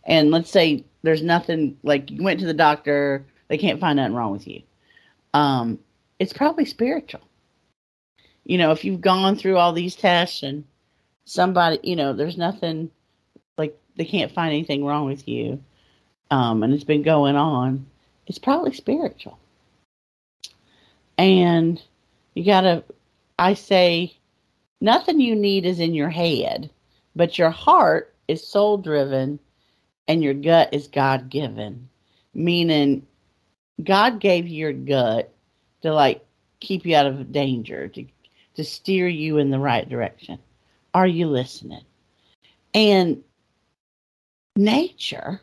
and 0.05 0.31
let's 0.31 0.51
say 0.51 0.83
there's 1.01 1.21
nothing 1.21 1.77
like 1.83 2.09
you 2.11 2.23
went 2.23 2.39
to 2.39 2.45
the 2.45 2.53
doctor, 2.53 3.25
they 3.47 3.57
can't 3.57 3.79
find 3.79 3.97
nothing 3.97 4.15
wrong 4.15 4.31
with 4.31 4.47
you, 4.47 4.61
um, 5.33 5.79
it's 6.19 6.33
probably 6.33 6.65
spiritual. 6.65 7.21
You 8.45 8.57
know, 8.57 8.71
if 8.71 8.83
you've 8.83 9.01
gone 9.01 9.35
through 9.35 9.57
all 9.57 9.73
these 9.73 9.95
tests 9.95 10.43
and 10.43 10.63
somebody, 11.25 11.79
you 11.83 11.95
know, 11.95 12.13
there's 12.13 12.37
nothing 12.37 12.91
like 13.57 13.77
they 13.95 14.05
can't 14.05 14.31
find 14.31 14.53
anything 14.53 14.85
wrong 14.85 15.05
with 15.05 15.27
you, 15.27 15.63
um, 16.31 16.63
and 16.63 16.73
it's 16.73 16.83
been 16.83 17.03
going 17.03 17.35
on, 17.35 17.85
it's 18.27 18.39
probably 18.39 18.73
spiritual. 18.73 19.37
And 21.17 21.81
you 22.33 22.45
got 22.45 22.61
to, 22.61 22.83
I 23.37 23.53
say, 23.53 24.15
nothing 24.81 25.19
you 25.19 25.35
need 25.35 25.65
is 25.65 25.79
in 25.79 25.93
your 25.93 26.09
head, 26.09 26.69
but 27.15 27.37
your 27.37 27.49
heart 27.49 28.13
is 28.27 28.45
soul 28.47 28.77
driven 28.77 29.39
and 30.07 30.23
your 30.23 30.33
gut 30.33 30.69
is 30.73 30.87
God 30.87 31.29
given. 31.29 31.89
Meaning, 32.33 33.05
God 33.83 34.19
gave 34.19 34.47
you 34.47 34.57
your 34.57 34.73
gut 34.73 35.33
to 35.81 35.93
like 35.93 36.25
keep 36.59 36.85
you 36.85 36.95
out 36.95 37.05
of 37.05 37.31
danger, 37.31 37.87
to, 37.89 38.05
to 38.55 38.63
steer 38.63 39.07
you 39.07 39.37
in 39.37 39.51
the 39.51 39.59
right 39.59 39.87
direction. 39.87 40.39
Are 40.93 41.07
you 41.07 41.27
listening? 41.27 41.83
And 42.73 43.23
nature, 44.55 45.41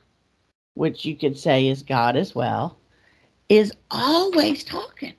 which 0.74 1.04
you 1.04 1.16
could 1.16 1.38
say 1.38 1.68
is 1.68 1.82
God 1.82 2.16
as 2.16 2.34
well, 2.34 2.78
is 3.48 3.72
always 3.90 4.64
talking. 4.64 5.14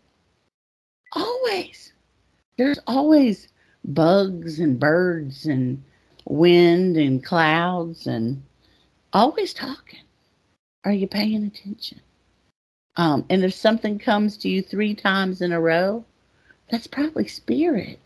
Always. 1.14 1.94
There's 2.58 2.80
always 2.88 3.50
bugs 3.86 4.60
and 4.60 4.80
birds 4.80 5.46
and 5.46 5.84
wind 6.32 6.96
and 6.98 7.24
clouds 7.24 8.08
and 8.08 8.42
always 9.14 9.54
talking. 9.54 10.00
Are 10.86 10.92
you 10.92 11.08
paying 11.08 11.46
attention? 11.46 12.00
Um, 12.96 13.26
and 13.30 13.44
if 13.44 13.54
something 13.54 14.00
comes 14.00 14.38
to 14.38 14.50
you 14.50 14.62
three 14.62 14.96
times 14.96 15.42
in 15.42 15.52
a 15.52 15.62
row, 15.62 16.04
that's 16.70 16.88
probably 16.88 17.28
spirit 17.28 18.00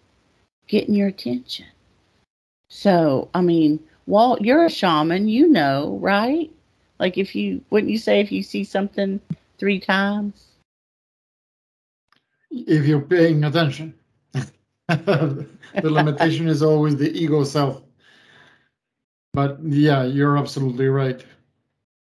getting 0.67 0.95
your 0.95 1.07
attention. 1.07 1.67
So, 2.69 3.30
I 3.34 3.41
mean, 3.41 3.80
Walt, 4.07 4.41
you're 4.41 4.65
a 4.65 4.69
shaman, 4.69 5.28
you 5.28 5.47
know, 5.47 5.97
right? 6.01 6.51
Like 6.99 7.17
if 7.17 7.36
you 7.36 7.63
wouldn't 7.69 7.91
you 7.91 7.97
say 7.97 8.19
if 8.19 8.32
you 8.32 8.41
see 8.41 8.63
something 8.63 9.19
three 9.57 9.80
times? 9.80 10.47
If 12.51 12.86
you're 12.86 13.01
paying 13.01 13.43
attention. 13.43 13.93
the 14.88 15.47
limitation 15.84 16.47
is 16.47 16.61
always 16.61 16.95
the 16.95 17.11
ego 17.11 17.43
self. 17.43 17.82
But 19.36 19.60
yeah, 19.62 20.04
you're 20.04 20.38
absolutely 20.38 20.88
right. 20.88 21.24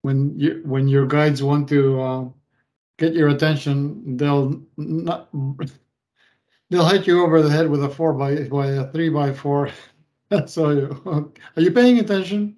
When 0.02 0.38
you 0.40 0.64
when 0.66 0.88
your 0.88 1.06
guides 1.06 1.44
want 1.44 1.70
to 1.70 2.02
uh, 2.02 2.26
get 2.98 3.14
your 3.14 3.30
attention, 3.30 4.18
they'll 4.18 4.60
not 4.76 5.30
they'll 6.72 6.90
hit 6.90 7.06
you 7.06 7.24
over 7.24 7.44
the 7.44 7.52
head 7.52 7.70
with 7.70 7.84
a 7.84 7.90
four 7.90 8.14
by 8.14 8.44
by 8.46 8.68
a 8.70 8.92
three 8.92 9.10
by 9.10 9.32
four. 9.34 9.70
so, 10.48 11.00
are 11.56 11.62
you 11.62 11.70
paying 11.70 12.00
attention? 12.00 12.58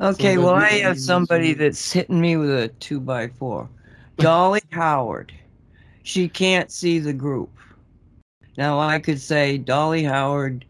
Okay, 0.00 0.34
So 0.34 0.42
well, 0.42 0.54
I 0.54 0.70
have 0.70 0.98
somebody 0.98 1.54
that's 1.54 1.92
hitting 1.92 2.20
me 2.20 2.36
with 2.36 2.50
a 2.50 2.68
two 2.80 2.98
by 2.98 3.28
four. 3.28 3.70
Dolly 4.16 4.62
Howard. 4.70 5.32
She 6.02 6.28
can't 6.28 6.72
see 6.72 6.98
the 6.98 7.12
group. 7.12 7.50
Now, 8.56 8.80
I 8.80 8.98
could 8.98 9.20
say 9.20 9.58
Dolly 9.58 10.02
Howard 10.02 10.64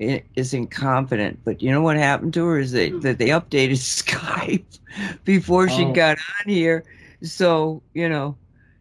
i- 0.00 0.22
is 0.36 0.54
incompetent, 0.54 1.38
but 1.44 1.62
you 1.62 1.70
know 1.70 1.80
what 1.82 1.96
happened 1.96 2.34
to 2.34 2.46
her 2.46 2.58
is 2.58 2.72
that, 2.72 3.00
that 3.02 3.18
they 3.18 3.28
updated 3.28 3.70
Skype 4.04 4.78
before 5.24 5.68
she 5.68 5.84
Oh. 5.84 5.92
got 5.92 6.18
on 6.18 6.48
here, 6.52 6.84
so 7.22 7.82
you 7.94 8.08
know 8.08 8.36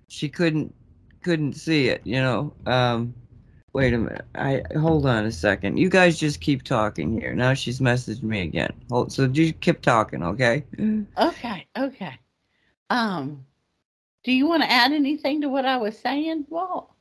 she 0.07 0.29
couldn't 0.29 0.73
couldn't 1.23 1.53
see 1.53 1.87
it. 1.89 2.01
You 2.05 2.21
know. 2.21 2.53
Um, 2.65 3.13
wait 3.73 3.93
a 3.93 3.97
minute. 3.97 4.25
I 4.35 4.61
hold 4.77 5.05
on 5.07 5.25
a 5.25 5.31
second. 5.31 5.77
You 5.77 5.89
guys 5.89 6.19
just 6.19 6.39
keep 6.41 6.63
talking 6.63 7.11
here. 7.19 7.33
Now 7.33 7.53
she's 7.55 7.79
messaged 7.79 8.21
me 8.23 8.41
again. 8.41 8.71
Hold. 8.91 9.11
So 9.11 9.25
do 9.27 9.41
you 9.41 9.53
keep 9.53 9.81
talking, 9.81 10.21
okay? 10.23 10.63
Okay, 11.17 11.65
okay. 11.77 12.19
Um, 12.91 13.45
do 14.23 14.31
you 14.31 14.47
want 14.47 14.61
to 14.63 14.71
add 14.71 14.91
anything 14.91 15.41
to 15.41 15.49
what 15.49 15.65
I 15.65 15.77
was 15.77 15.97
saying, 15.97 16.45
Walt? 16.49 16.91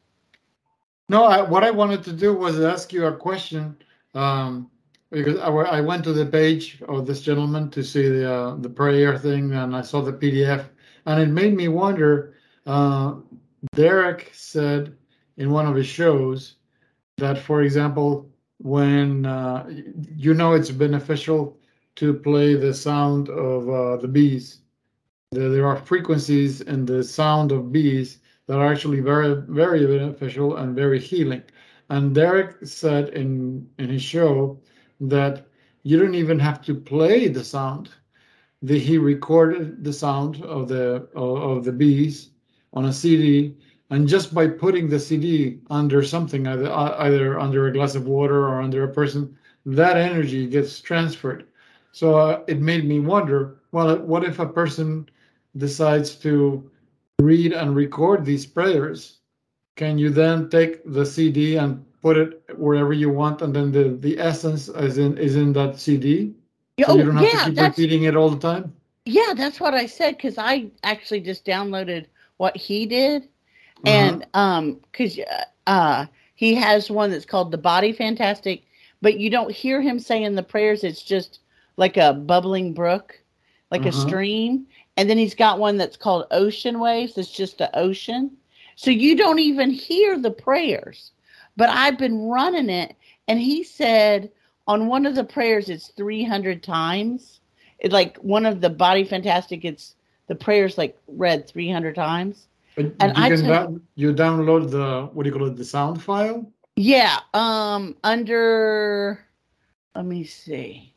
No, 1.10 1.24
I, 1.24 1.42
what 1.42 1.62
I 1.62 1.70
wanted 1.70 2.02
to 2.04 2.12
do 2.12 2.32
was 2.32 2.58
ask 2.60 2.90
you 2.92 3.04
a 3.06 3.14
question 3.14 3.76
um, 4.14 4.70
because 5.10 5.38
I, 5.38 5.48
I 5.50 5.80
went 5.80 6.04
to 6.04 6.12
the 6.12 6.26
page 6.26 6.82
of 6.88 7.06
this 7.06 7.20
gentleman 7.20 7.70
to 7.70 7.84
see 7.84 8.08
the 8.08 8.32
uh, 8.32 8.56
the 8.56 8.70
prayer 8.70 9.18
thing, 9.18 9.52
and 9.52 9.76
I 9.76 9.82
saw 9.82 10.00
the 10.00 10.12
PDF, 10.12 10.66
and 11.06 11.20
it 11.20 11.28
made 11.28 11.54
me 11.54 11.68
wonder. 11.68 12.34
Uh, 12.66 13.16
Derek 13.74 14.30
said 14.32 14.96
in 15.36 15.50
one 15.50 15.66
of 15.66 15.76
his 15.76 15.86
shows 15.86 16.56
that, 17.18 17.38
for 17.38 17.62
example, 17.62 18.28
when 18.58 19.26
uh, 19.26 19.68
you 20.16 20.34
know 20.34 20.54
it's 20.54 20.70
beneficial 20.70 21.58
to 21.96 22.14
play 22.14 22.54
the 22.54 22.72
sound 22.72 23.28
of 23.28 23.68
uh, 23.68 23.96
the 23.98 24.08
bees, 24.08 24.62
there, 25.30 25.50
there 25.50 25.66
are 25.66 25.76
frequencies 25.76 26.62
in 26.62 26.86
the 26.86 27.04
sound 27.04 27.52
of 27.52 27.70
bees 27.70 28.18
that 28.46 28.58
are 28.58 28.72
actually 28.72 29.00
very 29.00 29.34
very 29.48 29.86
beneficial 29.86 30.56
and 30.56 30.74
very 30.74 30.98
healing 30.98 31.42
and 31.92 32.14
derek 32.14 32.50
said 32.64 33.10
in 33.10 33.68
in 33.78 33.88
his 33.90 34.02
show 34.02 34.58
that 34.98 35.46
you 35.82 35.98
don't 35.98 36.14
even 36.14 36.38
have 36.38 36.62
to 36.62 36.74
play 36.74 37.28
the 37.28 37.44
sound. 37.44 37.90
That 38.62 38.80
he 38.80 38.96
recorded 38.96 39.82
the 39.84 39.92
sound 39.92 40.42
of 40.44 40.68
the 40.68 41.08
of, 41.14 41.32
of 41.50 41.64
the 41.64 41.72
bees 41.72 42.30
on 42.72 42.84
a 42.86 42.92
cd 42.92 43.56
and 43.90 44.08
just 44.08 44.32
by 44.32 44.46
putting 44.46 44.88
the 44.88 45.00
cd 45.00 45.58
under 45.68 46.02
something 46.02 46.46
either 46.46 46.70
either 47.06 47.38
under 47.38 47.66
a 47.66 47.72
glass 47.72 47.94
of 47.94 48.06
water 48.06 48.48
or 48.48 48.62
under 48.62 48.84
a 48.84 48.94
person 49.00 49.36
that 49.66 49.96
energy 49.96 50.46
gets 50.46 50.80
transferred. 50.80 51.46
So 51.90 52.16
uh, 52.16 52.44
it 52.46 52.60
made 52.60 52.84
me 52.86 53.00
wonder 53.00 53.58
well 53.72 53.98
what 53.98 54.24
if 54.24 54.38
a 54.38 54.54
person 54.60 55.08
decides 55.56 56.14
to 56.26 56.70
read 57.18 57.52
and 57.52 57.76
record 57.76 58.24
these 58.24 58.46
prayers, 58.46 59.18
can 59.76 59.98
you 59.98 60.10
then 60.10 60.48
take 60.50 60.82
the 60.84 61.04
CD 61.06 61.56
and 61.56 61.84
put 62.00 62.16
it 62.18 62.42
wherever 62.58 62.92
you 62.92 63.10
want, 63.10 63.42
and 63.42 63.54
then 63.54 63.72
the 63.72 63.84
the 64.00 64.18
essence 64.18 64.68
is 64.68 64.98
in 64.98 65.16
is 65.18 65.36
in 65.36 65.52
that 65.54 65.78
CD, 65.78 66.34
so 66.80 66.92
oh, 66.92 66.96
you 66.96 67.04
don't 67.04 67.16
have 67.16 67.30
yeah, 67.30 67.38
to 67.38 67.38
keep 67.38 67.58
repeating 67.58 68.04
it 68.04 68.16
all 68.16 68.30
the 68.30 68.38
time. 68.40 68.74
yeah, 69.04 69.34
that's 69.36 69.60
what 69.60 69.74
I 69.74 69.86
said 69.86 70.16
because 70.16 70.38
I 70.38 70.70
actually 70.82 71.20
just 71.20 71.44
downloaded 71.44 72.06
what 72.36 72.56
he 72.56 72.86
did, 72.86 73.28
Uh-huh. 73.84 74.20
and 74.20 74.26
um, 74.34 74.80
because 74.90 75.18
uh, 75.66 76.06
he 76.34 76.54
has 76.54 76.90
one 76.90 77.10
that's 77.10 77.24
called 77.26 77.50
the 77.52 77.58
Body 77.58 77.92
Fantastic, 77.92 78.64
but 79.00 79.18
you 79.18 79.30
don't 79.30 79.52
hear 79.52 79.80
him 79.82 79.98
saying 79.98 80.34
the 80.34 80.42
prayers. 80.42 80.84
It's 80.84 81.02
just 81.02 81.40
like 81.76 81.96
a 81.96 82.12
bubbling 82.12 82.74
brook, 82.74 83.22
like 83.70 83.86
a 83.86 83.92
Uh-huh. 83.92 83.92
stream, 83.92 84.66
and 84.96 85.08
then 85.08 85.18
he's 85.18 85.34
got 85.34 85.58
one 85.58 85.76
that's 85.78 85.96
called 85.96 86.26
Ocean 86.30 86.78
Waves. 86.80 87.16
It's 87.18 87.30
just 87.32 87.58
the 87.58 87.76
ocean, 87.78 88.36
so 88.82 88.90
you 88.90 89.14
don't 89.16 89.38
even 89.38 89.70
hear 89.70 90.18
the 90.18 90.32
prayers. 90.32 91.12
But 91.56 91.68
I've 91.68 91.98
been 91.98 92.26
running 92.26 92.68
it, 92.68 92.96
and 93.28 93.38
he 93.38 93.62
said 93.62 94.32
on 94.66 94.88
one 94.88 95.06
of 95.06 95.14
the 95.14 95.22
prayers 95.22 95.68
it's 95.68 95.88
300 95.92 96.64
times. 96.64 97.38
It 97.78 97.92
like 97.92 98.16
one 98.18 98.44
of 98.44 98.60
the 98.60 98.70
Body 98.70 99.04
Fantastic. 99.04 99.64
It's 99.64 99.94
the 100.26 100.34
prayers 100.34 100.78
like 100.78 100.98
read 101.06 101.48
300 101.48 101.94
times. 101.94 102.48
But 102.74 102.86
and 102.98 103.16
you 103.16 103.22
I 103.22 103.28
can 103.28 103.42
down- 103.46 103.82
you 103.94 104.12
download 104.12 104.70
the 104.72 105.10
what 105.12 105.22
do 105.22 105.30
you 105.30 105.36
call 105.36 105.46
it 105.46 105.56
the 105.56 105.64
sound 105.64 106.02
file. 106.02 106.50
Yeah, 106.74 107.20
um 107.34 107.94
under 108.02 109.24
let 109.94 110.06
me 110.06 110.24
see. 110.24 110.92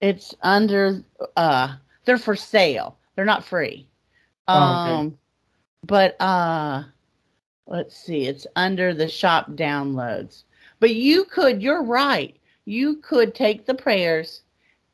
It's 0.00 0.34
under 0.40 1.04
uh 1.36 1.74
they're 2.06 2.16
for 2.16 2.36
sale. 2.36 2.96
They're 3.14 3.26
not 3.26 3.44
free. 3.44 3.88
Oh, 4.46 4.80
okay. 4.80 5.16
But 5.86 6.20
uh 6.20 6.84
let's 7.66 7.96
see. 7.96 8.26
It's 8.26 8.46
under 8.56 8.92
the 8.94 9.08
shop 9.08 9.52
downloads. 9.52 10.44
But 10.80 10.94
you 10.94 11.24
could 11.24 11.62
you're 11.62 11.82
right. 11.82 12.36
You 12.64 12.96
could 12.96 13.34
take 13.34 13.66
the 13.66 13.74
prayers 13.74 14.42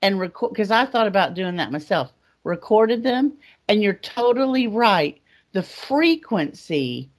and 0.02 0.18
record 0.20 0.54
cuz 0.54 0.70
I 0.70 0.84
thought 0.86 1.06
about 1.06 1.34
doing 1.34 1.56
that 1.56 1.72
myself. 1.72 2.12
Recorded 2.44 3.02
them 3.02 3.34
and 3.68 3.82
you're 3.82 3.94
totally 3.94 4.66
right. 4.66 5.20
The 5.52 5.62
frequency 5.62 7.10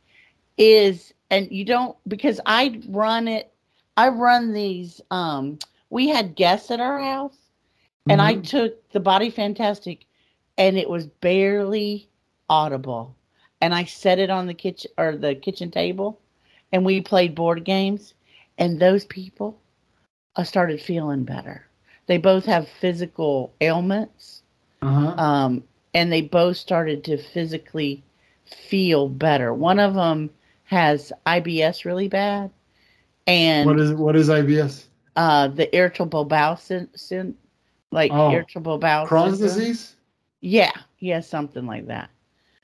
is 0.57 1.13
and 1.29 1.51
you 1.51 1.65
don't 1.65 1.97
because 2.07 2.39
I 2.45 2.81
run 2.87 3.27
it 3.27 3.53
I 3.97 4.09
run 4.09 4.53
these 4.53 5.01
um 5.11 5.59
we 5.89 6.09
had 6.09 6.35
guests 6.35 6.71
at 6.71 6.79
our 6.79 6.99
house 6.99 7.37
and 8.09 8.21
I 8.21 8.35
Mhm. 8.35 8.35
took 8.35 8.89
the 8.91 8.99
body 8.99 9.29
fantastic 9.29 10.05
and 10.57 10.77
it 10.77 10.89
was 10.89 11.07
barely 11.07 12.09
audible 12.49 13.14
and 13.61 13.73
I 13.73 13.83
set 13.85 14.19
it 14.19 14.29
on 14.29 14.47
the 14.47 14.53
kitchen 14.53 14.91
or 14.97 15.15
the 15.15 15.35
kitchen 15.35 15.71
table 15.71 16.19
and 16.71 16.85
we 16.85 17.01
played 17.01 17.35
board 17.35 17.63
games 17.63 18.13
and 18.57 18.79
those 18.79 19.05
people 19.05 19.59
I 20.35 20.43
started 20.43 20.81
feeling 20.81 21.23
better. 21.23 21.67
They 22.07 22.17
both 22.17 22.45
have 22.45 22.67
physical 22.67 23.53
ailments 23.61 24.43
Uh-huh. 24.81 25.15
um, 25.17 25.63
and 25.93 26.11
they 26.11 26.21
both 26.21 26.57
started 26.57 27.03
to 27.05 27.17
physically 27.17 28.03
feel 28.45 29.07
better. 29.09 29.53
One 29.53 29.79
of 29.79 29.93
them 29.95 30.31
has 30.65 31.11
IBS 31.25 31.85
really 31.85 32.07
bad, 32.07 32.51
and 33.27 33.67
what 33.67 33.79
is 33.79 33.93
what 33.93 34.15
is 34.15 34.29
IBS? 34.29 34.87
uh, 35.15 35.47
the 35.47 35.73
irritable 35.75 36.25
bowel 36.25 36.55
syndrome, 36.57 36.95
syn- 36.95 37.37
like 37.91 38.11
Oh, 38.11 38.29
irritable 38.29 38.77
bowel 38.77 39.07
Crohn's 39.07 39.39
syndrome. 39.39 39.39
disease. 39.39 39.95
Yeah, 40.41 40.71
yeah, 40.99 41.21
something 41.21 41.65
like 41.65 41.87
that. 41.87 42.09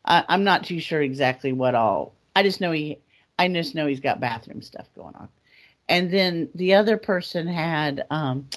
I, 0.06 0.24
I'm 0.30 0.44
not 0.44 0.64
too 0.66 0.80
sure 0.80 1.02
exactly 1.02 1.54
what 1.54 1.76
all. 1.76 2.14
I 2.36 2.44
just 2.44 2.62
know 2.62 2.72
he. 2.72 2.98
I 3.40 3.48
just 3.48 3.76
know 3.76 3.88
he's 3.88 4.00
got 4.00 4.20
bathroom 4.20 4.62
stuff 4.62 4.88
going 4.96 5.16
on, 5.16 5.30
and 5.90 6.12
then 6.12 6.50
the 6.56 6.74
other 6.76 6.98
person 6.98 7.48
had. 7.48 8.06
Um, 8.10 8.48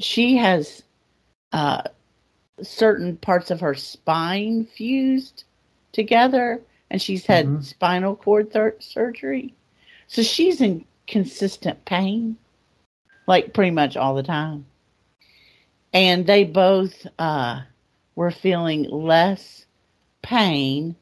she 0.00 0.36
has 0.36 0.82
uh, 1.52 1.82
certain 2.62 3.16
parts 3.16 3.50
of 3.50 3.60
her 3.60 3.74
spine 3.74 4.64
fused 4.64 5.44
together, 5.92 6.60
and 6.90 7.00
she's 7.02 7.26
had 7.26 7.46
Mhm. 7.46 7.64
spinal 7.64 8.16
cord 8.16 8.52
thir- 8.52 8.76
surgery, 8.80 9.54
so 10.06 10.22
she's 10.22 10.60
in 10.60 10.84
consistent 11.06 11.84
pain, 11.84 12.36
like 13.26 13.52
pretty 13.54 13.70
much 13.70 13.96
all 13.96 14.14
the 14.14 14.22
time. 14.22 14.66
And 15.92 16.26
they 16.26 16.44
both 16.44 17.06
uh, 17.18 17.62
were 18.14 18.30
feeling 18.30 18.84
less 18.90 19.64
pain, 20.28 20.94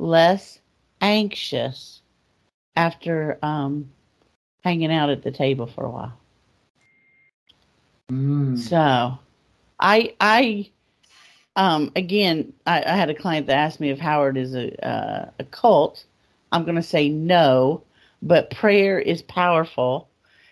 less 0.00 0.58
anxious 1.00 2.02
after 2.74 3.38
um, 3.40 3.92
hanging 4.64 4.92
out 4.92 5.08
at 5.08 5.22
the 5.22 5.30
table 5.30 5.66
for 5.68 5.84
a 5.84 5.90
while. 5.90 6.18
Mm. 8.10 8.58
So, 8.58 9.18
I 9.78 10.14
I 10.20 10.68
um 11.54 11.92
again 11.94 12.52
I, 12.66 12.82
I 12.82 12.96
had 12.96 13.08
a 13.08 13.14
client 13.14 13.46
that 13.46 13.56
asked 13.56 13.78
me 13.78 13.90
if 13.90 14.00
Howard 14.00 14.36
is 14.36 14.54
a 14.56 14.84
uh, 14.84 15.30
a 15.38 15.44
cult. 15.44 16.04
I'm 16.50 16.64
going 16.64 16.76
to 16.76 16.82
say 16.82 17.08
no, 17.08 17.84
but 18.20 18.50
prayer 18.50 18.98
is 18.98 19.22
powerful. 19.22 20.08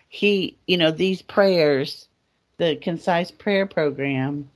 He, 0.07 0.57
you 0.67 0.77
know, 0.77 0.91
these 0.91 1.21
prayers 1.21 2.07
the 2.57 2.77
concise 2.77 3.29
prayer 3.29 3.65
program 3.65 4.49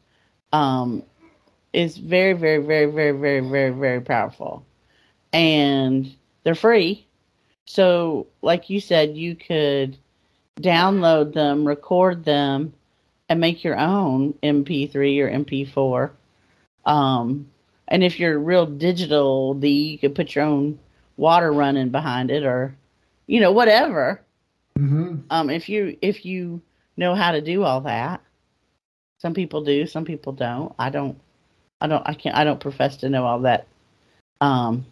um, 0.53 1.03
is 1.75 1.97
very, 1.97 2.33
very, 2.33 2.59
very, 2.59 2.85
very, 2.85 3.11
very, 3.11 3.41
very, 3.41 3.71
very 3.71 4.01
powerful, 4.01 4.65
and 5.33 6.15
they're 6.43 6.55
free. 6.55 7.05
So, 7.65 8.27
like 8.41 8.69
you 8.69 8.79
said, 8.79 9.17
you 9.17 9.35
could 9.35 9.97
download 10.61 11.33
them, 11.33 11.67
record 11.67 12.25
them, 12.25 12.73
and 13.29 13.39
make 13.39 13.63
your 13.63 13.77
own 13.77 14.35
MP3 14.43 15.19
or 15.19 15.29
MP4. 15.29 16.11
Um, 16.85 17.49
and 17.87 18.03
if 18.03 18.19
you're 18.19 18.39
real 18.39 18.65
digital, 18.65 19.53
the 19.55 19.69
you 19.69 19.97
could 19.99 20.15
put 20.15 20.35
your 20.35 20.45
own 20.45 20.79
water 21.17 21.51
running 21.53 21.89
behind 21.89 22.31
it, 22.31 22.43
or 22.43 22.75
you 23.27 23.39
know 23.41 23.51
whatever. 23.51 24.21
hmm 24.77 25.25
Um, 25.29 25.49
if 25.49 25.69
you 25.69 25.97
if 26.01 26.25
you 26.25 26.61
know 26.97 27.15
how 27.15 27.31
to 27.31 27.41
do 27.41 27.63
all 27.63 27.81
that, 27.81 28.21
some 29.17 29.33
people 29.33 29.63
do, 29.63 29.85
some 29.87 30.05
people 30.05 30.33
don't. 30.33 30.73
I 30.79 30.89
don't. 30.89 31.17
I 31.81 31.87
don't. 31.87 32.03
I 32.07 32.13
can't. 32.13 32.35
I 32.35 32.43
don't 32.43 32.59
profess 32.59 32.97
to 32.97 33.09
know 33.09 33.25
all 33.25 33.39
that. 33.39 33.67
Um, 34.41 34.85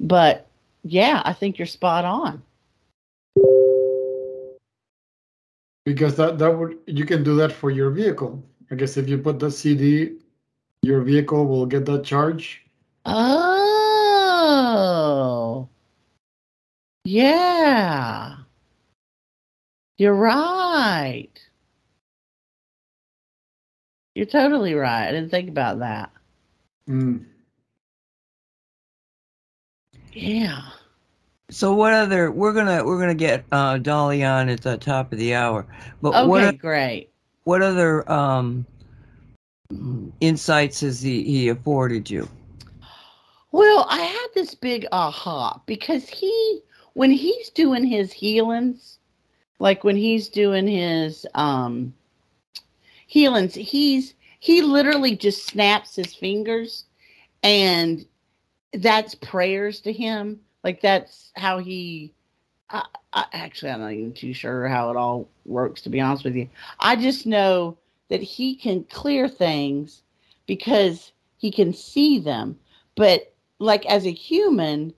but 0.00 0.46
yeah, 0.82 1.22
I 1.24 1.32
think 1.32 1.58
you're 1.58 1.66
spot 1.66 2.04
on. 2.04 2.42
Because 5.84 6.16
that 6.16 6.38
that 6.38 6.50
would 6.50 6.78
you 6.86 7.04
can 7.04 7.22
do 7.22 7.36
that 7.36 7.52
for 7.52 7.70
your 7.70 7.90
vehicle. 7.90 8.42
I 8.70 8.74
guess 8.74 8.96
if 8.96 9.08
you 9.08 9.18
put 9.18 9.38
the 9.38 9.50
CD, 9.50 10.16
your 10.82 11.02
vehicle 11.02 11.46
will 11.46 11.66
get 11.66 11.84
that 11.86 12.04
charge. 12.04 12.62
Oh, 13.06 14.08
yeah. 17.04 18.36
You're 19.98 20.14
right. 20.14 21.30
You're 24.14 24.26
totally 24.26 24.74
right. 24.74 25.08
I 25.08 25.12
didn't 25.12 25.30
think 25.30 25.48
about 25.48 25.80
that. 25.80 26.10
Mm. 26.88 27.24
Yeah. 30.12 30.62
So 31.50 31.74
what 31.74 31.92
other? 31.92 32.30
We're 32.30 32.52
gonna 32.52 32.84
we're 32.84 32.98
gonna 32.98 33.14
get 33.14 33.44
uh, 33.52 33.78
Dolly 33.78 34.24
on 34.24 34.48
at 34.48 34.60
the 34.62 34.76
top 34.76 35.12
of 35.12 35.18
the 35.18 35.34
hour. 35.34 35.66
But 36.00 36.14
Okay, 36.14 36.26
what 36.26 36.58
great. 36.58 37.10
what 37.44 37.62
other 37.62 38.10
um, 38.10 38.64
insights 40.20 40.80
has 40.80 41.00
he, 41.00 41.24
he 41.24 41.48
afforded 41.48 42.08
you? 42.08 42.28
Well, 43.52 43.86
I 43.88 44.00
had 44.00 44.26
this 44.34 44.54
big 44.54 44.86
aha 44.90 45.60
because 45.66 46.08
he, 46.08 46.60
when 46.94 47.10
he's 47.10 47.50
doing 47.50 47.84
his 47.84 48.12
healings, 48.12 48.98
like 49.58 49.84
when 49.84 49.96
he's 49.96 50.28
doing 50.28 50.66
his 50.66 51.26
um 51.34 51.94
healings, 53.14 53.54
he's 53.54 54.14
he 54.40 54.60
literally 54.60 55.16
just 55.16 55.46
snaps 55.46 55.94
his 55.94 56.12
fingers, 56.12 56.84
and 57.44 58.04
that's 58.72 59.14
prayers 59.14 59.80
to 59.82 59.92
him. 59.92 60.40
Like 60.64 60.80
that's 60.80 61.30
how 61.36 61.58
he. 61.58 62.12
I, 62.70 62.82
I, 63.12 63.26
actually, 63.32 63.70
I'm 63.70 63.80
not 63.80 63.92
even 63.92 64.12
too 64.12 64.34
sure 64.34 64.66
how 64.66 64.90
it 64.90 64.96
all 64.96 65.28
works. 65.46 65.80
To 65.82 65.90
be 65.90 66.00
honest 66.00 66.24
with 66.24 66.34
you, 66.34 66.48
I 66.80 66.96
just 66.96 67.24
know 67.24 67.78
that 68.08 68.20
he 68.20 68.56
can 68.56 68.82
clear 68.84 69.28
things 69.28 70.02
because 70.46 71.12
he 71.38 71.52
can 71.52 71.72
see 71.72 72.18
them, 72.18 72.58
but 72.96 73.32
like 73.60 73.86
as 73.86 74.06
a 74.06 74.12
human, 74.12 74.92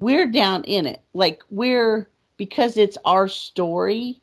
we're 0.00 0.26
down 0.26 0.64
in 0.64 0.86
it. 0.86 1.02
Like 1.14 1.42
we're 1.50 2.10
because 2.36 2.76
it's 2.76 2.98
our 3.04 3.28
story, 3.28 4.20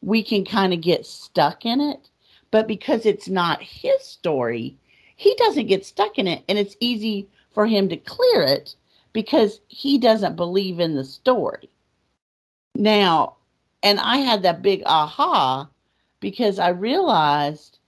we 0.00 0.22
can 0.22 0.42
kind 0.46 0.72
of 0.72 0.80
get 0.80 1.04
stuck 1.04 1.66
in 1.66 1.82
it. 1.82 2.08
But 2.50 2.66
because 2.66 3.04
it's 3.04 3.28
not 3.28 3.62
his 3.62 4.02
story, 4.02 4.76
he 5.16 5.34
doesn't 5.34 5.66
get 5.66 5.84
stuck 5.84 6.18
in 6.18 6.26
it. 6.26 6.42
And 6.48 6.58
it's 6.58 6.76
easy 6.80 7.28
for 7.50 7.66
him 7.66 7.88
to 7.88 7.96
clear 7.96 8.42
it 8.42 8.74
because 9.12 9.60
he 9.68 9.98
doesn't 9.98 10.36
believe 10.36 10.80
in 10.80 10.94
the 10.94 11.04
story. 11.04 11.68
Now, 12.74 13.36
and 13.82 13.98
I 14.00 14.18
had 14.18 14.42
that 14.42 14.62
big 14.62 14.82
aha 14.86 15.68
because 16.20 16.58
I 16.58 16.68
realized 16.70 17.78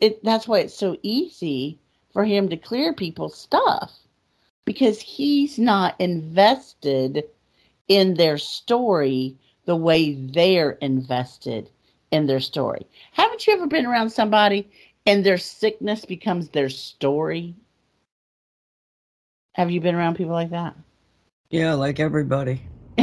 it 0.00 0.22
that's 0.24 0.48
why 0.48 0.60
it's 0.60 0.74
so 0.74 0.96
easy 1.02 1.78
for 2.12 2.24
him 2.24 2.48
to 2.48 2.56
clear 2.56 2.92
people's 2.92 3.36
stuff 3.36 3.92
because 4.64 5.00
he's 5.00 5.58
not 5.58 6.00
invested 6.00 7.24
in 7.88 8.14
their 8.14 8.38
story 8.38 9.36
the 9.66 9.76
way 9.76 10.14
they're 10.14 10.72
invested 10.72 11.70
in 12.10 12.26
their 12.26 12.40
story. 12.40 12.86
Haven't 13.12 13.46
you 13.46 13.52
ever 13.52 13.66
been 13.66 13.86
around 13.86 14.10
somebody 14.10 14.70
and 15.06 15.24
their 15.24 15.38
sickness 15.38 16.04
becomes 16.04 16.48
their 16.48 16.68
story? 16.68 17.54
Have 19.54 19.70
you 19.70 19.80
been 19.80 19.94
around 19.94 20.16
people 20.16 20.32
like 20.32 20.50
that? 20.50 20.76
Yeah, 21.50 21.74
like 21.74 22.00
everybody. 22.00 22.62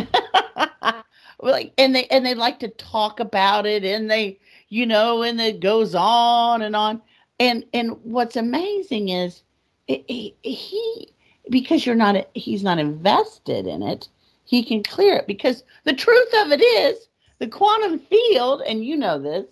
Like 1.39 1.73
and 1.77 1.95
they 1.95 2.05
and 2.05 2.25
they 2.25 2.33
like 2.33 2.59
to 2.59 2.67
talk 2.67 3.19
about 3.19 3.65
it 3.65 3.83
and 3.85 4.09
they 4.09 4.39
you 4.69 4.85
know 4.85 5.21
and 5.21 5.39
it 5.39 5.59
goes 5.59 5.93
on 5.93 6.63
and 6.63 6.75
on 6.75 7.01
and 7.39 7.63
and 7.73 7.91
what's 8.03 8.35
amazing 8.35 9.09
is 9.09 9.43
it, 9.87 10.03
he 10.41 11.13
because 11.49 11.85
you're 11.85 11.95
not 11.95 12.27
he's 12.33 12.63
not 12.63 12.79
invested 12.79 13.67
in 13.67 13.83
it 13.83 14.09
he 14.45 14.63
can 14.63 14.81
clear 14.81 15.15
it 15.17 15.27
because 15.27 15.63
the 15.83 15.93
truth 15.93 16.33
of 16.39 16.51
it 16.51 16.61
is 16.61 17.07
the 17.39 17.47
quantum 17.47 17.99
field 17.99 18.61
and 18.67 18.83
you 18.85 18.97
know 18.97 19.19
this 19.19 19.45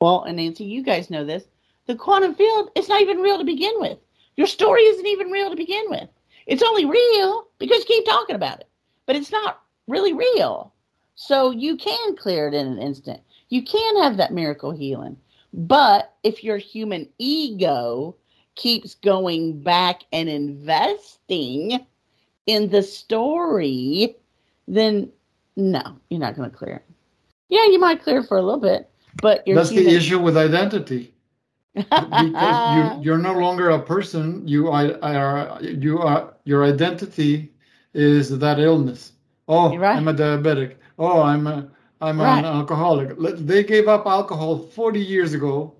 well 0.00 0.24
and 0.24 0.36
nancy 0.36 0.64
you 0.64 0.82
guys 0.82 1.10
know 1.10 1.24
this 1.24 1.44
the 1.86 1.94
quantum 1.94 2.34
field 2.34 2.70
is 2.74 2.88
not 2.88 3.02
even 3.02 3.18
real 3.18 3.38
to 3.38 3.44
begin 3.44 3.74
with. 3.76 3.98
Your 4.36 4.46
story 4.46 4.82
isn't 4.82 5.06
even 5.06 5.30
real 5.30 5.50
to 5.50 5.56
begin 5.56 5.84
with. 5.88 6.08
It's 6.46 6.62
only 6.62 6.86
real 6.86 7.46
because 7.58 7.80
you 7.80 7.84
keep 7.84 8.06
talking 8.06 8.36
about 8.36 8.60
it 8.60 8.68
but 9.06 9.16
it's 9.16 9.32
not 9.32 9.62
really 9.86 10.12
real. 10.12 10.72
So 11.14 11.50
you 11.50 11.76
can 11.76 12.16
clear 12.16 12.48
it 12.48 12.54
in 12.54 12.66
an 12.66 12.78
instant. 12.78 13.20
You 13.48 13.62
can 13.62 14.02
have 14.02 14.16
that 14.16 14.32
miracle 14.32 14.72
healing. 14.72 15.16
But 15.52 16.14
if 16.24 16.42
your 16.42 16.58
human 16.58 17.08
ego 17.18 18.16
keeps 18.56 18.94
going 18.94 19.62
back 19.62 20.02
and 20.12 20.28
investing 20.28 21.86
in 22.46 22.68
the 22.70 22.82
story, 22.82 24.16
then 24.66 25.12
no, 25.56 25.98
you're 26.10 26.20
not 26.20 26.36
going 26.36 26.50
to 26.50 26.56
clear 26.56 26.76
it. 26.76 26.93
Yeah, 27.54 27.66
you 27.66 27.78
might 27.78 28.02
clear 28.02 28.22
for 28.22 28.36
a 28.36 28.42
little 28.42 28.60
bit, 28.60 28.90
but 29.22 29.44
That's 29.46 29.70
the 29.70 29.86
issue 29.98 30.18
with 30.18 30.36
identity. 30.36 31.14
because 31.74 32.58
you 32.74 32.82
you're 33.04 33.22
no 33.30 33.34
longer 33.46 33.70
a 33.70 33.80
person. 33.94 34.46
You 34.46 34.68
are, 34.76 34.86
are 35.02 35.62
you 35.62 36.00
are 36.00 36.34
your 36.44 36.64
identity 36.64 37.52
is 37.94 38.36
that 38.44 38.58
illness. 38.58 39.12
Oh, 39.48 39.76
right. 39.76 39.96
I'm 39.96 40.08
a 40.08 40.14
diabetic. 40.14 40.76
Oh, 40.98 41.22
I'm 41.22 41.46
a 41.46 41.70
I'm 42.00 42.20
Right. 42.20 42.38
an 42.40 42.44
alcoholic. 42.44 43.08
They 43.52 43.62
gave 43.62 43.86
up 43.88 44.06
alcohol 44.06 44.58
40 44.58 45.00
years 45.00 45.32
ago, 45.32 45.74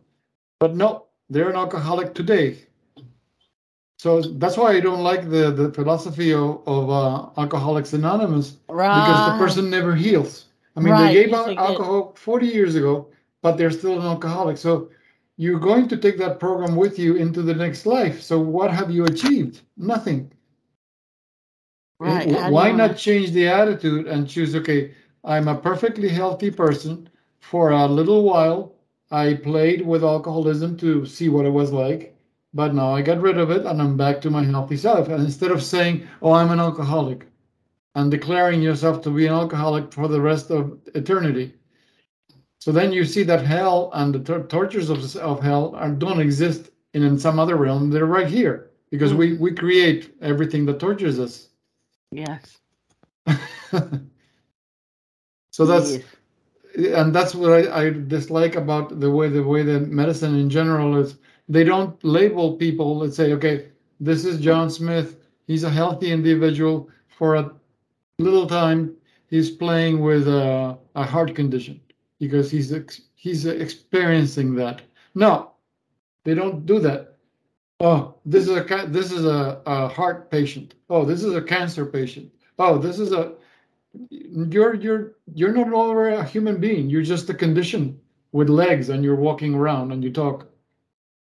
but 0.61 0.77
no, 0.77 1.07
they're 1.29 1.51
an 1.51 1.57
alcoholic 1.57 2.15
today. 2.15 2.59
So 3.99 4.21
that's 4.43 4.57
why 4.57 4.71
I 4.77 4.81
don't 4.81 5.03
like 5.03 5.23
the 5.31 5.51
the 5.51 5.73
philosophy 5.73 6.33
of, 6.33 6.63
of 6.67 6.91
uh, 6.91 7.31
Alcoholics 7.41 7.93
Anonymous 7.95 8.57
right. 8.69 9.01
because 9.01 9.25
the 9.25 9.37
person 9.45 9.71
never 9.71 9.95
heals. 9.95 10.47
I 10.77 10.81
mean, 10.81 10.93
Right, 10.93 11.13
they 11.13 11.25
gave 11.25 11.31
forget. 11.37 11.59
alcohol 11.59 12.13
40 12.17 12.47
years 12.47 12.75
ago, 12.75 13.09
but 13.43 13.57
they're 13.57 13.71
still 13.71 13.99
an 14.01 14.07
alcoholic. 14.07 14.57
So 14.59 14.91
you're 15.37 15.59
going 15.61 15.89
to 15.89 15.97
take 15.97 16.19
that 16.19 16.39
program 16.41 16.77
with 16.77 16.99
you 16.99 17.17
into 17.17 17.43
the 17.43 17.55
next 17.55 17.87
life. 17.87 18.23
So 18.23 18.39
what 18.41 18.71
have 18.73 18.91
you 18.91 19.05
achieved? 19.05 19.63
Nothing. 19.77 20.31
Right. 21.99 22.27
Wh- 22.27 22.47
Why 22.47 22.73
not 22.73 22.97
change 22.97 23.33
the 23.33 23.49
attitude 23.49 24.07
and 24.07 24.29
choose, 24.29 24.55
okay, 24.57 24.95
I'm 25.25 25.49
a 25.49 25.57
perfectly 25.57 26.09
healthy 26.09 26.51
person. 26.51 27.09
For 27.41 27.71
a 27.71 27.87
little 27.87 28.23
while, 28.25 28.75
I 29.11 29.35
played 29.35 29.83
with 29.87 30.03
alcoholism 30.05 30.77
to 30.79 31.05
see 31.07 31.29
what 31.29 31.47
it 31.47 31.51
was 31.51 31.73
like, 31.73 32.17
but 32.55 32.75
now 32.75 32.95
I 32.95 33.03
got 33.03 33.21
rid 33.21 33.39
of 33.39 33.51
it 33.51 33.65
and 33.67 33.81
I'm 33.83 33.97
back 33.97 34.21
to 34.23 34.31
my 34.31 34.45
healthy 34.45 34.77
self. 34.77 35.09
And 35.09 35.23
instead 35.25 35.51
of 35.51 35.63
saying, 35.63 36.07
oh, 36.23 36.33
I'm 36.33 36.51
an 36.51 36.61
alcoholic, 36.61 37.27
and 37.95 38.11
declaring 38.11 38.63
yourself 38.63 39.03
to 39.03 39.11
be 39.11 39.27
an 39.27 39.33
alcoholic 39.33 39.93
for 39.93 40.09
the 40.09 40.21
rest 40.21 40.51
of 40.51 40.79
eternity. 40.95 41.55
So 42.59 42.73
then 42.73 42.93
you 42.93 43.05
see 43.05 43.23
that 43.25 43.45
hell 43.45 43.91
and 43.95 44.15
the 44.15 44.21
tor- 44.21 44.47
tortures 44.47 44.91
of, 44.91 45.17
of 45.17 45.43
hell 45.43 45.75
are, 45.77 45.91
don't 45.91 46.21
exist 46.21 46.71
in, 46.95 47.03
in 47.03 47.19
some 47.19 47.39
other 47.39 47.57
realm. 47.57 47.91
They're 47.91 48.07
right 48.07 48.27
here 48.27 48.71
because 48.91 49.13
mm. 49.13 49.17
we, 49.17 49.33
we 49.35 49.53
create 49.53 50.15
everything 50.23 50.65
that 50.67 50.81
tortures 50.81 51.19
us. 51.19 51.49
Yes. 52.11 52.59
so 55.51 55.67
that's 55.67 55.93
Yes. 55.93 56.05
and 56.77 57.15
that's 57.15 57.35
what 57.35 57.53
I, 57.53 57.87
I 57.87 57.91
dislike 57.91 58.57
about 58.57 59.01
the 59.01 59.11
way 59.11 59.29
the 59.29 59.43
way 59.43 59.63
that 59.63 59.89
medicine 59.89 60.35
in 60.37 60.51
general 60.51 60.97
is 60.97 61.17
they 61.49 61.65
don't 61.65 62.03
label 62.05 62.57
people 62.57 63.03
and 63.03 63.13
say 63.13 63.33
okay 63.33 63.69
this 64.01 64.25
is 64.25 64.41
john 64.41 64.69
smith 64.71 65.17
he's 65.47 65.65
a 65.65 65.71
healthy 65.71 66.11
individual 66.11 66.89
for 67.09 67.37
a 67.37 67.51
little 68.19 68.47
time 68.47 68.95
he's 69.29 69.51
playing 69.51 70.01
with 70.01 70.29
a, 70.29 70.79
a 70.95 71.05
heart 71.05 71.35
condition 71.35 71.81
because 72.21 72.51
he's 72.51 72.73
ex- 72.73 73.03
he's 73.15 73.47
experiencing 73.47 74.55
that. 74.55 74.83
No, 75.15 75.53
they 76.25 76.35
don't 76.35 76.67
do 76.67 76.79
that. 76.81 77.17
Oh, 77.81 78.15
this 78.25 78.49
is 78.49 78.57
a 78.57 78.87
this 78.89 79.11
is 79.11 79.25
a, 79.25 79.61
a 79.67 79.89
heart 79.89 80.31
patient. 80.31 80.75
Oh, 80.89 81.05
this 81.05 81.25
is 81.25 81.35
a 81.35 81.43
cancer 81.43 81.85
patient. 81.85 82.31
Oh, 82.59 82.79
this 82.79 82.99
is 82.99 83.13
a 83.13 83.35
you're 84.11 84.75
you're 84.75 85.13
you're 85.35 85.53
not 85.53 85.73
already 85.73 86.17
a 86.17 86.25
human 86.25 86.59
being. 86.61 86.89
You're 86.89 87.03
just 87.03 87.31
a 87.31 87.35
condition 87.35 88.01
with 88.33 88.49
legs, 88.49 88.89
and 88.89 89.05
you're 89.05 89.17
walking 89.17 89.55
around 89.55 89.93
and 89.93 90.03
you 90.03 90.13
talk. 90.13 90.49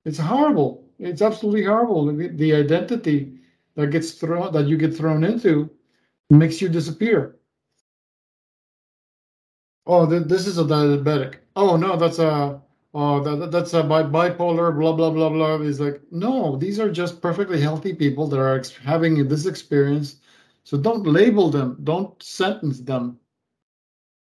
It's 0.06 0.18
horrible. 0.18 0.86
It's 0.98 1.22
absolutely 1.22 1.66
horrible. 1.66 2.06
The, 2.06 2.28
the 2.30 2.54
identity 2.56 3.40
that 3.76 3.88
gets 3.88 4.12
thrown 4.12 4.52
that 4.54 4.68
you 4.68 4.78
get 4.78 4.96
thrown 4.96 5.24
into 5.24 5.70
makes 6.30 6.62
you 6.62 6.70
disappear. 6.70 7.36
Oh, 9.86 10.08
th- 10.10 10.28
this 10.28 10.46
is 10.46 10.58
a 10.58 10.64
diabetic. 10.64 11.38
Oh 11.56 11.76
no, 11.76 11.96
that's 11.96 12.20
a 12.20 12.62
oh 12.94 13.24
that, 13.24 13.52
that's 13.52 13.74
a 13.74 13.84
bi- 13.84 14.04
bipolar. 14.04 14.78
Blah 14.78 14.94
blah 14.94 15.10
blah 15.10 15.30
blah. 15.30 15.56
Is 15.56 15.80
like 15.80 16.02
no, 16.12 16.56
these 16.58 16.80
are 16.80 16.92
just 16.92 17.22
perfectly 17.22 17.60
healthy 17.60 17.94
people 17.94 18.28
that 18.28 18.40
are 18.40 18.56
ex- 18.56 18.76
having 18.76 19.28
this 19.28 19.46
experience. 19.46 20.18
So 20.64 20.78
don't 20.78 21.08
label 21.08 21.50
them. 21.50 21.78
Don't 21.84 22.22
sentence 22.22 22.80
them. 22.80 23.20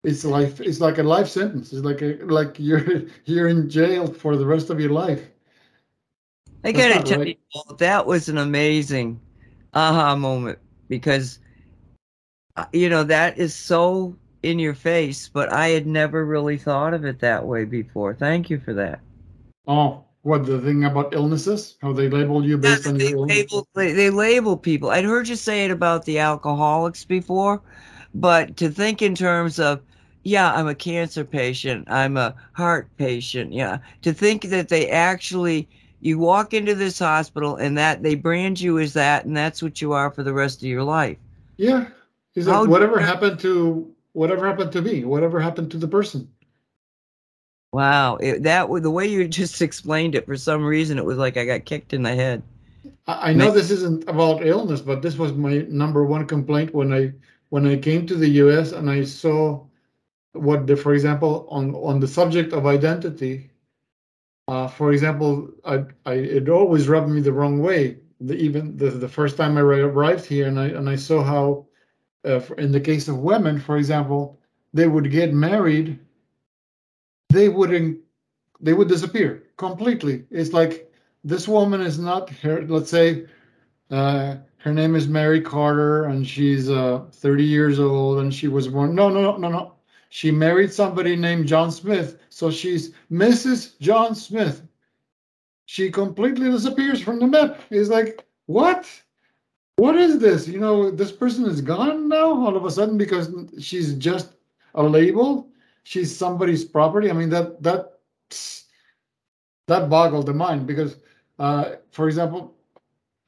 It's 0.03 0.25
life. 0.25 0.59
It's 0.59 0.81
like 0.81 0.97
a 0.97 1.03
life 1.03 1.29
sentence. 1.29 1.71
It's 1.71 1.85
like 1.85 2.01
a, 2.01 2.17
like 2.25 2.59
you're 2.59 3.03
you're 3.25 3.47
in 3.47 3.69
jail 3.69 4.11
for 4.11 4.35
the 4.35 4.45
rest 4.45 4.69
of 4.69 4.79
your 4.79 4.91
life. 4.91 5.21
I 6.65 6.71
gotta 6.71 7.03
tell 7.03 7.19
right. 7.19 7.39
you, 7.55 7.75
that 7.77 8.05
was 8.05 8.29
an 8.29 8.37
amazing 8.37 9.19
aha 9.73 10.15
moment 10.15 10.59
because, 10.87 11.39
you 12.71 12.89
know, 12.89 13.03
that 13.03 13.37
is 13.37 13.53
so 13.53 14.15
in 14.43 14.59
your 14.59 14.73
face, 14.73 15.29
but 15.29 15.51
I 15.51 15.69
had 15.69 15.87
never 15.87 16.25
really 16.25 16.57
thought 16.57 16.93
of 16.93 17.05
it 17.05 17.19
that 17.19 17.45
way 17.45 17.65
before. 17.65 18.13
Thank 18.13 18.49
you 18.49 18.59
for 18.59 18.73
that. 18.73 18.99
Oh, 19.67 20.03
what 20.21 20.45
the 20.45 20.59
thing 20.59 20.85
about 20.85 21.13
illnesses? 21.13 21.77
How 21.81 21.93
they 21.93 22.09
label 22.09 22.45
you 22.45 22.57
based 22.57 22.87
on 22.87 22.97
they, 22.97 23.09
your 23.09 23.19
illness? 23.19 23.37
label, 23.37 23.67
they, 23.73 23.93
they 23.93 24.09
label 24.09 24.57
people. 24.57 24.89
I'd 24.89 25.05
heard 25.05 25.27
you 25.27 25.35
say 25.35 25.65
it 25.65 25.71
about 25.71 26.05
the 26.05 26.19
alcoholics 26.19 27.05
before, 27.05 27.61
but 28.13 28.57
to 28.57 28.69
think 28.69 29.01
in 29.01 29.15
terms 29.15 29.59
of, 29.59 29.81
yeah, 30.23 30.53
I'm 30.53 30.67
a 30.67 30.75
cancer 30.75 31.25
patient, 31.25 31.89
I'm 31.89 32.15
a 32.17 32.35
heart 32.53 32.87
patient, 32.97 33.53
yeah, 33.53 33.79
to 34.01 34.13
think 34.13 34.43
that 34.43 34.69
they 34.69 34.89
actually, 34.89 35.67
you 35.99 36.17
walk 36.19 36.53
into 36.53 36.75
this 36.75 36.99
hospital 36.99 37.55
and 37.55 37.77
that 37.77 38.03
they 38.03 38.15
brand 38.15 38.59
you 38.59 38.79
as 38.79 38.93
that, 38.93 39.25
and 39.25 39.35
that's 39.35 39.61
what 39.61 39.81
you 39.81 39.93
are 39.93 40.11
for 40.11 40.23
the 40.23 40.33
rest 40.33 40.59
of 40.59 40.67
your 40.67 40.83
life. 40.83 41.17
Yeah. 41.57 41.87
He's 42.33 42.47
like, 42.47 42.67
whatever 42.67 42.99
happened 42.99 43.39
to 43.41 43.93
whatever 44.13 44.47
happened 44.47 44.71
to 44.73 44.81
me, 44.81 45.05
whatever 45.05 45.39
happened 45.39 45.71
to 45.71 45.77
the 45.77 45.87
person. 45.87 46.29
Wow, 47.71 48.17
it, 48.17 48.43
that 48.43 48.67
the 48.81 48.91
way 48.91 49.07
you 49.07 49.27
just 49.27 49.61
explained 49.61 50.15
it. 50.15 50.25
For 50.25 50.37
some 50.37 50.63
reason, 50.63 50.97
it 50.97 51.05
was 51.05 51.17
like 51.17 51.37
I 51.37 51.45
got 51.45 51.65
kicked 51.65 51.93
in 51.93 52.03
the 52.03 52.13
head. 52.13 52.43
I, 53.07 53.29
I 53.29 53.33
know 53.33 53.51
this 53.51 53.71
isn't 53.71 54.07
about 54.07 54.45
illness, 54.45 54.81
but 54.81 55.01
this 55.01 55.17
was 55.17 55.33
my 55.33 55.65
number 55.69 56.05
one 56.05 56.27
complaint 56.27 56.73
when 56.73 56.93
I 56.93 57.13
when 57.49 57.67
I 57.67 57.77
came 57.77 58.05
to 58.07 58.15
the 58.15 58.29
US 58.43 58.71
and 58.71 58.89
I 58.89 59.03
saw 59.03 59.65
what 60.33 60.67
the 60.67 60.75
for 60.75 60.93
example 60.93 61.47
on 61.49 61.75
on 61.75 61.99
the 61.99 62.07
subject 62.07 62.53
of 62.53 62.65
identity. 62.65 63.51
Uh, 64.47 64.67
for 64.67 64.91
example, 64.91 65.49
I, 65.63 65.85
I 66.05 66.13
it 66.13 66.49
always 66.49 66.89
rubbed 66.89 67.09
me 67.09 67.21
the 67.21 67.33
wrong 67.33 67.59
way. 67.59 67.97
The, 68.19 68.35
even 68.35 68.77
the, 68.77 68.89
the 68.89 69.09
first 69.09 69.37
time 69.37 69.57
I 69.57 69.61
arrived 69.61 70.25
here 70.25 70.47
and 70.47 70.59
I 70.59 70.67
and 70.67 70.89
I 70.89 70.95
saw 70.95 71.23
how, 71.23 71.65
uh, 72.25 72.41
in 72.57 72.71
the 72.71 72.79
case 72.79 73.07
of 73.07 73.19
women, 73.19 73.59
for 73.59 73.77
example, 73.77 74.39
they 74.73 74.87
would 74.87 75.11
get 75.11 75.33
married, 75.33 75.99
they 77.29 77.49
wouldn't, 77.49 77.99
they 78.61 78.73
would 78.73 78.87
disappear 78.87 79.43
completely. 79.57 80.25
It's 80.31 80.53
like 80.53 80.91
this 81.23 81.47
woman 81.47 81.81
is 81.81 81.99
not 81.99 82.29
her. 82.29 82.61
Let's 82.63 82.89
say, 82.89 83.25
uh, 83.91 84.37
her 84.57 84.73
name 84.73 84.95
is 84.95 85.07
Mary 85.07 85.41
Carter 85.41 86.05
and 86.05 86.25
she's 86.25 86.69
uh 86.69 87.03
30 87.11 87.43
years 87.43 87.79
old 87.79 88.19
and 88.19 88.33
she 88.33 88.47
was 88.47 88.69
born. 88.69 88.95
No, 88.95 89.09
no, 89.09 89.21
no, 89.21 89.37
no, 89.37 89.49
no. 89.49 89.73
She 90.09 90.31
married 90.31 90.71
somebody 90.71 91.15
named 91.15 91.47
John 91.47 91.71
Smith, 91.71 92.19
so 92.29 92.49
she's 92.49 92.93
Mrs. 93.11 93.77
John 93.79 94.15
Smith. 94.15 94.61
She 95.65 95.89
completely 95.91 96.49
disappears 96.49 97.01
from 97.01 97.19
the 97.19 97.27
map. 97.27 97.59
It's 97.71 97.89
like, 97.89 98.25
what? 98.45 98.87
What 99.77 99.95
is 99.95 100.19
this? 100.19 100.47
You 100.47 100.59
know, 100.59 100.91
this 100.91 101.11
person 101.11 101.45
is 101.45 101.61
gone 101.61 102.07
now 102.07 102.27
all 102.27 102.55
of 102.55 102.65
a 102.65 102.71
sudden 102.71 102.97
because 102.97 103.29
she's 103.59 103.95
just 103.95 104.33
a 104.75 104.83
label. 104.83 105.49
She's 105.83 106.15
somebody's 106.15 106.63
property. 106.63 107.09
I 107.09 107.13
mean, 107.13 107.29
that 107.31 107.61
that 107.63 107.93
that 109.67 109.89
boggled 109.89 110.27
the 110.27 110.33
mind 110.33 110.67
because, 110.67 110.97
uh, 111.39 111.75
for 111.91 112.07
example, 112.07 112.55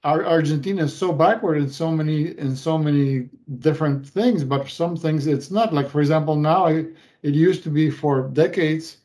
our 0.04 0.26
Argentina 0.26 0.84
is 0.84 0.96
so 0.96 1.12
backward 1.12 1.58
in 1.58 1.70
so 1.70 1.92
many 1.92 2.38
in 2.38 2.56
so 2.56 2.78
many 2.78 3.30
different 3.60 4.08
things, 4.08 4.44
but 4.44 4.70
some 4.70 4.96
things 4.96 5.28
it's 5.28 5.52
not. 5.52 5.74
Like 5.74 5.90
for 5.90 6.00
example, 6.00 6.36
now 6.36 6.68
I, 6.68 6.86
it 7.24 7.34
used 7.34 7.64
to 7.64 7.70
be 7.72 7.90
for 7.90 8.30
decades, 8.30 8.98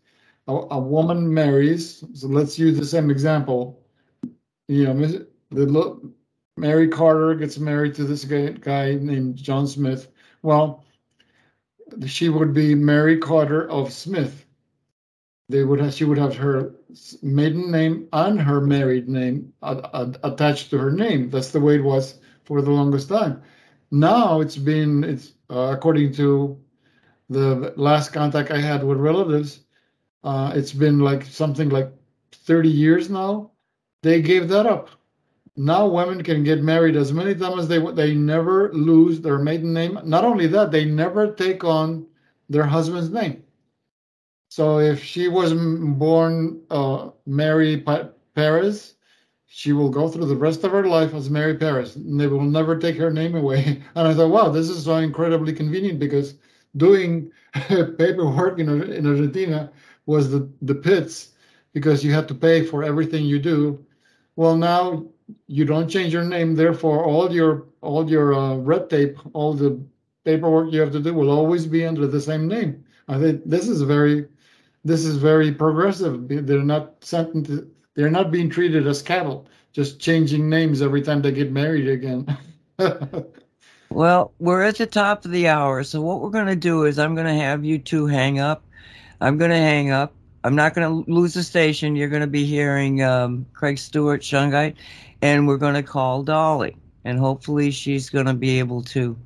a, 0.46 0.52
a 0.52 0.78
woman 0.78 1.32
marries. 1.32 2.04
So 2.14 2.28
let's 2.28 2.58
use 2.58 2.78
the 2.78 2.84
same 2.84 3.10
example. 3.10 3.80
You 4.68 4.92
know, 4.92 5.24
the 5.50 5.66
Mary 6.56 6.88
Carter 6.88 7.34
gets 7.34 7.58
married 7.58 7.94
to 7.94 8.04
this 8.04 8.24
guy, 8.24 8.94
named 8.94 9.36
John 9.36 9.66
Smith. 9.66 10.08
Well, 10.42 10.84
she 12.06 12.28
would 12.28 12.52
be 12.52 12.74
Mary 12.74 13.18
Carter 13.18 13.68
of 13.70 13.92
Smith. 13.92 14.46
They 15.48 15.64
would 15.64 15.80
have, 15.80 15.94
she 15.94 16.04
would 16.04 16.18
have 16.18 16.36
her 16.36 16.74
maiden 17.22 17.70
name 17.70 18.08
and 18.12 18.40
her 18.40 18.60
married 18.60 19.08
name 19.08 19.52
attached 19.62 20.70
to 20.70 20.78
her 20.78 20.92
name. 20.92 21.30
That's 21.30 21.50
the 21.50 21.60
way 21.60 21.76
it 21.76 21.84
was 21.84 22.20
for 22.44 22.62
the 22.62 22.70
longest 22.70 23.08
time. 23.08 23.42
Now 23.90 24.40
it's 24.40 24.56
been 24.56 25.02
it's 25.02 25.32
uh, 25.50 25.74
according 25.76 26.12
to 26.14 26.60
the 27.28 27.72
last 27.76 28.12
contact 28.12 28.50
I 28.50 28.60
had 28.60 28.84
with 28.84 28.98
relatives. 28.98 29.60
Uh, 30.22 30.52
it's 30.54 30.72
been 30.72 31.00
like 31.00 31.24
something 31.24 31.68
like 31.70 31.92
30 32.32 32.68
years 32.68 33.10
now. 33.10 33.50
They 34.02 34.22
gave 34.22 34.48
that 34.48 34.66
up. 34.66 34.90
Now 35.56 35.86
women 35.86 36.22
can 36.22 36.42
get 36.44 36.62
married 36.62 36.96
as 36.96 37.12
many 37.12 37.34
times 37.34 37.60
as 37.60 37.68
they. 37.68 37.78
They 37.78 38.14
never 38.14 38.72
lose 38.72 39.20
their 39.20 39.38
maiden 39.38 39.72
name. 39.72 39.98
Not 40.04 40.24
only 40.24 40.46
that, 40.48 40.70
they 40.70 40.84
never 40.84 41.32
take 41.32 41.64
on 41.64 42.06
their 42.48 42.64
husband's 42.64 43.10
name. 43.10 43.42
So 44.48 44.78
if 44.80 45.02
she 45.02 45.28
was 45.28 45.54
born 45.54 46.60
uh, 46.70 47.10
Mary 47.26 47.78
Pa- 47.78 48.10
Perez, 48.34 48.94
she 49.46 49.72
will 49.72 49.90
go 49.90 50.08
through 50.08 50.26
the 50.26 50.36
rest 50.36 50.64
of 50.64 50.72
her 50.72 50.86
life 50.86 51.14
as 51.14 51.30
Mary 51.30 51.54
Perez. 51.56 51.96
And 51.96 52.20
they 52.20 52.26
will 52.26 52.42
never 52.42 52.76
take 52.78 52.96
her 52.96 53.10
name 53.10 53.34
away. 53.36 53.82
And 53.94 54.08
I 54.08 54.14
thought, 54.14 54.30
wow, 54.30 54.48
this 54.48 54.68
is 54.68 54.84
so 54.84 54.96
incredibly 54.96 55.52
convenient 55.52 55.98
because 55.98 56.34
doing 56.76 57.30
paperwork 57.98 58.58
in, 58.58 58.68
in 58.92 59.06
Argentina 59.06 59.72
was 60.06 60.30
the, 60.30 60.48
the 60.62 60.74
pits 60.74 61.30
because 61.72 62.04
you 62.04 62.12
had 62.12 62.28
to 62.28 62.34
pay 62.34 62.64
for 62.64 62.82
everything 62.82 63.24
you 63.24 63.38
do. 63.38 63.84
Well, 64.36 64.56
now 64.56 65.06
you 65.46 65.64
don't 65.64 65.88
change 65.88 66.12
your 66.12 66.24
name, 66.24 66.54
therefore 66.54 67.04
all 67.04 67.32
your 67.32 67.66
all 67.80 68.08
your 68.08 68.34
uh, 68.34 68.56
red 68.56 68.90
tape, 68.90 69.18
all 69.34 69.54
the 69.54 69.80
paperwork 70.24 70.72
you 70.72 70.80
have 70.80 70.92
to 70.92 71.00
do 71.00 71.14
will 71.14 71.30
always 71.30 71.66
be 71.66 71.86
under 71.86 72.06
the 72.06 72.20
same 72.20 72.46
name. 72.46 72.84
I 73.08 73.18
think 73.18 73.42
this 73.44 73.68
is 73.68 73.82
very 73.82 74.26
this 74.84 75.04
is 75.04 75.16
very 75.16 75.52
progressive. 75.52 76.28
They're 76.28 76.62
not 76.62 77.02
sentenced, 77.02 77.64
they're 77.94 78.10
not 78.10 78.30
being 78.30 78.50
treated 78.50 78.86
as 78.86 79.02
cattle, 79.02 79.46
just 79.72 80.00
changing 80.00 80.48
names 80.48 80.82
every 80.82 81.02
time 81.02 81.22
they 81.22 81.32
get 81.32 81.52
married 81.52 81.88
again. 81.88 82.26
Well, 83.92 84.32
we're 84.38 84.62
at 84.62 84.76
the 84.76 84.86
top 84.86 85.24
of 85.24 85.32
the 85.32 85.48
hour, 85.48 85.82
so 85.82 86.00
what 86.00 86.20
we're 86.20 86.30
going 86.30 86.46
to 86.46 86.54
do 86.54 86.84
is 86.84 86.96
I'm 86.96 87.16
going 87.16 87.26
to 87.26 87.34
have 87.34 87.64
you 87.64 87.76
two 87.76 88.06
hang 88.06 88.38
up. 88.38 88.62
I'm 89.20 89.36
going 89.36 89.50
to 89.50 89.56
hang 89.56 89.90
up. 89.90 90.14
I'm 90.44 90.54
not 90.54 90.74
going 90.74 91.04
to 91.04 91.12
lose 91.12 91.34
the 91.34 91.42
station. 91.42 91.96
You're 91.96 92.08
going 92.08 92.20
to 92.20 92.28
be 92.28 92.44
hearing 92.44 93.02
um, 93.02 93.46
Craig 93.52 93.78
Stewart, 93.78 94.22
Shungite, 94.22 94.76
and 95.22 95.46
we're 95.46 95.58
going 95.58 95.74
to 95.74 95.82
call 95.82 96.22
Dolly, 96.22 96.76
and 97.04 97.18
hopefully 97.18 97.70
she's 97.70 98.10
going 98.10 98.26
to 98.26 98.34
be 98.34 98.58
able 98.58 98.82
to 98.84 99.16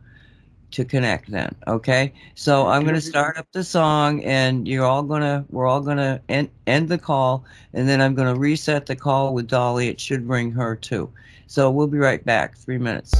to 0.72 0.84
connect 0.84 1.30
then. 1.30 1.54
Okay, 1.68 2.12
so 2.34 2.66
I'm 2.66 2.82
going 2.82 2.96
to 2.96 3.00
start 3.00 3.38
up 3.38 3.46
the 3.52 3.62
song, 3.62 4.24
and 4.24 4.66
you're 4.66 4.84
all 4.84 5.02
going 5.02 5.22
to 5.22 5.44
we're 5.50 5.66
all 5.66 5.80
going 5.80 5.98
to 5.98 6.20
end 6.28 6.50
end 6.66 6.88
the 6.88 6.98
call, 6.98 7.44
and 7.72 7.88
then 7.88 8.00
I'm 8.00 8.14
going 8.14 8.32
to 8.32 8.38
reset 8.38 8.86
the 8.86 8.96
call 8.96 9.34
with 9.34 9.48
Dolly. 9.48 9.88
It 9.88 10.00
should 10.00 10.26
bring 10.26 10.50
her 10.52 10.76
too. 10.76 11.10
So 11.46 11.70
we'll 11.70 11.86
be 11.86 11.98
right 11.98 12.24
back. 12.24 12.56
Three 12.56 12.78
minutes. 12.78 13.14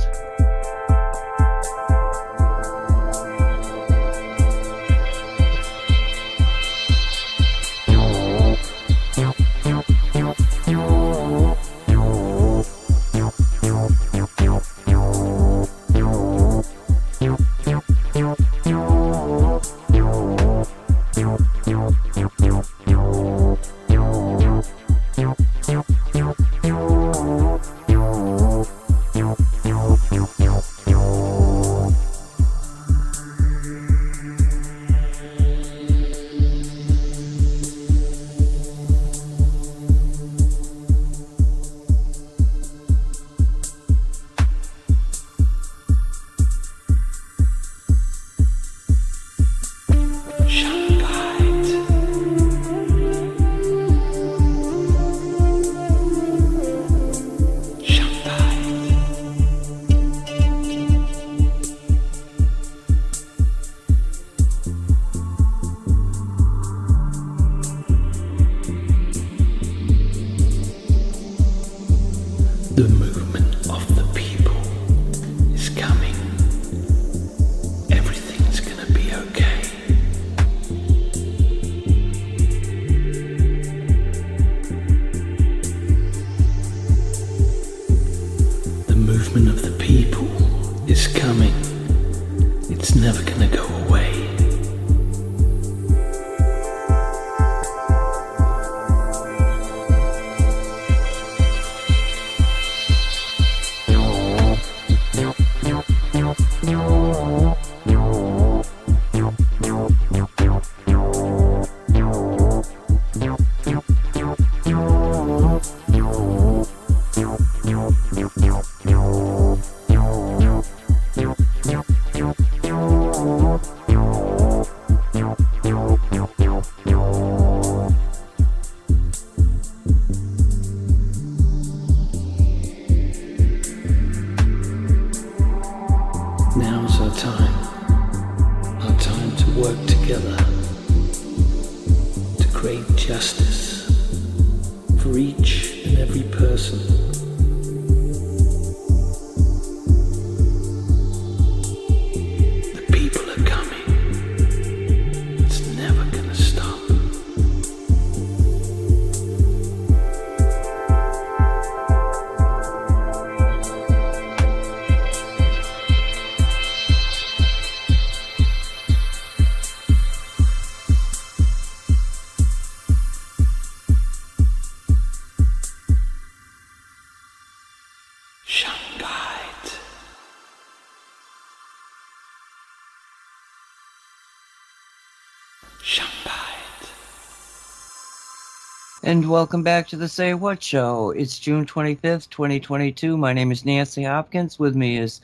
And 189.15 189.31
welcome 189.31 189.62
back 189.62 189.87
to 189.89 189.97
the 189.97 190.09
Say 190.09 190.35
What 190.35 190.61
Show. 190.61 191.11
It's 191.12 191.39
June 191.39 191.67
25th, 191.67 192.29
2022. 192.31 193.17
My 193.17 193.33
name 193.33 193.53
is 193.53 193.65
Nancy 193.65 194.03
Hopkins. 194.03 194.59
With 194.59 194.75
me 194.75 194.99
is 194.99 195.21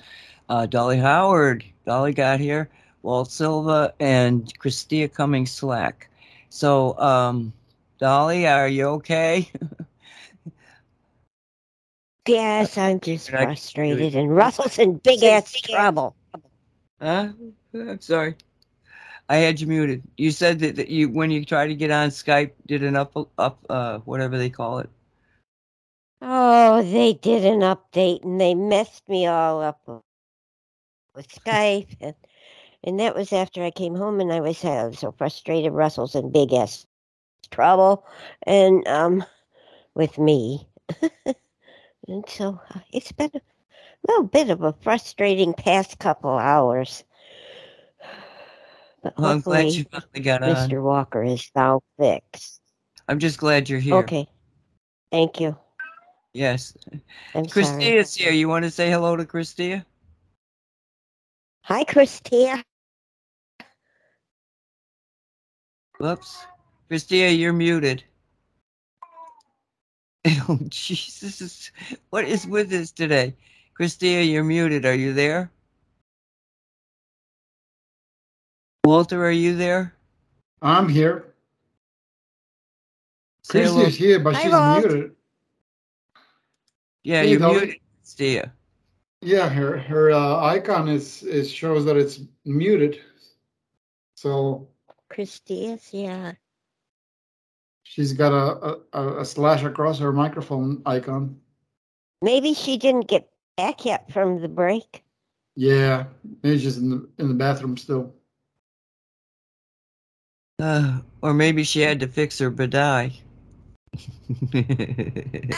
uh, 0.49 0.66
Dolly 0.66 0.97
Howard. 0.97 1.64
Dolly 1.84 2.12
got 2.12 2.38
here. 2.38 2.70
Walt 3.03 3.32
Silva 3.32 3.93
and 3.99 4.57
Christia 4.61 5.12
Cummings-Slack. 5.12 6.09
So, 6.51 6.97
um, 7.01 7.53
Dolly, 7.99 8.47
are 8.47 8.68
you 8.68 8.84
okay? 8.91 9.51
Yes, 12.28 12.78
I'm 12.78 13.01
just 13.01 13.28
frustrated, 13.28 14.14
and 14.14 14.32
Russell's 14.36 14.78
in 14.78 14.99
big 14.99 15.24
ass 15.24 15.51
trouble. 15.51 16.14
huh? 17.03 17.30
I'm 17.74 18.01
sorry. 18.01 18.36
I 19.31 19.37
had 19.37 19.61
you 19.61 19.68
muted. 19.68 20.03
You 20.16 20.33
said 20.33 20.59
that, 20.59 20.74
that 20.74 20.89
you, 20.89 21.09
when 21.09 21.31
you 21.31 21.45
tried 21.45 21.68
to 21.68 21.76
get 21.76 21.93
on 21.93 22.09
Skype, 22.09 22.51
did 22.66 22.83
an 22.83 22.97
up, 22.97 23.16
up, 23.39 23.64
uh, 23.70 23.99
whatever 24.01 24.37
they 24.37 24.51
call 24.51 24.81
it. 24.81 24.91
Oh, 26.20 26.83
they 26.83 27.12
did 27.12 27.45
an 27.45 27.61
update 27.61 28.24
and 28.24 28.41
they 28.41 28.57
messed 28.57 29.09
me 29.09 29.26
all 29.26 29.62
up 29.62 29.81
with- 29.87 30.03
Skype, 31.28 31.97
and 32.01 32.14
and 32.83 32.99
that 32.99 33.14
was 33.14 33.33
after 33.33 33.62
I 33.62 33.70
came 33.70 33.95
home 33.95 34.20
and 34.20 34.33
I 34.33 34.41
was, 34.41 34.64
I 34.64 34.87
was 34.87 34.99
so 34.99 35.12
frustrated. 35.12 35.72
Russell's 35.72 36.14
in 36.14 36.33
big 36.33 36.53
ass 36.53 36.87
trouble, 37.51 38.07
and 38.45 38.87
um, 38.89 39.24
with 39.95 40.18
me, 40.18 40.66
and 42.09 42.24
so 42.26 42.61
uh, 42.74 42.81
it's 42.93 43.12
been 43.12 43.31
a 43.35 43.41
little 44.09 44.24
bit 44.24 44.51
of 44.51 44.62
a 44.62 44.72
frustrating 44.72 45.53
past 45.53 45.99
couple 45.99 46.31
hours. 46.31 47.05
But 49.03 49.18
Well, 49.18 49.30
I'm 49.30 49.40
glad 49.40 49.72
you 49.72 49.84
finally 49.84 50.20
got 50.20 50.42
on. 50.42 50.68
Mr. 50.68 50.82
Walker 50.82 51.22
is 51.22 51.51
now 51.55 51.80
fixed. 51.98 52.61
I'm 53.09 53.18
just 53.18 53.38
glad 53.38 53.68
you're 53.68 53.80
here. 53.80 53.96
Okay. 53.96 54.28
Thank 55.11 55.40
you. 55.40 55.57
Yes. 56.32 56.76
I'm 57.34 57.48
sorry. 57.48 58.05
Here. 58.05 58.32
You 58.32 58.48
want 58.48 58.64
to 58.64 58.70
say 58.70 58.90
hello 58.90 59.16
to 59.16 59.24
Christia? 59.24 59.84
Hi, 61.62 61.84
Christia. 61.84 62.62
Whoops. 65.98 66.46
Christia, 66.90 67.36
you're 67.36 67.53
muted. 67.53 68.05
Oh, 70.48 70.59
Jesus. 70.68 71.70
What 72.11 72.26
is 72.26 72.46
with 72.46 72.68
this 72.68 72.92
today? 72.92 73.34
Christia, 73.78 74.30
you're 74.30 74.44
muted. 74.44 74.84
Are 74.84 74.94
you 74.94 75.14
there? 75.14 75.51
Walter, 78.85 79.24
are 79.24 79.31
you 79.31 79.57
there? 79.57 79.95
I'm 80.62 80.89
here. 80.89 81.35
Say 83.43 83.61
Christy 83.61 83.74
hello. 83.74 83.87
is 83.87 83.97
here, 83.97 84.20
but 84.20 84.35
Hi, 84.37 84.43
she's 84.43 84.53
Walt. 84.53 84.85
muted. 84.85 85.12
Yeah, 87.03 87.22
Hey, 87.22 87.31
you're 87.31 87.39
Dolly. 87.41 87.55
muted, 87.61 87.76
Christia. 88.05 88.53
Yeah, 89.22 89.49
her 89.49 89.76
her 89.76 90.11
uh, 90.12 90.41
icon 90.45 90.89
is 90.89 91.22
is 91.22 91.51
shows 91.51 91.85
that 91.85 91.97
it's 91.97 92.20
muted. 92.45 93.01
So 94.14 94.68
Christy 95.11 95.66
is, 95.66 95.93
yeah. 95.93 96.33
she's 97.83 98.12
got 98.14 98.33
a, 98.33 98.78
a, 98.99 99.20
a 99.20 99.24
slash 99.24 99.62
across 99.62 99.99
her 99.99 100.12
microphone 100.12 100.81
icon. 100.87 101.39
Maybe 102.22 102.55
she 102.55 102.76
didn't 102.78 103.09
get 103.09 103.28
back 103.57 103.85
yet 103.85 104.11
from 104.11 104.41
the 104.41 104.49
break. 104.49 105.03
Yeah, 105.57 106.05
maybe 106.43 106.59
she's 106.61 106.78
in 106.78 106.89
the 106.91 107.09
in 107.18 107.28
the 107.28 107.35
bathroom 107.35 107.76
still. 107.76 108.14
Uh, 110.61 110.98
or 111.22 111.32
maybe 111.34 111.64
she 111.64 111.80
had 111.80 112.00
to 112.00 112.06
fix 112.08 112.38
her 112.38 112.50
bidet. 112.50 113.12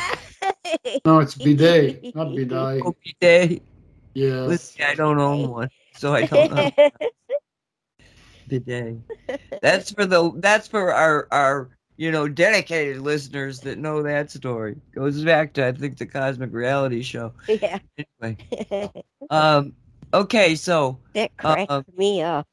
No, 1.04 1.18
it's 1.18 1.34
bidet, 1.34 2.14
not 2.14 2.34
bidet. 2.34 2.82
Oh, 2.84 2.94
bidet. 3.04 3.62
Yes. 4.14 4.48
Listen, 4.48 4.84
I 4.86 4.94
don't 4.94 5.18
own 5.18 5.50
one, 5.50 5.70
so 5.94 6.14
I 6.14 6.26
don't 6.26 6.50
know. 6.54 6.70
bidet. 8.48 8.96
That's 9.60 9.92
for 9.92 10.06
the 10.06 10.32
that's 10.36 10.66
for 10.68 10.92
our 10.92 11.28
our 11.30 11.68
you 11.96 12.10
know 12.10 12.28
dedicated 12.28 12.98
listeners 13.02 13.60
that 13.60 13.78
know 13.78 14.02
that 14.02 14.30
story. 14.30 14.76
Goes 14.94 15.22
back 15.24 15.52
to 15.54 15.66
I 15.66 15.72
think 15.72 15.98
the 15.98 16.06
Cosmic 16.06 16.52
Reality 16.52 17.02
Show. 17.02 17.32
Yeah. 17.48 17.78
Anyway, 18.22 18.88
um, 19.30 19.74
okay, 20.14 20.54
so 20.54 20.98
that 21.14 21.36
cracked 21.36 21.70
Uh, 21.70 21.82
me 21.96 22.22
up. 22.22 22.46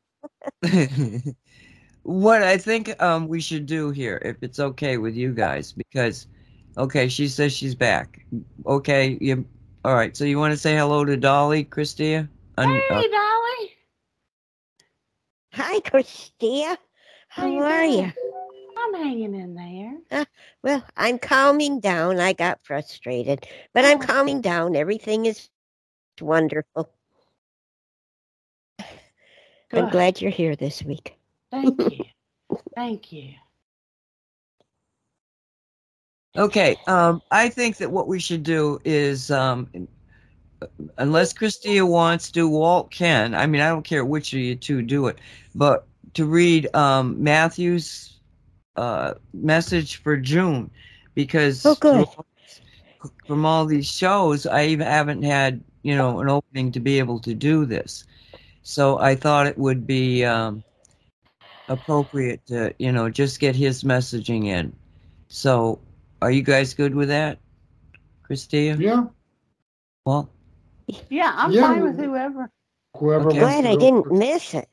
What 2.09 2.41
I 2.41 2.57
think 2.57 2.99
um 3.01 3.27
we 3.27 3.39
should 3.39 3.65
do 3.67 3.91
here, 3.91 4.19
if 4.25 4.37
it's 4.41 4.59
okay 4.59 4.97
with 4.97 5.15
you 5.15 5.33
guys, 5.33 5.71
because 5.73 6.27
okay, 6.77 7.07
she 7.07 7.27
says 7.27 7.53
she's 7.53 7.75
back. 7.75 8.25
Okay, 8.65 9.17
you 9.21 9.45
all 9.85 9.93
right? 9.93 10.17
So 10.17 10.25
you 10.25 10.39
want 10.39 10.51
to 10.51 10.57
say 10.57 10.75
hello 10.75 11.05
to 11.05 11.15
Dolly, 11.17 11.63
Christia? 11.65 12.27
Un- 12.57 12.67
Hey, 12.67 12.95
uh, 12.95 13.01
Dolly. 13.01 13.71
Hi, 15.53 15.79
Christia. 15.81 16.77
How 17.27 17.47
you 17.47 17.59
are 17.61 17.85
doing? 17.85 18.05
you? 18.05 18.11
I'm 18.77 18.93
hanging 18.95 19.35
in 19.35 19.55
there. 20.11 20.25
Well, 20.63 20.83
I'm 20.97 21.19
calming 21.19 21.79
down. 21.79 22.19
I 22.19 22.33
got 22.33 22.59
frustrated, 22.63 23.45
but 23.73 23.85
I'm 23.85 23.99
Oh. 24.01 24.05
calming 24.05 24.41
down. 24.41 24.75
Everything 24.75 25.25
is 25.27 25.49
wonderful. 26.19 26.89
I'm 29.73 29.89
glad 29.89 30.21
you're 30.21 30.31
here 30.31 30.55
this 30.55 30.81
week. 30.83 31.18
Thank 31.51 31.79
you. 31.91 32.05
Thank 32.75 33.11
you. 33.11 33.33
Okay, 36.37 36.77
um, 36.87 37.21
I 37.31 37.49
think 37.49 37.77
that 37.77 37.91
what 37.91 38.07
we 38.07 38.19
should 38.19 38.43
do 38.43 38.79
is, 38.85 39.31
um, 39.31 39.67
unless 40.97 41.33
Christia 41.33 41.87
wants 41.87 42.31
to, 42.31 42.47
Walt 42.47 42.91
can. 42.91 43.33
I 43.33 43.47
mean, 43.47 43.61
I 43.61 43.69
don't 43.69 43.83
care 43.83 44.05
which 44.05 44.33
of 44.33 44.39
you 44.39 44.55
two 44.55 44.81
do 44.81 45.07
it, 45.07 45.17
but 45.55 45.85
to 46.13 46.25
read 46.25 46.73
um, 46.75 47.21
Matthew's 47.21 48.19
uh, 48.75 49.15
message 49.33 49.97
for 49.97 50.15
June, 50.17 50.69
because 51.15 51.65
Oh, 51.65 51.75
good. 51.75 52.07
from 53.25 53.45
all 53.45 53.65
these 53.65 53.87
shows, 53.87 54.45
I 54.45 54.65
even 54.65 54.85
haven't 54.87 55.23
had 55.23 55.61
you 55.81 55.95
know 55.95 56.19
an 56.19 56.29
opening 56.29 56.71
to 56.73 56.79
be 56.79 56.99
able 56.99 57.19
to 57.21 57.33
do 57.33 57.65
this. 57.65 58.05
So 58.61 58.99
I 58.99 59.15
thought 59.15 59.47
it 59.47 59.57
would 59.57 59.87
be 59.87 60.23
um, 60.23 60.63
appropriate 61.69 62.45
to 62.47 62.73
you 62.79 62.91
know 62.91 63.09
just 63.09 63.39
get 63.39 63.55
his 63.55 63.83
messaging 63.83 64.45
in. 64.45 64.73
So 65.27 65.79
are 66.21 66.31
you 66.31 66.41
guys 66.41 66.73
good 66.73 66.95
with 66.95 67.07
that, 67.09 67.39
Christia? 68.27 68.79
Yeah, 68.79 69.05
Well, 70.05 70.29
Yeah, 71.09 71.31
I'm 71.35 71.51
Yeah, 71.51 71.61
fine 71.67 71.83
with 71.83 71.97
whoever. 71.97 72.49
whoever 72.97 73.29
Okay. 73.29 73.39
Glad 73.39 73.65
I 73.65 73.75
didn't 73.75 74.11
miss 74.11 74.53
it. 74.53 74.67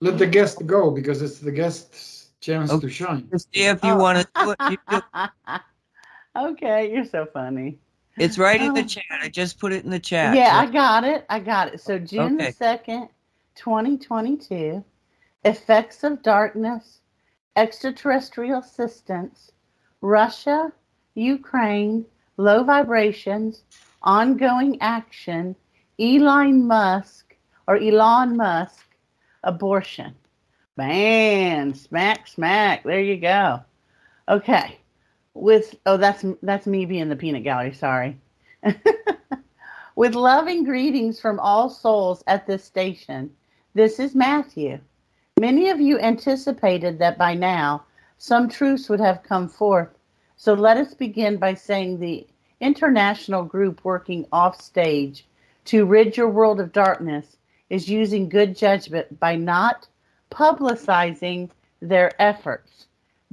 Let 0.00 0.18
the 0.18 0.26
guest 0.26 0.64
go 0.66 0.90
because 0.90 1.22
it's 1.22 1.38
the 1.38 1.50
guest's 1.50 2.30
chance 2.40 2.70
Okay. 2.70 2.86
to 2.86 2.92
shine. 2.92 3.22
Christia, 3.22 3.72
if 3.74 3.82
you 3.82 3.92
oh. 3.92 3.96
want 3.96 4.26
to 4.34 4.56
you 4.70 5.00
okay, 6.52 6.92
you're 6.92 7.04
so 7.06 7.26
funny. 7.32 7.78
It's 8.18 8.38
right 8.38 8.60
in 8.60 8.72
the 8.74 8.80
Oh. 8.82 8.84
chat. 8.86 9.04
I 9.22 9.28
just 9.28 9.58
put 9.58 9.72
it 9.72 9.84
in 9.84 9.90
the 9.90 9.98
chat. 9.98 10.36
Yeah, 10.36 10.52
So- 10.52 10.68
I 10.68 10.72
got 10.72 11.04
it. 11.04 11.26
I 11.28 11.40
got 11.40 11.72
it. 11.74 11.80
So 11.80 11.98
June 11.98 12.34
Okay. 12.36 12.46
the 12.48 12.52
second, 12.52 13.08
twenty 13.54 13.96
twenty 13.98 14.36
two, 14.36 14.84
effects 15.46 16.02
of 16.02 16.22
darkness, 16.22 16.98
extraterrestrial 17.54 18.58
assistance, 18.58 19.52
Russia, 20.00 20.72
Ukraine, 21.14 22.04
low 22.36 22.64
vibrations, 22.64 23.62
ongoing 24.02 24.76
action, 24.80 25.54
Elon 26.00 26.66
Musk 26.66 27.34
or 27.68 27.76
Elon 27.76 28.36
Musk, 28.36 28.86
abortion. 29.44 30.14
Man, 30.76 31.74
smack, 31.74 32.26
smack. 32.26 32.82
There 32.82 33.00
you 33.00 33.16
go. 33.16 33.60
Okay. 34.28 34.78
With 35.32 35.76
oh, 35.86 35.96
that's 35.96 36.24
that's 36.42 36.66
me 36.66 36.86
being 36.86 37.08
the 37.08 37.16
peanut 37.16 37.44
gallery. 37.44 37.72
Sorry. 37.72 38.18
With 39.96 40.14
loving 40.14 40.64
greetings 40.64 41.20
from 41.20 41.38
all 41.40 41.70
souls 41.70 42.22
at 42.26 42.46
this 42.46 42.64
station, 42.64 43.30
this 43.74 43.98
is 43.98 44.14
Matthew. 44.14 44.80
Many 45.38 45.68
of 45.68 45.82
you 45.82 45.98
anticipated 45.98 46.98
that 46.98 47.18
by 47.18 47.34
now 47.34 47.84
some 48.16 48.48
truths 48.48 48.88
would 48.88 49.00
have 49.00 49.22
come 49.22 49.50
forth. 49.50 49.90
So 50.36 50.54
let 50.54 50.78
us 50.78 50.94
begin 50.94 51.36
by 51.36 51.52
saying 51.52 51.98
the 51.98 52.26
international 52.58 53.42
group 53.42 53.84
working 53.84 54.24
off 54.32 54.58
stage 54.58 55.26
to 55.66 55.84
rid 55.84 56.16
your 56.16 56.30
world 56.30 56.58
of 56.58 56.72
darkness 56.72 57.36
is 57.68 57.86
using 57.86 58.30
good 58.30 58.56
judgment 58.56 59.20
by 59.20 59.36
not 59.36 59.86
publicizing 60.30 61.50
their 61.82 62.12
efforts. 62.18 62.86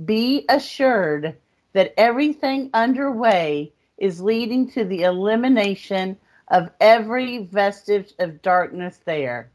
Be 0.04 0.44
assured 0.50 1.38
that 1.72 1.94
everything 1.98 2.70
underway 2.74 3.72
is 3.98 4.20
leading 4.20 4.70
to 4.72 4.84
the 4.84 5.04
elimination 5.04 6.18
of 6.50 6.70
every 6.82 7.46
vestige 7.46 8.14
of 8.20 8.42
darkness 8.42 9.00
there. 9.06 9.53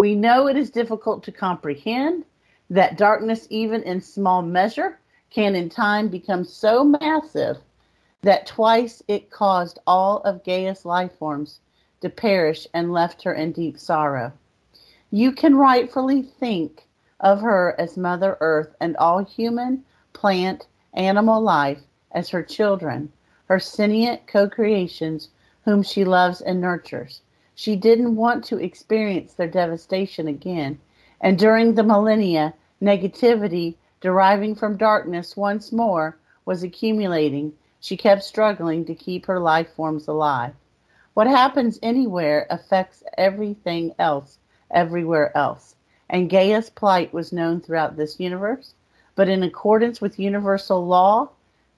We 0.00 0.14
know 0.14 0.48
it 0.48 0.56
is 0.56 0.70
difficult 0.70 1.22
to 1.24 1.32
comprehend 1.32 2.24
that 2.70 2.98
darkness, 2.98 3.46
even 3.50 3.82
in 3.84 4.00
small 4.00 4.42
measure, 4.42 4.98
can 5.30 5.54
in 5.54 5.68
time 5.68 6.08
become 6.08 6.44
so 6.44 6.82
massive 6.84 7.58
that 8.22 8.46
twice 8.46 9.02
it 9.06 9.30
caused 9.30 9.78
all 9.86 10.18
of 10.18 10.42
Gaia's 10.44 10.84
life 10.84 11.12
forms 11.18 11.60
to 12.00 12.08
perish 12.08 12.66
and 12.74 12.92
left 12.92 13.22
her 13.22 13.34
in 13.34 13.52
deep 13.52 13.78
sorrow. 13.78 14.32
You 15.10 15.30
can 15.32 15.56
rightfully 15.56 16.22
think 16.22 16.88
of 17.20 17.40
her 17.40 17.74
as 17.78 17.96
Mother 17.96 18.36
Earth 18.40 18.74
and 18.80 18.96
all 18.96 19.24
human, 19.24 19.84
plant, 20.12 20.66
animal 20.92 21.40
life 21.40 21.82
as 22.12 22.30
her 22.30 22.42
children, 22.42 23.12
her 23.46 23.60
sentient 23.60 24.26
co 24.26 24.48
creations 24.48 25.28
whom 25.64 25.82
she 25.82 26.04
loves 26.04 26.40
and 26.40 26.60
nurtures. 26.60 27.22
She 27.56 27.76
didn't 27.76 28.16
want 28.16 28.44
to 28.46 28.58
experience 28.58 29.34
their 29.34 29.48
devastation 29.48 30.26
again, 30.26 30.80
and 31.20 31.38
during 31.38 31.74
the 31.74 31.84
millennia, 31.84 32.54
negativity 32.82 33.76
deriving 34.00 34.54
from 34.54 34.76
darkness 34.76 35.36
once 35.36 35.70
more 35.70 36.18
was 36.44 36.62
accumulating. 36.62 37.52
She 37.80 37.96
kept 37.96 38.24
struggling 38.24 38.84
to 38.86 38.94
keep 38.94 39.26
her 39.26 39.38
life 39.38 39.68
forms 39.68 40.08
alive. 40.08 40.54
What 41.14 41.28
happens 41.28 41.78
anywhere 41.80 42.46
affects 42.50 43.04
everything 43.16 43.94
else 43.98 44.38
everywhere 44.70 45.34
else. 45.36 45.76
And 46.10 46.28
Gaia's 46.28 46.70
plight 46.70 47.14
was 47.14 47.32
known 47.32 47.60
throughout 47.60 47.96
this 47.96 48.18
universe, 48.18 48.74
but 49.14 49.28
in 49.28 49.44
accordance 49.44 50.00
with 50.00 50.18
universal 50.18 50.84
law, 50.84 51.30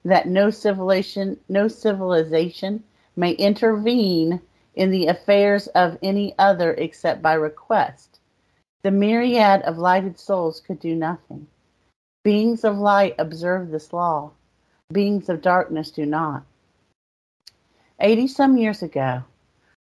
that 0.03 0.27
no 0.27 0.49
civilization, 0.49 1.37
no 1.47 1.67
civilization 1.67 2.83
may 3.15 3.33
intervene 3.33 4.41
in 4.77 4.91
the 4.91 5.07
affairs 5.07 5.65
of 5.67 5.97
any 6.03 6.35
other 6.37 6.73
except 6.75 7.19
by 7.21 7.33
request. 7.33 8.19
The 8.83 8.91
myriad 8.91 9.63
of 9.63 9.79
lighted 9.79 10.19
souls 10.19 10.61
could 10.61 10.79
do 10.79 10.95
nothing. 10.95 11.47
Beings 12.23 12.63
of 12.63 12.77
light 12.77 13.15
observe 13.17 13.71
this 13.71 13.91
law. 13.91 14.31
Beings 14.93 15.29
of 15.29 15.41
darkness 15.41 15.89
do 15.89 16.05
not. 16.05 16.43
Eighty 17.99 18.27
some 18.27 18.55
years 18.55 18.83
ago, 18.83 19.23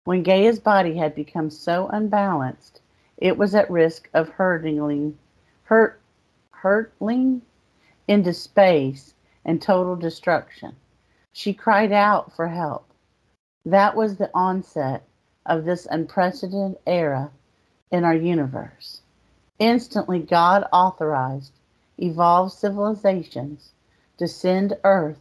when 0.04 0.22
Gaia's 0.22 0.58
body 0.58 0.96
had 0.96 1.14
become 1.14 1.50
so 1.50 1.88
unbalanced, 1.88 2.80
it 3.18 3.36
was 3.36 3.54
at 3.54 3.70
risk 3.70 4.08
of 4.14 4.30
hurtling, 4.30 5.18
hurt, 5.64 6.00
hurtling 6.52 7.42
into 8.08 8.32
space 8.32 9.12
and 9.44 9.60
total 9.60 9.94
destruction. 9.94 10.74
She 11.34 11.52
cried 11.52 11.92
out 11.92 12.34
for 12.34 12.48
help. 12.48 12.85
That 13.66 13.96
was 13.96 14.16
the 14.16 14.30
onset 14.32 15.02
of 15.44 15.64
this 15.64 15.88
unprecedented 15.90 16.78
era 16.86 17.32
in 17.90 18.04
our 18.04 18.14
universe. 18.14 19.02
Instantly, 19.58 20.20
God 20.20 20.68
authorized 20.72 21.52
evolved 21.98 22.52
civilizations 22.52 23.72
to 24.18 24.28
send 24.28 24.78
Earth 24.84 25.18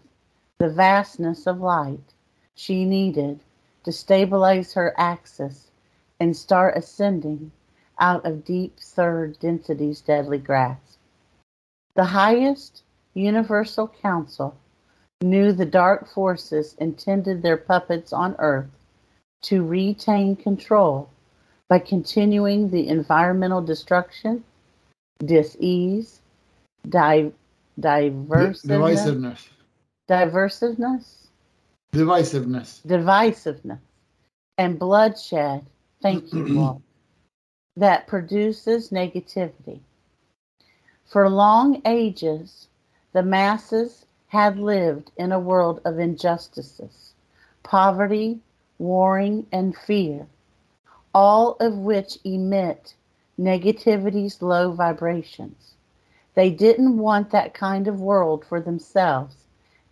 the 0.59 0.69
vastness 0.69 1.47
of 1.47 1.59
light 1.59 2.13
she 2.53 2.85
needed 2.85 3.39
to 3.83 3.91
stabilize 3.91 4.73
her 4.73 4.93
axis 4.95 5.71
and 6.19 6.37
start 6.37 6.77
ascending 6.77 7.51
out 7.97 8.23
of 8.27 8.45
deep 8.45 8.79
third 8.79 9.39
density's 9.39 10.01
deadly 10.01 10.37
grasp. 10.37 10.99
The 11.95 12.05
highest 12.05 12.83
universal 13.15 13.87
council 13.87 14.55
knew 15.21 15.51
the 15.51 15.65
dark 15.65 16.07
forces 16.07 16.75
intended 16.79 17.41
their 17.41 17.57
puppets 17.57 18.11
on 18.13 18.35
Earth 18.39 18.69
to 19.43 19.63
retain 19.63 20.35
control 20.35 21.09
by 21.67 21.79
continuing 21.79 22.69
the 22.69 22.87
environmental 22.87 23.61
destruction, 23.61 24.43
disease, 25.19 26.21
di- 26.87 27.31
diversiveness, 27.79 28.63
Divisiveness. 28.63 29.47
divisiveness, 30.07 31.27
Divisiveness. 31.93 32.81
divisiveness, 32.85 33.79
and 34.57 34.77
bloodshed. 34.79 35.65
Thank 36.01 36.33
you, 36.33 36.45
Walt. 36.57 36.81
That 37.77 38.07
produces 38.07 38.89
negativity. 38.91 39.79
For 41.05 41.29
long 41.29 41.81
ages, 41.85 42.67
the 43.13 43.23
masses 43.23 44.05
had 44.35 44.59
lived 44.59 45.11
in 45.15 45.31
a 45.31 45.39
world 45.39 45.79
of 45.85 45.97
injustices, 45.97 47.13
poverty, 47.63 48.37
warring, 48.77 49.47
and 49.49 49.73
fear, 49.77 50.27
all 51.13 51.53
of 51.61 51.77
which 51.77 52.19
emit 52.25 52.95
negativity's 53.37 54.41
low 54.41 54.73
vibrations. 54.73 55.75
They 56.33 56.49
didn't 56.49 56.97
want 56.97 57.29
that 57.29 57.53
kind 57.53 57.87
of 57.87 58.01
world 58.01 58.43
for 58.43 58.59
themselves 58.59 59.37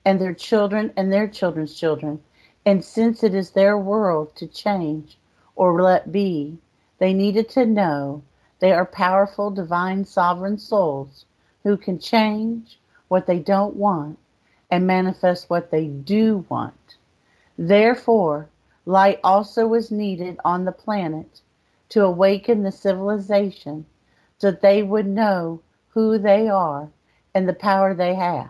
and 0.03 0.19
their 0.19 0.33
children 0.33 0.91
and 0.97 1.09
their 1.09 1.29
children's 1.29 1.73
children. 1.73 2.21
And 2.65 2.83
since 2.83 3.23
it 3.23 3.33
is 3.33 3.51
their 3.51 3.77
world 3.77 4.35
to 4.35 4.45
change 4.45 5.17
or 5.55 5.81
let 5.81 6.11
be, 6.11 6.57
they 6.97 7.13
needed 7.13 7.47
to 7.51 7.65
know 7.65 8.23
they 8.59 8.73
are 8.73 8.85
powerful, 8.85 9.51
divine, 9.51 10.03
sovereign 10.03 10.57
souls 10.57 11.23
who 11.63 11.77
can 11.77 11.97
change 11.97 12.77
what 13.07 13.25
they 13.25 13.39
don't 13.39 13.77
want 13.77 14.19
and 14.73 14.87
manifest 14.87 15.51
what 15.51 15.69
they 15.69 15.85
do 15.85 16.43
want. 16.49 16.95
Therefore, 17.59 18.49
light 18.87 19.19
also 19.23 19.67
was 19.67 19.91
needed 19.91 20.39
on 20.43 20.65
the 20.65 20.71
planet 20.71 21.41
to 21.89 22.03
awaken 22.03 22.63
the 22.63 22.71
civilization 22.71 23.85
so 24.39 24.49
that 24.49 24.61
they 24.61 24.81
would 24.81 25.05
know 25.05 25.61
who 25.89 26.17
they 26.17 26.49
are 26.49 26.89
and 27.35 27.47
the 27.47 27.53
power 27.53 27.93
they 27.93 28.15
have. 28.15 28.49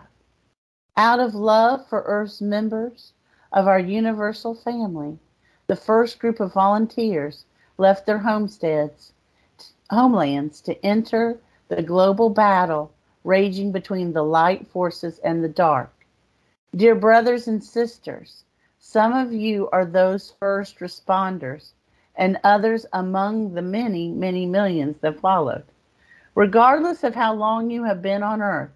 Out 0.96 1.20
of 1.20 1.34
love 1.34 1.86
for 1.88 2.00
Earth's 2.06 2.40
members 2.40 3.12
of 3.52 3.66
our 3.66 3.78
universal 3.78 4.54
family, 4.54 5.18
the 5.66 5.76
first 5.76 6.18
group 6.18 6.40
of 6.40 6.54
volunteers 6.54 7.44
left 7.76 8.06
their 8.06 8.20
homesteads, 8.20 9.12
homelands 9.90 10.62
to 10.62 10.82
enter 10.82 11.38
the 11.68 11.82
global 11.82 12.30
battle 12.30 12.90
raging 13.24 13.72
between 13.72 14.14
the 14.14 14.24
light 14.24 14.66
forces 14.68 15.18
and 15.18 15.44
the 15.44 15.48
dark. 15.50 15.90
Dear 16.76 16.96
brothers 16.96 17.46
and 17.46 17.62
sisters, 17.62 18.42
some 18.80 19.12
of 19.12 19.32
you 19.32 19.68
are 19.70 19.84
those 19.84 20.32
first 20.40 20.80
responders, 20.80 21.70
and 22.16 22.40
others 22.42 22.84
among 22.92 23.54
the 23.54 23.62
many, 23.62 24.08
many 24.10 24.44
millions 24.44 24.96
that 24.98 25.20
followed. 25.20 25.62
Regardless 26.34 27.04
of 27.04 27.14
how 27.14 27.32
long 27.32 27.70
you 27.70 27.84
have 27.84 28.02
been 28.02 28.24
on 28.24 28.42
earth, 28.42 28.72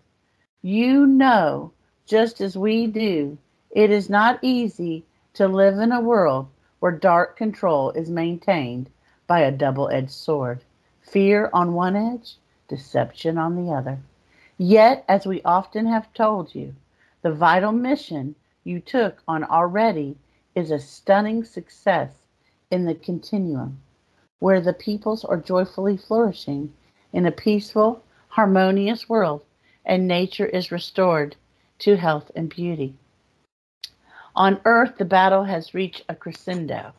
you 0.63 1.09
know, 1.09 1.73
just 2.07 2.41
as 2.41 2.57
we 2.57 2.87
do, 2.87 3.37
it 3.73 3.91
is 3.91 4.09
not 4.09 4.39
easy 4.43 5.05
to 5.35 5.49
live 5.49 5.79
in 5.79 5.91
a 5.91 6.01
world 6.01 6.47
where 6.79 6.93
dark 6.93 7.37
control 7.37 7.91
is 7.91 8.09
maintained 8.09 8.89
by 9.27 9.41
a 9.41 9.51
double 9.51 9.89
edged 9.91 10.13
sword 10.13 10.63
fear 11.01 11.51
on 11.53 11.73
one 11.73 11.97
edge, 11.97 12.37
deception 12.69 13.39
on 13.39 13.57
the 13.57 13.73
other. 13.73 13.99
Yet, 14.57 15.05
as 15.09 15.27
we 15.27 15.43
often 15.43 15.87
have 15.87 16.13
told 16.13 16.55
you, 16.55 16.77
the 17.23 17.33
vital 17.33 17.73
mission 17.73 18.35
you 18.65 18.81
took 18.81 19.23
on 19.27 19.45
already 19.45 20.17
is 20.55 20.71
a 20.71 20.79
stunning 20.79 21.45
success 21.45 22.11
in 22.71 22.85
the 22.85 22.95
continuum, 22.95 23.81
where 24.39 24.61
the 24.61 24.73
peoples 24.73 25.25
are 25.25 25.37
joyfully 25.37 25.97
flourishing 25.97 26.73
in 27.13 27.27
a 27.27 27.33
peaceful, 27.33 28.05
harmonious 28.29 29.09
world 29.09 29.43
and 29.85 30.07
nature 30.07 30.47
is 30.47 30.71
restored 30.71 31.35
to 31.79 31.97
health 31.97 32.31
and 32.37 32.51
beauty. 32.51 32.95
On 34.37 34.61
Earth, 34.65 34.99
the 34.99 35.05
battle 35.05 35.45
has 35.45 35.75
reached 35.75 36.05
a 36.09 36.15
crescendo. 36.15 36.93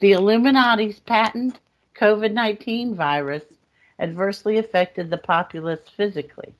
The 0.00 0.12
Illuminati's 0.12 0.98
patent 0.98 1.60
COVID 1.94 2.32
19 2.32 2.94
virus 2.94 3.44
adversely 3.98 4.58
affected 4.58 5.08
the 5.08 5.16
populace 5.16 5.88
physically, 5.96 6.54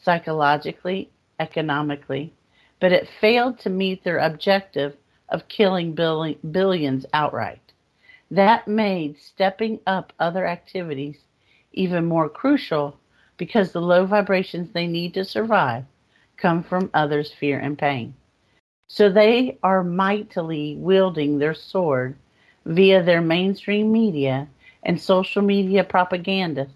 psychologically, 0.00 1.10
economically, 1.40 2.34
but 2.82 2.90
it 2.90 3.08
failed 3.20 3.60
to 3.60 3.70
meet 3.70 4.02
their 4.02 4.18
objective 4.18 4.96
of 5.28 5.46
killing 5.46 5.94
billions 5.94 7.06
outright. 7.12 7.72
That 8.28 8.66
made 8.66 9.20
stepping 9.20 9.78
up 9.86 10.12
other 10.18 10.48
activities 10.48 11.18
even 11.70 12.06
more 12.06 12.28
crucial 12.28 12.98
because 13.36 13.70
the 13.70 13.80
low 13.80 14.04
vibrations 14.04 14.72
they 14.72 14.88
need 14.88 15.14
to 15.14 15.24
survive 15.24 15.84
come 16.36 16.64
from 16.64 16.90
others' 16.92 17.32
fear 17.32 17.60
and 17.60 17.78
pain. 17.78 18.14
So 18.88 19.08
they 19.08 19.58
are 19.62 19.84
mightily 19.84 20.74
wielding 20.74 21.38
their 21.38 21.54
sword 21.54 22.16
via 22.66 23.00
their 23.00 23.22
mainstream 23.22 23.92
media 23.92 24.48
and 24.82 25.00
social 25.00 25.40
media 25.40 25.84
propagandists 25.84 26.74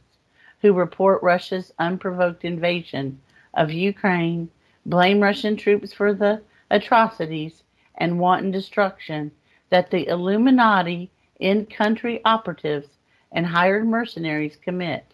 who 0.63 0.73
report 0.73 1.21
Russia's 1.25 1.73
unprovoked 1.81 2.45
invasion 2.45 3.21
of 3.55 3.73
Ukraine, 3.73 4.51
blame 4.87 5.21
Russian 5.21 5.57
troops 5.57 5.93
for 5.93 6.15
the 6.15 6.43
atrocities 6.71 7.63
and 7.97 8.19
wanton 8.19 8.51
destruction 8.51 9.33
that 9.69 9.91
the 9.91 10.07
Illuminati 10.07 11.11
in 11.39 11.67
country 11.67 12.21
operatives 12.25 12.89
and 13.33 13.47
hired 13.47 13.87
mercenaries 13.87 14.57
commit, 14.57 15.05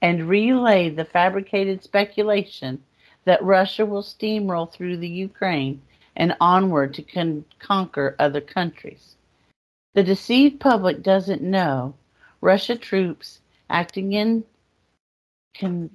and 0.00 0.28
relay 0.28 0.88
the 0.88 1.04
fabricated 1.04 1.82
speculation 1.82 2.82
that 3.24 3.42
Russia 3.42 3.84
will 3.84 4.02
steamroll 4.02 4.70
through 4.72 4.96
the 4.96 5.08
Ukraine 5.08 5.82
and 6.16 6.36
onward 6.40 6.94
to 6.94 7.02
con- 7.02 7.44
conquer 7.58 8.14
other 8.18 8.40
countries. 8.40 9.16
The 9.94 10.02
deceived 10.02 10.60
public 10.60 11.02
doesn't 11.02 11.42
know 11.42 11.94
Russia 12.40 12.76
troops 12.76 13.40
acting 13.68 14.12
in 14.12 14.44
con- 15.58 15.90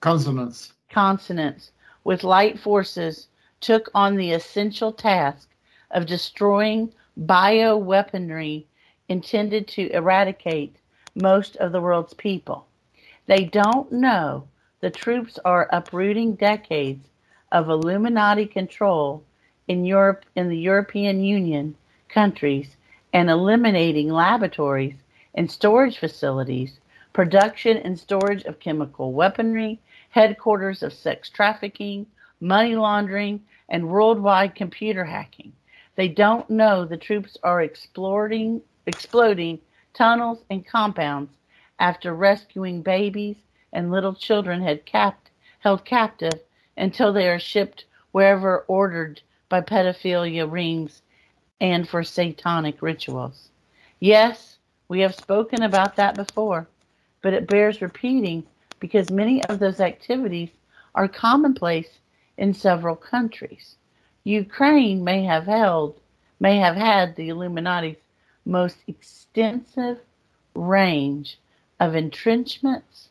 consonance 0.00 0.72
consonance 0.90 1.72
with 2.08 2.24
light 2.24 2.58
forces 2.58 3.28
took 3.60 3.90
on 3.94 4.16
the 4.16 4.32
essential 4.32 4.90
task 4.90 5.46
of 5.90 6.06
destroying 6.06 6.90
bioweaponry 7.20 8.64
intended 9.10 9.68
to 9.68 9.90
eradicate 9.92 10.74
most 11.14 11.54
of 11.56 11.70
the 11.70 11.82
world's 11.82 12.14
people. 12.14 12.66
They 13.26 13.44
don't 13.44 13.92
know 13.92 14.48
the 14.80 14.88
troops 14.88 15.38
are 15.44 15.68
uprooting 15.70 16.36
decades 16.36 17.06
of 17.52 17.68
Illuminati 17.68 18.46
control 18.46 19.22
in 19.66 19.84
Europe 19.84 20.24
in 20.34 20.48
the 20.48 20.56
European 20.56 21.22
Union 21.22 21.76
countries 22.08 22.74
and 23.12 23.28
eliminating 23.28 24.08
laboratories 24.08 24.94
and 25.34 25.50
storage 25.50 25.98
facilities, 25.98 26.80
production 27.12 27.76
and 27.76 27.98
storage 27.98 28.44
of 28.44 28.60
chemical 28.60 29.12
weaponry, 29.12 29.78
headquarters 30.18 30.82
of 30.82 30.92
sex 30.92 31.30
trafficking, 31.30 32.04
money 32.40 32.74
laundering, 32.74 33.40
and 33.68 33.88
worldwide 33.88 34.52
computer 34.52 35.04
hacking. 35.04 35.52
They 35.94 36.08
don't 36.08 36.50
know 36.50 36.84
the 36.84 36.96
troops 36.96 37.36
are 37.44 37.62
exploding, 37.62 38.60
exploding 38.84 39.60
tunnels 39.94 40.42
and 40.50 40.66
compounds 40.66 41.30
after 41.78 42.12
rescuing 42.12 42.82
babies 42.82 43.36
and 43.72 43.92
little 43.92 44.12
children 44.12 44.60
had 44.60 44.84
capt, 44.84 45.30
held 45.60 45.84
captive 45.84 46.40
until 46.76 47.12
they 47.12 47.28
are 47.28 47.38
shipped 47.38 47.84
wherever 48.10 48.64
ordered 48.66 49.20
by 49.48 49.60
pedophilia 49.60 50.50
rings 50.50 51.00
and 51.60 51.88
for 51.88 52.02
satanic 52.02 52.82
rituals. 52.82 53.50
Yes, 54.00 54.58
we 54.88 54.98
have 54.98 55.14
spoken 55.14 55.62
about 55.62 55.94
that 55.94 56.16
before, 56.16 56.66
but 57.22 57.34
it 57.34 57.46
bears 57.46 57.80
repeating 57.80 58.44
because 58.80 59.10
many 59.10 59.44
of 59.44 59.58
those 59.58 59.80
activities 59.80 60.50
are 60.94 61.08
commonplace 61.08 61.98
in 62.36 62.54
several 62.54 62.96
countries. 62.96 63.76
Ukraine 64.24 65.02
may 65.02 65.24
have 65.24 65.44
held, 65.44 66.00
may 66.40 66.56
have 66.58 66.76
had 66.76 67.16
the 67.16 67.28
Illuminati's 67.28 67.96
most 68.44 68.78
extensive 68.86 69.98
range 70.54 71.38
of 71.80 71.94
entrenchments, 71.94 73.08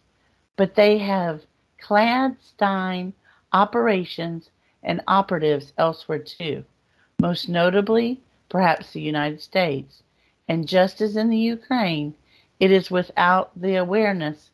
but 0.56 0.76
they 0.76 0.98
have 0.98 1.42
clandestine 1.80 3.14
operations 3.54 4.50
and 4.84 5.02
operatives 5.08 5.74
elsewhere 5.78 6.20
too, 6.20 6.64
most 7.20 7.50
notably, 7.50 8.20
perhaps 8.50 8.92
the 8.94 9.02
United 9.02 9.42
States. 9.42 10.04
And 10.48 10.68
just 10.68 11.02
as 11.02 11.18
in 11.18 11.30
the 11.30 11.38
Ukraine, 11.38 12.16
it 12.60 12.72
is 12.72 12.90
without 12.90 13.52
the 13.60 13.76
awareness 13.76 14.50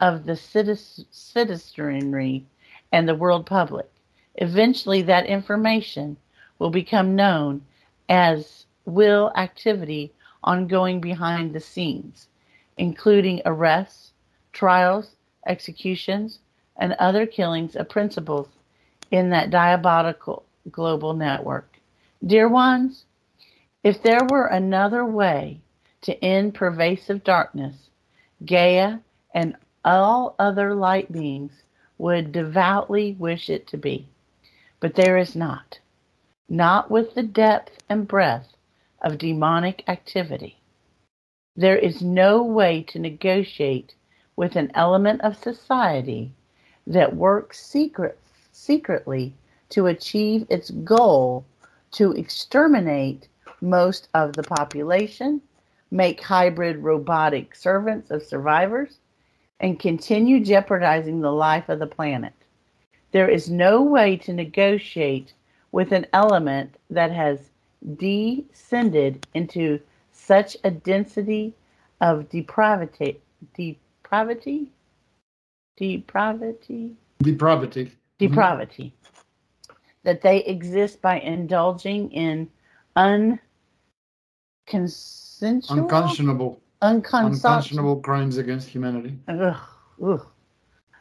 of 0.00 0.26
the 0.26 0.36
citizenry 0.36 2.44
and 2.92 3.08
the 3.08 3.14
world 3.14 3.46
public. 3.46 3.88
Eventually, 4.36 5.02
that 5.02 5.26
information 5.26 6.16
will 6.58 6.70
become 6.70 7.14
known 7.14 7.62
as 8.08 8.66
will 8.84 9.32
activity 9.36 10.12
ongoing 10.42 11.00
behind 11.00 11.54
the 11.54 11.60
scenes, 11.60 12.28
including 12.76 13.40
arrests, 13.46 14.12
trials, 14.52 15.12
executions, 15.46 16.40
and 16.76 16.92
other 16.94 17.26
killings 17.26 17.76
of 17.76 17.88
principals 17.88 18.48
in 19.10 19.30
that 19.30 19.50
diabolical 19.50 20.44
global 20.70 21.14
network. 21.14 21.78
Dear 22.26 22.48
ones, 22.48 23.04
if 23.82 24.02
there 24.02 24.26
were 24.30 24.46
another 24.46 25.04
way 25.04 25.60
to 26.02 26.24
end 26.24 26.54
pervasive 26.54 27.22
darkness, 27.22 27.90
Gaia 28.44 28.98
and 29.34 29.56
all 29.84 30.34
other 30.38 30.74
light 30.74 31.12
beings 31.12 31.52
would 31.98 32.32
devoutly 32.32 33.14
wish 33.18 33.48
it 33.50 33.66
to 33.68 33.76
be. 33.76 34.08
But 34.80 34.94
there 34.94 35.16
is 35.16 35.36
not. 35.36 35.78
Not 36.48 36.90
with 36.90 37.14
the 37.14 37.22
depth 37.22 37.78
and 37.88 38.08
breadth 38.08 38.54
of 39.02 39.18
demonic 39.18 39.84
activity. 39.88 40.58
There 41.56 41.76
is 41.76 42.02
no 42.02 42.42
way 42.42 42.82
to 42.84 42.98
negotiate 42.98 43.94
with 44.36 44.56
an 44.56 44.72
element 44.74 45.20
of 45.20 45.36
society 45.36 46.32
that 46.86 47.14
works 47.14 47.64
secret, 47.64 48.18
secretly 48.52 49.32
to 49.70 49.86
achieve 49.86 50.46
its 50.50 50.70
goal 50.70 51.44
to 51.92 52.12
exterminate 52.12 53.28
most 53.60 54.08
of 54.14 54.32
the 54.32 54.42
population, 54.42 55.40
make 55.90 56.20
hybrid 56.20 56.78
robotic 56.78 57.54
servants 57.54 58.10
of 58.10 58.22
survivors, 58.22 58.98
and 59.64 59.78
continue 59.78 60.44
jeopardizing 60.44 61.22
the 61.22 61.32
life 61.32 61.70
of 61.70 61.78
the 61.78 61.86
planet. 61.86 62.34
There 63.12 63.30
is 63.30 63.50
no 63.50 63.80
way 63.80 64.18
to 64.18 64.34
negotiate 64.34 65.32
with 65.72 65.90
an 65.90 66.06
element 66.12 66.74
that 66.90 67.10
has 67.10 67.38
descended 67.96 69.26
into 69.32 69.80
such 70.12 70.54
a 70.64 70.70
density 70.70 71.54
of 72.02 72.28
depravity, 72.28 73.22
depravity, 73.54 74.70
depravity, 75.78 76.94
Depravity. 77.22 77.96
depravity, 78.18 78.92
that 80.02 80.20
they 80.20 80.44
exist 80.44 81.00
by 81.00 81.20
indulging 81.20 82.12
in 82.12 82.50
unconsensual, 82.98 83.38
Unconscionable. 85.70 86.60
Unconscionable 86.84 88.00
crimes 88.00 88.36
against 88.36 88.68
humanity. 88.68 89.18
Ugh, 89.28 89.56
ugh. 90.04 90.26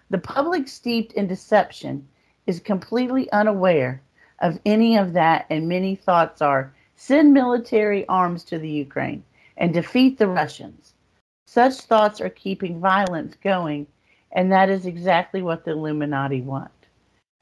The 0.10 0.18
public 0.18 0.68
steeped 0.68 1.14
in 1.14 1.28
deception 1.28 2.08
is 2.48 2.60
completely 2.60 3.32
unaware 3.32 4.02
of 4.40 4.60
any 4.66 4.98
of 4.98 5.14
that, 5.14 5.46
and 5.50 5.68
many 5.68 5.96
thoughts 5.96 6.42
are 6.42 6.74
send 6.96 7.34
military 7.34 8.08
arms 8.08 8.44
to 8.46 8.60
the 8.60 8.70
Ukraine 8.70 9.24
and 9.58 9.74
defeat 9.74 10.18
the 10.18 10.28
Russians. 10.28 10.94
Such 11.48 11.82
thoughts 11.82 12.22
are 12.22 12.30
keeping 12.30 12.80
violence 12.80 13.36
going, 13.44 13.88
and 14.32 14.52
that 14.52 14.70
is 14.70 14.86
exactly 14.86 15.42
what 15.42 15.66
the 15.66 15.72
Illuminati 15.72 16.42
want. 16.42 16.72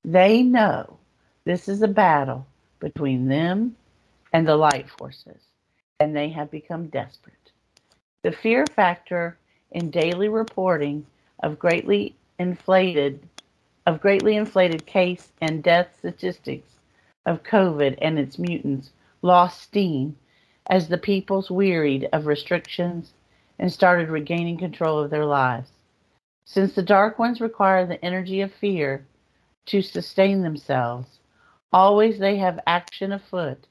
They 0.03 0.41
know 0.41 0.97
this 1.45 1.69
is 1.69 1.81
a 1.81 1.87
battle 1.87 2.47
between 2.79 3.27
them 3.27 3.75
and 4.33 4.47
the 4.47 4.55
light 4.55 4.89
forces, 4.89 5.43
and 5.99 6.15
they 6.15 6.29
have 6.29 6.49
become 6.49 6.87
desperate. 6.87 7.35
The 8.23 8.31
fear 8.31 8.65
factor 8.67 9.37
in 9.71 9.89
daily 9.89 10.29
reporting 10.29 11.07
of 11.41 11.57
greatly 11.57 12.15
inflated 12.37 13.27
of 13.87 13.99
greatly 13.99 14.35
inflated 14.35 14.85
case 14.85 15.31
and 15.41 15.63
death 15.63 15.95
statistics 15.97 16.75
of 17.25 17.41
COVID 17.41 17.97
and 17.99 18.19
its 18.19 18.37
mutants 18.37 18.91
lost 19.23 19.61
steam 19.61 20.17
as 20.67 20.87
the 20.87 20.99
peoples 20.99 21.49
wearied 21.49 22.07
of 22.13 22.27
restrictions 22.27 23.13
and 23.57 23.73
started 23.73 24.09
regaining 24.09 24.57
control 24.57 24.99
of 24.99 25.09
their 25.09 25.25
lives. 25.25 25.71
Since 26.45 26.73
the 26.73 26.83
dark 26.83 27.17
ones 27.17 27.41
require 27.41 27.85
the 27.87 28.03
energy 28.05 28.41
of 28.41 28.53
fear 28.53 29.05
to 29.65 29.81
sustain 29.81 30.43
themselves, 30.43 31.19
always 31.73 32.19
they 32.19 32.37
have 32.37 32.59
action 32.67 33.11
afoot 33.11 33.65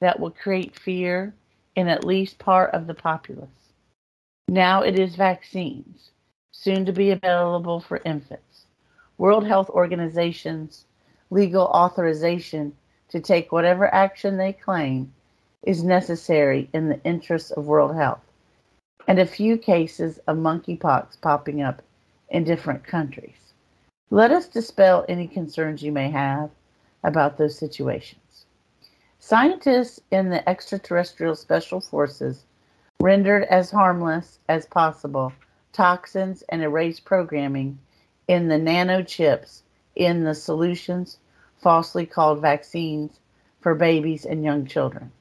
that 0.00 0.18
will 0.18 0.30
create 0.30 0.78
fear 0.78 1.32
in 1.76 1.86
at 1.86 2.04
least 2.04 2.38
part 2.38 2.74
of 2.74 2.88
the 2.88 2.94
populace. 2.94 3.63
Now 4.48 4.82
it 4.82 4.98
is 4.98 5.16
vaccines, 5.16 6.10
soon 6.52 6.84
to 6.84 6.92
be 6.92 7.10
available 7.10 7.80
for 7.80 8.02
infants. 8.04 8.66
World 9.16 9.46
Health 9.46 9.70
Organization's 9.70 10.84
legal 11.30 11.66
authorization 11.66 12.74
to 13.08 13.20
take 13.20 13.52
whatever 13.52 13.92
action 13.92 14.36
they 14.36 14.52
claim 14.52 15.12
is 15.62 15.82
necessary 15.82 16.68
in 16.74 16.88
the 16.88 17.02
interests 17.04 17.52
of 17.52 17.66
world 17.66 17.96
health, 17.96 18.20
and 19.08 19.18
a 19.18 19.26
few 19.26 19.56
cases 19.56 20.18
of 20.26 20.36
monkeypox 20.36 21.20
popping 21.20 21.62
up 21.62 21.80
in 22.28 22.44
different 22.44 22.84
countries. 22.84 23.52
Let 24.10 24.30
us 24.30 24.46
dispel 24.46 25.06
any 25.08 25.26
concerns 25.26 25.82
you 25.82 25.90
may 25.90 26.10
have 26.10 26.50
about 27.02 27.38
those 27.38 27.58
situations. 27.58 28.44
Scientists 29.18 30.00
in 30.10 30.28
the 30.28 30.46
extraterrestrial 30.46 31.34
special 31.34 31.80
forces 31.80 32.44
rendered 33.04 33.42
as 33.50 33.70
harmless 33.70 34.38
as 34.48 34.64
possible 34.64 35.30
toxins 35.74 36.42
and 36.48 36.62
erased 36.62 37.04
programming 37.04 37.78
in 38.28 38.48
the 38.48 38.54
nanochips 38.54 39.60
in 39.94 40.24
the 40.24 40.34
solutions 40.34 41.18
falsely 41.60 42.06
called 42.06 42.40
vaccines 42.40 43.20
for 43.60 43.74
babies 43.74 44.24
and 44.24 44.42
young 44.42 44.64
children. 44.64 45.12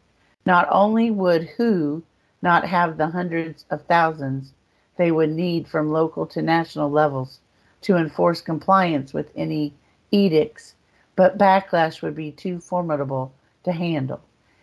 Not 0.45 0.65
only 0.71 1.11
would 1.11 1.49
WHO 1.57 2.01
not 2.41 2.65
have 2.65 2.95
the 2.95 3.07
hundreds 3.07 3.65
of 3.69 3.81
thousands 3.81 4.53
they 4.95 5.11
would 5.11 5.31
need 5.31 5.67
from 5.67 5.91
local 5.91 6.25
to 6.27 6.41
national 6.41 6.89
levels 6.89 7.41
to 7.81 7.97
enforce 7.97 8.39
compliance 8.39 9.13
with 9.13 9.29
any 9.35 9.73
edicts, 10.09 10.75
but 11.17 11.37
backlash 11.37 12.01
would 12.01 12.15
be 12.15 12.31
too 12.31 12.61
formidable 12.61 13.33
to 13.65 13.73
handle, 13.73 14.21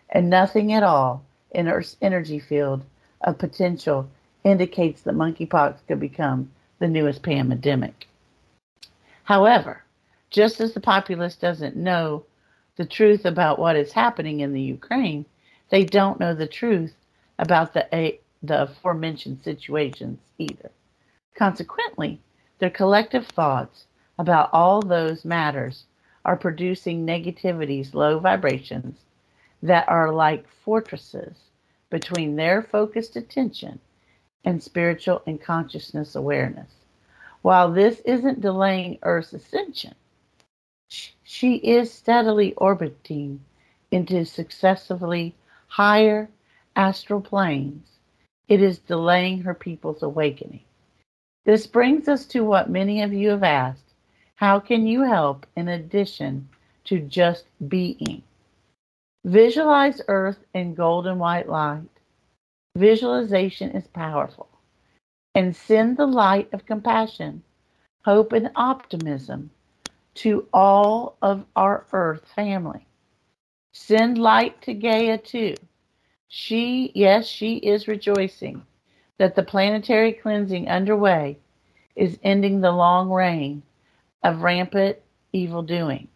and 0.09 0.27
nothing 0.27 0.73
at 0.73 0.81
all 0.81 1.23
in 1.51 1.67
Earth's 1.67 1.97
energy 2.01 2.39
field 2.39 2.83
of 3.23 3.37
potential 3.37 4.09
indicates 4.43 5.01
that 5.03 5.15
monkeypox 5.15 5.77
could 5.87 5.99
become 5.99 6.51
the 6.79 6.87
newest 6.87 7.21
pandemic. 7.21 8.07
However, 9.23 9.83
just 10.29 10.59
as 10.59 10.73
the 10.73 10.79
populace 10.79 11.35
doesn't 11.35 11.75
know 11.75 12.25
the 12.75 12.85
truth 12.85 13.25
about 13.25 13.59
what 13.59 13.75
is 13.75 13.91
happening 13.91 14.39
in 14.39 14.53
the 14.53 14.61
Ukraine, 14.61 15.25
they 15.69 15.83
don't 15.83 16.19
know 16.19 16.33
the 16.33 16.47
truth 16.47 16.95
about 17.37 17.73
the, 17.73 18.17
the 18.41 18.63
aforementioned 18.63 19.43
situations 19.43 20.19
either. 20.37 20.71
Consequently, 21.35 22.19
their 22.59 22.69
collective 22.69 23.27
thoughts 23.27 23.85
about 24.17 24.49
all 24.53 24.81
those 24.81 25.25
matters 25.25 25.85
are 26.25 26.35
producing 26.35 27.05
negativities, 27.05 27.93
low 27.93 28.19
vibrations 28.19 28.97
that 29.61 29.87
are 29.87 30.11
like 30.11 30.47
fortresses 30.63 31.35
between 31.91 32.35
their 32.35 32.63
focused 32.63 33.15
attention 33.15 33.79
and 34.43 34.63
spiritual 34.63 35.21
and 35.27 35.39
consciousness 35.39 36.15
awareness. 36.15 36.71
While 37.43 37.71
this 37.71 37.99
isn't 37.99 38.41
delaying 38.41 38.97
Earth's 39.03 39.33
ascension, 39.33 39.93
she 41.23 41.55
is 41.57 41.93
steadily 41.93 42.55
orbiting 42.55 43.41
into 43.91 44.25
successively 44.25 45.35
higher 45.67 46.29
astral 46.75 47.21
planes. 47.21 47.87
It 48.47 48.61
is 48.61 48.79
delaying 48.79 49.41
her 49.41 49.53
people's 49.53 50.01
awakening. 50.01 50.63
This 51.45 51.67
brings 51.67 52.07
us 52.07 52.25
to 52.27 52.43
what 52.43 52.69
many 52.69 53.01
of 53.01 53.13
you 53.13 53.29
have 53.29 53.43
asked 53.43 53.93
how 54.35 54.59
can 54.59 54.87
you 54.87 55.03
help 55.03 55.45
in 55.55 55.67
addition 55.67 56.49
to 56.85 56.99
just 56.99 57.45
being? 57.69 58.23
Visualize 59.23 60.01
Earth 60.07 60.39
in 60.53 60.73
golden 60.73 61.19
white 61.19 61.47
light. 61.47 61.89
Visualization 62.75 63.71
is 63.71 63.87
powerful. 63.87 64.49
And 65.35 65.55
send 65.55 65.97
the 65.97 66.07
light 66.07 66.51
of 66.53 66.65
compassion, 66.65 67.43
hope, 68.03 68.33
and 68.33 68.49
optimism 68.55 69.51
to 70.15 70.47
all 70.51 71.17
of 71.21 71.45
our 71.55 71.85
Earth 71.93 72.27
family. 72.35 72.87
Send 73.73 74.17
light 74.17 74.61
to 74.63 74.73
Gaia 74.73 75.17
too. 75.17 75.55
She, 76.27 76.91
yes, 76.95 77.27
she 77.27 77.57
is 77.57 77.87
rejoicing 77.87 78.65
that 79.17 79.35
the 79.35 79.43
planetary 79.43 80.13
cleansing 80.13 80.67
underway 80.67 81.37
is 81.95 82.17
ending 82.23 82.61
the 82.61 82.71
long 82.71 83.09
reign 83.11 83.61
of 84.23 84.41
rampant 84.41 84.97
evil 85.31 85.61
doing. 85.61 86.07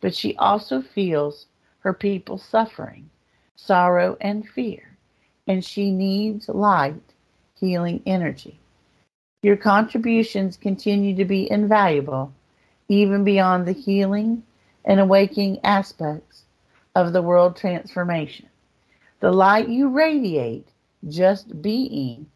But 0.00 0.14
she 0.14 0.36
also 0.36 0.82
feels 0.82 1.46
her 1.80 1.92
people 1.92 2.38
suffering, 2.38 3.10
sorrow, 3.56 4.16
and 4.20 4.48
fear, 4.48 4.96
and 5.46 5.64
she 5.64 5.90
needs 5.90 6.48
light, 6.48 7.14
healing 7.58 8.02
energy. 8.06 8.58
Your 9.42 9.56
contributions 9.56 10.56
continue 10.56 11.14
to 11.16 11.24
be 11.24 11.50
invaluable, 11.50 12.32
even 12.88 13.24
beyond 13.24 13.66
the 13.66 13.72
healing 13.72 14.42
and 14.84 15.00
awakening 15.00 15.60
aspects 15.64 16.44
of 16.94 17.12
the 17.12 17.22
world 17.22 17.56
transformation. 17.56 18.48
The 19.20 19.30
light 19.30 19.68
you 19.68 19.88
radiate, 19.88 20.68
just 21.08 21.62
being, 21.62 22.26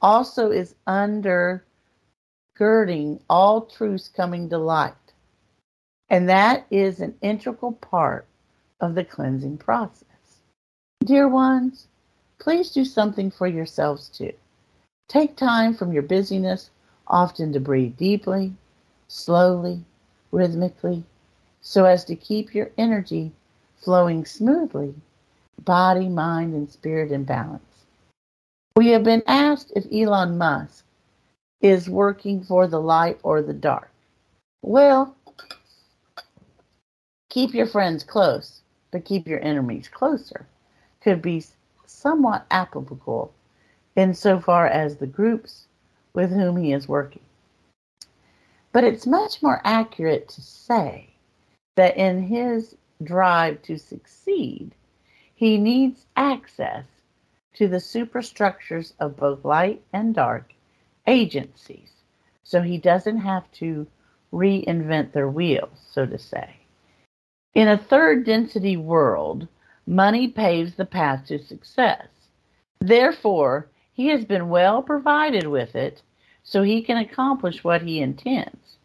also 0.00 0.50
is 0.50 0.74
undergirding 0.86 1.62
all 3.28 3.62
truths 3.62 4.08
coming 4.08 4.48
to 4.48 4.58
light. 4.58 4.94
And 6.08 6.28
that 6.28 6.66
is 6.70 7.00
an 7.00 7.14
integral 7.20 7.72
part 7.72 8.26
of 8.80 8.94
the 8.94 9.04
cleansing 9.04 9.58
process. 9.58 10.04
Dear 11.04 11.28
ones, 11.28 11.86
please 12.38 12.70
do 12.70 12.84
something 12.84 13.30
for 13.30 13.46
yourselves 13.46 14.08
too. 14.08 14.32
Take 15.08 15.36
time 15.36 15.74
from 15.74 15.92
your 15.92 16.02
busyness, 16.02 16.70
often 17.06 17.52
to 17.52 17.60
breathe 17.60 17.96
deeply, 17.96 18.52
slowly, 19.08 19.84
rhythmically, 20.30 21.04
so 21.60 21.84
as 21.84 22.04
to 22.04 22.14
keep 22.14 22.54
your 22.54 22.70
energy 22.78 23.32
flowing 23.76 24.24
smoothly, 24.24 24.94
body, 25.64 26.08
mind, 26.08 26.54
and 26.54 26.70
spirit 26.70 27.10
in 27.10 27.24
balance. 27.24 27.62
We 28.76 28.88
have 28.88 29.04
been 29.04 29.22
asked 29.26 29.72
if 29.74 29.86
Elon 29.92 30.38
Musk 30.38 30.84
is 31.60 31.90
working 31.90 32.42
for 32.42 32.66
the 32.66 32.80
light 32.80 33.18
or 33.22 33.42
the 33.42 33.52
dark. 33.52 33.90
Well, 34.62 35.16
keep 37.28 37.52
your 37.52 37.66
friends 37.66 38.04
close, 38.04 38.59
but 38.90 39.04
keep 39.04 39.26
your 39.26 39.42
enemies 39.42 39.88
closer 39.88 40.46
could 41.00 41.22
be 41.22 41.44
somewhat 41.86 42.46
applicable 42.50 43.32
insofar 43.96 44.66
as 44.66 44.96
the 44.96 45.06
groups 45.06 45.66
with 46.12 46.30
whom 46.30 46.56
he 46.56 46.72
is 46.72 46.88
working. 46.88 47.22
But 48.72 48.84
it's 48.84 49.06
much 49.06 49.42
more 49.42 49.60
accurate 49.64 50.28
to 50.30 50.40
say 50.42 51.10
that 51.76 51.96
in 51.96 52.22
his 52.22 52.76
drive 53.02 53.62
to 53.62 53.78
succeed, 53.78 54.74
he 55.34 55.58
needs 55.58 56.06
access 56.16 56.84
to 57.54 57.66
the 57.66 57.80
superstructures 57.80 58.94
of 59.00 59.16
both 59.16 59.44
light 59.44 59.82
and 59.92 60.14
dark 60.14 60.54
agencies, 61.06 61.90
so 62.44 62.62
he 62.62 62.78
doesn't 62.78 63.18
have 63.18 63.50
to 63.52 63.86
reinvent 64.32 65.12
their 65.12 65.28
wheels, 65.28 65.78
so 65.90 66.06
to 66.06 66.18
say. 66.18 66.59
In 67.52 67.66
a 67.66 67.76
third 67.76 68.24
density 68.24 68.76
world, 68.76 69.48
money 69.84 70.28
paves 70.28 70.76
the 70.76 70.84
path 70.84 71.26
to 71.26 71.38
success. 71.38 72.06
Therefore, 72.78 73.66
he 73.92 74.06
has 74.08 74.24
been 74.24 74.48
well 74.48 74.82
provided 74.82 75.48
with 75.48 75.74
it 75.74 76.00
so 76.44 76.62
he 76.62 76.80
can 76.80 76.96
accomplish 76.96 77.64
what 77.64 77.82
he 77.82 78.00
intends. 78.00 78.76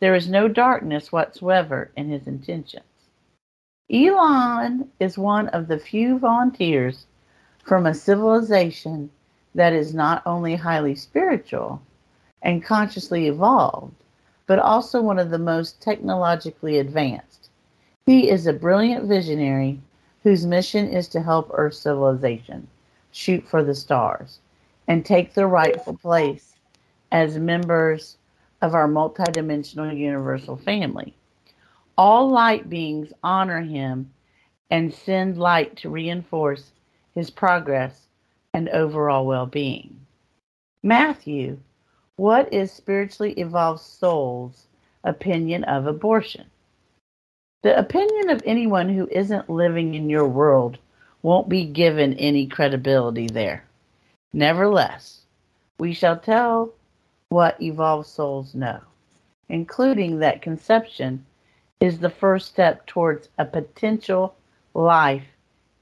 There 0.00 0.14
is 0.14 0.28
no 0.28 0.48
darkness 0.48 1.12
whatsoever 1.12 1.90
in 1.94 2.08
his 2.08 2.26
intentions. 2.26 2.84
Elon 3.92 4.90
is 4.98 5.18
one 5.18 5.48
of 5.48 5.68
the 5.68 5.78
few 5.78 6.18
volunteers 6.18 7.06
from 7.62 7.84
a 7.84 7.94
civilization 7.94 9.10
that 9.54 9.72
is 9.72 9.94
not 9.94 10.22
only 10.26 10.56
highly 10.56 10.94
spiritual 10.94 11.82
and 12.42 12.64
consciously 12.64 13.26
evolved, 13.26 13.94
but 14.46 14.58
also 14.58 15.02
one 15.02 15.18
of 15.18 15.30
the 15.30 15.38
most 15.38 15.82
technologically 15.82 16.78
advanced. 16.78 17.45
He 18.06 18.30
is 18.30 18.46
a 18.46 18.52
brilliant 18.52 19.06
visionary 19.06 19.80
whose 20.22 20.46
mission 20.46 20.86
is 20.88 21.08
to 21.08 21.22
help 21.22 21.50
Earth 21.52 21.74
civilization 21.74 22.68
shoot 23.10 23.44
for 23.48 23.64
the 23.64 23.74
stars 23.74 24.38
and 24.86 25.04
take 25.04 25.34
their 25.34 25.48
rightful 25.48 25.96
place 25.96 26.54
as 27.10 27.36
members 27.36 28.16
of 28.62 28.74
our 28.74 28.86
multidimensional 28.86 29.96
universal 29.98 30.56
family. 30.56 31.16
All 31.98 32.30
light 32.30 32.70
beings 32.70 33.12
honor 33.24 33.62
him 33.62 34.12
and 34.70 34.94
send 34.94 35.36
light 35.36 35.76
to 35.78 35.90
reinforce 35.90 36.70
his 37.12 37.30
progress 37.30 38.06
and 38.54 38.68
overall 38.68 39.26
well 39.26 39.46
being. 39.46 39.98
Matthew, 40.80 41.58
what 42.14 42.52
is 42.54 42.70
spiritually 42.70 43.32
evolved 43.32 43.80
souls' 43.80 44.68
opinion 45.02 45.64
of 45.64 45.88
abortion? 45.88 46.46
The 47.62 47.78
opinion 47.78 48.30
of 48.30 48.42
anyone 48.44 48.88
who 48.88 49.08
isn't 49.10 49.50
living 49.50 49.94
in 49.94 50.10
your 50.10 50.28
world 50.28 50.78
won't 51.22 51.48
be 51.48 51.64
given 51.64 52.14
any 52.14 52.46
credibility 52.46 53.26
there. 53.26 53.64
Nevertheless, 54.32 55.22
we 55.78 55.92
shall 55.92 56.18
tell 56.18 56.72
what 57.28 57.60
evolved 57.60 58.06
souls 58.06 58.54
know, 58.54 58.80
including 59.48 60.18
that 60.18 60.42
conception 60.42 61.24
is 61.80 61.98
the 61.98 62.10
first 62.10 62.48
step 62.48 62.86
towards 62.86 63.28
a 63.38 63.44
potential 63.44 64.36
life 64.74 65.26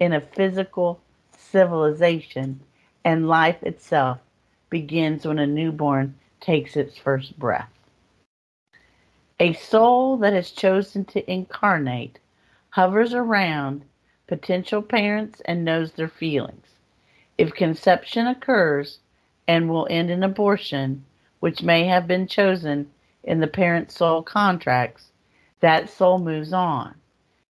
in 0.00 0.12
a 0.12 0.20
physical 0.20 1.00
civilization, 1.36 2.60
and 3.04 3.28
life 3.28 3.62
itself 3.62 4.18
begins 4.70 5.26
when 5.26 5.38
a 5.38 5.46
newborn 5.46 6.14
takes 6.40 6.76
its 6.76 6.96
first 6.96 7.38
breath. 7.38 7.70
A 9.40 9.52
soul 9.52 10.16
that 10.18 10.32
has 10.32 10.52
chosen 10.52 11.04
to 11.06 11.30
incarnate 11.30 12.20
hovers 12.70 13.12
around 13.12 13.84
potential 14.28 14.80
parents 14.80 15.42
and 15.44 15.64
knows 15.64 15.92
their 15.92 16.08
feelings. 16.08 16.66
If 17.36 17.52
conception 17.52 18.28
occurs 18.28 19.00
and 19.48 19.68
will 19.68 19.88
end 19.90 20.08
in 20.08 20.22
abortion, 20.22 21.04
which 21.40 21.64
may 21.64 21.84
have 21.86 22.06
been 22.06 22.28
chosen 22.28 22.92
in 23.24 23.40
the 23.40 23.48
parent 23.48 23.90
soul 23.90 24.22
contracts, 24.22 25.10
that 25.58 25.90
soul 25.90 26.18
moves 26.20 26.52
on. 26.52 26.94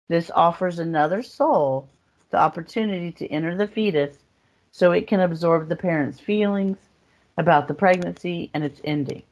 This 0.08 0.30
offers 0.32 0.78
another 0.78 1.22
soul 1.22 1.88
the 2.30 2.38
opportunity 2.38 3.10
to 3.12 3.28
enter 3.28 3.56
the 3.56 3.66
fetus 3.66 4.18
so 4.70 4.92
it 4.92 5.06
can 5.06 5.20
absorb 5.20 5.68
the 5.68 5.76
parent's 5.76 6.20
feelings 6.20 6.76
about 7.38 7.68
the 7.68 7.74
pregnancy 7.74 8.50
and 8.52 8.64
its 8.64 8.82
ending. 8.84 9.22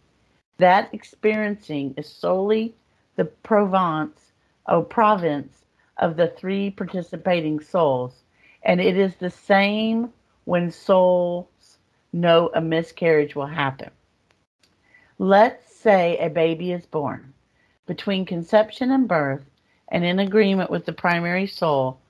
That 0.59 0.93
experiencing 0.93 1.95
is 1.97 2.09
solely 2.09 2.75
the 3.15 3.27
province 3.27 4.33
or 4.67 4.77
oh, 4.77 4.83
province 4.83 5.65
of 5.97 6.17
the 6.17 6.27
three 6.27 6.69
participating 6.71 7.61
souls, 7.61 8.25
and 8.65 8.81
it 8.81 8.97
is 8.97 9.15
the 9.17 9.31
same 9.31 10.13
when 10.47 10.73
souls 10.73 11.79
know 12.13 12.51
a 12.55 12.61
miscarriage 12.61 13.37
will 13.37 13.47
happen. 13.47 13.91
Let's 15.17 15.73
say 15.73 16.19
a 16.19 16.29
baby 16.29 16.73
is 16.73 16.87
born. 16.87 17.35
Between 17.87 18.27
conception 18.27 18.91
and 18.91 19.07
birth, 19.07 19.45
and 19.89 20.05
in 20.05 20.19
agreement 20.19 20.71
with 20.71 20.87
the 20.87 20.93
primary 20.93 21.47
soul, 21.47 22.01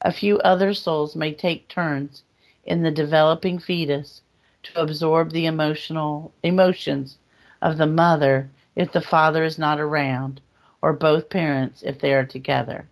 a 0.00 0.12
few 0.12 0.38
other 0.38 0.72
souls 0.72 1.14
may 1.14 1.34
take 1.34 1.68
turns 1.68 2.22
in 2.64 2.82
the 2.82 2.90
developing 2.90 3.58
fetus 3.58 4.22
to 4.62 4.80
absorb 4.80 5.30
the 5.30 5.44
emotional 5.44 6.32
emotions 6.42 7.18
of 7.60 7.76
the 7.76 7.86
mother 7.86 8.50
if 8.76 8.92
the 8.92 9.00
father 9.00 9.42
is 9.42 9.58
not 9.58 9.80
around, 9.80 10.40
or 10.80 10.92
both 10.92 11.28
parents 11.28 11.82
if 11.82 11.98
they 11.98 12.14
are 12.14 12.24
together. 12.24 12.88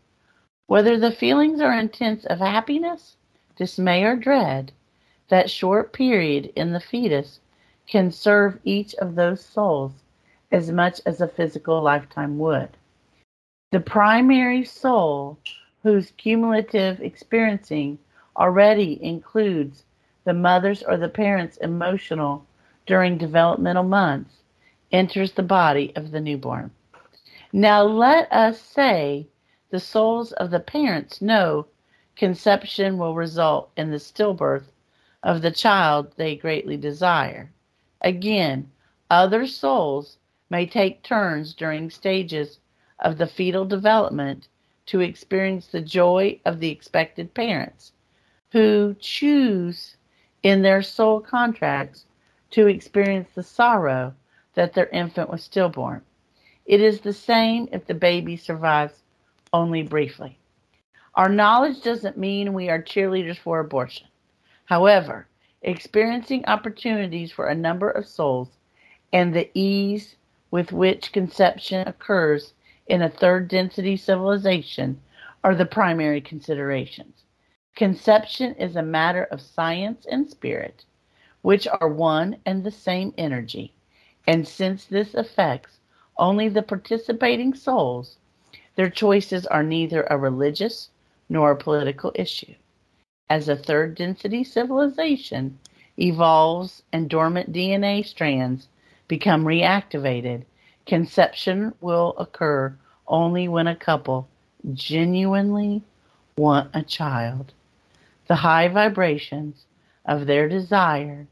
Whether 0.67 0.99
the 0.99 1.13
feelings 1.13 1.61
are 1.61 1.79
intense 1.79 2.25
of 2.25 2.39
happiness, 2.39 3.17
dismay, 3.57 4.03
or 4.03 4.17
dread, 4.17 4.73
that 5.29 5.51
short 5.51 5.93
period 5.93 6.53
in 6.57 6.73
the 6.73 6.81
fetus 6.81 7.41
can 7.87 8.11
serve 8.11 8.59
each 8.65 8.95
of 8.95 9.15
those 9.15 9.45
souls 9.45 9.93
as 10.51 10.71
much 10.71 11.01
as 11.07 11.21
a 11.21 11.29
physical 11.29 11.83
lifetime 11.83 12.39
would. 12.39 12.71
The 13.73 13.81
primary 13.81 14.65
soul, 14.65 15.39
whose 15.83 16.13
cumulative 16.17 17.01
experiencing 17.01 17.99
already 18.37 19.03
includes 19.03 19.85
the 20.25 20.35
mother's 20.35 20.83
or 20.83 20.97
the 20.97 21.09
parent's 21.09 21.57
emotional 21.59 22.45
during 22.87 23.19
developmental 23.19 23.85
months, 23.85 24.43
enters 24.93 25.33
the 25.33 25.43
body 25.43 25.93
of 25.97 26.11
the 26.11 26.21
newborn. 26.21 26.71
Now 27.53 27.83
let 27.83 28.31
us 28.33 28.61
say 28.61 29.27
the 29.71 29.81
souls 29.81 30.33
of 30.33 30.51
the 30.51 30.61
parents 30.61 31.21
know 31.21 31.67
conception 32.17 32.99
will 32.99 33.15
result 33.15 33.71
in 33.77 33.91
the 33.91 33.99
stillbirth 33.99 34.71
of 35.23 35.43
the 35.43 35.51
child 35.51 36.13
they 36.17 36.37
greatly 36.37 36.77
desire. 36.77 37.51
Again, 38.01 38.71
other 39.11 39.47
souls 39.47 40.19
may 40.51 40.67
take 40.67 41.03
turns 41.03 41.55
during 41.55 41.91
stages 41.91 42.61
of 43.01 43.19
the 43.19 43.27
fetal 43.27 43.65
development 43.65 44.49
to 44.87 45.01
experience 45.01 45.67
the 45.67 45.81
joy 45.81 46.41
of 46.45 46.61
the 46.61 46.71
expected 46.71 47.35
parents 47.35 47.93
who 48.53 48.95
choose 49.01 49.97
in 50.43 50.63
their 50.63 50.83
soul 50.83 51.21
contracts 51.21 52.07
to 52.51 52.69
experience 52.69 53.29
the 53.35 53.43
sorrow 53.43 54.15
that 54.57 54.75
their 54.75 54.89
infant 54.89 55.31
was 55.31 55.45
stillborn. 55.45 56.03
It 56.67 56.81
is 56.81 57.01
the 57.01 57.13
same 57.13 57.69
if 57.71 57.87
the 57.87 57.95
baby 57.95 58.37
survives 58.37 59.05
only 59.53 59.85
briefly. 59.85 60.39
Our 61.15 61.29
knowledge 61.29 61.83
doesn't 61.83 62.19
mean 62.19 62.53
we 62.53 62.69
are 62.69 62.83
cheerleaders 62.83 63.39
for 63.39 63.61
abortion. 63.61 64.09
However, 64.65 65.29
experiencing 65.63 66.45
opportunities 66.47 67.31
for 67.31 67.47
a 67.47 67.55
number 67.55 67.89
of 67.91 68.09
souls, 68.09 68.49
and 69.13 69.33
the 69.33 69.49
ease 69.55 70.17
with 70.51 70.73
which 70.73 71.13
conception 71.13 71.87
occurs 71.87 72.55
in 72.89 73.03
a 73.03 73.09
third 73.09 73.49
density 73.49 73.97
civilization 73.97 75.01
are 75.45 75.55
the 75.55 75.67
primary 75.67 76.21
considerations. 76.21 77.23
Conception 77.77 78.55
is 78.55 78.75
a 78.75 78.83
matter 78.83 79.25
of 79.25 79.41
science 79.41 80.07
and 80.11 80.29
spirit, 80.29 80.85
which 81.43 81.69
are 81.69 81.89
one 81.89 82.39
and 82.47 82.65
the 82.65 82.71
same 82.71 83.15
energy, 83.17 83.76
and 84.27 84.47
since 84.47 84.85
this 84.85 85.15
affects 85.15 85.79
only 86.19 86.49
the 86.49 86.63
participating 86.63 87.55
souls, 87.55 88.17
their 88.75 88.91
choices 88.91 89.47
are 89.47 89.63
neither 89.63 90.03
a 90.05 90.19
religious 90.19 90.91
nor 91.29 91.53
a 91.53 91.57
political 91.57 92.13
issue. 92.15 92.55
As 93.29 93.49
a 93.49 93.57
third 93.57 93.95
density 93.95 94.45
civilization 94.45 95.59
evolves 95.99 96.83
and 96.93 97.09
dormant 97.09 97.53
DNA 97.53 98.05
strands 98.05 98.69
become 99.09 99.45
reactivated, 99.45 100.45
Conception 100.87 101.75
will 101.81 102.15
occur 102.17 102.77
only 103.09 103.49
when 103.49 103.67
a 103.67 103.75
couple 103.75 104.29
genuinely 104.73 105.83
want 106.37 106.71
a 106.73 106.83
child. 106.83 107.53
The 108.29 108.37
high 108.37 108.69
vibrations 108.69 109.67
of 110.05 110.27
their 110.27 110.49
desire 110.49 111.27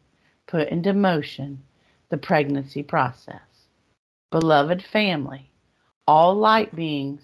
put 0.49 0.69
into 0.69 0.93
motion 0.93 1.63
the 2.09 2.19
pregnancy 2.19 2.83
process. 2.83 3.41
Beloved 4.31 4.83
family, 4.83 5.51
all 6.07 6.35
light 6.35 6.75
beings 6.75 7.23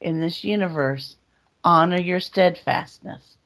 in 0.00 0.20
this 0.20 0.44
universe 0.44 1.16
honor 1.62 2.00
your 2.00 2.20
steadfastness 2.20 3.36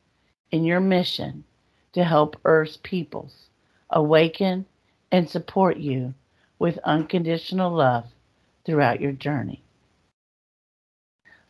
in 0.51 0.65
your 0.65 0.81
mission 0.81 1.45
to 1.93 2.05
help 2.05 2.37
Earth's 2.45 2.79
peoples 2.83 3.49
awaken 3.91 4.67
and 5.11 5.29
support 5.29 5.79
you 5.79 6.15
with 6.59 6.79
unconditional 6.85 7.71
love 7.71 8.07
throughout 8.65 9.01
your 9.01 9.13
journey. 9.13 9.63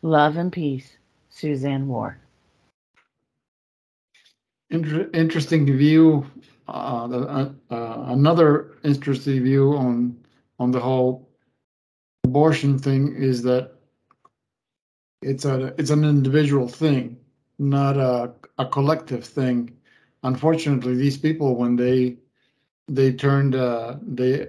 Love 0.01 0.37
and 0.37 0.51
peace, 0.51 0.97
Suzanne 1.29 1.87
Ward. 1.87 2.15
Inter- 4.69 5.09
interesting 5.13 5.65
view. 5.65 6.25
Uh, 6.69 7.07
the, 7.07 7.19
uh, 7.19 7.49
uh, 7.71 8.03
another 8.09 8.77
interesting 8.83 9.43
view 9.43 9.75
on 9.75 10.17
on 10.59 10.71
the 10.71 10.79
whole 10.79 11.29
abortion 12.25 12.77
thing 12.77 13.15
is 13.15 13.41
that 13.43 13.71
it's 15.21 15.45
a 15.45 15.73
it's 15.77 15.89
an 15.89 16.03
individual 16.03 16.67
thing, 16.67 17.17
not 17.57 17.97
a 17.97 18.31
a 18.57 18.65
collective 18.65 19.25
thing. 19.25 19.75
Unfortunately, 20.23 20.95
these 20.95 21.17
people 21.17 21.55
when 21.55 21.75
they 21.75 22.17
they 22.87 23.13
turned 23.13 23.55
uh, 23.55 23.95
they 24.01 24.47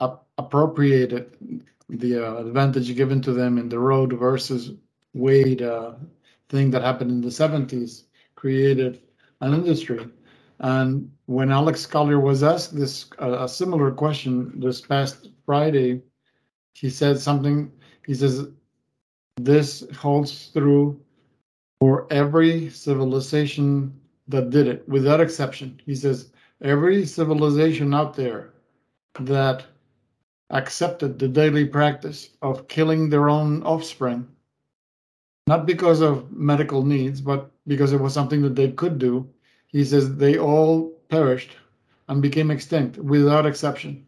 up, 0.00 0.26
appropriated 0.38 1.62
the 1.88 2.16
uh, 2.16 2.36
advantage 2.36 2.94
given 2.94 3.20
to 3.22 3.32
them 3.32 3.58
in 3.58 3.68
the 3.68 3.78
Roe 3.78 4.06
versus 4.06 4.72
Wade 5.12 5.62
uh, 5.62 5.92
thing 6.48 6.70
that 6.70 6.82
happened 6.82 7.10
in 7.10 7.20
the 7.20 7.28
70s 7.28 8.04
created 8.36 9.00
an 9.40 9.54
industry. 9.54 10.08
And 10.60 11.10
when 11.26 11.50
Alex 11.50 11.86
Collier 11.86 12.20
was 12.20 12.42
asked 12.42 12.76
this 12.76 13.06
uh, 13.20 13.44
a 13.44 13.48
similar 13.48 13.90
question 13.90 14.60
this 14.60 14.80
past 14.80 15.30
Friday, 15.46 16.02
he 16.74 16.90
said 16.90 17.18
something. 17.18 17.72
He 18.06 18.14
says 18.14 18.46
this 19.38 19.84
holds 19.96 20.50
true 20.52 21.00
for 21.80 22.06
every 22.12 22.68
civilization 22.68 23.98
that 24.28 24.50
did 24.50 24.66
it, 24.66 24.86
without 24.86 25.20
exception. 25.20 25.80
He 25.86 25.94
says 25.94 26.30
every 26.62 27.06
civilization 27.06 27.94
out 27.94 28.14
there 28.14 28.52
that 29.18 29.64
accepted 30.50 31.18
the 31.18 31.28
daily 31.28 31.64
practice 31.64 32.30
of 32.42 32.68
killing 32.68 33.08
their 33.08 33.30
own 33.30 33.62
offspring, 33.62 34.28
not 35.46 35.64
because 35.64 36.02
of 36.02 36.30
medical 36.32 36.84
needs, 36.84 37.20
but 37.22 37.50
because 37.66 37.94
it 37.94 38.00
was 38.00 38.12
something 38.12 38.42
that 38.42 38.56
they 38.56 38.72
could 38.72 38.98
do. 38.98 39.26
He 39.72 39.84
says 39.84 40.16
they 40.16 40.36
all 40.36 40.90
perished 41.08 41.56
and 42.08 42.20
became 42.20 42.50
extinct 42.50 42.98
without 42.98 43.46
exception. 43.46 44.06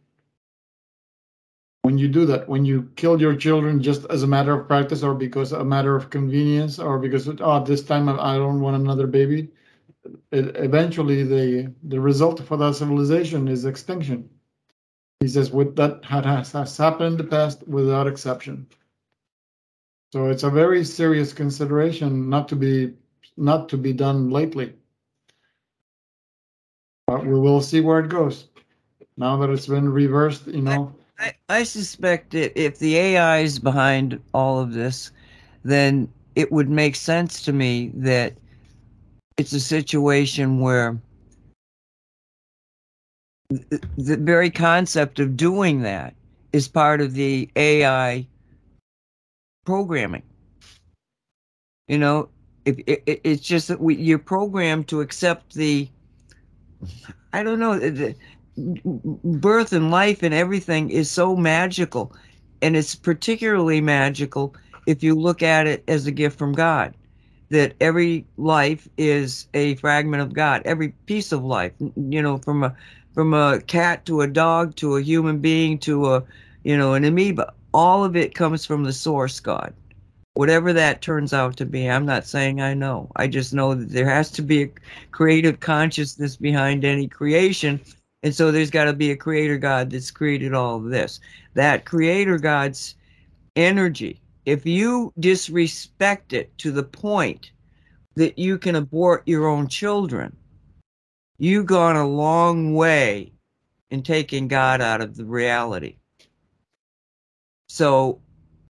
When 1.82 1.98
you 1.98 2.08
do 2.08 2.26
that, 2.26 2.48
when 2.48 2.64
you 2.64 2.90
kill 2.96 3.20
your 3.20 3.36
children 3.36 3.82
just 3.82 4.04
as 4.06 4.22
a 4.22 4.26
matter 4.26 4.52
of 4.52 4.68
practice 4.68 5.02
or 5.02 5.14
because 5.14 5.52
a 5.52 5.64
matter 5.64 5.96
of 5.96 6.10
convenience 6.10 6.78
or 6.78 6.98
because 6.98 7.28
oh 7.40 7.64
this 7.64 7.84
time 7.84 8.08
I 8.08 8.36
don't 8.36 8.60
want 8.60 8.76
another 8.76 9.06
baby, 9.06 9.48
it, 10.30 10.56
eventually 10.56 11.22
the 11.22 11.72
the 11.84 12.00
result 12.00 12.42
for 12.44 12.56
that 12.56 12.74
civilization 12.74 13.48
is 13.48 13.64
extinction. 13.64 14.30
He 15.20 15.28
says 15.28 15.52
what 15.52 15.76
that 15.76 16.04
has, 16.04 16.52
has 16.52 16.76
happened 16.76 17.20
in 17.20 17.24
the 17.24 17.30
past 17.30 17.66
without 17.68 18.08
exception. 18.08 18.66
So 20.12 20.26
it's 20.28 20.42
a 20.42 20.50
very 20.50 20.84
serious 20.84 21.32
consideration 21.32 22.28
not 22.28 22.48
to 22.48 22.56
be 22.56 22.94
not 23.36 23.68
to 23.70 23.76
be 23.76 23.92
done 23.92 24.30
lately. 24.30 24.74
But 27.06 27.26
we 27.26 27.38
will 27.38 27.60
see 27.60 27.80
where 27.80 28.00
it 28.00 28.08
goes. 28.08 28.48
Now 29.16 29.36
that 29.38 29.50
it's 29.50 29.66
been 29.66 29.88
reversed, 29.88 30.46
you 30.46 30.62
know. 30.62 30.94
I, 31.18 31.34
I 31.48 31.62
suspect 31.64 32.30
that 32.30 32.58
if 32.60 32.78
the 32.78 32.96
AI 32.96 33.40
is 33.40 33.58
behind 33.58 34.20
all 34.32 34.60
of 34.60 34.72
this, 34.72 35.10
then 35.64 36.08
it 36.34 36.50
would 36.50 36.70
make 36.70 36.96
sense 36.96 37.42
to 37.42 37.52
me 37.52 37.92
that 37.94 38.34
it's 39.36 39.52
a 39.52 39.60
situation 39.60 40.60
where 40.60 40.98
the 43.50 44.16
very 44.16 44.50
concept 44.50 45.18
of 45.20 45.36
doing 45.36 45.82
that 45.82 46.14
is 46.52 46.68
part 46.68 47.00
of 47.00 47.14
the 47.14 47.50
AI 47.56 48.26
programming. 49.64 50.22
You 51.88 51.98
know, 51.98 52.28
if 52.64 52.78
it, 52.86 53.20
it's 53.24 53.42
just 53.42 53.68
that 53.68 53.80
we, 53.80 53.96
you're 53.96 54.18
programmed 54.18 54.88
to 54.88 55.00
accept 55.00 55.54
the, 55.54 55.88
I 57.32 57.42
don't 57.42 57.58
know, 57.58 58.14
birth 59.24 59.72
and 59.72 59.90
life 59.90 60.22
and 60.22 60.34
everything 60.34 60.90
is 60.90 61.10
so 61.10 61.36
magical, 61.36 62.12
and 62.60 62.76
it's 62.76 62.94
particularly 62.94 63.80
magical 63.80 64.54
if 64.86 65.02
you 65.02 65.14
look 65.14 65.42
at 65.42 65.66
it 65.66 65.84
as 65.88 66.06
a 66.06 66.10
gift 66.12 66.38
from 66.38 66.52
God. 66.52 66.94
That 67.50 67.74
every 67.80 68.26
life 68.38 68.88
is 68.96 69.46
a 69.52 69.74
fragment 69.76 70.22
of 70.22 70.32
God. 70.32 70.62
Every 70.64 70.88
piece 71.04 71.32
of 71.32 71.44
life, 71.44 71.72
you 71.78 72.22
know, 72.22 72.38
from 72.38 72.64
a 72.64 72.74
from 73.14 73.34
a 73.34 73.60
cat 73.60 74.04
to 74.06 74.22
a 74.22 74.26
dog 74.26 74.76
to 74.76 74.96
a 74.96 75.02
human 75.02 75.38
being 75.38 75.78
to 75.78 76.14
a 76.14 76.22
you 76.64 76.76
know 76.76 76.94
an 76.94 77.04
amoeba 77.04 77.52
all 77.74 78.04
of 78.04 78.16
it 78.16 78.34
comes 78.34 78.64
from 78.64 78.84
the 78.84 78.92
source 78.92 79.40
god 79.40 79.72
whatever 80.34 80.72
that 80.72 81.02
turns 81.02 81.32
out 81.32 81.56
to 81.56 81.66
be 81.66 81.88
i'm 81.88 82.06
not 82.06 82.26
saying 82.26 82.60
i 82.60 82.74
know 82.74 83.10
i 83.16 83.26
just 83.26 83.52
know 83.52 83.74
that 83.74 83.90
there 83.90 84.08
has 84.08 84.30
to 84.30 84.42
be 84.42 84.62
a 84.62 84.70
creative 85.10 85.60
consciousness 85.60 86.36
behind 86.36 86.84
any 86.84 87.08
creation 87.08 87.80
and 88.22 88.34
so 88.34 88.50
there's 88.50 88.70
got 88.70 88.84
to 88.84 88.92
be 88.92 89.10
a 89.10 89.16
creator 89.16 89.58
god 89.58 89.90
that's 89.90 90.10
created 90.10 90.54
all 90.54 90.76
of 90.76 90.84
this 90.84 91.20
that 91.54 91.84
creator 91.84 92.38
god's 92.38 92.94
energy 93.56 94.20
if 94.46 94.66
you 94.66 95.12
disrespect 95.20 96.32
it 96.32 96.56
to 96.58 96.72
the 96.72 96.82
point 96.82 97.52
that 98.14 98.38
you 98.38 98.58
can 98.58 98.76
abort 98.76 99.22
your 99.26 99.46
own 99.46 99.68
children 99.68 100.34
you've 101.38 101.66
gone 101.66 101.96
a 101.96 102.06
long 102.06 102.74
way 102.74 103.32
in 103.92 104.02
taking 104.02 104.48
God 104.48 104.80
out 104.80 105.02
of 105.02 105.16
the 105.16 105.24
reality. 105.24 105.96
So 107.68 108.20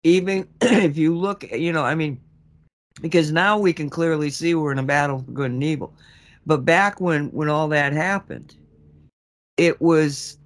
even 0.07 0.49
if 0.61 0.97
you 0.97 1.16
look, 1.16 1.51
you 1.51 1.73
know, 1.73 1.83
I 1.83 1.95
mean, 1.95 2.20
because 3.01 3.33
now 3.33 3.59
we 3.59 3.73
can 3.73 3.91
clearly 3.91 4.31
see 4.31 4.55
we're 4.55 4.73
in 4.73 4.78
a 4.78 4.83
battle 4.83 5.19
for 5.19 5.31
good 5.33 5.51
and 5.51 5.62
evil. 5.62 5.93
But 6.47 6.65
back 6.65 7.01
when 7.01 7.27
when 7.33 7.49
all 7.49 7.69
that 7.69 7.93
happened, 7.93 8.55
it 9.57 9.81
was 9.81 10.39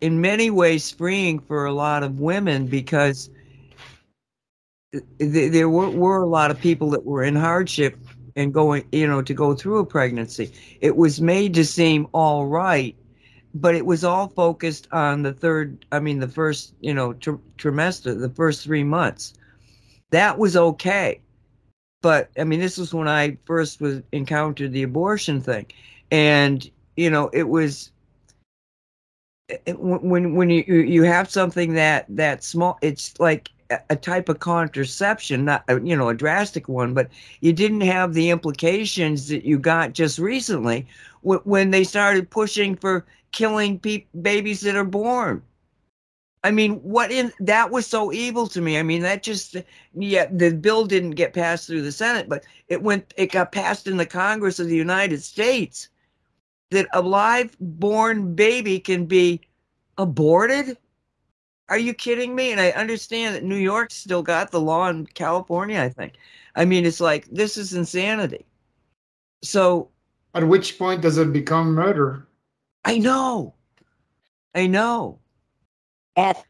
in 0.00 0.20
many 0.20 0.50
ways 0.50 0.90
freeing 0.90 1.38
for 1.38 1.66
a 1.66 1.72
lot 1.72 2.02
of 2.02 2.20
women 2.20 2.66
because 2.66 3.28
there 5.18 5.68
were, 5.68 5.90
were 5.90 6.22
a 6.22 6.26
lot 6.26 6.50
of 6.50 6.58
people 6.58 6.90
that 6.90 7.04
were 7.04 7.22
in 7.22 7.36
hardship 7.36 7.96
and 8.34 8.54
going, 8.54 8.84
you 8.92 9.06
know, 9.06 9.20
to 9.20 9.34
go 9.34 9.54
through 9.54 9.78
a 9.78 9.84
pregnancy. 9.84 10.50
It 10.80 10.96
was 10.96 11.20
made 11.20 11.52
to 11.54 11.64
seem 11.64 12.08
all 12.12 12.46
right, 12.46 12.96
but 13.54 13.74
it 13.74 13.86
was 13.86 14.04
all 14.04 14.28
focused 14.28 14.88
on 14.92 15.22
the 15.22 15.32
third, 15.32 15.84
I 15.92 16.00
mean, 16.00 16.20
the 16.20 16.28
first, 16.28 16.74
you 16.80 16.94
know, 16.94 17.14
tr- 17.14 17.42
trimester, 17.58 18.18
the 18.18 18.28
first 18.28 18.62
three 18.62 18.84
months. 18.84 19.34
That 20.10 20.38
was 20.38 20.56
okay. 20.56 21.20
But 22.02 22.30
I 22.38 22.44
mean, 22.44 22.60
this 22.60 22.78
was 22.78 22.94
when 22.94 23.08
I 23.08 23.36
first 23.44 23.80
was 23.80 24.02
encountered 24.12 24.72
the 24.72 24.82
abortion 24.82 25.40
thing. 25.40 25.66
And, 26.10 26.68
you 26.96 27.10
know, 27.10 27.28
it 27.32 27.48
was 27.48 27.90
eh, 29.50 29.54
eh, 29.54 29.58
it, 29.66 29.80
when 29.80 30.34
when 30.34 30.50
you 30.50 30.64
you 30.64 31.02
have 31.02 31.30
something 31.30 31.74
that 31.74 32.06
that 32.08 32.42
small 32.42 32.78
it's 32.82 33.18
like 33.20 33.50
a 33.88 33.96
type 33.96 34.28
of 34.28 34.40
contraception, 34.40 35.44
not 35.44 35.64
uh, 35.68 35.80
you 35.80 35.96
know 35.96 36.08
a 36.08 36.14
drastic 36.14 36.68
one, 36.68 36.94
but 36.94 37.08
you 37.40 37.52
didn't 37.52 37.82
have 37.82 38.14
the 38.14 38.30
implications 38.30 39.28
that 39.28 39.44
you 39.44 39.58
got 39.58 39.92
just 39.92 40.18
recently 40.18 40.86
when 41.22 41.70
they 41.70 41.84
started 41.84 42.30
pushing 42.30 42.76
for 42.76 43.06
killing 43.32 43.78
pe- 43.78 44.06
babies 44.22 44.60
that 44.62 44.76
are 44.76 44.84
born. 44.84 45.42
I 46.42 46.50
mean, 46.50 46.76
what 46.76 47.12
in 47.12 47.32
that 47.40 47.70
was 47.70 47.86
so 47.86 48.12
evil 48.12 48.46
to 48.48 48.62
me. 48.62 48.78
I 48.78 48.82
mean, 48.82 49.02
that 49.02 49.22
just 49.22 49.56
yeah, 49.94 50.26
the 50.32 50.52
bill 50.52 50.86
didn't 50.86 51.10
get 51.10 51.34
passed 51.34 51.66
through 51.66 51.82
the 51.82 51.92
Senate, 51.92 52.28
but 52.28 52.44
it 52.68 52.82
went 52.82 53.12
it 53.16 53.32
got 53.32 53.52
passed 53.52 53.86
in 53.86 53.98
the 53.98 54.06
Congress 54.06 54.58
of 54.58 54.68
the 54.68 54.76
United 54.76 55.22
States 55.22 55.88
that 56.70 56.88
a 56.94 57.02
live 57.02 57.56
born 57.60 58.34
baby 58.34 58.78
can 58.78 59.04
be 59.04 59.40
aborted 59.98 60.78
are 61.70 61.78
you 61.78 61.94
kidding 61.94 62.34
me? 62.34 62.50
And 62.50 62.60
I 62.60 62.70
understand 62.70 63.34
that 63.34 63.44
New 63.44 63.56
York 63.56 63.92
still 63.92 64.22
got 64.22 64.50
the 64.50 64.60
law 64.60 64.88
in 64.88 65.06
California, 65.06 65.80
I 65.80 65.88
think. 65.88 66.14
I 66.56 66.64
mean, 66.64 66.84
it's 66.84 67.00
like 67.00 67.26
this 67.26 67.56
is 67.56 67.72
insanity. 67.72 68.44
So 69.42 69.89
at 70.34 70.46
which 70.46 70.78
point 70.78 71.02
does 71.02 71.18
it 71.18 71.32
become 71.32 71.74
murder? 71.74 72.26
I 72.84 72.98
know. 72.98 73.54
I 74.54 74.66
know. 74.66 75.18
At 76.16 76.44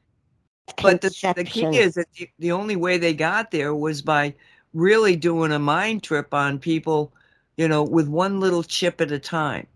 But 0.83 1.01
the, 1.01 1.33
the 1.37 1.45
key 1.45 1.77
is 1.77 1.95
that 1.95 2.13
the, 2.15 2.29
the 2.39 2.53
only 2.53 2.77
way 2.77 2.99
they 2.99 3.15
got 3.15 3.51
there 3.51 3.75
was 3.75 4.03
by 4.03 4.35
really 4.73 5.17
doing 5.17 5.53
a 5.53 5.59
mind 5.59 6.03
trip 6.03 6.33
on 6.33 6.59
people, 6.59 7.13
you 7.57 7.69
know, 7.69 7.83
with 7.83 8.09
one 8.09 8.41
little 8.41 8.63
chip 8.63 9.01
at 9.01 9.13
a 9.13 9.19
time. 9.19 9.67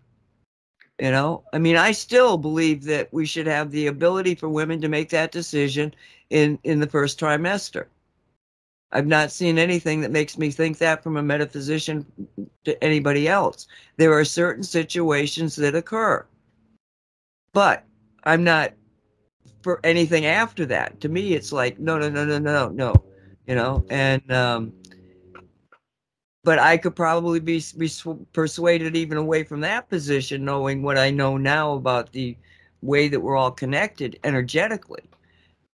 You 0.99 1.11
know, 1.11 1.43
I 1.51 1.59
mean, 1.59 1.75
I 1.75 1.91
still 1.91 2.37
believe 2.37 2.85
that 2.85 3.11
we 3.11 3.25
should 3.25 3.47
have 3.47 3.71
the 3.71 3.87
ability 3.87 4.35
for 4.35 4.47
women 4.47 4.79
to 4.79 4.87
make 4.87 5.09
that 5.09 5.33
decision 5.33 5.93
in 6.29 6.57
in 6.63 6.79
the 6.79 6.87
first 6.87 7.19
trimester. 7.19 7.87
I've 8.91 9.07
not 9.07 9.31
seen 9.31 9.57
anything 9.57 10.01
that 10.01 10.11
makes 10.11 10.37
me 10.37 10.51
think 10.51 10.77
that 10.77 11.03
from 11.03 11.17
a 11.17 11.23
metaphysician 11.23 12.05
to 12.63 12.83
anybody 12.83 13.27
else. 13.27 13.67
There 13.97 14.13
are 14.13 14.23
certain 14.23 14.63
situations 14.63 15.55
that 15.57 15.75
occur, 15.75 16.25
but 17.51 17.83
I'm 18.23 18.43
not 18.43 18.73
for 19.61 19.79
anything 19.83 20.25
after 20.25 20.65
that. 20.67 21.01
To 21.01 21.09
me, 21.09 21.33
it's 21.33 21.51
like 21.51 21.79
no, 21.79 21.97
no, 21.97 22.09
no, 22.09 22.25
no, 22.25 22.39
no, 22.39 22.69
no, 22.69 22.93
you 23.47 23.55
know. 23.55 23.85
And 23.89 24.31
um, 24.31 24.73
but 26.43 26.59
I 26.59 26.77
could 26.77 26.95
probably 26.95 27.39
be 27.39 27.61
be 27.77 27.89
persuaded 28.31 28.95
even 28.95 29.17
away 29.17 29.43
from 29.43 29.61
that 29.61 29.89
position, 29.89 30.45
knowing 30.45 30.83
what 30.83 30.97
I 30.97 31.09
know 31.09 31.37
now 31.37 31.73
about 31.73 32.11
the 32.11 32.37
way 32.81 33.07
that 33.07 33.19
we're 33.19 33.35
all 33.35 33.51
connected 33.51 34.19
energetically. 34.23 35.03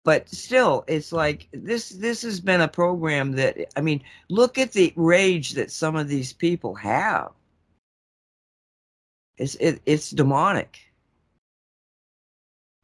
But 0.04 0.30
still, 0.30 0.84
it's 0.88 1.12
like 1.12 1.48
this. 1.52 1.90
This 1.90 2.24
has 2.24 2.40
been 2.40 2.62
a 2.62 2.68
program 2.68 3.34
that 3.34 3.58
I 3.78 3.82
mean, 3.82 4.04
look 4.30 4.58
at 4.58 4.72
the 4.72 4.94
rage 4.96 5.52
that 5.54 5.72
some 5.72 5.96
of 5.96 6.08
these 6.08 6.34
people 6.34 6.74
have. 6.76 7.32
It's 9.38 9.56
it, 9.56 9.82
it's 9.86 10.10
demonic. 10.12 10.80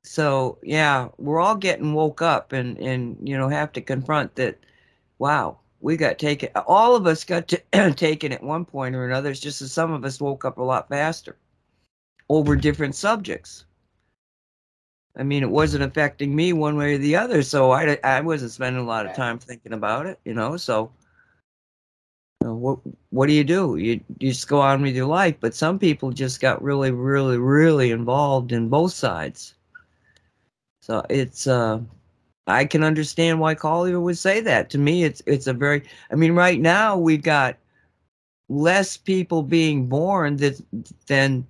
So 0.03 0.59
yeah, 0.63 1.09
we're 1.17 1.39
all 1.39 1.55
getting 1.55 1.93
woke 1.93 2.21
up 2.21 2.53
and 2.53 2.77
and 2.77 3.17
you 3.27 3.37
know 3.37 3.49
have 3.49 3.71
to 3.73 3.81
confront 3.81 4.35
that. 4.35 4.59
Wow, 5.19 5.59
we 5.81 5.97
got 5.97 6.19
taken. 6.19 6.49
All 6.67 6.95
of 6.95 7.07
us 7.07 7.23
got 7.23 7.47
to, 7.49 7.93
taken 7.95 8.31
at 8.31 8.43
one 8.43 8.65
point 8.65 8.95
or 8.95 9.05
another. 9.05 9.31
It's 9.31 9.39
just 9.39 9.59
that 9.59 9.69
some 9.69 9.91
of 9.91 10.05
us 10.05 10.21
woke 10.21 10.45
up 10.45 10.57
a 10.57 10.63
lot 10.63 10.89
faster 10.89 11.35
over 12.29 12.55
different 12.55 12.95
subjects. 12.95 13.65
I 15.17 15.23
mean, 15.23 15.41
it 15.43 15.49
wasn't 15.49 15.83
affecting 15.83 16.35
me 16.35 16.53
one 16.53 16.77
way 16.77 16.93
or 16.93 16.97
the 16.99 17.15
other, 17.15 17.41
so 17.41 17.71
I 17.71 17.97
I 18.03 18.21
wasn't 18.21 18.51
spending 18.51 18.81
a 18.81 18.85
lot 18.85 19.05
of 19.07 19.15
time 19.15 19.39
thinking 19.39 19.73
about 19.73 20.05
it, 20.05 20.19
you 20.25 20.33
know. 20.33 20.57
So, 20.57 20.91
you 22.41 22.49
know, 22.49 22.55
what 22.55 22.79
what 23.09 23.27
do 23.27 23.33
you 23.33 23.43
do? 23.43 23.77
You 23.77 23.99
you 24.19 24.31
just 24.31 24.47
go 24.47 24.61
on 24.61 24.81
with 24.83 24.95
your 24.95 25.07
life. 25.07 25.35
But 25.39 25.55
some 25.55 25.79
people 25.79 26.11
just 26.11 26.39
got 26.39 26.61
really, 26.61 26.91
really, 26.91 27.37
really 27.39 27.91
involved 27.91 28.51
in 28.51 28.69
both 28.69 28.93
sides. 28.93 29.55
So 30.81 31.03
it's 31.09 31.47
uh, 31.47 31.79
I 32.45 32.65
can 32.65 32.83
understand 32.83 33.39
why 33.39 33.55
Collier 33.55 33.99
would 33.99 34.17
say 34.17 34.39
that. 34.41 34.69
To 34.71 34.77
me, 34.77 35.03
it's 35.03 35.23
it's 35.25 35.47
a 35.47 35.53
very. 35.53 35.83
I 36.11 36.15
mean, 36.15 36.33
right 36.33 36.61
now 36.61 36.95
we've 36.95 37.23
got 37.23 37.57
less 38.49 38.97
people 38.97 39.41
being 39.41 39.87
born 39.87 40.37
that 40.37 40.61
than 41.07 41.45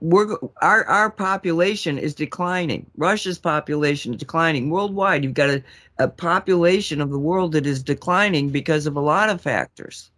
we're 0.00 0.36
our 0.62 0.84
our 0.84 1.10
population 1.10 1.98
is 1.98 2.14
declining. 2.14 2.90
Russia's 2.96 3.38
population 3.38 4.14
is 4.14 4.20
declining 4.20 4.70
worldwide. 4.70 5.24
You've 5.24 5.34
got 5.34 5.50
a, 5.50 5.62
a 5.98 6.08
population 6.08 7.00
of 7.00 7.10
the 7.10 7.18
world 7.18 7.52
that 7.52 7.66
is 7.66 7.82
declining 7.82 8.50
because 8.50 8.86
of 8.86 8.96
a 8.96 9.00
lot 9.00 9.28
of 9.28 9.40
factors. 9.40 10.10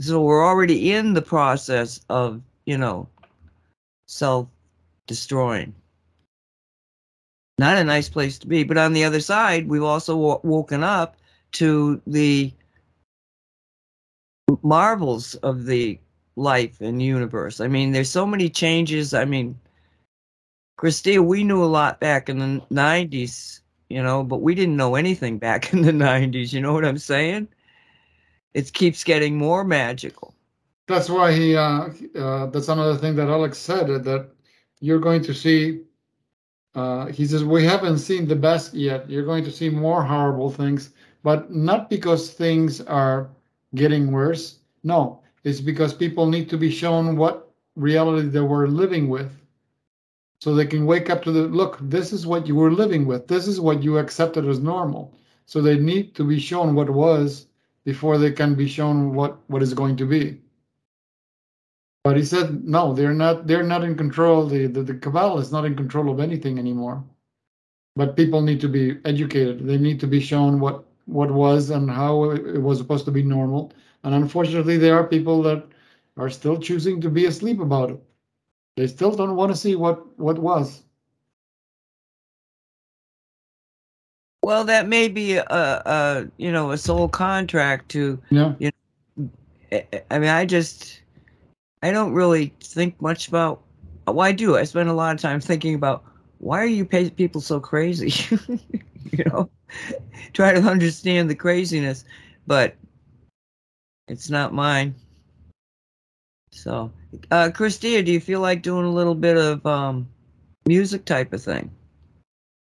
So 0.00 0.20
we're 0.22 0.44
already 0.44 0.92
in 0.92 1.14
the 1.14 1.22
process 1.22 2.00
of 2.08 2.42
you 2.66 2.78
know 2.78 3.08
self 4.06 4.48
destroying. 5.06 5.74
Not 7.58 7.76
a 7.76 7.84
nice 7.84 8.08
place 8.08 8.38
to 8.38 8.46
be. 8.46 8.64
But 8.64 8.78
on 8.78 8.94
the 8.94 9.04
other 9.04 9.20
side, 9.20 9.68
we've 9.68 9.82
also 9.82 10.14
w- 10.14 10.40
woken 10.42 10.82
up 10.82 11.16
to 11.52 12.00
the 12.06 12.52
marvels 14.62 15.34
of 15.36 15.66
the 15.66 15.98
life 16.36 16.80
and 16.80 17.02
universe. 17.02 17.60
I 17.60 17.68
mean, 17.68 17.92
there's 17.92 18.10
so 18.10 18.26
many 18.26 18.48
changes. 18.48 19.14
I 19.14 19.24
mean, 19.24 19.58
Christia, 20.78 21.24
we 21.24 21.44
knew 21.44 21.62
a 21.62 21.66
lot 21.66 22.00
back 22.00 22.28
in 22.28 22.38
the 22.38 22.62
90s, 22.72 23.60
you 23.88 24.02
know, 24.02 24.24
but 24.24 24.40
we 24.40 24.54
didn't 24.54 24.76
know 24.76 24.94
anything 24.94 25.38
back 25.46 25.72
in 25.72 25.82
the 25.82 25.92
90s. 25.92 26.52
You 26.52 26.60
know 26.60 26.72
what 26.72 26.84
I'm 26.84 26.98
saying? 26.98 27.48
It 28.54 28.72
keeps 28.72 29.04
getting 29.04 29.36
more 29.36 29.62
magical. 29.64 30.34
That's 30.86 31.08
why 31.08 31.32
he. 31.32 31.54
Uh, 31.54 31.90
uh, 32.16 32.46
that's 32.46 32.68
another 32.68 32.96
thing 32.96 33.14
that 33.14 33.28
Alex 33.28 33.58
said 33.58 33.88
uh, 33.88 33.98
that 33.98 34.30
you're 34.80 34.98
going 34.98 35.22
to 35.22 35.32
see. 35.32 35.82
Uh, 36.74 37.06
he 37.06 37.26
says 37.26 37.44
we 37.44 37.64
haven't 37.64 37.98
seen 37.98 38.26
the 38.26 38.34
best 38.34 38.74
yet. 38.74 39.08
You're 39.08 39.24
going 39.24 39.44
to 39.44 39.52
see 39.52 39.70
more 39.70 40.02
horrible 40.02 40.50
things, 40.50 40.90
but 41.22 41.52
not 41.52 41.90
because 41.90 42.32
things 42.32 42.80
are 42.80 43.30
getting 43.76 44.10
worse. 44.10 44.58
No, 44.82 45.19
it's 45.44 45.60
because 45.60 45.94
people 45.94 46.26
need 46.26 46.48
to 46.50 46.56
be 46.58 46.70
shown 46.70 47.16
what 47.16 47.50
reality 47.76 48.28
they 48.28 48.40
were 48.40 48.68
living 48.68 49.08
with, 49.08 49.32
so 50.40 50.54
they 50.54 50.66
can 50.66 50.86
wake 50.86 51.10
up 51.10 51.22
to 51.22 51.32
the 51.32 51.42
look. 51.42 51.78
This 51.80 52.12
is 52.12 52.26
what 52.26 52.46
you 52.46 52.54
were 52.54 52.72
living 52.72 53.06
with. 53.06 53.28
This 53.28 53.46
is 53.46 53.60
what 53.60 53.82
you 53.82 53.98
accepted 53.98 54.46
as 54.46 54.58
normal. 54.60 55.14
So 55.46 55.60
they 55.60 55.78
need 55.78 56.14
to 56.14 56.24
be 56.24 56.38
shown 56.38 56.74
what 56.74 56.90
was 56.90 57.46
before 57.84 58.18
they 58.18 58.32
can 58.32 58.54
be 58.54 58.68
shown 58.68 59.14
what 59.14 59.38
what 59.48 59.62
is 59.62 59.74
going 59.74 59.96
to 59.96 60.06
be. 60.06 60.40
But 62.02 62.16
he 62.16 62.24
said, 62.24 62.64
no, 62.64 62.94
they're 62.94 63.12
not. 63.12 63.46
They're 63.46 63.62
not 63.62 63.84
in 63.84 63.96
control. 63.96 64.46
The, 64.46 64.66
the 64.66 64.82
the 64.82 64.94
cabal 64.94 65.38
is 65.38 65.52
not 65.52 65.64
in 65.64 65.76
control 65.76 66.10
of 66.10 66.20
anything 66.20 66.58
anymore. 66.58 67.04
But 67.96 68.16
people 68.16 68.40
need 68.40 68.60
to 68.60 68.68
be 68.68 68.98
educated. 69.04 69.66
They 69.66 69.76
need 69.76 70.00
to 70.00 70.06
be 70.06 70.20
shown 70.20 70.60
what 70.60 70.84
what 71.06 71.30
was 71.30 71.70
and 71.70 71.90
how 71.90 72.30
it 72.30 72.62
was 72.62 72.78
supposed 72.78 73.04
to 73.06 73.10
be 73.10 73.22
normal. 73.22 73.72
And 74.04 74.14
unfortunately, 74.14 74.78
there 74.78 74.94
are 74.96 75.04
people 75.04 75.42
that 75.42 75.66
are 76.16 76.30
still 76.30 76.58
choosing 76.58 77.00
to 77.00 77.10
be 77.10 77.26
asleep 77.26 77.60
about 77.60 77.90
it. 77.90 78.02
They 78.76 78.86
still 78.86 79.14
don't 79.14 79.36
want 79.36 79.52
to 79.52 79.56
see 79.56 79.76
what 79.76 80.18
what 80.18 80.38
was. 80.38 80.82
Well, 84.42 84.64
that 84.64 84.88
may 84.88 85.08
be 85.08 85.34
a, 85.34 85.44
a 85.50 86.26
you 86.38 86.50
know 86.50 86.70
a 86.70 86.78
soul 86.78 87.08
contract 87.08 87.90
to 87.90 88.18
Yeah. 88.30 88.54
you 88.58 88.70
know. 88.70 89.30
I- 90.10 90.18
mean, 90.18 90.30
I 90.30 90.44
just 90.46 91.02
I 91.82 91.90
don't 91.90 92.12
really 92.12 92.52
think 92.60 93.00
much 93.00 93.28
about. 93.28 93.62
Well, 94.06 94.20
I 94.20 94.32
do. 94.32 94.56
I 94.56 94.64
spend 94.64 94.88
a 94.88 94.94
lot 94.94 95.14
of 95.14 95.20
time 95.20 95.40
thinking 95.40 95.74
about 95.74 96.04
why 96.38 96.58
are 96.60 96.66
you 96.66 96.84
people 96.84 97.40
so 97.40 97.60
crazy? 97.60 98.12
you 99.12 99.24
know, 99.26 99.50
try 100.32 100.52
to 100.52 100.60
understand 100.62 101.28
the 101.28 101.34
craziness, 101.34 102.04
but 102.46 102.74
it's 104.10 104.28
not 104.28 104.52
mine. 104.52 104.96
So, 106.50 106.90
uh, 107.30 107.50
Christia, 107.54 108.04
do 108.04 108.10
you 108.10 108.20
feel 108.20 108.40
like 108.40 108.60
doing 108.60 108.84
a 108.84 108.90
little 108.90 109.14
bit 109.14 109.36
of 109.36 109.64
um, 109.64 110.08
music 110.66 111.04
type 111.04 111.32
of 111.32 111.40
thing? 111.40 111.70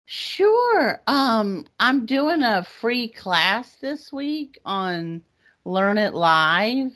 Sure. 0.07 1.01
Um, 1.07 1.67
I'm 1.79 2.05
doing 2.05 2.43
a 2.43 2.65
free 2.65 3.07
class 3.07 3.77
this 3.81 4.13
week 4.13 4.59
on 4.65 5.23
Learn 5.65 5.99
It 5.99 6.15
Live, 6.15 6.93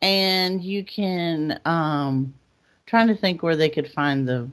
and 0.00 0.62
you 0.62 0.84
can 0.84 1.60
um, 1.64 2.32
trying 2.86 3.08
to 3.08 3.16
think 3.16 3.42
where 3.42 3.56
they 3.56 3.68
could 3.68 3.90
find 3.90 4.28
the 4.28 4.48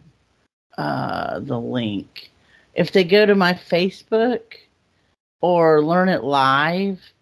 uh, 0.79 1.39
the 1.39 1.59
link. 1.59 2.31
If 2.73 2.91
they 2.91 3.03
go 3.03 3.27
to 3.27 3.35
my 3.35 3.53
Facebook 3.53 4.41
or 5.39 5.83
Learn 5.83 6.09
It 6.09 6.23
Live, 6.23 7.12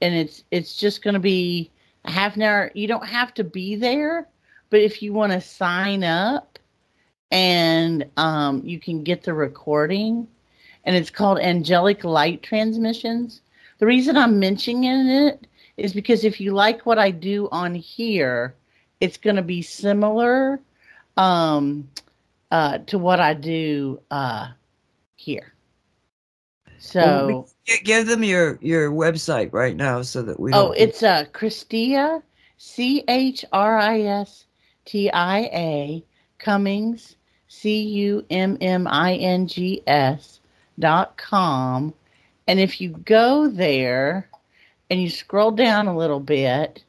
and 0.00 0.14
it's 0.14 0.44
it's 0.50 0.76
just 0.76 1.02
going 1.02 1.14
to 1.14 1.20
be 1.20 1.70
a 2.04 2.10
half 2.10 2.36
an 2.36 2.42
hour. 2.42 2.70
You 2.74 2.86
don't 2.86 3.06
have 3.06 3.34
to 3.34 3.44
be 3.44 3.76
there, 3.76 4.28
but 4.70 4.80
if 4.80 5.02
you 5.02 5.12
want 5.12 5.32
to 5.32 5.40
sign 5.40 6.04
up 6.04 6.58
and 7.30 8.06
um, 8.16 8.62
you 8.64 8.80
can 8.80 9.04
get 9.04 9.22
the 9.22 9.34
recording, 9.34 10.26
and 10.84 10.96
it's 10.96 11.10
called 11.10 11.38
Angelic 11.38 12.04
Light 12.04 12.42
Transmissions. 12.42 13.42
The 13.78 13.86
reason 13.86 14.16
I'm 14.16 14.38
mentioning 14.38 14.84
it 14.84 15.46
is 15.76 15.92
because 15.92 16.24
if 16.24 16.40
you 16.40 16.52
like 16.52 16.84
what 16.84 16.98
I 16.98 17.10
do 17.10 17.48
on 17.50 17.74
here, 17.74 18.54
it's 19.00 19.16
going 19.16 19.36
to 19.36 19.42
be 19.42 19.62
similar 19.62 20.60
um, 21.16 21.88
uh, 22.50 22.78
to 22.78 22.98
what 22.98 23.20
I 23.20 23.34
do 23.34 24.00
uh, 24.10 24.48
here. 25.16 25.54
So, 26.80 27.46
give 27.84 28.06
them 28.06 28.24
your 28.24 28.58
your 28.62 28.90
website 28.90 29.52
right 29.52 29.76
now 29.76 30.00
so 30.00 30.22
that 30.22 30.40
we. 30.40 30.52
oh, 30.54 30.72
it's 30.72 31.02
uh, 31.02 31.26
Christia, 31.32 32.22
C 32.56 33.04
H 33.06 33.44
R 33.52 33.78
I 33.78 34.00
S 34.00 34.46
T 34.86 35.10
I 35.10 35.40
A 35.52 36.04
Cummings, 36.38 37.16
C 37.48 37.82
U 37.82 38.24
M 38.30 38.56
M 38.62 38.86
I 38.88 39.14
N 39.16 39.46
G 39.46 39.82
S 39.86 40.40
dot 40.78 41.18
com. 41.18 41.92
And 42.48 42.58
if 42.58 42.80
you 42.80 42.88
go 43.04 43.48
there 43.48 44.28
and 44.88 45.02
you 45.02 45.10
scroll 45.10 45.50
down 45.50 45.86
a 45.86 45.96
little 45.96 46.18
bit, 46.18 46.82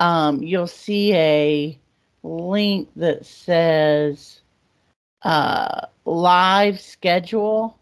um, 0.00 0.42
you'll 0.42 0.66
see 0.66 1.14
a 1.14 1.78
link 2.22 2.90
that 2.96 3.24
says 3.24 4.40
uh, 5.22 5.86
live 6.04 6.78
schedule, 6.78 7.78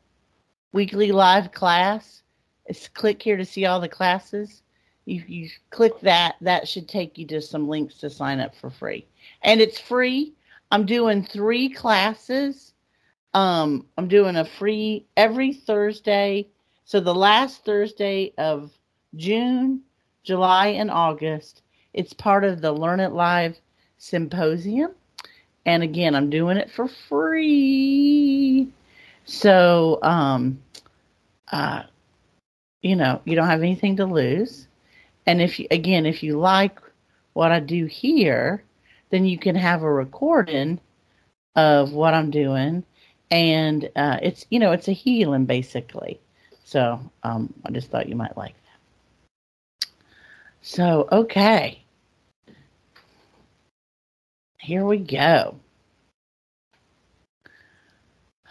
weekly 0.73 1.13
live 1.13 1.53
class. 1.53 2.23
It's 2.67 2.89
click 2.89 3.23
here 3.23 3.37
to 3.37 3.45
see 3.45 3.67
all 3.67 3.81
the 3.81 3.89
classes. 3.89 4.63
If 5.07 5.29
you 5.29 5.49
click 5.71 5.99
that, 6.01 6.37
that 6.41 6.69
should 6.69 6.89
take 6.89 7.19
you 7.19 7.27
to 7.27 7.41
some 7.43 7.69
links 7.69 7.97
to 7.99 8.11
sign 8.11 8.41
up 8.41 8.55
for 8.55 8.71
free. 8.71 9.07
And 9.43 9.61
it's 9.61 9.79
free. 9.79 10.33
I'm 10.71 10.87
doing 10.87 11.25
three 11.25 11.69
classes. 11.69 12.73
Um, 13.35 13.87
I'm 13.99 14.09
doing 14.09 14.37
a 14.37 14.45
free 14.45 15.07
every 15.17 15.53
Thursday. 15.53 16.49
So 16.85 17.01
the 17.01 17.15
last 17.15 17.65
Thursday 17.65 18.33
of 18.39 18.71
June, 19.17 19.81
July, 20.23 20.69
and 20.69 20.91
August, 20.91 21.63
it's 21.93 22.13
part 22.13 22.45
of 22.45 22.61
the 22.61 22.73
Learn 22.73 23.01
It 23.01 23.13
Live 23.13 23.59
Symposium. 23.99 24.93
And 25.67 25.83
again, 25.83 26.15
I'm 26.15 26.31
doing 26.31 26.57
it 26.57 26.71
for 26.71 26.89
free. 26.89 28.69
So, 29.25 29.99
um, 30.03 30.63
uh, 31.51 31.85
you 32.83 32.97
know, 32.97 33.21
you 33.25 33.37
don't 33.37 33.49
have 33.49 33.63
anything 33.63 33.97
to 33.97 34.07
lose. 34.07 34.67
And 35.27 35.41
if 35.41 35.61
you, 35.61 35.67
again, 35.71 36.07
if 36.07 36.23
you 36.23 36.39
like 36.39 36.81
what 37.33 37.53
I 37.53 37.61
do 37.61 37.87
here, 37.87 38.65
then 39.11 39.25
you 39.25 39.39
can 39.39 39.55
have 39.55 39.83
a 39.83 39.93
recording 39.93 40.81
of 41.55 41.93
what 41.93 42.15
I'm 42.15 42.31
doing. 42.31 42.85
And 43.31 43.89
uh, 43.97 44.19
it's, 44.21 44.47
you 44.51 44.59
know, 44.59 44.73
it's 44.73 44.89
a 44.89 44.93
healing 44.93 45.47
basically. 45.47 46.21
So 46.65 47.01
um, 47.23 47.53
I 47.65 47.71
just 47.71 47.91
thought 47.91 48.09
you 48.09 48.17
might 48.17 48.37
like 48.37 48.55
that. 48.55 49.87
So, 50.63 51.09
okay. 51.13 51.83
Here 54.59 54.85
we 54.85 54.99
go. 54.99 55.57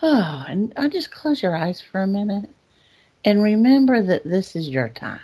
Oh, 0.02 0.45
and 0.49 0.73
I 0.78 0.88
just 0.88 1.11
close 1.11 1.41
your 1.41 1.56
eyes 1.56 1.82
for 1.82 2.02
a 2.02 2.07
minute 2.07 2.49
and 3.23 3.44
remember 3.44 4.02
that 4.02 4.23
this 4.23 4.56
is 4.56 4.69
your 4.69 4.90
time. 4.90 5.22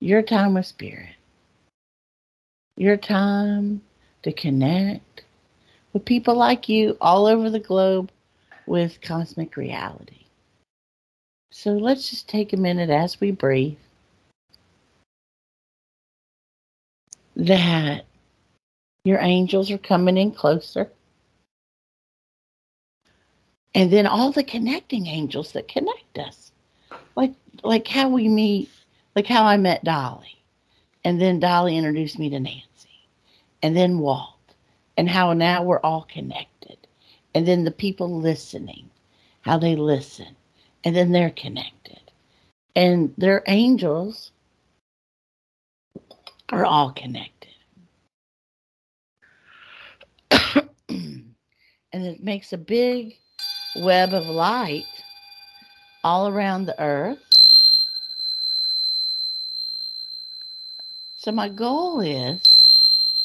Your 0.00 0.22
time 0.22 0.54
with 0.54 0.66
spirit. 0.66 1.14
Your 2.76 2.98
time 2.98 3.80
to 4.22 4.32
connect 4.32 5.24
with 5.92 6.04
people 6.04 6.34
like 6.34 6.68
you 6.68 6.98
all 7.00 7.26
over 7.26 7.48
the 7.48 7.60
globe 7.60 8.10
with 8.66 9.00
cosmic 9.00 9.56
reality. 9.56 10.26
So 11.50 11.70
let's 11.70 12.10
just 12.10 12.28
take 12.28 12.52
a 12.52 12.58
minute 12.58 12.90
as 12.90 13.18
we 13.20 13.30
breathe 13.30 13.78
that 17.36 18.04
your 19.04 19.20
angels 19.20 19.70
are 19.70 19.78
coming 19.78 20.18
in 20.18 20.32
closer. 20.32 20.90
And 23.76 23.92
then 23.92 24.06
all 24.06 24.32
the 24.32 24.42
connecting 24.42 25.06
angels 25.06 25.52
that 25.52 25.68
connect 25.68 26.18
us. 26.18 26.50
Like 27.14 27.34
like 27.62 27.86
how 27.86 28.08
we 28.08 28.26
meet, 28.26 28.70
like 29.14 29.26
how 29.26 29.44
I 29.44 29.58
met 29.58 29.84
Dolly. 29.84 30.42
And 31.04 31.20
then 31.20 31.40
Dolly 31.40 31.76
introduced 31.76 32.18
me 32.18 32.30
to 32.30 32.40
Nancy. 32.40 33.06
And 33.62 33.76
then 33.76 33.98
Walt. 33.98 34.32
And 34.96 35.10
how 35.10 35.34
now 35.34 35.62
we're 35.62 35.80
all 35.80 36.06
connected. 36.10 36.78
And 37.34 37.46
then 37.46 37.64
the 37.64 37.70
people 37.70 38.18
listening, 38.18 38.88
how 39.42 39.58
they 39.58 39.76
listen. 39.76 40.34
And 40.82 40.96
then 40.96 41.12
they're 41.12 41.28
connected. 41.28 42.00
And 42.74 43.12
their 43.18 43.42
angels 43.46 44.32
are 46.48 46.64
all 46.64 46.92
connected. 46.92 47.50
and 50.88 51.34
it 51.92 52.22
makes 52.22 52.54
a 52.54 52.58
big 52.58 53.18
web 53.80 54.12
of 54.12 54.26
light 54.26 54.84
all 56.04 56.28
around 56.28 56.66
the 56.66 56.80
earth. 56.82 57.18
So 61.16 61.32
my 61.32 61.48
goal 61.48 62.00
is, 62.00 62.40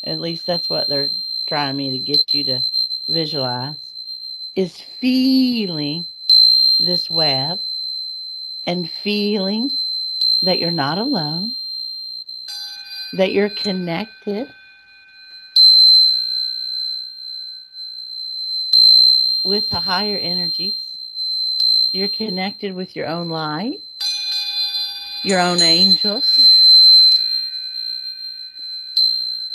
at 0.04 0.20
least 0.20 0.48
that's 0.48 0.70
what 0.70 0.88
they're 0.88 1.10
trying 1.48 1.78
me 1.78 1.92
to 1.92 2.00
get 2.00 2.34
you 2.34 2.44
to 2.46 2.60
visualize, 3.08 3.76
is 4.56 4.82
feeling 5.00 6.06
this 6.80 7.10
web 7.10 7.60
and 8.66 8.90
feeling 8.90 9.70
that 10.42 10.60
you're 10.60 10.72
not 10.72 10.98
alone, 10.98 11.56
that 13.14 13.32
you're 13.32 13.50
connected 13.50 14.50
with 19.44 19.70
the 19.70 19.80
higher 19.80 20.18
energies. 20.18 20.76
You're 21.92 22.08
connected 22.08 22.74
with 22.74 22.96
your 22.96 23.08
own 23.08 23.30
light, 23.30 23.82
your 25.24 25.40
own 25.40 25.62
angels. 25.62 26.50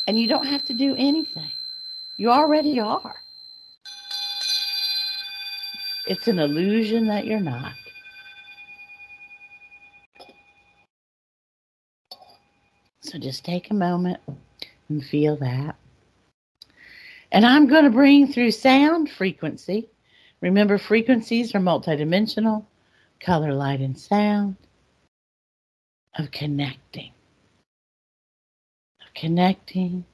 And 0.07 0.21
you 0.21 0.29
don't 0.29 0.47
have 0.47 0.65
to 0.67 0.75
do 0.75 0.95
anything. 0.97 1.51
You 2.17 2.31
already 2.31 2.79
are. 2.79 3.17
It's 6.07 6.29
an 6.29 6.39
illusion 6.39 7.09
that 7.09 7.27
you're 7.27 7.41
not. 7.41 7.73
So 13.01 13.19
just 13.19 13.45
take 13.45 13.71
a 13.71 13.75
moment 13.75 14.21
and 14.89 15.05
feel 15.05 15.37
that. 15.37 15.77
And 17.37 17.45
I'm 17.45 17.67
going 17.67 17.85
to 17.85 17.91
bring 17.91 18.33
through 18.33 18.53
sound 18.53 19.11
frequency. 19.11 19.91
Remember, 20.41 20.79
frequencies 20.79 21.55
are 21.55 21.61
multidimensional 21.61 22.65
color, 23.21 23.53
light, 23.53 23.81
and 23.81 23.99
sound 23.99 24.57
of 26.19 26.31
connecting. 26.31 27.11
Of 29.03 29.13
connecting 29.13 30.07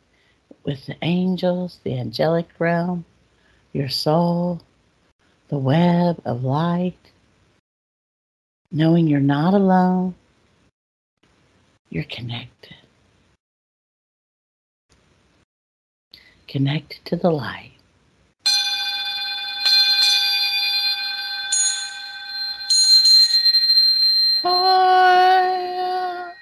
with 0.65 0.85
the 0.87 0.97
angels, 1.03 1.79
the 1.85 1.97
angelic 1.97 2.49
realm, 2.59 3.05
your 3.73 3.89
soul, 3.89 4.61
the 5.47 5.59
web 5.59 6.21
of 6.25 6.43
light, 6.43 7.13
knowing 8.73 9.07
you're 9.07 9.21
not 9.21 9.55
alone, 9.55 10.17
you're 11.89 12.03
connected. 12.03 12.82
Connected 16.53 17.03
to 17.07 17.17
the 17.17 17.31
light. 17.31 17.73
ah, 24.45 26.35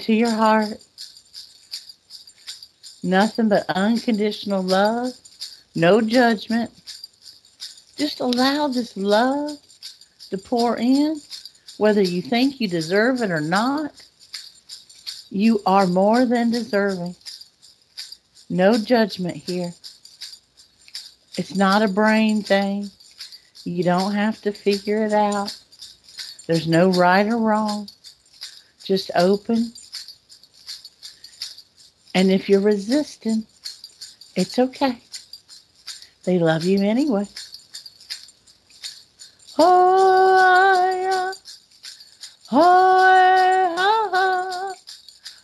into 0.00 0.14
your 0.14 0.30
heart. 0.30 0.78
Nothing 3.02 3.50
but 3.50 3.66
unconditional 3.68 4.62
love, 4.62 5.12
no 5.74 6.00
judgment. 6.00 6.70
Just 7.98 8.20
allow 8.20 8.68
this 8.68 8.96
love 8.96 9.58
to 10.30 10.38
pour 10.38 10.78
in, 10.78 11.20
whether 11.76 12.00
you 12.00 12.22
think 12.22 12.60
you 12.62 12.68
deserve 12.68 13.20
it 13.20 13.30
or 13.30 13.42
not. 13.42 13.92
You 15.30 15.60
are 15.66 15.86
more 15.86 16.24
than 16.24 16.50
deserving. 16.50 17.14
No 18.48 18.78
judgment 18.78 19.36
here. 19.36 19.74
It's 21.36 21.54
not 21.54 21.82
a 21.82 21.88
brain 21.88 22.42
thing. 22.42 22.90
You 23.64 23.84
don't 23.84 24.14
have 24.14 24.40
to 24.42 24.52
figure 24.52 25.04
it 25.04 25.12
out. 25.12 25.54
There's 26.46 26.66
no 26.66 26.90
right 26.90 27.26
or 27.26 27.36
wrong. 27.36 27.88
Just 28.82 29.10
open. 29.14 29.72
And 32.14 32.30
if 32.30 32.48
you're 32.48 32.60
resisting, 32.60 33.44
it's 34.36 34.58
okay. 34.58 34.98
They 36.24 36.38
love 36.38 36.64
you 36.64 36.80
anyway. 36.82 37.26
Oh, 39.58 40.90
yeah. 41.02 41.32
oh, 42.52 43.04
yeah. 43.12 44.72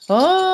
oh, 0.09 0.46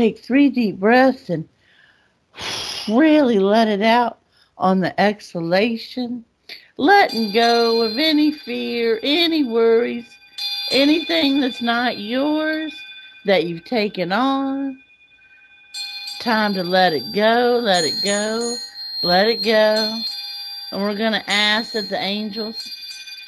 take 0.00 0.18
three 0.18 0.48
deep 0.48 0.80
breaths 0.80 1.28
and 1.28 1.46
really 2.88 3.38
let 3.38 3.68
it 3.68 3.82
out 3.82 4.18
on 4.56 4.80
the 4.80 4.98
exhalation, 4.98 6.24
letting 6.78 7.32
go 7.32 7.82
of 7.82 7.98
any 7.98 8.32
fear, 8.32 8.98
any 9.02 9.44
worries, 9.44 10.06
anything 10.70 11.38
that's 11.38 11.60
not 11.60 11.98
yours 11.98 12.74
that 13.26 13.44
you've 13.44 13.64
taken 13.66 14.10
on. 14.10 14.82
Time 16.18 16.54
to 16.54 16.64
let 16.64 16.94
it 16.94 17.04
go, 17.14 17.60
let 17.62 17.84
it 17.84 18.02
go, 18.02 18.56
let 19.02 19.28
it 19.28 19.42
go. 19.42 20.00
And 20.72 20.80
we're 20.80 20.96
going 20.96 21.12
to 21.12 21.30
ask 21.30 21.72
that 21.72 21.90
the 21.90 22.00
angels 22.00 22.56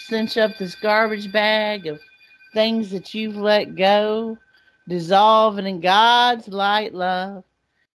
cinch 0.06 0.38
up 0.38 0.56
this 0.56 0.74
garbage 0.74 1.30
bag 1.30 1.86
of 1.86 2.00
things 2.54 2.90
that 2.92 3.12
you've 3.12 3.36
let 3.36 3.76
go, 3.76 4.38
dissolving 4.88 5.66
in 5.66 5.80
God's 5.80 6.48
light 6.48 6.94
love, 6.94 7.44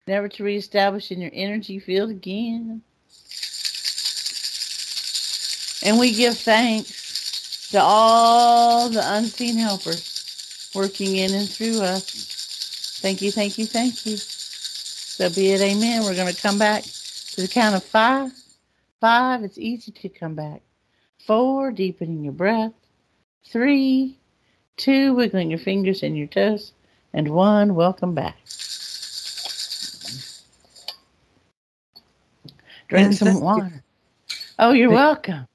never 0.06 0.28
to 0.28 0.44
reestablish 0.44 1.10
in 1.10 1.20
your 1.20 1.30
energy 1.32 1.78
field 1.78 2.10
again. 2.10 2.82
And 5.82 5.98
we 5.98 6.12
give 6.12 6.36
thanks 6.38 7.68
to 7.70 7.80
all 7.80 8.88
the 8.88 9.02
unseen 9.04 9.56
helpers 9.56 10.70
working 10.74 11.16
in 11.16 11.34
and 11.34 11.48
through 11.48 11.80
us. 11.80 12.98
Thank 13.02 13.22
you, 13.22 13.30
thank 13.30 13.58
you, 13.58 13.66
thank 13.66 14.06
you. 14.06 14.16
So 14.16 15.30
be 15.30 15.52
it, 15.52 15.60
amen. 15.60 16.02
We're 16.02 16.14
going 16.14 16.32
to 16.32 16.40
come 16.40 16.58
back 16.58 16.82
to 16.82 17.40
the 17.40 17.48
count 17.48 17.74
of 17.74 17.84
five. 17.84 18.32
Five, 19.00 19.44
it's 19.44 19.58
easy 19.58 19.92
to 19.92 20.08
come 20.08 20.34
back. 20.34 20.62
Four, 21.26 21.70
deepening 21.70 22.24
your 22.24 22.32
breath. 22.32 22.72
Three, 23.48 24.18
two, 24.76 25.14
wiggling 25.14 25.50
your 25.50 25.58
fingers 25.58 26.02
and 26.02 26.16
your 26.16 26.26
toes. 26.26 26.72
And 27.16 27.30
one, 27.30 27.76
welcome 27.76 28.14
back. 28.14 28.38
Drink 32.88 33.12
Yes, 33.12 33.14
some 33.14 33.34
thank 33.34 33.56
you. 33.56 33.64
water. 33.64 33.84
Oh, 34.58 34.72
you're 34.72 34.90
welcome. 34.90 35.48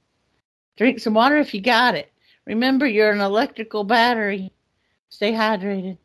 Drink 0.78 1.00
some 1.00 1.16
water 1.16 1.38
if 1.38 1.54
you 1.54 1.62
got 1.62 1.96
it. 1.96 2.12
Remember, 2.48 2.88
you're 2.88 3.12
an 3.12 3.22
electrical 3.22 3.84
battery. 3.86 4.52
Stay 5.10 5.34
hydrated. 5.34 5.98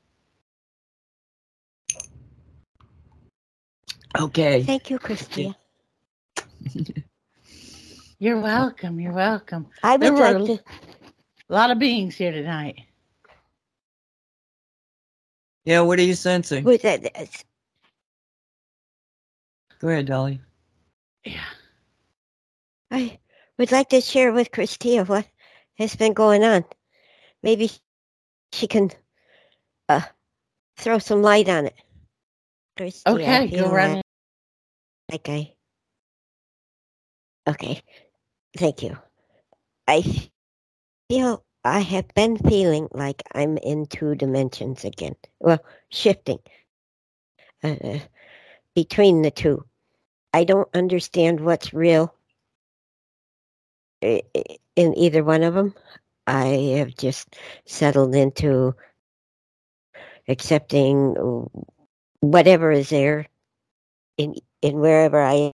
Okay. 4.18 4.68
Thank 4.68 4.90
you, 4.90 4.98
Christia. 4.98 5.56
You're 8.18 8.40
welcome. 8.40 9.00
You're 9.00 9.12
welcome. 9.14 9.68
I 9.82 9.96
There 10.00 10.12
would 10.12 10.14
were 10.14 10.20
like 10.20 10.44
to. 10.44 10.60
a 11.50 11.54
lot 11.54 11.70
of 11.72 11.78
beings 11.80 12.16
here 12.16 12.32
tonight. 12.32 12.76
Yeah, 15.66 15.80
what 15.80 15.98
are 15.98 16.02
you 16.02 16.14
sensing? 16.14 16.64
With 16.64 16.82
that, 16.82 17.05
it's- 17.05 17.44
Go 19.80 19.88
ahead, 19.88 20.06
Dolly. 20.06 20.40
Yeah. 21.24 21.44
I 22.90 23.18
would 23.59 23.72
like 23.72 23.88
to 23.90 24.01
share 24.01 24.32
with 24.32 24.52
Christia 24.52 25.06
what 25.06 25.26
has 25.76 25.94
been 25.97 26.14
going 26.14 26.44
on. 26.44 26.64
Maybe 27.43 27.70
she 28.52 28.66
can 28.68 28.90
uh, 29.88 30.01
throw 30.78 30.98
some 30.98 31.20
light 31.20 31.48
on 31.48 31.66
it. 31.66 31.74
Christia, 32.78 33.02
Okay, 33.14 33.51
feel 33.51 33.64
go 33.68 33.74
right 33.74 33.94
like- 33.97 34.02
like 35.10 35.28
I. 35.28 35.52
Okay, 37.48 37.82
thank 38.56 38.82
you. 38.82 38.97
I 39.86 40.02
feel 41.09 41.44
I 41.66 41.80
have 41.80 42.06
been 42.14 42.38
feeling 42.38 42.88
like 42.93 43.24
I'm 43.34 43.59
in 43.59 43.86
two 43.86 44.14
dimensions 44.14 44.84
again. 44.84 45.16
Well, 45.40 45.59
shifting 45.90 46.38
uh, 47.64 47.76
uh 47.82 47.98
between 48.74 49.22
the 49.22 49.32
two. 49.32 49.64
I 50.32 50.44
don't 50.44 50.68
understand 50.74 51.40
what's 51.40 51.74
real 51.74 52.14
i- 54.05 54.22
i- 54.36 54.59
in 54.76 54.97
either 54.97 55.24
one 55.24 55.43
of 55.43 55.55
them. 55.55 55.74
I 56.28 56.47
have 56.78 56.97
just 56.97 57.36
settled 57.66 58.14
into 58.14 58.76
accepting 60.28 61.16
whatever 62.20 62.70
is 62.70 62.90
there 62.90 63.26
in 64.18 64.36
in 64.62 64.78
wherever 64.78 65.20
I 65.20 65.52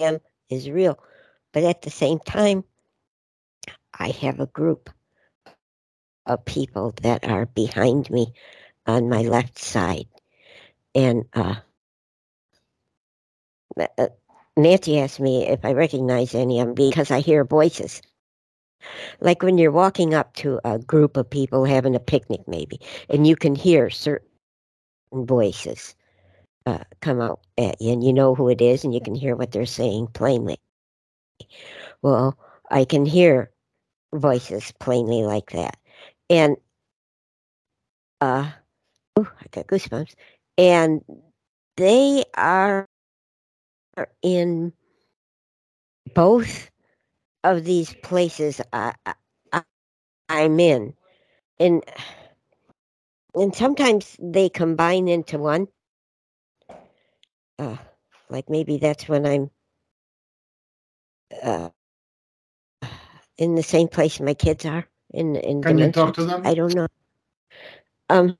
am 0.00 0.20
is 0.50 0.70
real. 0.70 0.98
But 1.52 1.64
at 1.64 1.82
the 1.82 1.90
same 1.90 2.20
time, 2.20 2.64
I 3.98 4.10
have 4.10 4.40
a 4.40 4.46
group 4.46 4.90
of 6.26 6.44
people 6.44 6.94
that 7.02 7.24
are 7.28 7.46
behind 7.46 8.10
me 8.10 8.32
on 8.86 9.08
my 9.08 9.22
left 9.22 9.58
side. 9.58 10.06
And 10.94 11.24
uh, 11.34 11.56
uh, 13.98 14.08
Nancy 14.56 14.98
asked 14.98 15.20
me 15.20 15.46
if 15.46 15.64
I 15.64 15.72
recognize 15.72 16.34
any 16.34 16.60
of 16.60 16.66
them 16.66 16.74
because 16.74 17.10
I 17.10 17.20
hear 17.20 17.44
voices. 17.44 18.00
Like 19.20 19.42
when 19.42 19.58
you're 19.58 19.72
walking 19.72 20.14
up 20.14 20.34
to 20.34 20.60
a 20.64 20.78
group 20.78 21.16
of 21.16 21.28
people 21.28 21.64
having 21.64 21.94
a 21.94 22.00
picnic, 22.00 22.42
maybe, 22.46 22.78
and 23.08 23.26
you 23.26 23.36
can 23.36 23.54
hear 23.54 23.90
certain 23.90 24.28
voices 25.12 25.94
uh, 26.66 26.84
come 27.00 27.20
out 27.20 27.40
at 27.58 27.80
you, 27.80 27.92
and 27.92 28.04
you 28.04 28.12
know 28.12 28.34
who 28.34 28.48
it 28.48 28.60
is, 28.60 28.84
and 28.84 28.94
you 28.94 29.00
can 29.00 29.14
hear 29.14 29.36
what 29.36 29.52
they're 29.52 29.66
saying 29.66 30.08
plainly. 30.08 30.58
Well, 32.02 32.38
I 32.70 32.84
can 32.84 33.06
hear 33.06 33.50
voices 34.14 34.72
plainly 34.78 35.22
like 35.24 35.50
that, 35.50 35.78
and 36.30 36.56
uh, 38.20 38.50
ooh, 39.18 39.28
I 39.40 39.46
got 39.52 39.66
goosebumps, 39.68 40.14
and 40.58 41.02
they 41.76 42.24
are 42.36 42.86
in 44.22 44.72
both 46.14 46.70
of 47.44 47.64
these 47.64 47.94
places 48.02 48.60
I, 48.72 48.94
I, 49.52 49.62
I'm 50.28 50.60
in, 50.60 50.94
and 51.60 51.84
and 53.34 53.54
sometimes 53.54 54.16
they 54.20 54.48
combine 54.48 55.08
into 55.08 55.38
one. 55.38 55.68
Uh, 57.58 57.76
like 58.30 58.50
maybe 58.50 58.78
that's 58.78 59.08
when 59.08 59.26
I'm 59.26 59.50
uh, 61.42 61.70
in 63.38 63.54
the 63.56 63.62
same 63.62 63.88
place 63.88 64.20
my 64.20 64.34
kids 64.34 64.66
are 64.66 64.86
in 65.14 65.36
in 65.36 65.62
Can 65.62 65.78
you 65.78 65.92
talk 65.92 66.14
to 66.16 66.24
them? 66.26 66.46
I 66.46 66.54
don't 66.54 66.74
know. 66.74 66.88
Um. 68.10 68.38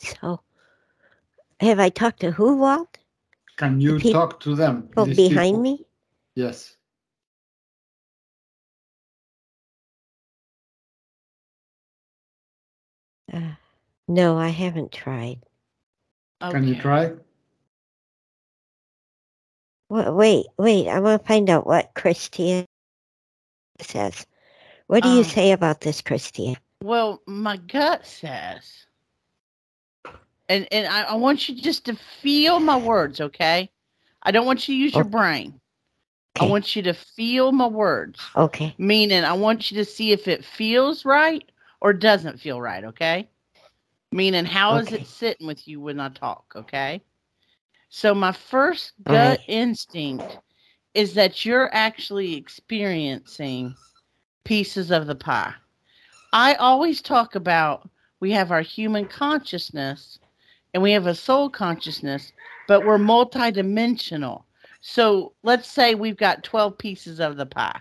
So, 0.00 0.40
have 1.60 1.80
I 1.80 1.90
talked 1.90 2.20
to 2.20 2.32
who, 2.32 2.56
Walt? 2.58 2.98
Can 3.56 3.80
you 3.80 3.98
peop- 3.98 4.14
talk 4.14 4.40
to 4.40 4.54
them? 4.54 4.82
People 4.88 5.06
behind 5.06 5.56
people? 5.56 5.62
me? 5.62 5.86
Yes. 6.36 6.76
Uh, 13.32 13.52
no, 14.08 14.38
I 14.38 14.48
haven't 14.48 14.92
tried. 14.92 15.40
Can 16.40 16.66
you 16.68 16.76
try? 16.76 17.12
Wait, 19.90 20.46
wait. 20.58 20.88
I 20.88 21.00
want 21.00 21.22
to 21.22 21.28
find 21.28 21.50
out 21.50 21.66
what 21.66 21.94
Christia 21.94 22.66
says. 23.80 24.26
What 24.90 25.04
do 25.04 25.08
you 25.08 25.22
Um, 25.22 25.30
say 25.30 25.52
about 25.52 25.80
this, 25.82 26.02
Christia? 26.02 26.56
Well, 26.82 27.22
my 27.26 27.56
gut 27.56 28.06
says, 28.06 28.86
and 30.48 30.66
and 30.72 30.86
I, 30.86 31.02
I 31.02 31.14
want 31.14 31.48
you 31.48 31.54
just 31.56 31.86
to 31.86 31.94
feel 31.94 32.60
my 32.60 32.76
words, 32.76 33.20
okay? 33.20 33.70
I 34.22 34.30
don't 34.32 34.46
want 34.46 34.68
you 34.68 34.74
to 34.74 34.78
use 34.80 34.96
your 34.96 35.04
Oh. 35.04 35.06
brain. 35.06 35.60
I 36.38 36.44
want 36.44 36.76
you 36.76 36.82
to 36.82 36.94
feel 36.94 37.52
my 37.52 37.66
words. 37.68 38.36
Okay. 38.36 38.76
Meaning, 38.78 39.24
I 39.24 39.34
want 39.34 39.70
you 39.70 39.78
to 39.78 39.84
see 39.84 40.12
if 40.12 40.28
it 40.28 40.44
feels 40.44 41.04
right 41.04 41.44
or 41.80 41.92
doesn't 41.92 42.40
feel 42.40 42.60
right, 42.60 42.84
okay? 42.84 43.28
Meaning, 44.12 44.46
how 44.46 44.76
is 44.76 44.92
Okay. 44.92 44.94
it 44.94 45.06
sitting 45.06 45.46
with 45.46 45.66
you 45.68 45.80
when 45.80 46.00
I 46.00 46.08
talk, 46.10 46.52
okay? 46.56 47.02
So, 47.90 48.14
my 48.14 48.32
first 48.32 48.92
gut 49.06 49.40
right. 49.40 49.46
instinct 49.46 50.38
is 50.94 51.14
that 51.14 51.44
you're 51.44 51.72
actually 51.74 52.34
experiencing 52.36 53.74
pieces 54.44 54.90
of 54.90 55.06
the 55.06 55.14
pie. 55.14 55.54
I 56.32 56.54
always 56.54 57.02
talk 57.02 57.34
about 57.34 57.88
we 58.20 58.30
have 58.32 58.50
our 58.50 58.62
human 58.62 59.06
consciousness 59.06 60.18
and 60.72 60.82
we 60.82 60.92
have 60.92 61.06
a 61.06 61.14
soul 61.14 61.50
consciousness, 61.50 62.32
but 62.68 62.84
we're 62.84 62.98
multidimensional. 62.98 64.44
So 64.80 65.32
let's 65.42 65.68
say 65.68 65.94
we've 65.94 66.16
got 66.16 66.44
12 66.44 66.78
pieces 66.78 67.20
of 67.20 67.36
the 67.36 67.46
pie 67.46 67.80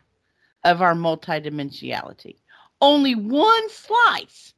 of 0.63 0.81
our 0.81 0.93
multidimensionality. 0.93 2.37
Only 2.81 3.15
one 3.15 3.69
slice 3.69 4.53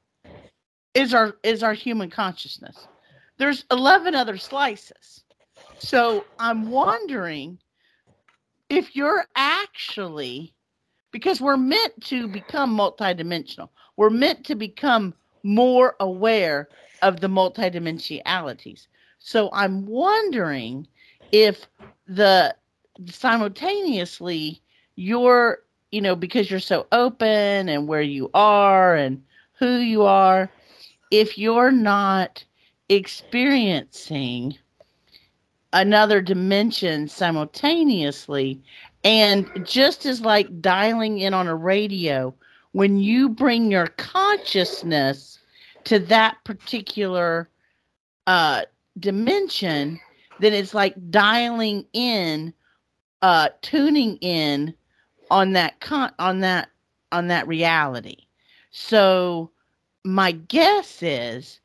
is 0.94 1.14
our 1.14 1.36
is 1.44 1.64
our 1.64 1.74
human 1.74 2.10
consciousness. 2.10 2.88
There's 3.38 3.66
11 3.72 4.14
other 4.16 4.38
slices. 4.38 5.24
So 5.80 6.26
I'm 6.38 6.70
wondering 6.70 7.58
if 8.70 8.96
you're 8.96 9.26
actually 9.36 10.54
because 11.12 11.42
we're 11.42 11.58
meant 11.58 11.94
to 12.06 12.28
become 12.28 12.76
multidimensional. 12.76 13.70
We're 13.98 14.10
meant 14.10 14.46
to 14.46 14.56
become 14.56 15.14
more 15.44 15.96
aware 16.00 16.70
of 17.02 17.20
the 17.20 17.28
multidimensionalities. 17.28 18.88
So 19.20 19.50
I'm 19.54 19.86
wondering 19.86 20.88
if 21.32 21.68
the 22.08 22.56
simultaneously 23.08 24.62
you're 24.96 25.60
you 25.92 26.02
know 26.02 26.16
because 26.16 26.52
you're 26.52 26.60
so 26.60 26.86
open 26.92 27.70
and 27.70 27.88
where 27.88 28.02
you 28.02 28.30
are 28.34 28.96
and 28.96 29.24
who 29.54 29.78
you 29.78 30.04
are 30.04 30.50
if 31.10 31.38
you're 31.38 31.72
not 31.72 32.44
experiencing 32.90 34.58
another 35.74 36.22
dimension 36.22 37.08
simultaneously 37.08 38.62
and 39.04 39.50
just 39.66 40.06
as 40.06 40.22
like 40.22 40.62
dialing 40.62 41.20
in 41.20 41.34
on 41.34 41.48
a 41.48 41.56
radio 41.56 42.34
when 42.74 43.00
you 43.00 43.30
bring 43.30 43.72
your 43.72 43.88
consciousness 43.88 45.40
to 45.84 46.00
that 46.00 46.38
particular 46.44 47.50
uh 48.28 48.62
dimension 49.00 50.00
then 50.40 50.54
it's 50.54 50.74
like 50.74 50.96
dialing 51.10 51.86
in 51.94 52.54
uh 53.22 53.50
tuning 53.62 54.18
in 54.18 54.74
on 55.32 55.54
that 55.54 55.80
con 55.80 56.12
on 56.20 56.42
that 56.42 56.70
on 57.12 57.28
that 57.28 57.48
reality. 57.48 58.18
So 58.72 59.52
my 60.04 60.32
guess 60.32 61.02
is 61.02 61.60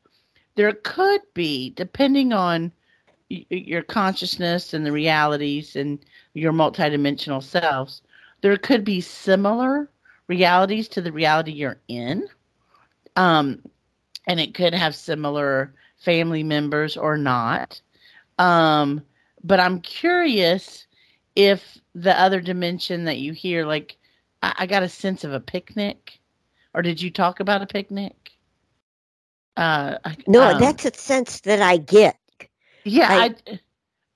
there 0.55 0.73
could 0.73 1.21
be 1.33 1.71
depending 1.71 2.33
on 2.33 2.71
your 3.29 3.83
consciousness 3.83 4.73
and 4.73 4.85
the 4.85 4.91
realities 4.91 5.75
and 5.75 5.99
your 6.33 6.53
multidimensional 6.53 7.43
selves 7.43 8.01
there 8.41 8.55
could 8.57 8.83
be 8.83 9.01
similar 9.01 9.89
realities 10.27 10.87
to 10.89 11.01
the 11.01 11.11
reality 11.11 11.51
you're 11.51 11.81
in. 11.87 12.27
Um 13.15 13.63
and 14.27 14.39
it 14.39 14.53
could 14.53 14.73
have 14.73 14.95
similar 14.95 15.73
family 15.97 16.43
members 16.43 16.97
or 16.97 17.17
not. 17.17 17.81
Um 18.39 19.01
but 19.43 19.59
i'm 19.59 19.81
curious 19.81 20.87
if 21.35 21.77
the 21.95 22.19
other 22.19 22.41
dimension 22.41 23.05
that 23.05 23.17
you 23.19 23.33
hear 23.33 23.65
like 23.65 23.97
I, 24.41 24.53
I 24.59 24.65
got 24.67 24.83
a 24.83 24.89
sense 24.89 25.23
of 25.23 25.33
a 25.33 25.39
picnic. 25.39 26.19
Or 26.73 26.81
did 26.81 27.01
you 27.01 27.11
talk 27.11 27.39
about 27.39 27.63
a 27.63 27.67
picnic? 27.67 28.31
Uh 29.57 29.97
No, 30.27 30.53
um, 30.53 30.53
that's 30.53 30.85
a 30.85 30.93
sense 30.93 31.41
that 31.41 31.61
I 31.61 31.77
get. 31.77 32.17
Yeah 32.87 33.11
I- 33.11 33.29
I, 33.37 33.55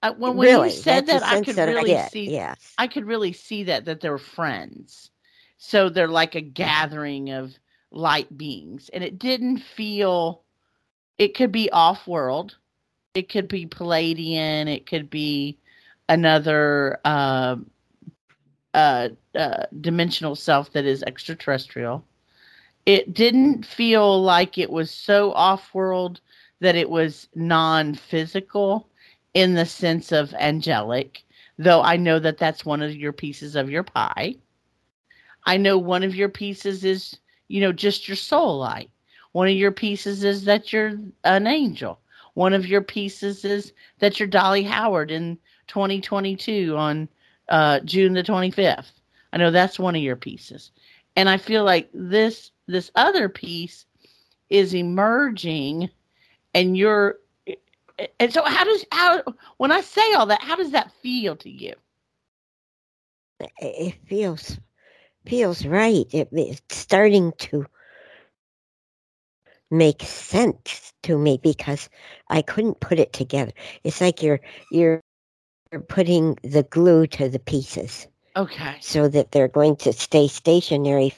I, 0.01 0.11
when, 0.11 0.37
when 0.37 0.47
really, 0.47 0.69
you 0.69 0.69
said 0.69 1.07
that 1.07 1.23
I 1.23 1.37
could 1.37 1.55
that 1.55 1.67
really 1.67 1.95
I 1.95 1.95
see 1.95 2.33
Yes. 2.33 2.75
I 2.77 2.87
could 2.87 3.05
really 3.05 3.33
see 3.33 3.63
that 3.65 3.85
that 3.85 4.01
they're 4.01 4.17
friends. 4.17 5.11
So 5.57 5.89
they're 5.89 6.07
like 6.07 6.35
a 6.35 6.41
gathering 6.41 7.29
of 7.31 7.59
light 7.91 8.37
beings 8.37 8.89
and 8.93 9.03
it 9.03 9.19
didn't 9.19 9.59
feel 9.59 10.43
it 11.17 11.35
could 11.35 11.51
be 11.51 11.69
off 11.71 12.07
world. 12.07 12.57
It 13.13 13.29
could 13.29 13.47
be 13.47 13.65
Pleiadian, 13.65 14.67
it 14.73 14.85
could 14.85 15.09
be 15.09 15.57
another 16.09 16.99
uh, 17.05 17.57
uh, 18.73 19.09
uh, 19.35 19.65
dimensional 19.79 20.35
self 20.35 20.71
that 20.73 20.85
is 20.85 21.03
extraterrestrial. 21.03 22.05
It 22.85 23.13
didn't 23.13 23.65
feel 23.65 24.21
like 24.21 24.57
it 24.57 24.69
was 24.71 24.91
so 24.91 25.31
off 25.33 25.73
world 25.73 26.21
that 26.61 26.75
it 26.75 26.89
was 26.89 27.27
non 27.35 27.93
physical 27.93 28.87
in 29.33 29.55
the 29.55 29.65
sense 29.65 30.11
of 30.11 30.33
angelic, 30.35 31.23
though 31.57 31.81
I 31.81 31.97
know 31.97 32.19
that 32.19 32.37
that's 32.37 32.65
one 32.65 32.81
of 32.81 32.95
your 32.95 33.11
pieces 33.11 33.55
of 33.55 33.69
your 33.69 33.83
pie. 33.83 34.35
I 35.45 35.57
know 35.57 35.77
one 35.77 36.03
of 36.03 36.15
your 36.15 36.29
pieces 36.29 36.85
is, 36.85 37.17
you 37.47 37.59
know, 37.61 37.73
just 37.73 38.07
your 38.07 38.15
soul 38.15 38.59
light. 38.59 38.89
One 39.31 39.47
of 39.47 39.55
your 39.55 39.71
pieces 39.71 40.23
is 40.23 40.45
that 40.45 40.71
you're 40.71 40.99
an 41.23 41.47
angel. 41.47 41.99
One 42.35 42.53
of 42.53 42.67
your 42.67 42.81
pieces 42.81 43.43
is 43.43 43.73
that 43.99 44.19
you're 44.19 44.27
Dolly 44.27 44.63
Howard 44.63 45.09
in 45.09 45.37
2022 45.67 46.75
on 46.77 47.09
uh, 47.49 47.79
June 47.81 48.13
the 48.13 48.23
25th. 48.23 48.91
I 49.33 49.37
know 49.37 49.51
that's 49.51 49.79
one 49.79 49.95
of 49.95 50.01
your 50.01 50.15
pieces. 50.15 50.71
And 51.15 51.27
I 51.27 51.37
feel 51.37 51.63
like 51.63 51.89
this 51.93 52.51
this 52.67 52.91
other 52.95 53.27
piece 53.27 53.85
is 54.49 54.73
emerging 54.73 55.89
and 56.53 56.77
you're 56.77 57.17
and 58.19 58.33
so 58.33 58.43
how 58.43 58.63
does 58.63 58.85
how 58.91 59.23
when 59.57 59.71
I 59.71 59.81
say 59.81 60.13
all 60.13 60.27
that, 60.27 60.41
how 60.41 60.55
does 60.55 60.71
that 60.71 60.91
feel 61.01 61.35
to 61.37 61.49
you? 61.49 61.75
It- 63.59 63.95
feels 64.07 64.59
feels 65.25 65.65
right. 65.65 66.05
It, 66.13 66.29
it's 66.31 66.61
starting 66.77 67.33
to 67.39 67.65
make 69.71 70.01
sense 70.03 70.93
to 71.03 71.17
me 71.17 71.39
because 71.41 71.89
I 72.29 72.41
couldn't 72.41 72.79
put 72.81 72.99
it 72.99 73.13
together. 73.13 73.53
It's 73.83 74.01
like 74.01 74.21
you're 74.23 74.41
you're 74.71 75.01
you're 75.71 75.81
putting 75.81 76.37
the 76.43 76.63
glue 76.63 77.07
to 77.07 77.29
the 77.29 77.39
pieces 77.39 78.07
Okay. 78.35 78.77
so 78.79 79.07
that 79.09 79.31
they're 79.31 79.47
going 79.49 79.77
to 79.77 79.93
stay 79.93 80.27
stationary 80.27 81.13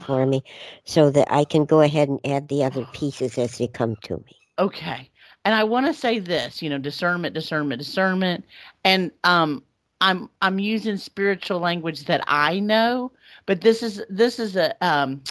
for 0.00 0.26
me 0.26 0.42
so 0.84 1.10
that 1.10 1.32
I 1.32 1.44
can 1.44 1.64
go 1.66 1.80
ahead 1.80 2.08
and 2.08 2.20
add 2.24 2.48
the 2.48 2.64
other 2.64 2.84
pieces 2.92 3.38
as 3.38 3.58
they 3.58 3.68
come 3.68 3.96
to 4.04 4.18
me. 4.18 4.39
Okay. 4.58 5.10
And 5.44 5.54
I 5.54 5.64
want 5.64 5.86
to 5.86 5.94
say 5.94 6.18
this, 6.18 6.62
you 6.62 6.68
know, 6.68 6.78
discernment, 6.78 7.34
discernment, 7.34 7.78
discernment. 7.78 8.44
And 8.84 9.10
um 9.24 9.62
I'm 10.00 10.30
I'm 10.42 10.58
using 10.58 10.96
spiritual 10.96 11.60
language 11.60 12.04
that 12.06 12.22
I 12.26 12.60
know, 12.60 13.12
but 13.46 13.60
this 13.60 13.82
is 13.82 14.02
this 14.08 14.38
is 14.38 14.56
a 14.56 14.74
um 14.86 15.22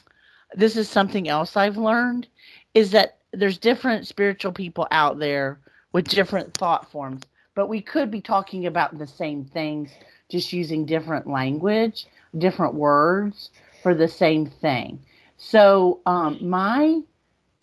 this 0.56 0.76
is 0.76 0.90
something 0.90 1.28
else 1.30 1.56
I've 1.56 1.78
learned 1.78 2.28
is 2.74 2.92
that 2.92 3.18
there's 3.34 3.58
different 3.58 4.08
spiritual 4.08 4.52
people 4.52 4.88
out 4.92 5.20
there 5.20 5.60
with 5.94 6.08
different 6.08 6.56
thought 6.56 6.92
forms, 6.92 7.24
but 7.56 7.70
we 7.70 7.82
could 7.82 8.10
be 8.10 8.22
talking 8.22 8.66
about 8.66 8.98
the 8.98 9.08
same 9.08 9.46
things 9.46 9.92
just 10.30 10.54
using 10.54 10.86
different 10.86 11.28
language, 11.28 12.08
different 12.38 12.74
words 12.76 13.52
for 13.84 13.94
the 13.94 14.08
same 14.08 14.48
thing. 14.48 15.00
So 15.38 16.00
um 16.08 16.38
my 16.42 17.02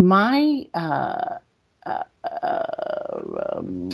my 0.02 0.66
uh 0.74 1.38
uh, 1.86 2.02
um, 3.56 3.90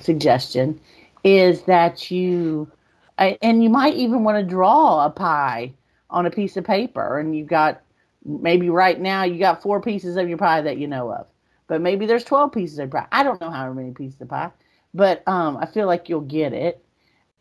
suggestion 0.00 0.80
is 1.24 1.62
that 1.62 2.10
you, 2.10 2.70
and 3.18 3.62
you 3.62 3.70
might 3.70 3.94
even 3.94 4.24
want 4.24 4.38
to 4.38 4.44
draw 4.44 5.04
a 5.04 5.10
pie 5.10 5.72
on 6.10 6.26
a 6.26 6.30
piece 6.30 6.56
of 6.56 6.64
paper, 6.64 7.18
and 7.18 7.36
you've 7.36 7.48
got 7.48 7.82
maybe 8.24 8.70
right 8.70 9.00
now 9.00 9.24
you 9.24 9.38
got 9.38 9.62
four 9.62 9.80
pieces 9.80 10.16
of 10.16 10.28
your 10.28 10.38
pie 10.38 10.60
that 10.62 10.78
you 10.78 10.86
know 10.86 11.12
of, 11.12 11.26
but 11.66 11.80
maybe 11.80 12.06
there's 12.06 12.24
twelve 12.24 12.52
pieces 12.52 12.78
of 12.78 12.90
pie. 12.90 13.06
I 13.12 13.22
don't 13.22 13.40
know 13.40 13.50
how 13.50 13.72
many 13.72 13.92
pieces 13.92 14.20
of 14.20 14.28
pie, 14.28 14.50
but 14.94 15.26
um, 15.28 15.56
I 15.56 15.66
feel 15.66 15.86
like 15.86 16.08
you'll 16.08 16.20
get 16.22 16.52
it. 16.52 16.84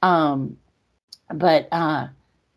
Um, 0.01 0.57
but 1.33 1.67
uh, 1.71 2.07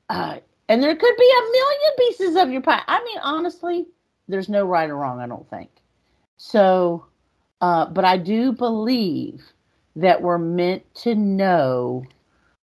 uh, 0.08 0.38
and 0.68 0.82
there 0.82 0.96
could 0.96 1.16
be 1.16 1.32
a 1.38 1.42
million 1.52 1.92
pieces 1.98 2.36
of 2.36 2.50
your 2.50 2.62
pie. 2.62 2.82
I 2.86 3.02
mean, 3.04 3.18
honestly, 3.22 3.86
there's 4.28 4.48
no 4.48 4.64
right 4.64 4.90
or 4.90 4.96
wrong. 4.96 5.20
I 5.20 5.26
don't 5.26 5.48
think. 5.48 5.70
So, 6.46 7.06
uh, 7.62 7.86
but 7.86 8.04
I 8.04 8.18
do 8.18 8.52
believe 8.52 9.42
that 9.96 10.20
we're 10.20 10.36
meant 10.36 10.82
to 10.96 11.14
know 11.14 12.04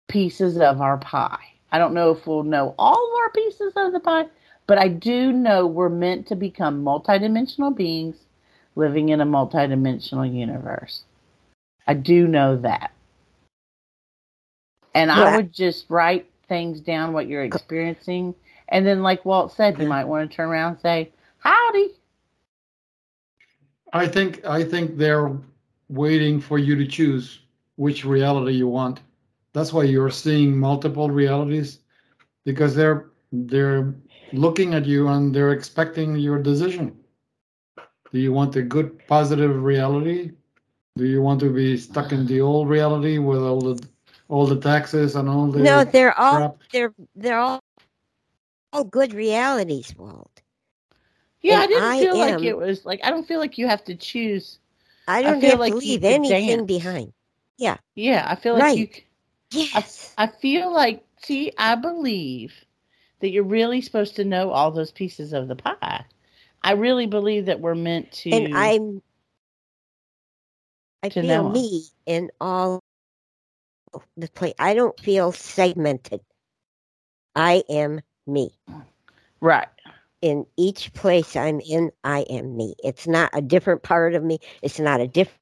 pieces 0.07 0.57
of 0.57 0.81
our 0.81 0.99
pie. 0.99 1.55
I 1.73 1.79
don't 1.79 1.93
know 1.93 2.13
if 2.13 2.29
we'll 2.29 2.45
know 2.45 2.77
all 2.79 2.95
of 2.95 3.19
our 3.19 3.31
pieces 3.31 3.73
of 3.75 3.93
the 3.93 3.99
pie, 3.99 4.27
but 4.69 4.79
I 4.79 4.87
do 4.87 5.33
know 5.33 5.67
we're 5.67 5.89
meant 5.89 6.29
to 6.29 6.37
become 6.37 6.85
multidimensional 6.85 7.77
beings 7.77 8.17
living 8.77 9.09
in 9.09 9.21
a 9.21 9.27
multidimensional 9.27 10.33
universe. 10.33 11.03
I 11.89 11.95
do 11.95 12.29
know 12.29 12.59
that. 12.59 12.93
And 14.95 15.11
I 15.11 15.35
would 15.35 15.53
just 15.53 15.87
write 15.91 16.31
things 16.49 16.81
down 16.81 17.13
what 17.13 17.27
you're 17.27 17.43
experiencing. 17.43 18.37
And 18.69 18.87
then, 18.87 19.03
like 19.03 19.25
Walt 19.25 19.53
said, 19.53 19.81
you 19.81 19.89
might 19.89 20.05
want 20.05 20.31
to 20.31 20.37
turn 20.37 20.51
around 20.51 20.75
and 20.75 20.81
say, 20.81 21.11
Howdy. 21.39 21.91
I 23.97 24.07
think 24.07 24.45
I 24.45 24.63
think 24.63 24.97
they're 24.97 25.31
waiting 25.89 26.41
for 26.41 26.59
you 26.59 26.77
to 26.77 26.87
choose 26.87 27.41
which 27.77 28.05
reality 28.05 28.53
you 28.53 28.69
want. 28.69 29.01
That's 29.53 29.73
why 29.73 29.85
you're 29.85 30.11
seeing 30.11 30.57
multiple 30.59 31.11
realities 31.11 31.81
because 32.45 32.75
they're 32.75 33.11
they're 33.33 33.95
looking 34.33 34.75
at 34.75 34.87
you 34.87 35.09
and 35.09 35.35
they're 35.35 35.53
expecting 35.53 36.17
your 36.17 36.39
decision. 36.43 36.97
Do 38.13 38.19
you 38.19 38.33
want 38.33 38.57
a 38.57 38.63
good 38.63 39.07
positive 39.07 39.63
reality? 39.63 40.33
Do 40.97 41.07
you 41.07 41.23
want 41.23 41.41
to 41.41 41.53
be 41.53 41.77
stuck 41.77 42.13
in 42.13 42.27
the 42.27 42.41
old 42.41 42.69
reality 42.69 43.19
with 43.19 43.43
all 43.43 43.61
the 43.61 43.89
all 44.29 44.47
the 44.47 44.61
taxes 44.61 45.17
and 45.17 45.29
all 45.29 45.47
the 45.47 45.61
No, 45.61 45.85
they're 45.85 46.19
all 46.19 46.37
crap? 46.37 46.57
they're 46.73 46.95
they're 47.15 47.39
all 47.39 47.61
all 48.73 48.85
good 48.85 49.15
realities, 49.15 49.95
Walt. 49.97 50.43
Yeah, 51.43 51.59
I 51.59 51.67
didn't 51.67 51.93
I 51.93 51.97
feel 51.97 52.19
like 52.19 52.43
it 52.43 52.57
was 52.57 52.85
like 52.85 53.01
I 53.05 53.11
don't 53.11 53.27
feel 53.27 53.39
like 53.41 53.59
you 53.59 53.67
have 53.69 53.85
to 53.85 53.95
choose. 53.95 54.59
I 55.07 55.23
don't 55.23 55.41
feel 55.41 55.59
have 55.59 55.59
like 55.59 55.75
to 55.75 55.75
leave 55.77 56.05
anything 56.05 56.67
dance. 56.67 56.67
behind. 56.67 57.13
Yeah, 57.59 57.79
Yeah, 57.95 58.27
I 58.29 58.37
feel 58.37 58.55
like. 58.55 58.67
Right. 58.67 58.89
c- 58.93 59.07
Yes. 59.51 60.17
I 60.19 60.27
feel 60.27 60.73
like 60.73 61.05
see, 61.23 61.53
I 61.59 61.75
believe 61.75 62.65
that 63.21 63.31
you're 63.31 63.43
really 63.45 63.81
supposed 63.81 64.17
to 64.17 64.25
know 64.25 64.51
all 64.51 64.71
those 64.71 64.93
pieces 64.93 65.33
of 65.33 65.49
the 65.49 65.57
pie. 65.57 66.05
I 66.63 66.73
really 66.73 67.07
believe 67.07 67.47
that 67.47 67.61
we're 67.61 67.75
meant 67.75 68.13
to. 68.25 68.31
And 68.31 68.49
I'm, 68.53 69.03
I 71.03 71.11
To 71.11 71.23
feel 71.23 71.43
know. 71.43 71.55
me 71.55 71.87
in 72.07 72.31
all 72.41 72.83
the 74.17 74.29
place. 74.29 74.55
I 74.59 74.75
don't 74.75 74.99
feel 75.01 75.33
segmented. 75.33 76.21
I 77.37 77.63
am 77.69 78.01
me. 78.27 78.59
right. 79.41 79.69
In 80.23 80.47
each 80.57 80.93
place 80.95 81.37
I'm 81.37 81.61
in, 81.61 81.91
I 82.03 82.21
am 82.31 82.57
me. 82.57 82.75
It's 82.83 83.07
not 83.07 83.31
a 83.35 83.43
different 83.43 83.83
part 83.83 84.15
of 84.15 84.25
me. 84.25 84.39
It's 84.63 84.81
not 84.81 85.01
a 85.01 85.07
diff- 85.07 85.39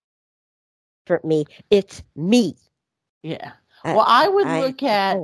different 1.06 1.24
me. 1.24 1.44
It's 1.70 2.02
me. 2.16 2.56
Yeah. 3.22 3.52
Well, 3.84 4.04
I 4.06 4.28
would 4.28 4.46
I- 4.46 4.60
look 4.60 4.82
at 4.82 5.18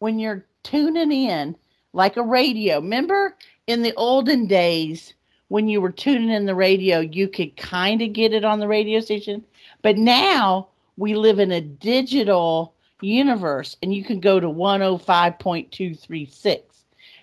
when 0.00 0.18
you're 0.18 0.44
tuning 0.62 1.12
in 1.12 1.56
like 1.92 2.16
a 2.16 2.22
radio. 2.22 2.76
Remember 2.76 3.36
in 3.66 3.82
the 3.82 3.94
olden 3.94 4.46
days 4.46 5.14
when 5.48 5.68
you 5.68 5.80
were 5.80 5.92
tuning 5.92 6.30
in 6.30 6.46
the 6.46 6.54
radio, 6.54 7.00
you 7.00 7.28
could 7.28 7.56
kind 7.56 8.00
of 8.02 8.12
get 8.12 8.32
it 8.32 8.44
on 8.44 8.60
the 8.60 8.68
radio 8.68 9.00
station. 9.00 9.44
But 9.82 9.98
now 9.98 10.68
we 10.96 11.14
live 11.14 11.38
in 11.38 11.52
a 11.52 11.60
digital 11.60 12.74
universe 13.00 13.76
and 13.82 13.94
you 13.94 14.04
can 14.04 14.20
go 14.20 14.40
to 14.40 14.48
105.236. 14.48 16.62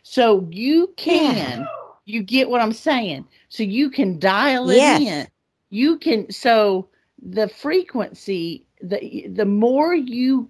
So 0.09 0.47
you 0.49 0.91
can, 0.97 1.67
you 2.05 2.23
get 2.23 2.49
what 2.49 2.61
I'm 2.61 2.73
saying? 2.73 3.27
So 3.49 3.61
you 3.61 3.91
can 3.91 4.17
dial 4.17 4.71
it 4.71 4.81
Yes. 4.81 5.03
in. 5.05 5.27
You 5.69 5.97
can, 5.99 6.31
so 6.31 6.87
the 7.21 7.47
frequency, 7.47 8.65
the, 8.81 9.27
the 9.31 9.45
more 9.45 9.93
you 9.93 10.49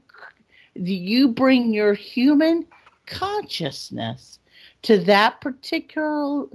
you 0.75 1.27
bring 1.27 1.73
your 1.73 1.93
human 1.93 2.65
consciousness 3.05 4.39
to 4.83 4.97
that 4.99 5.41
particular 5.41 6.45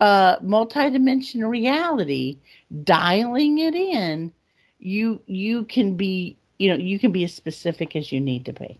uh, 0.00 0.38
multidimensional 0.40 1.48
reality, 1.48 2.36
dialing 2.84 3.60
it 3.60 3.74
in, 3.74 4.30
you 4.78 5.22
you 5.26 5.64
can 5.64 5.96
be 5.96 6.36
you 6.58 6.68
know 6.68 6.76
you 6.76 6.98
can 6.98 7.12
be 7.12 7.24
as 7.24 7.32
specific 7.32 7.96
as 7.96 8.12
you 8.12 8.20
need 8.20 8.44
to 8.44 8.52
be. 8.52 8.78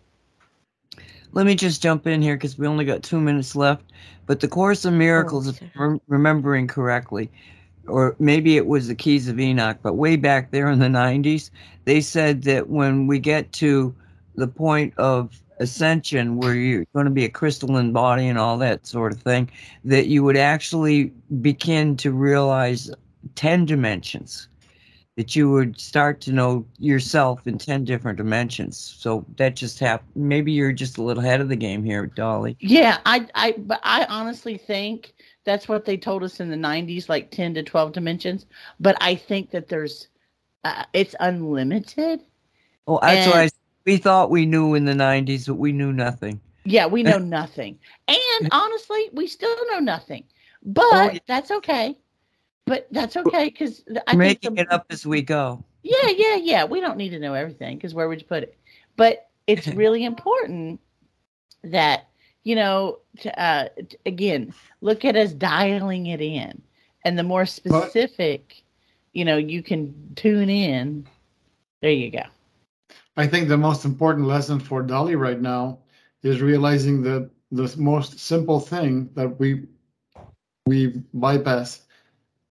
Let 1.33 1.47
me 1.47 1.55
just 1.55 1.83
jump 1.83 2.07
in 2.07 2.21
here 2.21 2.37
because 2.37 2.59
we 2.59 2.67
only 2.67 2.85
got 2.85 3.03
two 3.03 3.21
minutes 3.21 3.57
left. 3.57 3.85
But 4.27 4.41
the 4.41 4.49
Course 4.49 4.85
of 4.85 4.93
Miracles, 4.93 5.49
if. 5.49 5.63
Oh, 5.63 5.67
I'm 5.77 5.91
rem- 5.91 6.01
remembering 6.09 6.67
correctly, 6.67 7.31
or 7.87 8.15
maybe 8.19 8.57
it 8.57 8.67
was 8.67 8.89
the 8.89 8.95
Keys 8.95 9.29
of 9.29 9.41
Enoch, 9.41 9.79
but 9.83 9.95
way 9.95 10.17
back 10.17 10.51
there 10.51 10.71
in 10.71 10.79
the 10.79 10.87
90s, 10.87 11.51
they 11.85 12.01
said 12.01 12.43
that 12.43 12.69
when 12.69 13.07
we 13.07 13.19
get 13.19 13.53
to 13.53 13.95
the 14.37 14.47
point 14.47 14.95
of 14.99 15.43
ascension 15.59 16.37
where 16.37 16.55
you're 16.55 16.85
going 16.93 17.07
to 17.07 17.11
be 17.11 17.25
a 17.25 17.29
crystalline 17.29 17.93
body 17.93 18.27
and 18.27 18.39
all 18.39 18.59
that 18.59 18.87
sort 18.87 19.13
of 19.13 19.21
thing, 19.23 19.51
that 19.85 20.07
you 20.07 20.23
would 20.23 20.37
actually 20.37 21.05
begin 21.41 21.97
to 21.97 22.13
realize 22.13 22.91
10 23.37 23.67
dimensions. 23.67 24.49
That 25.17 25.37
you 25.37 25.51
would 25.51 25.79
start 25.79 26.23
to 26.23 26.33
know 26.33 26.65
yourself 26.79 27.47
in 27.47 27.59
10 27.59 27.85
different 27.85 28.17
dimensions. 28.17 28.79
So 28.79 29.27
that 29.37 29.57
just 29.57 29.79
happened. 29.79 30.09
Maybe 30.17 30.53
you're 30.53 30.73
just 30.73 30.97
a 30.97 31.03
little 31.03 31.23
ahead 31.23 31.43
of 31.43 31.51
the 31.51 31.57
game 31.57 31.85
here, 31.85 32.07
Dolly. 32.07 32.57
Yeah, 32.61 32.97
I 33.05 33.27
I 33.35 33.53
but 33.59 33.81
I 33.83 34.07
honestly 34.09 34.57
think 34.57 35.13
that's 35.45 35.69
what 35.69 35.85
they 35.85 35.99
told 35.99 36.23
us 36.25 36.41
in 36.41 36.49
the 36.49 36.57
90s 36.57 37.11
like 37.11 37.31
10 37.31 37.53
to 37.55 37.63
12 37.63 37.93
dimensions, 37.93 38.47
but 38.81 38.97
I 39.03 39.15
think 39.15 39.51
that 39.51 39.69
there's 39.69 40.09
uh, 40.65 40.85
it's 40.95 41.15
unlimited. 41.21 42.21
Well, 42.87 43.01
that's 43.03 43.27
why 43.27 43.33
I 43.41 43.43
And- 43.43 43.47
s- 43.53 43.59
we 43.85 43.99
thought 43.99 44.31
we 44.31 44.47
knew 44.47 44.75
in 44.75 44.87
the 44.87 44.95
90s, 44.95 45.47
but 45.47 45.55
we 45.57 45.73
knew 45.73 45.93
nothing. 45.93 46.41
Yeah, 46.65 46.87
we 46.87 47.03
know 47.03 47.19
nothing. 47.19 47.79
And 48.09 48.49
honestly, 48.51 49.11
we 49.13 49.27
still 49.27 49.55
know 49.71 49.81
nothing. 49.81 50.25
But 50.63 50.85
Oh, 50.87 51.11
yeah. 51.13 51.19
that's 51.27 51.51
okay. 51.51 51.99
But 52.67 52.87
that's 52.91 53.17
okay 53.17 53.47
because 53.47 53.83
I 54.07 54.15
We're 54.15 54.19
making 54.19 54.55
the- 54.55 54.63
it 54.63 54.73
up 54.73 54.87
as 54.91 55.07
we 55.07 55.23
go. 55.23 55.65
Yeah, 55.83 56.11
yeah, 56.11 56.37
yeah. 56.37 56.65
We 56.65 56.81
don't 56.81 56.97
need 56.97 57.11
to 57.11 57.19
know 57.19 57.35
everything 57.35 57.77
because 57.77 57.93
where 57.93 58.09
would 58.09 58.21
you 58.21 58.27
put 58.27 58.45
it? 58.45 58.57
But 58.97 59.29
it's 59.47 59.67
really 59.83 60.05
important 60.05 60.81
that 61.65 62.09
you 62.45 62.55
know. 62.55 62.99
To, 63.21 63.41
uh, 63.41 63.69
again, 64.07 64.55
look 64.81 65.05
at 65.05 65.17
us 65.17 65.33
dialing 65.33 66.07
it 66.07 66.23
in, 66.23 66.63
and 67.05 67.19
the 67.19 67.23
more 67.23 67.45
specific, 67.45 68.63
you 69.13 69.25
know, 69.25 69.37
you 69.37 69.63
can 69.63 70.13
tune 70.17 70.49
in. 70.49 71.07
There 71.83 71.91
you 71.91 72.11
go. 72.11 72.23
I 73.17 73.27
think 73.27 73.49
the 73.49 73.59
most 73.59 73.85
important 73.85 74.27
lesson 74.27 74.59
for 74.59 74.83
Dolly 74.83 75.17
right 75.17 75.41
now 75.41 75.81
is 76.23 76.41
realizing 76.41 77.03
that 77.03 77.29
the 77.51 77.75
most 77.77 78.19
simple 78.19 78.61
thing 78.61 79.11
that 79.15 79.39
we 79.39 79.67
we 80.67 81.03
bypass 81.13 81.83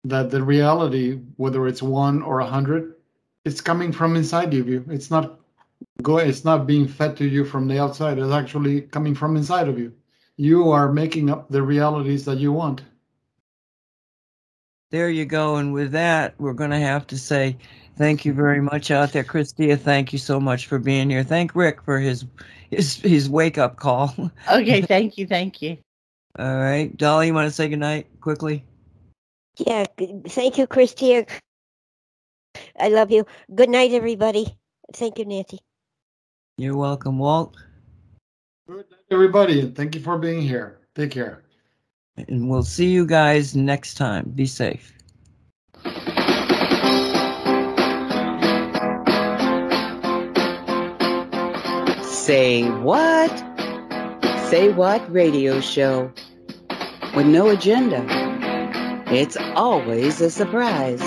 that 0.03 0.31
the 0.31 0.43
reality, 0.43 1.19
whether 1.37 1.67
it's 1.67 1.81
one 1.81 2.21
or 2.21 2.39
a 2.39 2.45
hundred, 2.45 2.95
it's 3.45 3.61
coming 3.61 3.91
from 3.91 4.15
inside 4.15 4.53
of 4.53 4.67
you. 4.67 4.85
It's 4.89 5.11
not 5.11 5.39
go. 6.01 6.17
It's 6.17 6.45
not 6.45 6.67
being 6.67 6.87
fed 6.87 7.17
to 7.17 7.25
you 7.27 7.45
from 7.45 7.67
the 7.67 7.79
outside. 7.79 8.19
It's 8.19 8.31
actually 8.31 8.81
coming 8.81 9.15
from 9.15 9.35
inside 9.35 9.67
of 9.67 9.79
you. 9.79 9.93
You 10.37 10.71
are 10.71 10.91
making 10.91 11.29
up 11.29 11.49
the 11.49 11.61
realities 11.61 12.25
that 12.25 12.37
you 12.37 12.51
want. 12.51 12.81
There 14.91 15.09
you 15.09 15.25
go. 15.25 15.57
And 15.57 15.73
with 15.73 15.91
that, 15.91 16.33
we're 16.39 16.53
going 16.53 16.71
to 16.71 16.79
have 16.79 17.05
to 17.07 17.17
say 17.17 17.57
thank 17.97 18.25
you 18.25 18.33
very 18.33 18.61
much 18.61 18.89
out 18.89 19.11
there. 19.11 19.23
Christia, 19.23 19.77
thank 19.77 20.11
you 20.13 20.19
so 20.19 20.39
much 20.39 20.65
for 20.65 20.79
being 20.79 21.09
here. 21.09 21.23
Thank 21.23 21.55
Rick 21.55 21.83
for 21.83 21.99
his 21.99 22.25
his, 22.71 22.95
his 22.95 23.29
wake 23.29 23.57
up 23.57 23.77
call. 23.77 24.13
Okay, 24.51 24.81
thank 24.93 25.17
you, 25.17 25.27
thank 25.27 25.61
you. 25.61 25.77
All 26.37 26.57
right. 26.57 26.95
Dolly, 26.95 27.27
you 27.27 27.33
want 27.33 27.49
to 27.49 27.53
say 27.53 27.67
goodnight 27.67 28.07
quickly? 28.21 28.63
Yeah. 29.59 29.85
Thank 30.27 30.57
you, 30.57 30.67
Christia. 30.67 31.27
I 32.79 32.89
love 32.89 33.11
you. 33.11 33.25
Good 33.53 33.69
night, 33.69 33.91
everybody. 33.91 34.55
Thank 34.93 35.19
you, 35.19 35.25
Nancy. 35.25 35.59
You're 36.57 36.77
welcome, 36.77 37.19
Walt. 37.19 37.55
Good 38.67 38.89
night, 38.89 39.05
everybody, 39.11 39.61
and 39.61 39.75
thank 39.75 39.95
you 39.95 40.01
for 40.01 40.17
being 40.17 40.41
here. 40.41 40.79
Take 40.95 41.11
care. 41.11 41.43
And 42.27 42.49
we'll 42.49 42.63
see 42.63 42.87
you 42.87 43.05
guys 43.05 43.55
next 43.55 43.95
time. 43.95 44.29
Be 44.35 44.45
safe. 44.45 44.93
Say 52.03 52.69
what? 52.81 53.31
Say 54.49 54.71
what 54.71 55.11
radio 55.11 55.61
show 55.61 56.11
with 57.15 57.25
no 57.25 57.49
agenda. 57.49 58.28
It's 59.11 59.35
always 59.55 60.21
a 60.21 60.29
surprise. 60.29 61.01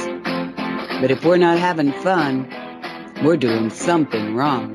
But 1.00 1.12
if 1.12 1.24
we're 1.24 1.36
not 1.36 1.56
having 1.56 1.92
fun, 1.92 2.48
we're 3.22 3.36
doing 3.36 3.70
something 3.70 4.34
wrong. 4.34 4.74